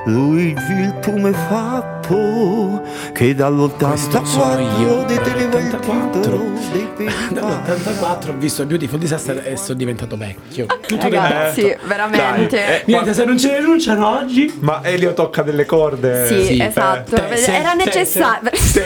Luigi 0.06 0.72
il 0.74 0.96
tumefatto, 1.02 2.82
che 3.14 3.36
Questo 3.36 4.26
sono 4.26 4.60
io. 4.60 5.04
dall'84 5.04 5.06
deteneva 5.06 5.60
il 5.60 5.80
titolo 5.80 6.44
dei 6.72 6.88
Dall'84 7.30 8.30
ho 8.30 8.34
visto 8.38 8.66
Beautiful 8.66 8.98
Disaster 8.98 9.44
e 9.46 9.56
sono 9.58 9.78
diventato 9.78 10.18
vecchio. 10.18 10.66
Tutto 10.88 11.04
Ragazzi, 11.10 11.62
resto. 11.62 11.86
veramente. 11.86 12.56
Dai, 12.58 12.66
eh, 12.76 12.84
Niente, 12.86 13.14
se 13.14 13.26
non 13.26 13.38
ci 13.38 13.54
rinunciano 13.54 14.08
oggi. 14.18 14.52
Ma 14.62 14.80
Elio 14.84 15.14
tocca 15.14 15.44
delle 15.44 15.66
corde. 15.66 16.26
Sì, 16.26 16.44
sì, 16.56 16.60
esatto. 16.62 17.16
te- 17.16 17.36
se- 17.38 17.56
Era 17.56 17.72
te- 17.72 17.84
necessario. 17.86 18.50
Sì. 18.54 18.82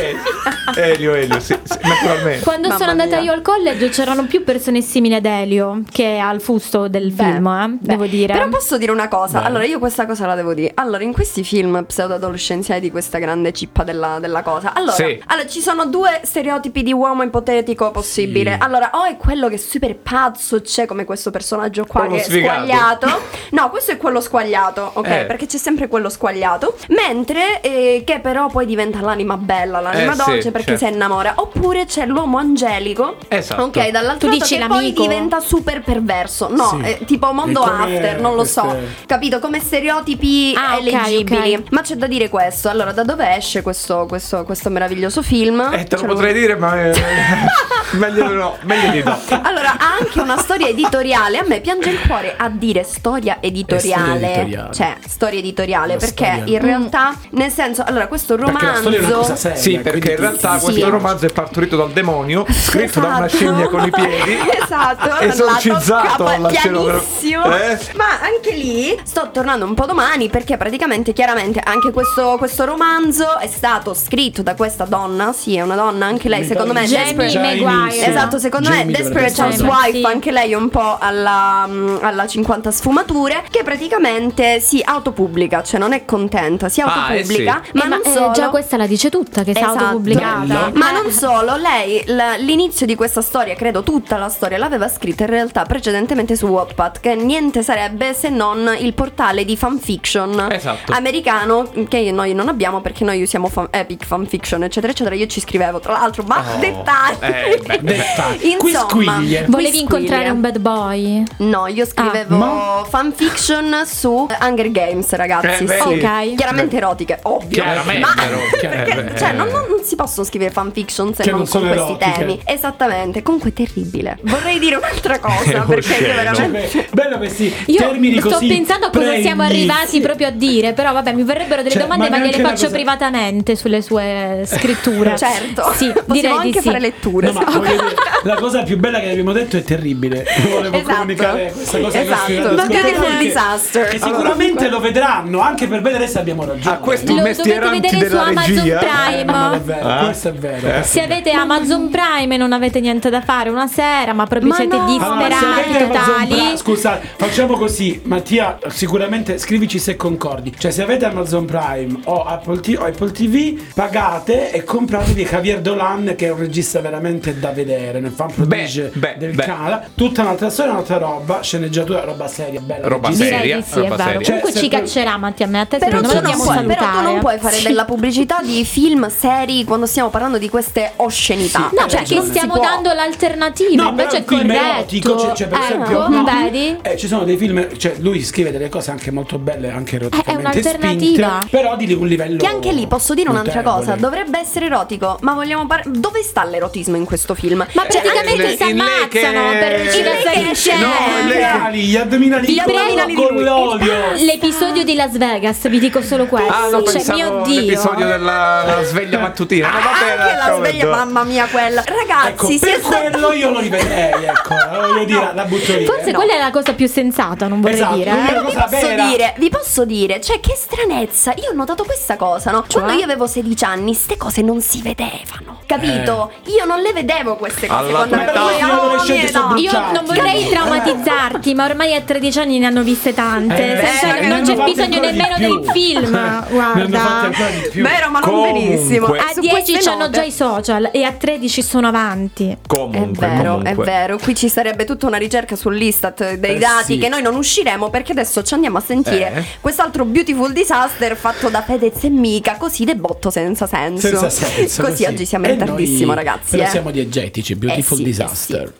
Elio, 0.76 1.14
Elio, 1.14 1.40
sì, 1.40 1.56
sì, 1.64 1.78
naturalmente. 1.82 2.44
Quando 2.44 2.68
Mamma 2.68 2.80
sono 2.80 2.92
andata 2.92 3.16
mia. 3.22 3.26
io 3.26 3.32
al 3.34 3.42
college 3.42 3.90
c'erano 3.90 4.26
più 4.26 4.44
persone 4.44 4.82
simili 4.82 5.16
ad 5.16 5.26
Elio 5.26 5.84
che 5.90 6.18
al 6.18 6.42
fusto 6.42 6.88
del 6.90 7.12
Beh, 7.12 7.24
film, 7.24 7.48
eh, 7.48 7.78
devo 7.80 8.06
dire. 8.08 8.34
Però 8.46 8.58
posso 8.58 8.78
dire 8.78 8.92
una 8.92 9.08
cosa. 9.08 9.40
Beh. 9.40 9.46
Allora, 9.46 9.66
io 9.66 9.80
questa 9.80 10.06
cosa 10.06 10.26
la 10.26 10.36
devo 10.36 10.54
dire. 10.54 10.72
Allora, 10.76 11.04
in 11.04 11.14
questi 11.14 11.44
film 11.44 11.84
pseudo-adolescenziali 11.86 12.80
di 12.82 12.92
questa 12.92 13.18
grande 13.18 13.52
cippa 13.54 13.84
della, 13.84 14.20
della 14.20 14.42
cosa. 14.42 14.74
Allora, 14.74 14.94
Sì. 14.94 15.22
allora, 15.28 15.48
ci 15.48 15.62
sono 15.62 15.86
due 15.86 16.22
stereotipi 16.24 16.84
di 16.84 16.94
uomo 16.94 17.24
ipotetico 17.24 17.92
possibile. 17.92 18.58
Allora, 18.60 18.92
o 18.94 19.04
è 19.06 19.18
quello 19.18 19.48
che 19.48 19.56
è 19.56 19.58
super 19.58 19.96
pazzo, 19.96 20.62
c'è 20.62 20.86
come 20.86 21.06
questo 21.06 21.32
personaggio 21.32 21.86
qua 21.86 22.02
Quello 22.02 22.16
che 22.16 22.22
è 22.22 22.24
sfigato. 22.26 22.54
squagliato. 22.66 23.20
No, 23.52 23.70
questo 23.70 23.92
è 23.92 23.98
quello 23.98 24.22
squagliato, 24.22 24.92
ok? 24.94 25.08
Eh. 25.08 25.26
Perché 25.26 25.46
c'è 25.46 25.58
sempre 25.58 25.90
quello 25.90 26.08
squagliato. 26.10 26.76
Mentre 26.90 27.60
eh, 27.60 28.04
che 28.06 28.20
però 28.22 28.48
poi 28.48 28.66
diventa 28.66 29.02
l'anima 29.02 29.36
bella, 29.36 29.82
l'anima 29.82 30.14
Eh, 30.14 30.16
sì, 30.16 30.24
dolce 30.26 30.52
perché 30.52 30.78
certo. 30.78 30.86
si 30.86 30.94
innamora. 30.94 31.34
Oppure 31.36 31.86
c'è 31.86 32.06
l'uomo 32.06 32.38
angelico. 32.38 33.18
Esatto. 33.28 33.64
Ok, 33.64 33.90
dall'altro 33.90 34.30
Tu 34.30 34.38
lato 34.38 34.46
che 34.56 34.66
poi 34.68 34.94
diventa 34.94 35.42
super 35.42 35.82
perverso. 35.82 36.48
No, 36.50 36.80
Sì. 36.82 36.90
è 36.92 37.00
tipo 37.06 37.32
mondo 37.34 37.62
after, 37.62 38.22
non 38.32 38.44
lo 38.44 38.46
so. 38.46 38.78
Capito? 39.06 39.40
Come 39.40 39.60
stereotipi 39.60 40.54
Ah, 40.56 40.76
ok, 40.76 40.88
eleggibili. 40.88 41.56
ok. 41.56 41.72
Ma 41.72 41.82
c'è 41.82 41.96
da 41.96 42.08
dire 42.08 42.30
questo. 42.30 42.70
Allora, 42.70 42.92
da 42.92 43.04
dove 43.04 43.36
esce 43.36 43.62
questo, 43.62 44.06
questo, 44.08 44.44
questo 44.44 44.70
meraviglioso 44.70 45.22
film? 45.22 45.60
Eh, 45.74 45.84
te 45.86 45.98
lo 45.98 46.06
potrei 46.06 46.34
dire, 46.34 46.56
ma 46.56 46.82
eh, 46.90 46.94
meglio 47.92 48.28
di 48.28 48.34
no, 48.34 48.58
meglio 48.64 48.92
di 48.92 49.04
no. 49.04 49.18
Allora, 49.44 49.72
ha 49.78 49.98
anche 50.00 50.20
una 50.20 50.38
storia 50.38 50.68
editoriale. 50.68 51.38
A 51.40 51.44
me 51.46 51.60
piange 51.62 51.90
il 51.90 52.00
cuore 52.08 52.34
a 52.38 52.50
dire 52.50 52.84
storia 52.84 53.38
editoriale. 53.40 54.04
storia 54.18 54.30
editoriale. 54.42 54.74
Cioè, 54.74 54.96
storia 55.08 55.40
editoriale. 55.40 55.94
La 55.94 56.00
perché 56.00 56.32
storia. 56.38 56.54
in 56.58 56.62
realtà, 56.64 57.16
nel 57.32 57.52
senso, 57.52 57.84
allora, 57.86 58.08
questo 58.08 58.36
Perché 58.36 58.52
la 58.54 58.60
romanzo. 58.72 58.90
è 58.90 58.98
una 59.00 59.10
cosa 59.12 59.36
seria. 59.36 59.58
Sì, 59.58 59.80
perché 59.80 60.12
in 60.12 60.18
realtà 60.18 60.58
Sì. 60.58 60.66
questo 60.66 60.90
romanzo 60.90 61.26
è 61.26 61.32
partorito 61.32 61.76
dal 61.76 61.92
demonio, 61.92 62.46
scritto 62.50 63.00
da 63.00 63.08
una 63.08 63.26
Esatto. 63.26 63.36
scimmia 63.36 63.68
con 63.68 63.84
i 63.86 63.90
piedi. 63.92 64.38
esatto, 64.64 65.18
esorcizzato 65.20 66.24
la 66.24 66.34
alla 66.34 66.50
scenografia. 66.52 67.72
Eh? 67.72 67.78
Ma 67.96 68.21
anche 68.22 68.54
lì 68.56 68.98
sto 69.04 69.30
tornando 69.32 69.66
un 69.66 69.74
po' 69.74 69.86
domani 69.86 70.30
perché 70.30 70.58
praticamente, 70.58 71.14
chiaramente, 71.14 71.60
anche 71.64 71.92
questo, 71.92 72.36
questo 72.38 72.66
romanzo 72.66 73.38
è 73.40 73.48
stato 73.48 73.94
scritto 73.94 74.42
da 74.42 74.56
questa 74.56 74.86
donna. 74.86 75.34
Sì, 75.34 75.56
è 75.56 75.62
una 75.62 75.76
donna, 75.76 76.06
anche 76.06 76.30
lei, 76.30 76.42
Mi 76.42 76.46
secondo 76.48 76.74
me. 76.74 76.86
Jamie 76.86 77.14
Desperate- 77.16 77.62
Maguire. 77.64 78.06
Esatto, 78.08 78.40
secondo 78.40 78.70
Jamie 78.70 78.86
me 78.86 78.92
Desperate. 78.92 79.42
Housewife, 79.42 79.98
Sì. 80.00 80.04
anche 80.06 80.32
lei 80.32 80.54
un 80.54 80.70
po' 80.70 80.98
alla, 81.00 81.66
mm, 81.68 81.98
alla 82.02 82.28
50 82.28 82.72
sfumature, 82.72 83.44
che 83.50 83.64
praticamente 83.64 84.60
si 84.60 84.82
autopubblica, 84.84 85.64
cioè 85.64 85.80
non 85.80 85.94
è 85.94 86.06
contenta, 86.06 86.70
si 86.70 86.82
Ah, 86.82 86.86
eh 86.86 87.24
sì. 87.24 87.32
autopubblica, 87.32 87.62
ma 87.74 87.84
Eh, 87.86 87.88
non 87.88 88.02
eh, 88.04 88.12
solo. 88.12 88.32
già 88.32 88.50
questa 88.50 88.78
la 88.78 88.88
dice 88.88 89.10
tutta 89.10 89.44
che 89.44 89.54
si 89.54 89.60
è 89.60 89.64
Esatto. 89.64 89.78
autopubblicata. 89.84 90.72
Ma 90.74 90.92
non 90.92 91.12
solo, 91.12 91.56
lei 91.58 92.04
l'inizio 92.40 92.86
di 92.86 92.96
questa 92.96 93.22
storia, 93.22 93.56
credo 93.56 93.84
tutta 93.84 94.18
la 94.18 94.30
storia, 94.30 94.58
l'aveva 94.58 94.88
scritta 94.88 95.24
in 95.24 95.30
realtà 95.30 95.64
precedentemente 95.64 96.36
su 96.36 96.46
Wattpad, 96.48 97.00
che 97.00 97.16
niente 97.16 97.64
sarebbe 97.64 98.11
se 98.14 98.30
non 98.30 98.76
il 98.80 98.94
portale 98.94 99.46
di 99.46 99.56
fanfiction 99.58 100.48
Esatto. 100.52 100.92
americano 100.94 101.70
che 101.88 102.12
noi 102.12 102.34
non 102.34 102.48
abbiamo 102.48 102.82
perché 102.82 103.04
noi 103.04 103.22
usiamo 103.22 103.48
fan- 103.50 103.68
Epic 103.72 104.06
Fanfiction, 104.06 104.64
eccetera, 104.64 104.92
eccetera. 104.92 105.16
Io 105.16 105.28
ci 105.28 105.40
scrivevo, 105.40 105.80
tra 105.80 105.94
l'altro, 105.94 106.24
ma 106.24 106.44
Oh, 106.56 106.60
dettagli. 106.60 107.18
eh, 107.22 107.62
beh, 107.66 107.80
beh. 107.82 107.94
Dettagli. 107.94 108.46
Insomma. 108.60 109.16
Volevi 109.16 109.46
quisquiglie. 109.48 109.78
incontrare 109.80 110.30
un 110.30 110.42
bad 110.42 110.60
boy? 110.60 111.24
No, 111.38 111.68
io 111.68 111.86
scrivevo 111.86 112.36
ma- 112.38 112.86
fanfiction 112.88 113.84
su 113.86 114.28
Hunger 114.42 114.72
Games, 114.72 115.10
ragazzi. 115.14 115.64
Eh, 115.64 115.68
sì. 115.68 115.74
Ok. 115.84 116.36
Chiaramente 116.36 116.78
erotiche, 116.78 117.20
ovvio. 117.24 117.50
Chiaramente 117.62 118.00
Ma 118.00 118.14
erotiche, 118.24 118.68
perché, 118.68 118.92
eh, 119.00 119.04
beh. 119.04 119.18
cioè, 119.18 119.32
non, 119.34 119.48
non- 119.48 119.66
non 119.70 119.84
si 119.84 119.96
possono 119.96 120.26
scrivere 120.26 120.52
fanfiction 120.52 121.14
se 121.14 121.24
Che 121.24 121.30
non, 121.32 121.40
non 121.42 121.48
con 121.50 121.62
sono 121.62 121.72
questi 121.74 121.92
erotiche. 121.94 122.18
temi. 122.20 122.40
Esattamente. 122.46 123.22
Comunque 123.24 123.54
terribile. 123.54 124.18
Vorrei 124.24 124.60
dire 124.60 124.76
un'altra 124.76 125.20
cosa 125.20 125.62
perché 125.68 125.94
io 125.96 126.14
veramente 126.16 126.70
Cioè, 126.70 126.88
beh, 126.90 126.90
bello 126.92 127.18
questi 127.18 127.54
Io 127.68 127.78
termini 127.78 128.01
sto 128.20 128.30
così 128.30 128.48
pensando 128.48 128.86
a 128.88 128.90
cosa 128.90 129.16
siamo 129.20 129.44
pregni. 129.46 129.70
arrivati 129.70 130.00
proprio 130.02 130.32
dire, 130.32 130.74
però 130.74 130.92
vabbè, 130.94 131.14
mi 131.14 131.24
verrebbero 131.24 131.62
delle 131.62 131.74
Cioè, 131.74 131.82
domande, 131.84 132.10
ma 132.10 132.18
ma, 132.18 132.26
gliele 132.26 132.42
faccio 132.42 132.64
cosa- 132.64 132.70
privatamente 132.76 133.56
sulle 133.56 133.82
sue 133.82 134.44
scritture. 134.46 135.16
Certo, 135.22 135.72
Sì, 135.76 135.88
possiamo 135.92 136.14
direi 136.14 136.32
anche 136.32 136.48
di 136.52 136.58
sì. 136.60 136.62
fare 136.62 136.80
letture. 136.80 137.32
No, 137.32 137.34
ma 137.42 137.60
dire, 137.60 137.94
la 138.24 138.36
cosa 138.36 138.64
più 138.64 138.78
bella 138.78 139.00
che 139.00 139.10
abbiamo 139.12 139.32
detto 139.32 139.58
è 139.58 139.64
terribile. 139.64 140.26
Volevo 140.50 140.78
Esatto. 140.78 140.94
comunicare 140.96 141.52
questa 141.54 141.80
cosa 141.80 142.02
Esatto. 142.02 142.32
Beautiful 142.68 143.18
che- 143.18 143.18
disaster. 143.26 143.88
Che 143.88 144.00
sicuramente 144.00 144.70
lo 144.70 144.80
vedranno 144.80 145.40
anche 145.42 145.68
per 145.68 145.82
vedere 145.82 146.08
se 146.08 146.20
abbiamo 146.20 146.46
ragione. 146.46 146.76
Ah, 146.76 146.80
questi 146.80 147.14
Lo 147.16 147.22
mestieranti 147.22 147.80
dovete 147.80 147.88
vedere 147.98 148.10
su 148.10 148.16
della 148.16 148.28
Amazon 148.30 148.56
regia. 148.56 148.78
Prime. 148.80 149.60
Vero, 149.64 149.88
Ah. 149.88 150.04
questo 150.06 150.28
è 150.30 150.34
vero. 150.34 150.68
Eh. 150.68 150.72
questo 150.72 150.92
Se 150.92 151.02
avete 151.04 151.32
Amazon 151.32 151.90
Prime 151.90 152.36
e 152.36 152.38
non 152.38 152.54
avete 152.54 152.80
niente 152.80 153.10
da 153.10 153.22
fare 153.22 153.50
una 153.50 153.68
sera, 153.68 154.14
ma 154.14 154.26
proprio 154.26 154.50
Ma 154.50 154.56
siete 154.56 154.76
no. 154.76 154.84
Allora, 154.84 155.00
se 155.00 155.00
disperati 155.00 155.70
avete 155.70 155.84
Amazon 155.84 156.04
totali. 156.14 156.28
Prime- 156.34 156.58
scusa, 156.58 157.00
facciamo 157.18 157.58
così, 157.58 157.91
Mattia, 158.04 158.58
sicuramente 158.68 159.38
scrivici 159.38 159.80
se 159.80 159.96
concordi. 159.96 160.54
Cioè, 160.58 160.72
se 160.72 160.82
avete 160.84 161.06
Amazon 161.06 161.46
Prime 161.46 162.00
o 162.06 162.24
Apple, 162.24 162.60
T- 162.60 162.76
o 162.80 162.86
Apple 162.86 163.12
TV, 163.12 163.60
pagate 163.74 164.52
e 164.52 164.64
compratevi 164.64 165.24
Javier 165.26 165.60
Dolan, 165.62 166.14
che 166.16 166.28
è 166.28 166.32
un 166.32 166.40
regista 166.40 166.80
veramente 166.80 167.38
da 167.40 167.52
vedere. 167.52 168.00
Nel 168.00 168.12
fan 168.12 168.32
prodige 168.34 168.92
Beh, 168.94 169.16
del 169.18 169.34
beh. 169.34 169.44
Canada. 169.44 169.84
Tutta 169.96 170.22
un'altra 170.22 170.50
storia, 170.50 170.72
un'altra 170.74 170.98
roba, 170.98 171.42
sceneggiatura, 171.42 172.04
roba 172.04 172.28
seria, 172.28 172.60
bella. 172.62 172.88
Roba 172.88 173.10
regista. 173.10 173.38
Seria, 173.38 173.62
sì, 173.62 173.72
è 173.74 173.76
roba 173.82 173.96
vero. 173.96 174.10
seria. 174.10 174.26
Comunque 174.26 174.52
Cioè, 174.52 174.62
ci 174.62 174.70
se- 174.70 174.78
caccerà 174.78 175.18
Mattia, 175.18 175.46
a 175.46 175.50
me 175.50 175.60
a 175.60 175.66
te 175.66 175.78
Però 175.78 175.98
tu, 175.98 176.04
non 176.06 176.14
dobbiamo 176.16 176.44
puoi, 176.44 176.66
però 176.66 176.86
tu 176.92 177.02
non 177.02 177.20
puoi 177.20 177.38
fare 177.40 177.56
Sì. 177.56 177.64
della 177.68 177.86
pubblicità 177.86 178.40
di 178.42 178.64
film 178.66 179.10
seri 179.10 179.64
quando 179.64 179.86
stiamo 179.86 180.10
parlando 180.10 180.38
di 180.38 180.50
queste 180.50 180.92
oscenità. 180.98 181.70
No, 181.72 181.88
Cioè, 181.88 182.04
perché 182.04 182.22
stiamo 182.24 182.58
dando 182.60 182.92
l'alternativa, 182.94 183.84
No, 183.84 183.90
invece 183.90 184.18
è 184.18 184.24
corretto. 184.24 184.54
erotico, 184.54 185.20
cioè, 185.20 185.34
cioè, 185.34 185.48
per 185.48 185.58
ecco, 185.60 185.66
esempio, 185.74 186.08
no, 186.08 186.24
vedi? 186.24 186.78
eh, 186.82 186.98
ci 186.98 187.08
sono 187.08 187.24
dei 187.24 187.38
film, 187.38 187.68
cioè 187.78 187.96
lui 188.00 188.24
scrive 188.24 188.52
delle 188.52 188.70
cose 188.70 188.92
anche 188.92 189.12
molto 189.12 189.38
belle, 189.38 189.70
anche 189.70 189.96
eroticamente 189.96 190.40
un'alternativa. 190.42 191.40
spinte, 191.42 191.48
però 191.58 191.76
di 191.76 191.94
un 191.94 192.08
livello 192.08 192.38
Che 192.38 192.46
anche 192.48 192.72
lì 192.72 192.88
posso 192.88 193.14
dire 193.14 193.30
un'altra 193.30 193.62
notevole. 193.62 193.86
cosa, 193.86 193.96
dovrebbe 193.96 194.40
essere 194.40 194.66
erotico, 194.66 195.18
ma 195.22 195.34
vogliamo 195.34 195.66
par- 195.68 195.88
dove 195.88 196.22
sta 196.24 196.44
l'erotismo 196.46 196.96
in 196.96 197.06
questo 197.06 197.36
film? 197.36 197.58
Ma 197.74 197.84
praticamente 197.84 198.54
Eh, 198.54 198.58
si 198.58 198.70
in 198.70 198.78
lei 198.78 199.08
che- 199.10 199.26
ammazzano 199.26 199.60
per 199.60 199.80
riuscire 199.80 200.10
a 200.10 200.34
insieme. 200.34 200.80
No, 200.82 200.90
gli 201.28 201.32
addominali, 201.42 201.82
gli 201.84 201.98
addominali 201.98 202.48
Gli 202.54 202.62
con- 202.62 202.76
addominali 202.76 203.16
di 203.16 203.22
con 203.22 203.44
l'olio. 203.44 203.94
L'episodio 204.26 204.84
di 204.84 204.96
Las 204.96 205.18
Vegas, 205.18 205.68
vi 205.70 205.80
dico 205.80 206.02
solo 206.02 206.26
questo. 206.26 206.52
Ah, 206.52 206.70
no, 206.70 206.84
cioè, 206.84 207.04
mio 207.14 207.42
Dio. 207.46 207.60
l'episodio 207.62 208.06
della 208.06 208.64
la 208.66 208.84
sveglia 208.84 209.20
mattutina. 209.20 209.70
No, 209.70 209.78
vabbè, 209.80 210.22
Anche 210.22 210.36
la 210.38 210.56
sveglia, 210.58 210.86
mamma 210.90 211.24
mia, 211.24 211.46
quella. 211.48 211.84
Ragazzi, 211.86 212.28
Ecco, 212.30 212.46
si 212.48 212.60
per 212.60 212.74
è 212.76 212.80
quello 212.82 213.32
io 213.34 213.50
lo 213.52 213.60
rivedrei, 213.60 214.24
ecco, 214.26 214.56
voglio 214.72 215.04
dire, 215.06 215.32
la 215.34 215.44
butto 215.46 215.76
lì. 215.76 215.86
Forse 215.86 216.10
eh. 216.10 216.14
quella 216.14 216.34
è 216.34 216.40
la 216.40 216.52
cosa 216.52 216.74
più 216.74 216.88
sensata, 216.88 217.48
non 217.48 217.61
vorrei 217.62 217.76
Esatto, 217.78 217.96
dire. 217.96 218.10
eh. 218.12 218.34
vi 218.42 218.54
posso 218.54 218.68
vera. 218.70 219.06
dire, 219.08 219.34
vi 219.38 219.50
posso 219.50 219.86
dire, 219.86 220.22
cioè 220.22 220.40
che 220.40 220.54
stranezza, 220.56 221.34
io 221.38 221.52
ho 221.52 221.54
notato 221.54 221.84
questa 221.84 222.16
cosa, 222.18 222.52
no? 222.52 222.66
Quando 222.72 222.94
io 222.94 223.04
avevo 223.04 223.28
16 223.28 223.64
anni, 223.64 223.94
ste 223.94 224.18
cose 224.18 224.42
non 224.42 224.62
si 224.62 224.82
vedevano, 224.82 225.60
capito? 225.66 226.32
Io 226.46 226.66
non 226.66 226.82
le 226.82 226.92
vedevo 226.94 227.36
queste 227.38 227.68
cose 227.68 227.90
Alla 227.90 228.06
quando 228.06 228.16
adolescenti 228.16 229.28
sono 229.32 229.50
no. 229.50 229.58
Io 229.58 229.72
non 229.72 230.04
vorrei 230.06 230.48
traumatizzarti, 230.50 231.54
ma 231.54 231.66
ormai 231.66 231.94
a 231.96 232.02
13 232.02 232.40
anni 232.40 232.60
ne 232.60 232.66
hanno 232.66 232.84
viste 232.84 233.14
tante. 233.14 233.80
Eh, 233.82 233.86
senza- 233.86 234.18
eh, 234.18 234.28
non 234.28 234.42
c'è 234.44 234.56
bisogno 234.64 235.00
nemmeno 235.00 235.38
dei 235.38 235.60
film. 235.72 236.46
Guarda. 236.50 237.30
Vero, 237.74 238.10
ma 238.10 238.20
non 238.20 238.30
Comunque. 238.30 238.52
benissimo. 238.52 239.06
A 239.08 239.32
Su 239.34 239.40
10 239.42 239.50
queste 239.72 239.90
hanno 239.90 240.10
già 240.10 240.24
i 240.24 240.32
social 240.32 240.90
e 240.92 241.04
a 241.04 241.12
13 241.12 241.62
sono 241.62 241.88
avanti. 241.88 242.50
È 242.50 242.58
Comunque, 242.68 243.28
vero, 243.28 243.56
comunque. 243.58 243.72
è 243.72 243.76
vero. 243.76 244.18
Qui 244.18 244.36
ci 244.36 244.50
sarebbe 244.50 244.86
tutta 244.86 245.08
una 245.08 245.18
ricerca 245.18 245.56
sull'Istat 245.56 246.34
dei 246.36 246.56
Eh, 246.56 246.60
dati 246.60 246.94
sì. 246.94 246.98
che 246.98 247.10
noi 247.10 247.22
non 247.22 247.36
usciremo 247.52 247.90
perché 247.90 248.14
adesso 248.14 248.42
ci 248.44 248.54
andiamo 248.54 248.78
a 248.78 248.82
sentire 248.82 249.34
Eh. 249.34 249.44
quest'altro 249.60 250.06
beautiful 250.06 250.54
disaster 250.54 251.18
fatto 251.18 251.50
da 251.50 251.62
Fedez 251.62 252.02
e 252.06 252.10
Mica, 252.10 252.56
così 252.56 252.86
de 252.86 252.96
botto 252.96 253.30
senza 253.30 253.68
senso. 253.68 254.08
Senza 254.08 254.30
senso. 254.30 254.84
Così 254.84 255.04
oggi 255.04 255.26
siamo 255.26 255.48
in 255.48 255.58
noi- 255.58 255.68
tardissimo, 255.68 256.14
ragazzi. 256.14 256.52
Però 256.52 256.64
eh. 256.64 256.68
siamo 256.70 256.92
diegetici, 256.92 257.56
beautiful 257.56 257.98
Eh 258.00 258.02
sì, 258.02 258.02
eh 258.02 258.06
disaster. 258.06 258.74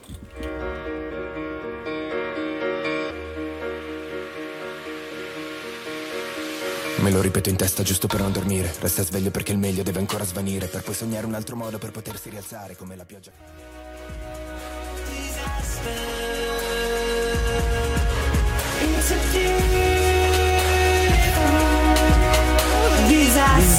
Me 7.00 7.10
lo 7.10 7.20
ripeto 7.20 7.48
in 7.48 7.56
testa 7.56 7.82
giusto 7.82 8.06
per 8.06 8.20
non 8.20 8.30
dormire. 8.32 8.72
Resta 8.78 9.02
sveglio 9.04 9.30
perché 9.30 9.52
il 9.52 9.58
meglio 9.58 9.82
deve 9.82 9.98
ancora 9.98 10.24
svanire. 10.24 10.66
Per 10.66 10.82
poi 10.82 10.94
sognare 10.94 11.26
un 11.26 11.34
altro 11.34 11.56
modo 11.56 11.78
per 11.78 11.90
potersi 11.90 12.30
rialzare 12.30 12.76
come 12.76 12.94
la 12.96 13.04
pioggia. 13.04 13.32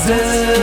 Jesus. 0.05 0.62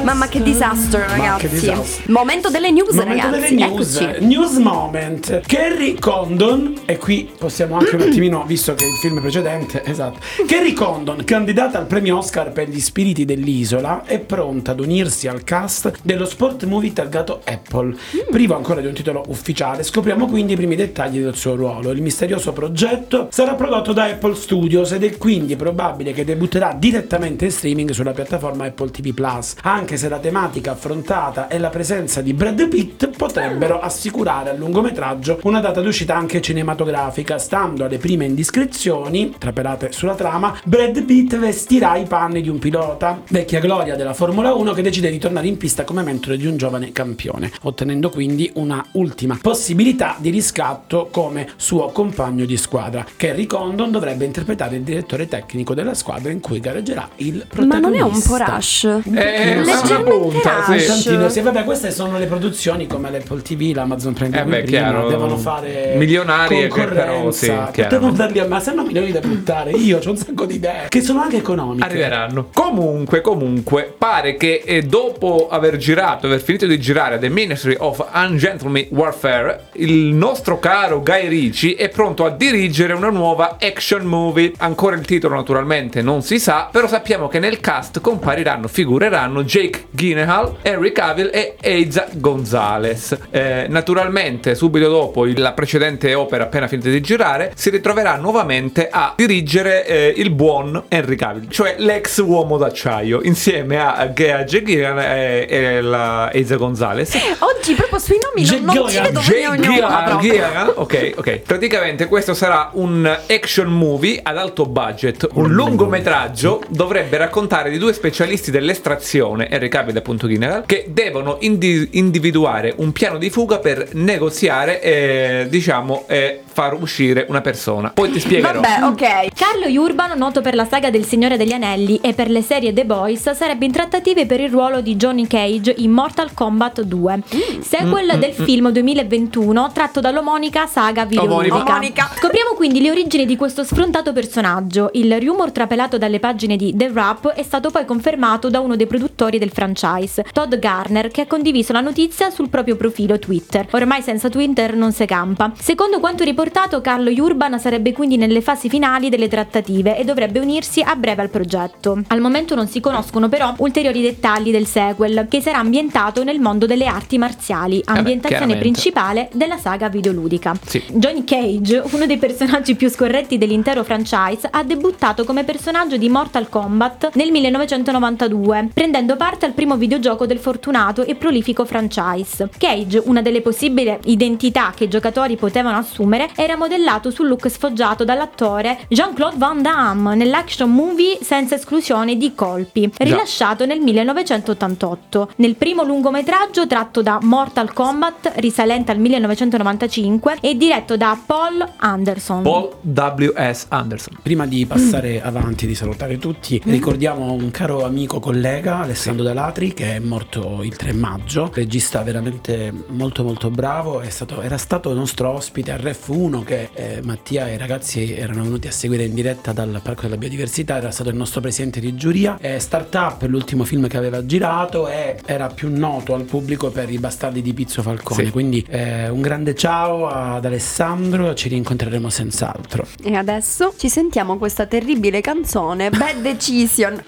Mamma 0.00 0.26
che 0.26 0.42
disastro, 0.42 1.00
ragazzi. 1.06 1.46
che 1.46 1.54
disastro. 1.54 2.12
Momento 2.12 2.48
delle 2.48 2.70
news, 2.70 2.94
Momento 2.94 3.26
ragazzi. 3.26 3.54
delle 3.54 3.66
news, 3.66 3.96
Eccoci. 3.96 4.24
news 4.24 4.56
moment. 4.56 5.40
Kerry 5.46 5.94
Condon, 5.98 6.74
e 6.86 6.96
qui 6.96 7.30
possiamo 7.38 7.76
anche 7.76 7.94
un 7.96 8.02
attimino, 8.02 8.42
visto 8.46 8.74
che 8.74 8.84
il 8.86 8.94
film 8.94 9.20
precedente, 9.20 9.82
esatto. 9.86 10.18
Kerry 10.46 10.72
Condon, 10.72 11.22
candidata 11.24 11.78
al 11.78 11.86
premio 11.86 12.16
Oscar 12.18 12.52
per 12.52 12.68
gli 12.68 12.80
spiriti 12.80 13.24
dell'isola, 13.24 14.04
è 14.04 14.18
pronta 14.18 14.70
ad 14.72 14.80
unirsi 14.80 15.28
al 15.28 15.44
cast 15.44 15.92
dello 16.02 16.24
sport 16.24 16.64
movie 16.64 16.92
targato 16.92 17.42
Apple. 17.44 17.94
Privo 18.30 18.56
ancora 18.56 18.80
di 18.80 18.86
un 18.86 18.94
titolo 18.94 19.22
ufficiale, 19.28 19.82
scopriamo 19.82 20.26
quindi 20.26 20.54
i 20.54 20.56
primi 20.56 20.74
dettagli 20.74 21.20
del 21.20 21.36
suo 21.36 21.54
ruolo. 21.54 21.90
Il 21.90 22.00
misterioso 22.02 22.52
progetto 22.52 23.28
sarà 23.30 23.54
prodotto 23.54 23.92
da 23.92 24.04
Apple 24.04 24.34
Studios 24.34 24.92
ed 24.92 25.04
è 25.04 25.16
quindi 25.18 25.54
probabile 25.56 26.12
che 26.12 26.24
debutterà 26.24 26.74
direttamente 26.78 27.44
in 27.44 27.50
streaming 27.52 27.90
sulla 27.90 28.12
piattaforma 28.12 28.64
Apple 28.64 28.90
TV 28.90 29.12
Plus, 29.12 29.54
anche 29.82 29.96
se 29.96 30.08
la 30.08 30.20
tematica 30.20 30.70
affrontata 30.70 31.48
e 31.48 31.58
la 31.58 31.68
presenza 31.68 32.20
di 32.22 32.32
Brad 32.34 32.68
Pitt 32.68 33.16
potrebbero 33.16 33.80
assicurare 33.80 34.50
al 34.50 34.58
lungometraggio 34.58 35.40
una 35.42 35.58
data 35.58 35.80
d'uscita 35.80 36.14
anche 36.14 36.40
cinematografica. 36.40 37.36
Stando 37.36 37.84
alle 37.84 37.98
prime 37.98 38.26
indiscrezioni, 38.26 39.34
trapelate 39.36 39.90
sulla 39.90 40.14
trama, 40.14 40.56
Brad 40.64 41.02
Pitt 41.02 41.36
vestirà 41.36 41.96
i 41.96 42.04
panni 42.04 42.42
di 42.42 42.48
un 42.48 42.60
pilota, 42.60 43.20
vecchia 43.28 43.58
gloria 43.58 43.96
della 43.96 44.14
Formula 44.14 44.54
1 44.54 44.72
che 44.72 44.82
decide 44.82 45.10
di 45.10 45.18
tornare 45.18 45.48
in 45.48 45.56
pista 45.56 45.82
come 45.82 46.02
mentore 46.02 46.36
di 46.36 46.46
un 46.46 46.56
giovane 46.56 46.92
campione, 46.92 47.50
ottenendo 47.62 48.08
quindi 48.08 48.52
una 48.54 48.86
ultima 48.92 49.36
possibilità 49.42 50.14
di 50.20 50.30
riscatto 50.30 51.08
come 51.10 51.48
suo 51.56 51.88
compagno 51.88 52.44
di 52.44 52.56
squadra. 52.56 53.04
Kerry 53.16 53.46
Condon 53.46 53.90
dovrebbe 53.90 54.24
interpretare 54.24 54.76
il 54.76 54.82
direttore 54.82 55.26
tecnico 55.26 55.74
della 55.74 55.94
squadra 55.94 56.30
in 56.30 56.38
cui 56.38 56.60
gareggerà 56.60 57.08
il 57.16 57.44
protagonista. 57.48 57.80
Ma 57.80 57.88
non 57.88 57.94
è 57.96 58.00
un 58.00 58.22
po' 58.22 58.36
rush? 58.36 58.84
Eh, 59.12 59.60
una 59.60 59.71
Leggermente 59.74 60.10
punta, 60.10 60.64
sì. 60.64 60.70
Un 60.72 60.84
tantino, 60.86 61.28
sì, 61.28 61.40
vabbè, 61.40 61.64
queste 61.64 61.90
sono 61.90 62.18
le 62.18 62.26
produzioni 62.26 62.86
come 62.86 63.10
l'Apple 63.10 63.42
TV, 63.42 63.74
l'Amazon 63.74 64.12
Prime 64.12 64.40
Eh 64.40 64.44
beh, 64.44 64.62
prima, 64.62 64.78
chiaro. 64.78 65.08
devono 65.08 65.36
fare 65.36 65.94
Milionarie 65.96 66.68
che 66.68 66.84
però, 66.84 67.30
sì, 67.30 67.46
concorrenza. 67.46 67.70
chiaro. 67.72 67.90
devono 67.90 68.12
darli 68.12 68.38
a 68.38 68.46
ma 68.46 68.60
se 68.60 68.72
no 68.74 68.84
milioni 68.84 69.12
da 69.12 69.20
buttare. 69.20 69.70
Io 69.72 69.98
ho 70.04 70.10
un 70.10 70.16
sacco 70.16 70.44
di 70.46 70.54
idee 70.56 70.86
che 70.88 71.00
sono 71.02 71.20
anche 71.20 71.36
economiche. 71.38 71.84
Arriveranno. 71.84 72.48
Comunque, 72.52 73.20
comunque, 73.20 73.94
pare 73.96 74.36
che 74.36 74.62
eh, 74.64 74.82
dopo 74.82 75.48
aver 75.50 75.76
girato, 75.76 76.26
aver 76.26 76.40
finito 76.40 76.66
di 76.66 76.78
girare 76.78 77.18
The 77.18 77.28
Ministry 77.28 77.74
of 77.78 78.06
Ungentleman 78.12 78.86
Warfare, 78.90 79.66
il 79.74 80.12
nostro 80.14 80.58
caro 80.58 81.02
Guy 81.02 81.28
Ritchie 81.28 81.76
è 81.76 81.88
pronto 81.88 82.24
a 82.24 82.30
dirigere 82.30 82.92
una 82.92 83.10
nuova 83.10 83.56
action 83.60 84.04
movie. 84.04 84.52
Ancora 84.58 84.96
il 84.96 85.04
titolo 85.04 85.34
naturalmente 85.34 86.02
non 86.02 86.22
si 86.22 86.38
sa, 86.38 86.68
però 86.70 86.86
sappiamo 86.86 87.28
che 87.28 87.38
nel 87.38 87.60
cast 87.60 88.00
compariranno, 88.00 88.68
figureranno 88.68 89.44
Jake 89.62 89.84
Gyllenhaal, 89.90 90.56
Henry 90.62 90.90
Cavill 90.90 91.30
e 91.32 91.54
Eiza 91.60 92.08
Gonzalez. 92.12 93.16
Eh, 93.30 93.66
naturalmente, 93.68 94.54
subito 94.54 94.88
dopo 94.88 95.24
la 95.36 95.52
precedente 95.52 96.14
opera 96.14 96.44
appena 96.44 96.66
finita 96.66 96.88
di 96.88 97.00
girare, 97.00 97.52
si 97.54 97.70
ritroverà 97.70 98.16
nuovamente 98.16 98.88
a 98.90 99.14
dirigere 99.16 99.86
eh, 99.86 100.14
il 100.16 100.30
buon 100.30 100.82
Henry 100.88 101.14
Cavill, 101.16 101.48
cioè 101.48 101.76
l'ex 101.78 102.18
uomo 102.18 102.56
d'acciaio, 102.58 103.20
insieme 103.22 103.78
a, 103.78 103.94
a 103.94 104.08
Jake 104.08 104.62
Gyllenhaal 104.62 104.98
e, 104.98 105.46
e 105.48 105.80
la 105.80 106.32
Eiza 106.32 106.56
Gonzalez. 106.56 107.14
Oggi 107.38 107.74
proprio 107.74 107.98
sui 107.98 108.18
nomi 108.20 108.64
non, 108.64 108.74
non 108.74 108.88
ci 108.88 109.00
vedo 109.00 109.20
Jake. 109.20 109.60
Gyllenhaal, 109.60 110.72
ok, 110.76 111.12
ok. 111.16 111.38
Praticamente 111.38 112.06
questo 112.06 112.34
sarà 112.34 112.70
un 112.72 113.06
action 113.28 113.68
movie 113.68 114.18
ad 114.22 114.36
alto 114.36 114.66
budget, 114.66 115.28
un 115.34 115.52
lungometraggio. 115.52 116.62
Dovrebbe 116.68 117.16
raccontare 117.16 117.70
di 117.70 117.78
due 117.78 117.92
specialisti 117.92 118.50
dell'estrazione, 118.50 119.41
Cavill 119.68 119.94
e 119.94 119.98
appunto 119.98 120.26
Gyllenhaal, 120.26 120.64
che 120.66 120.86
devono 120.88 121.36
indi- 121.40 121.88
individuare 121.92 122.72
un 122.76 122.92
piano 122.92 123.18
di 123.18 123.30
fuga 123.30 123.58
per 123.58 123.94
negoziare, 123.94 124.80
eh, 124.80 125.46
diciamo, 125.48 126.04
e 126.08 126.40
far 126.52 126.74
uscire 126.80 127.26
una 127.28 127.40
persona. 127.40 127.90
Poi 127.90 128.10
ti 128.10 128.20
spiegherò. 128.20 128.60
Vabbè, 128.60 128.84
ok. 128.84 129.28
Carlo 129.34 129.80
Urban, 129.80 130.16
noto 130.16 130.40
per 130.40 130.54
la 130.54 130.66
saga 130.66 130.90
del 130.90 131.04
Signore 131.04 131.36
degli 131.36 131.52
Anelli 131.52 131.98
e 132.02 132.12
per 132.12 132.30
le 132.30 132.42
serie 132.42 132.72
The 132.72 132.84
Boys, 132.84 133.30
sarebbe 133.32 133.64
in 133.64 133.72
trattative 133.72 134.26
per 134.26 134.40
il 134.40 134.50
ruolo 134.50 134.80
di 134.80 134.96
Johnny 134.96 135.26
Cage 135.26 135.74
in 135.78 135.90
Mortal 135.90 136.34
Kombat 136.34 136.82
2, 136.82 137.22
sequel 137.60 138.12
Mm, 138.16 138.20
del 138.20 138.34
mm, 138.38 138.44
film 138.44 138.70
2021 138.70 139.70
tratto 139.72 140.00
dall'omonica 140.00 140.66
saga 140.66 141.04
videoludica. 141.04 141.54
Omonica. 141.54 142.10
Scopriamo 142.16 142.54
quindi 142.54 142.80
le 142.80 142.90
origini 142.90 143.26
di 143.26 143.36
questo 143.36 143.64
sfrontato 143.64 144.12
personaggio. 144.12 144.90
Il 144.94 145.20
rumor 145.20 145.52
trapelato 145.52 145.98
dalle 145.98 146.18
pagine 146.18 146.56
di 146.56 146.74
The 146.76 146.88
Wrap 146.88 147.30
è 147.30 147.42
stato 147.42 147.70
poi 147.70 147.84
confermato 147.84 148.50
da 148.50 148.60
uno 148.60 148.76
dei 148.76 148.86
produttori 148.86 149.38
del 149.38 149.50
franchise, 149.50 150.24
Todd 150.32 150.54
Garner, 150.56 151.08
che 151.08 151.22
ha 151.22 151.26
condiviso 151.26 151.72
la 151.72 151.80
notizia 151.80 152.30
sul 152.30 152.48
proprio 152.48 152.76
profilo 152.76 153.18
Twitter. 153.18 153.66
Ormai 153.70 154.02
senza 154.02 154.28
Twitter 154.28 154.74
non 154.74 154.92
si 154.92 155.06
campa. 155.06 155.52
Secondo 155.58 156.00
quanto 156.00 156.24
riportato, 156.24 156.41
Carlo 156.50 157.10
Urban 157.10 157.58
sarebbe 157.58 157.92
quindi 157.92 158.16
nelle 158.16 158.40
fasi 158.40 158.68
finali 158.68 159.08
delle 159.08 159.28
trattative 159.28 159.96
e 159.96 160.04
dovrebbe 160.04 160.38
unirsi 160.38 160.80
a 160.80 160.96
breve 160.96 161.22
al 161.22 161.30
progetto. 161.30 162.02
Al 162.08 162.20
momento 162.20 162.54
non 162.54 162.66
si 162.66 162.80
conoscono 162.80 163.28
però 163.28 163.54
ulteriori 163.58 164.02
dettagli 164.02 164.50
del 164.50 164.66
sequel, 164.66 165.26
che 165.28 165.40
sarà 165.40 165.58
ambientato 165.58 166.24
nel 166.24 166.40
mondo 166.40 166.66
delle 166.66 166.86
arti 166.86 167.18
marziali, 167.18 167.82
ambientazione 167.84 168.46
chiaramente. 168.46 168.60
principale 168.60 169.28
della 169.32 169.58
saga 169.58 169.88
videoludica. 169.88 170.54
Sì. 170.64 170.82
Johnny 170.92 171.24
Cage, 171.24 171.82
uno 171.92 172.06
dei 172.06 172.18
personaggi 172.18 172.74
più 172.74 172.88
scorretti 172.88 173.38
dell'intero 173.38 173.84
franchise, 173.84 174.48
ha 174.50 174.62
debuttato 174.64 175.24
come 175.24 175.44
personaggio 175.44 175.96
di 175.96 176.08
Mortal 176.08 176.48
Kombat 176.48 177.10
nel 177.14 177.30
1992, 177.30 178.70
prendendo 178.72 179.16
parte 179.16 179.46
al 179.46 179.52
primo 179.52 179.76
videogioco 179.76 180.26
del 180.26 180.38
fortunato 180.38 181.04
e 181.04 181.14
prolifico 181.14 181.64
franchise. 181.64 182.48
Cage, 182.58 183.02
una 183.04 183.22
delle 183.22 183.40
possibili 183.40 183.96
identità 184.04 184.72
che 184.74 184.84
i 184.84 184.88
giocatori 184.88 185.36
potevano 185.36 185.76
assumere, 185.76 186.30
era 186.36 186.56
modellato 186.56 187.10
sul 187.10 187.28
look 187.28 187.48
sfoggiato 187.48 188.04
dall'attore 188.04 188.80
Jean-Claude 188.88 189.36
Van 189.38 189.62
Damme 189.62 190.14
nell'action 190.14 190.70
movie 190.72 191.18
senza 191.22 191.54
esclusione 191.54 192.16
di 192.16 192.34
colpi, 192.34 192.90
rilasciato 192.98 193.66
nel 193.66 193.80
1988. 193.80 195.30
Nel 195.36 195.54
primo 195.56 195.82
lungometraggio 195.82 196.66
tratto 196.66 197.02
da 197.02 197.18
Mortal 197.22 197.72
Kombat, 197.72 198.32
risalente 198.36 198.90
al 198.92 198.98
1995, 198.98 200.38
e 200.40 200.56
diretto 200.56 200.96
da 200.96 201.18
Paul 201.24 201.66
Anderson. 201.76 202.42
Paul 202.42 202.70
W.S. 202.82 203.66
Anderson. 203.68 204.18
Prima 204.22 204.46
di 204.46 204.64
passare 204.66 205.22
avanti, 205.22 205.66
di 205.66 205.74
salutare 205.74 206.18
tutti, 206.18 206.60
Mm. 206.64 206.70
ricordiamo 206.70 207.32
un 207.32 207.50
caro 207.50 207.84
amico 207.84 208.20
collega, 208.20 208.80
Alessandro 208.80 209.24
Dalatri, 209.24 209.72
che 209.74 209.96
è 209.96 209.98
morto 209.98 210.60
il 210.62 210.76
3 210.76 210.92
maggio, 210.92 211.50
regista 211.52 212.02
veramente 212.02 212.72
molto 212.88 213.22
molto 213.22 213.50
bravo, 213.50 214.00
è 214.00 214.10
stato- 214.10 214.40
era 214.42 214.56
stato 214.58 214.92
nostro 214.94 215.30
ospite 215.30 215.70
al 215.72 215.78
Ref 215.78 216.08
1 216.22 216.42
che 216.42 216.68
eh, 216.74 217.00
Mattia 217.02 217.48
e 217.48 217.54
i 217.54 217.58
ragazzi 217.58 218.14
erano 218.14 218.42
venuti 218.44 218.68
a 218.68 218.70
seguire 218.70 219.04
in 219.04 219.14
diretta 219.14 219.52
dal 219.52 219.80
Parco 219.82 220.02
della 220.02 220.16
Biodiversità, 220.16 220.76
era 220.76 220.90
stato 220.90 221.10
il 221.10 221.16
nostro 221.16 221.40
presidente 221.40 221.80
di 221.80 221.94
giuria, 221.96 222.36
è 222.40 222.58
Startup, 222.58 223.20
l'ultimo 223.22 223.64
film 223.64 223.88
che 223.88 223.96
aveva 223.96 224.24
girato 224.24 224.88
e 224.88 225.18
era 225.24 225.48
più 225.48 225.68
noto 225.70 226.14
al 226.14 226.22
pubblico 226.22 226.70
per 226.70 226.90
i 226.90 226.98
bastardi 226.98 227.42
di 227.42 227.52
Pizzo 227.52 227.82
Falcone, 227.82 228.24
Sì. 228.26 228.30
quindi 228.30 228.64
eh, 228.68 229.08
un 229.08 229.20
grande 229.20 229.54
ciao 229.54 230.06
ad 230.08 230.44
Alessandro, 230.44 231.34
ci 231.34 231.48
rincontreremo 231.48 232.08
senz'altro. 232.08 232.86
E 233.02 233.14
adesso 233.14 233.74
ci 233.76 233.88
sentiamo 233.88 234.38
questa 234.38 234.66
terribile 234.66 235.20
canzone, 235.20 235.90
Bad 235.90 236.20
Decision. 236.22 237.02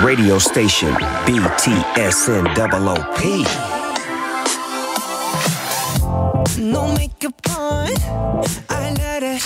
Radio 0.00 0.38
station 0.38 0.96
BTSN 1.24 2.52
double 2.54 2.88
OP. 2.88 3.87
No 6.58 6.92
makeup 6.92 7.40
on, 7.56 7.88
I 8.68 8.92
let 8.98 9.22
it. 9.22 9.42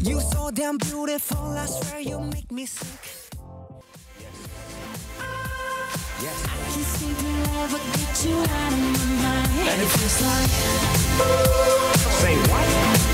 You 0.00 0.20
so 0.20 0.50
damn 0.50 0.76
beautiful, 0.78 1.38
I 1.56 1.66
swear 1.66 2.00
you 2.00 2.18
make 2.20 2.50
me 2.50 2.66
sick. 2.66 3.34
I 6.20 6.56
can't 6.72 6.86
seem 6.86 7.14
to 7.14 7.50
ever 7.60 7.78
get 7.78 8.24
you 8.24 8.36
out 8.38 8.72
of 8.72 8.78
my 8.78 9.04
mind. 9.22 9.68
And 9.68 9.82
it 9.82 9.88
feels 9.88 10.22
like 10.22 10.50
Say 12.20 12.36
what? 12.50 12.68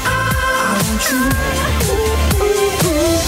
I 0.04 0.72
want 0.86 1.04
you 1.10 1.20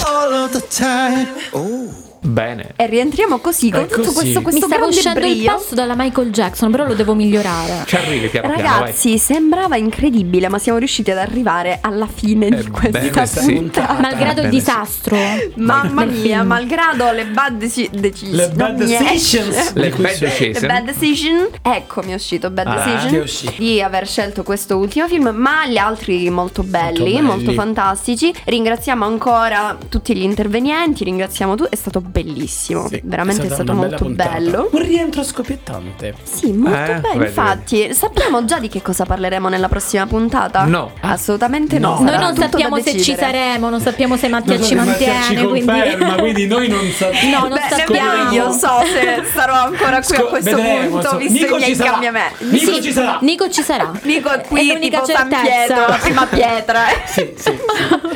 all 0.06 0.32
of 0.44 0.52
the 0.52 0.60
time. 0.62 2.11
Bene. 2.24 2.72
E 2.76 2.86
rientriamo 2.86 3.38
così 3.38 3.70
con 3.70 3.80
È 3.80 3.86
tutto 3.86 4.02
così. 4.12 4.14
questo, 4.14 4.38
Mi 4.38 4.42
questo 4.44 4.66
stava 4.66 4.76
grande 4.76 4.96
uscendo 4.96 5.26
il 5.26 5.34
brio. 5.36 5.52
passo 5.54 5.74
dalla 5.74 5.94
Michael 5.96 6.30
Jackson, 6.30 6.70
però 6.70 6.86
lo 6.86 6.94
devo 6.94 7.14
migliorare. 7.14 7.82
Ci 7.86 7.96
arrivi 7.96 8.28
piano 8.28 8.48
piano, 8.54 8.62
vai. 8.62 8.78
Ragazzi, 8.80 9.18
sembrava 9.18 9.76
incredibile, 9.76 10.48
ma 10.48 10.58
siamo 10.58 10.78
riusciti 10.78 11.10
ad 11.10 11.18
arrivare 11.18 11.78
alla 11.82 12.06
fine 12.06 12.48
di 12.48 12.68
questa 12.68 12.98
bene, 13.00 13.26
sì. 13.26 13.52
puntata. 13.54 13.92
Malgrado 14.00 14.40
il 14.40 14.48
Bene, 14.48 14.50
sì. 14.50 14.56
disastro. 14.58 15.16
Mamma 15.56 16.04
mia, 16.04 16.42
malgrado 16.44 17.10
le 17.12 17.26
bad 17.26 17.56
deci- 17.58 17.90
decisioni. 17.92 18.36
Le 18.36 18.48
bad 18.54 18.78
mi 18.78 18.86
decisions. 18.86 19.72
Le 19.74 19.88
bad 19.90 20.12
decisions. 20.12 20.58
The 20.60 20.66
Bad 20.66 20.84
Decision, 20.84 21.48
ecco 21.60 22.02
mi 22.04 22.12
è 22.12 22.14
uscito 22.14 22.50
Bad 22.50 22.66
Ah. 22.66 22.74
Decision 22.84 23.22
uscito. 23.22 23.52
di 23.58 23.82
aver 23.82 24.06
scelto 24.06 24.42
questo 24.42 24.76
ultimo 24.76 25.08
film, 25.08 25.28
ma 25.34 25.66
gli 25.66 25.76
altri 25.76 26.28
molto 26.30 26.62
belli, 26.62 26.98
belli. 27.14 27.20
molto 27.20 27.52
fantastici. 27.52 28.32
Ringraziamo 28.44 29.04
ancora 29.04 29.76
tutti 29.88 30.14
gli 30.16 30.22
intervenienti, 30.22 31.04
ringraziamo 31.04 31.54
tu, 31.56 31.64
è 31.64 31.74
stato 31.76 32.00
bellissimo, 32.12 32.86
Sì, 32.88 33.00
veramente 33.04 33.42
è 33.42 33.46
stata 33.46 33.62
stato 33.62 33.72
una 33.72 33.80
bella 33.88 33.90
molto 33.98 34.04
puntata. 34.04 34.30
bello. 34.38 34.68
Un 34.72 34.78
rientro 34.82 35.22
scoppiettante. 35.24 36.14
Sì, 36.22 36.52
molto 36.52 36.78
Eh, 36.78 36.94
bello. 37.00 37.08
vedi. 37.14 37.24
Infatti, 37.24 37.94
sappiamo 37.94 38.44
già 38.44 38.58
di 38.58 38.68
che 38.68 38.82
cosa 38.82 39.04
parleremo 39.04 39.48
nella 39.48 39.68
prossima 39.68 40.06
puntata? 40.06 40.64
No. 40.64 40.92
Assolutamente 41.00 41.78
no. 41.78 41.98
No. 41.98 42.10
Noi 42.10 42.18
non 42.18 42.36
sappiamo 42.36 42.78
se 42.80 43.00
ci 43.00 43.14
saremo, 43.16 43.68
non 43.70 43.80
sappiamo 43.80 44.16
se 44.16 44.28
Mattia 44.28 44.56
Non 44.58 44.64
ci 44.66 44.74
Mattia 44.74 45.12
mantiene, 45.12 45.40
ci 45.40 45.46
quindi... 45.46 45.66
conferma, 45.66 46.14
quindi 46.16 46.46
noi 46.46 46.68
non 46.68 46.90
sappiamo. 46.92 47.30
No, 47.38 47.48
non 47.48 47.58
Beh, 47.68 47.76
sappiamo. 47.76 48.30
io 48.32 48.52
so 48.52 48.68
se 48.84 49.22
sarò 49.32 49.54
ancora 49.54 50.00
qui 50.02 50.14
a 50.16 50.18
Sco- 50.18 50.26
questo 50.28 50.54
vedremo, 50.56 50.88
punto, 50.88 51.08
so- 51.08 51.16
visto 51.16 51.32
Nico 51.32 51.54
i 51.54 51.58
miei 51.58 51.70
ci 51.70 51.76
sarà. 51.76 51.90
cambiamenti. 51.90 52.44
Nico 52.44 52.72
Sì, 52.74 52.82
ci 52.82 52.92
sarà. 52.92 53.18
Nico 53.22 53.48
ci 53.50 53.62
sarà. 53.62 53.90
Nico 54.02 54.28
è 54.30 54.40
È 54.40 54.46
qui 54.46 54.66
l'unica 54.72 55.00
tipo 55.00 55.16
San. 55.16 55.28
Pietro, 55.28 55.86
la 55.88 55.98
prima 56.00 56.26
pietra. 56.26 56.80
Sì, 57.06 57.32
sì, 57.36 57.42
sì. 57.50 57.58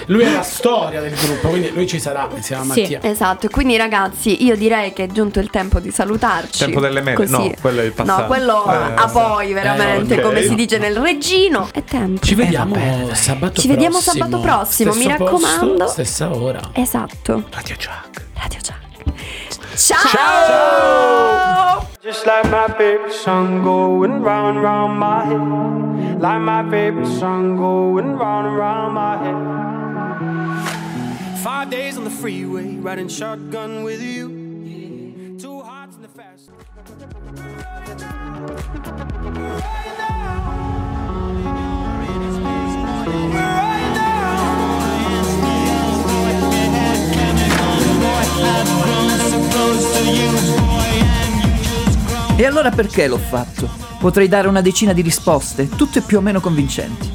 Lui 0.06 0.22
è 0.24 0.30
la 0.32 0.42
storia 0.42 1.00
del 1.00 1.14
gruppo, 1.14 1.48
quindi 1.48 1.70
lui 1.72 1.86
ci 1.86 1.98
sarà 1.98 2.28
insieme 2.34 2.62
a 2.62 2.64
Sì. 2.72 2.80
Mattia. 2.80 2.98
Esatto, 3.02 3.48
quindi 3.48 3.76
ragazzi, 3.76 3.85
io 4.44 4.56
direi 4.56 4.92
che 4.92 5.04
è 5.04 5.06
giunto 5.08 5.40
il 5.40 5.50
tempo 5.50 5.80
di 5.80 5.90
salutarci. 5.90 6.64
Tempo 6.64 6.80
delle 6.80 7.00
mele, 7.00 7.16
Così. 7.16 7.32
no, 7.32 7.52
quello 7.60 7.80
è 7.80 7.84
il 7.84 7.92
passato. 7.92 8.20
No, 8.22 8.26
quello 8.26 8.64
Eh, 8.66 8.92
a 8.96 9.08
poi, 9.12 9.52
veramente, 9.52 10.14
eh, 10.14 10.18
ok. 10.18 10.22
come 10.24 10.42
si 10.42 10.54
dice 10.54 10.78
nel 10.78 10.96
reggino. 10.96 11.68
È 11.72 11.82
tempo. 11.84 12.24
Ci 12.24 12.34
vediamo 12.34 12.74
sabato 13.12 13.60
Ci 13.60 13.68
prossimo. 13.68 13.74
vediamo 13.74 13.98
sabato 14.00 14.40
prossimo, 14.40 14.94
mi 14.94 15.02
Stesso 15.02 15.16
posto, 15.24 15.46
raccomando. 15.46 15.86
stessa 15.88 16.34
ora. 16.34 16.60
Esatto. 16.72 17.44
Radio 17.50 17.74
Chuck. 17.76 18.24
Radio 18.34 18.58
Chuck. 18.62 18.84
Ciao! 19.76 21.86
Just 22.02 22.24
like 22.24 22.48
my 22.50 22.66
favorite 22.78 23.12
song 23.12 23.62
going 23.62 24.22
round 24.22 24.56
and 24.56 24.64
round 24.64 24.98
my 24.98 25.24
head. 25.24 26.18
Like 26.20 26.40
my 26.40 26.62
favorite 26.70 27.06
song 27.18 27.56
going 27.56 28.16
round 28.16 28.56
round 28.56 28.94
my 28.94 29.16
head. 29.18 29.75
Five 31.46 31.70
days 31.70 31.96
on 31.96 32.02
the 32.02 32.10
freeway, 32.10 32.76
riding 32.80 33.06
shotgun 33.06 33.84
with 33.84 34.02
you. 34.02 35.36
Two 35.38 35.62
hearts 35.62 35.94
in 35.94 36.02
the 36.02 36.08
fast. 36.08 36.50
E 52.36 52.44
allora 52.44 52.70
perché 52.70 53.06
l'ho 53.06 53.18
fatto? 53.18 53.70
Potrei 54.00 54.26
dare 54.26 54.48
una 54.48 54.62
decina 54.62 54.92
di 54.92 55.02
risposte, 55.02 55.68
tutte 55.68 56.00
più 56.00 56.18
o 56.18 56.20
meno 56.20 56.40
convincenti. 56.40 57.08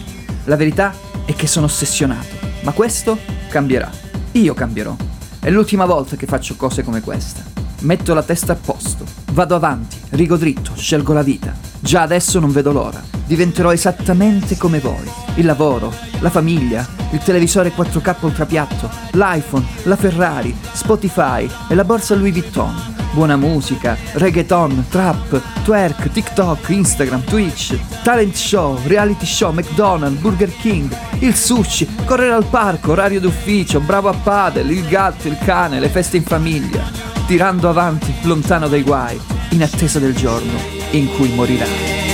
La 0.46 0.56
verità 0.56 0.96
è 1.26 1.34
che 1.34 1.48
sono 1.48 1.66
ossessionato, 1.66 2.34
ma 2.62 2.72
questo 2.72 3.18
cambierà. 3.50 4.11
Io 4.34 4.54
cambierò. 4.54 4.96
È 5.42 5.50
l'ultima 5.50 5.86
volta 5.86 6.16
che 6.16 6.26
faccio 6.26 6.56
cose 6.56 6.84
come 6.84 7.02
questa. 7.02 7.44
Metto 7.82 8.14
la 8.14 8.24
testa 8.24 8.54
a 8.54 8.56
posto, 8.56 9.04
vado 9.32 9.56
avanti, 9.56 9.98
rigo 10.12 10.38
dritto, 10.38 10.72
scelgo 10.74 11.12
la 11.12 11.22
vita. 11.22 11.54
Già 11.80 12.04
adesso 12.04 12.40
non 12.40 12.52
vedo 12.52 12.72
l'ora. 12.72 13.02
Diventerò 13.26 13.74
esattamente 13.74 14.56
come 14.56 14.80
voi. 14.80 15.10
Il 15.36 15.46
lavoro, 15.46 15.94
la 16.20 16.30
famiglia, 16.30 16.88
il 17.12 17.20
televisore 17.20 17.74
4K 17.76 18.16
ultrapiatto, 18.22 18.90
l'iPhone, 19.14 19.66
la 19.84 19.96
Ferrari, 19.98 20.56
Spotify 20.72 21.50
e 21.68 21.76
la 21.76 21.84
borsa 21.84 22.16
Louis 22.16 22.32
Vuitton. 22.32 22.91
Buona 23.14 23.36
musica, 23.36 23.98
reggaeton, 24.14 24.86
trap, 24.90 25.42
twerk, 25.64 26.12
TikTok, 26.12 26.70
Instagram, 26.70 27.24
Twitch, 27.26 27.78
talent 28.04 28.36
show, 28.36 28.80
reality 28.86 29.26
show, 29.26 29.52
McDonald's, 29.52 30.22
Burger 30.22 30.52
King, 30.62 30.96
il 31.20 31.36
sushi, 31.36 31.88
correre 32.06 32.34
al 32.34 32.46
parco, 32.46 32.92
orario 32.92 33.20
d'ufficio, 33.20 33.82
bravo 33.82 34.08
a 34.08 34.14
padel, 34.14 34.72
il 34.72 34.88
gatto, 34.88 35.28
il 35.28 35.38
cane, 35.44 35.80
le 35.82 35.90
feste 35.90 36.16
in 36.16 36.24
famiglia, 36.24 36.84
tirando 37.28 37.68
avanti 37.68 38.14
lontano 38.22 38.70
dai 38.70 38.82
guai, 38.82 39.20
in 39.50 39.62
attesa 39.62 40.00
del 40.00 40.16
giorno 40.16 40.80
in 40.92 41.14
cui 41.14 41.34
morirai. 41.34 42.11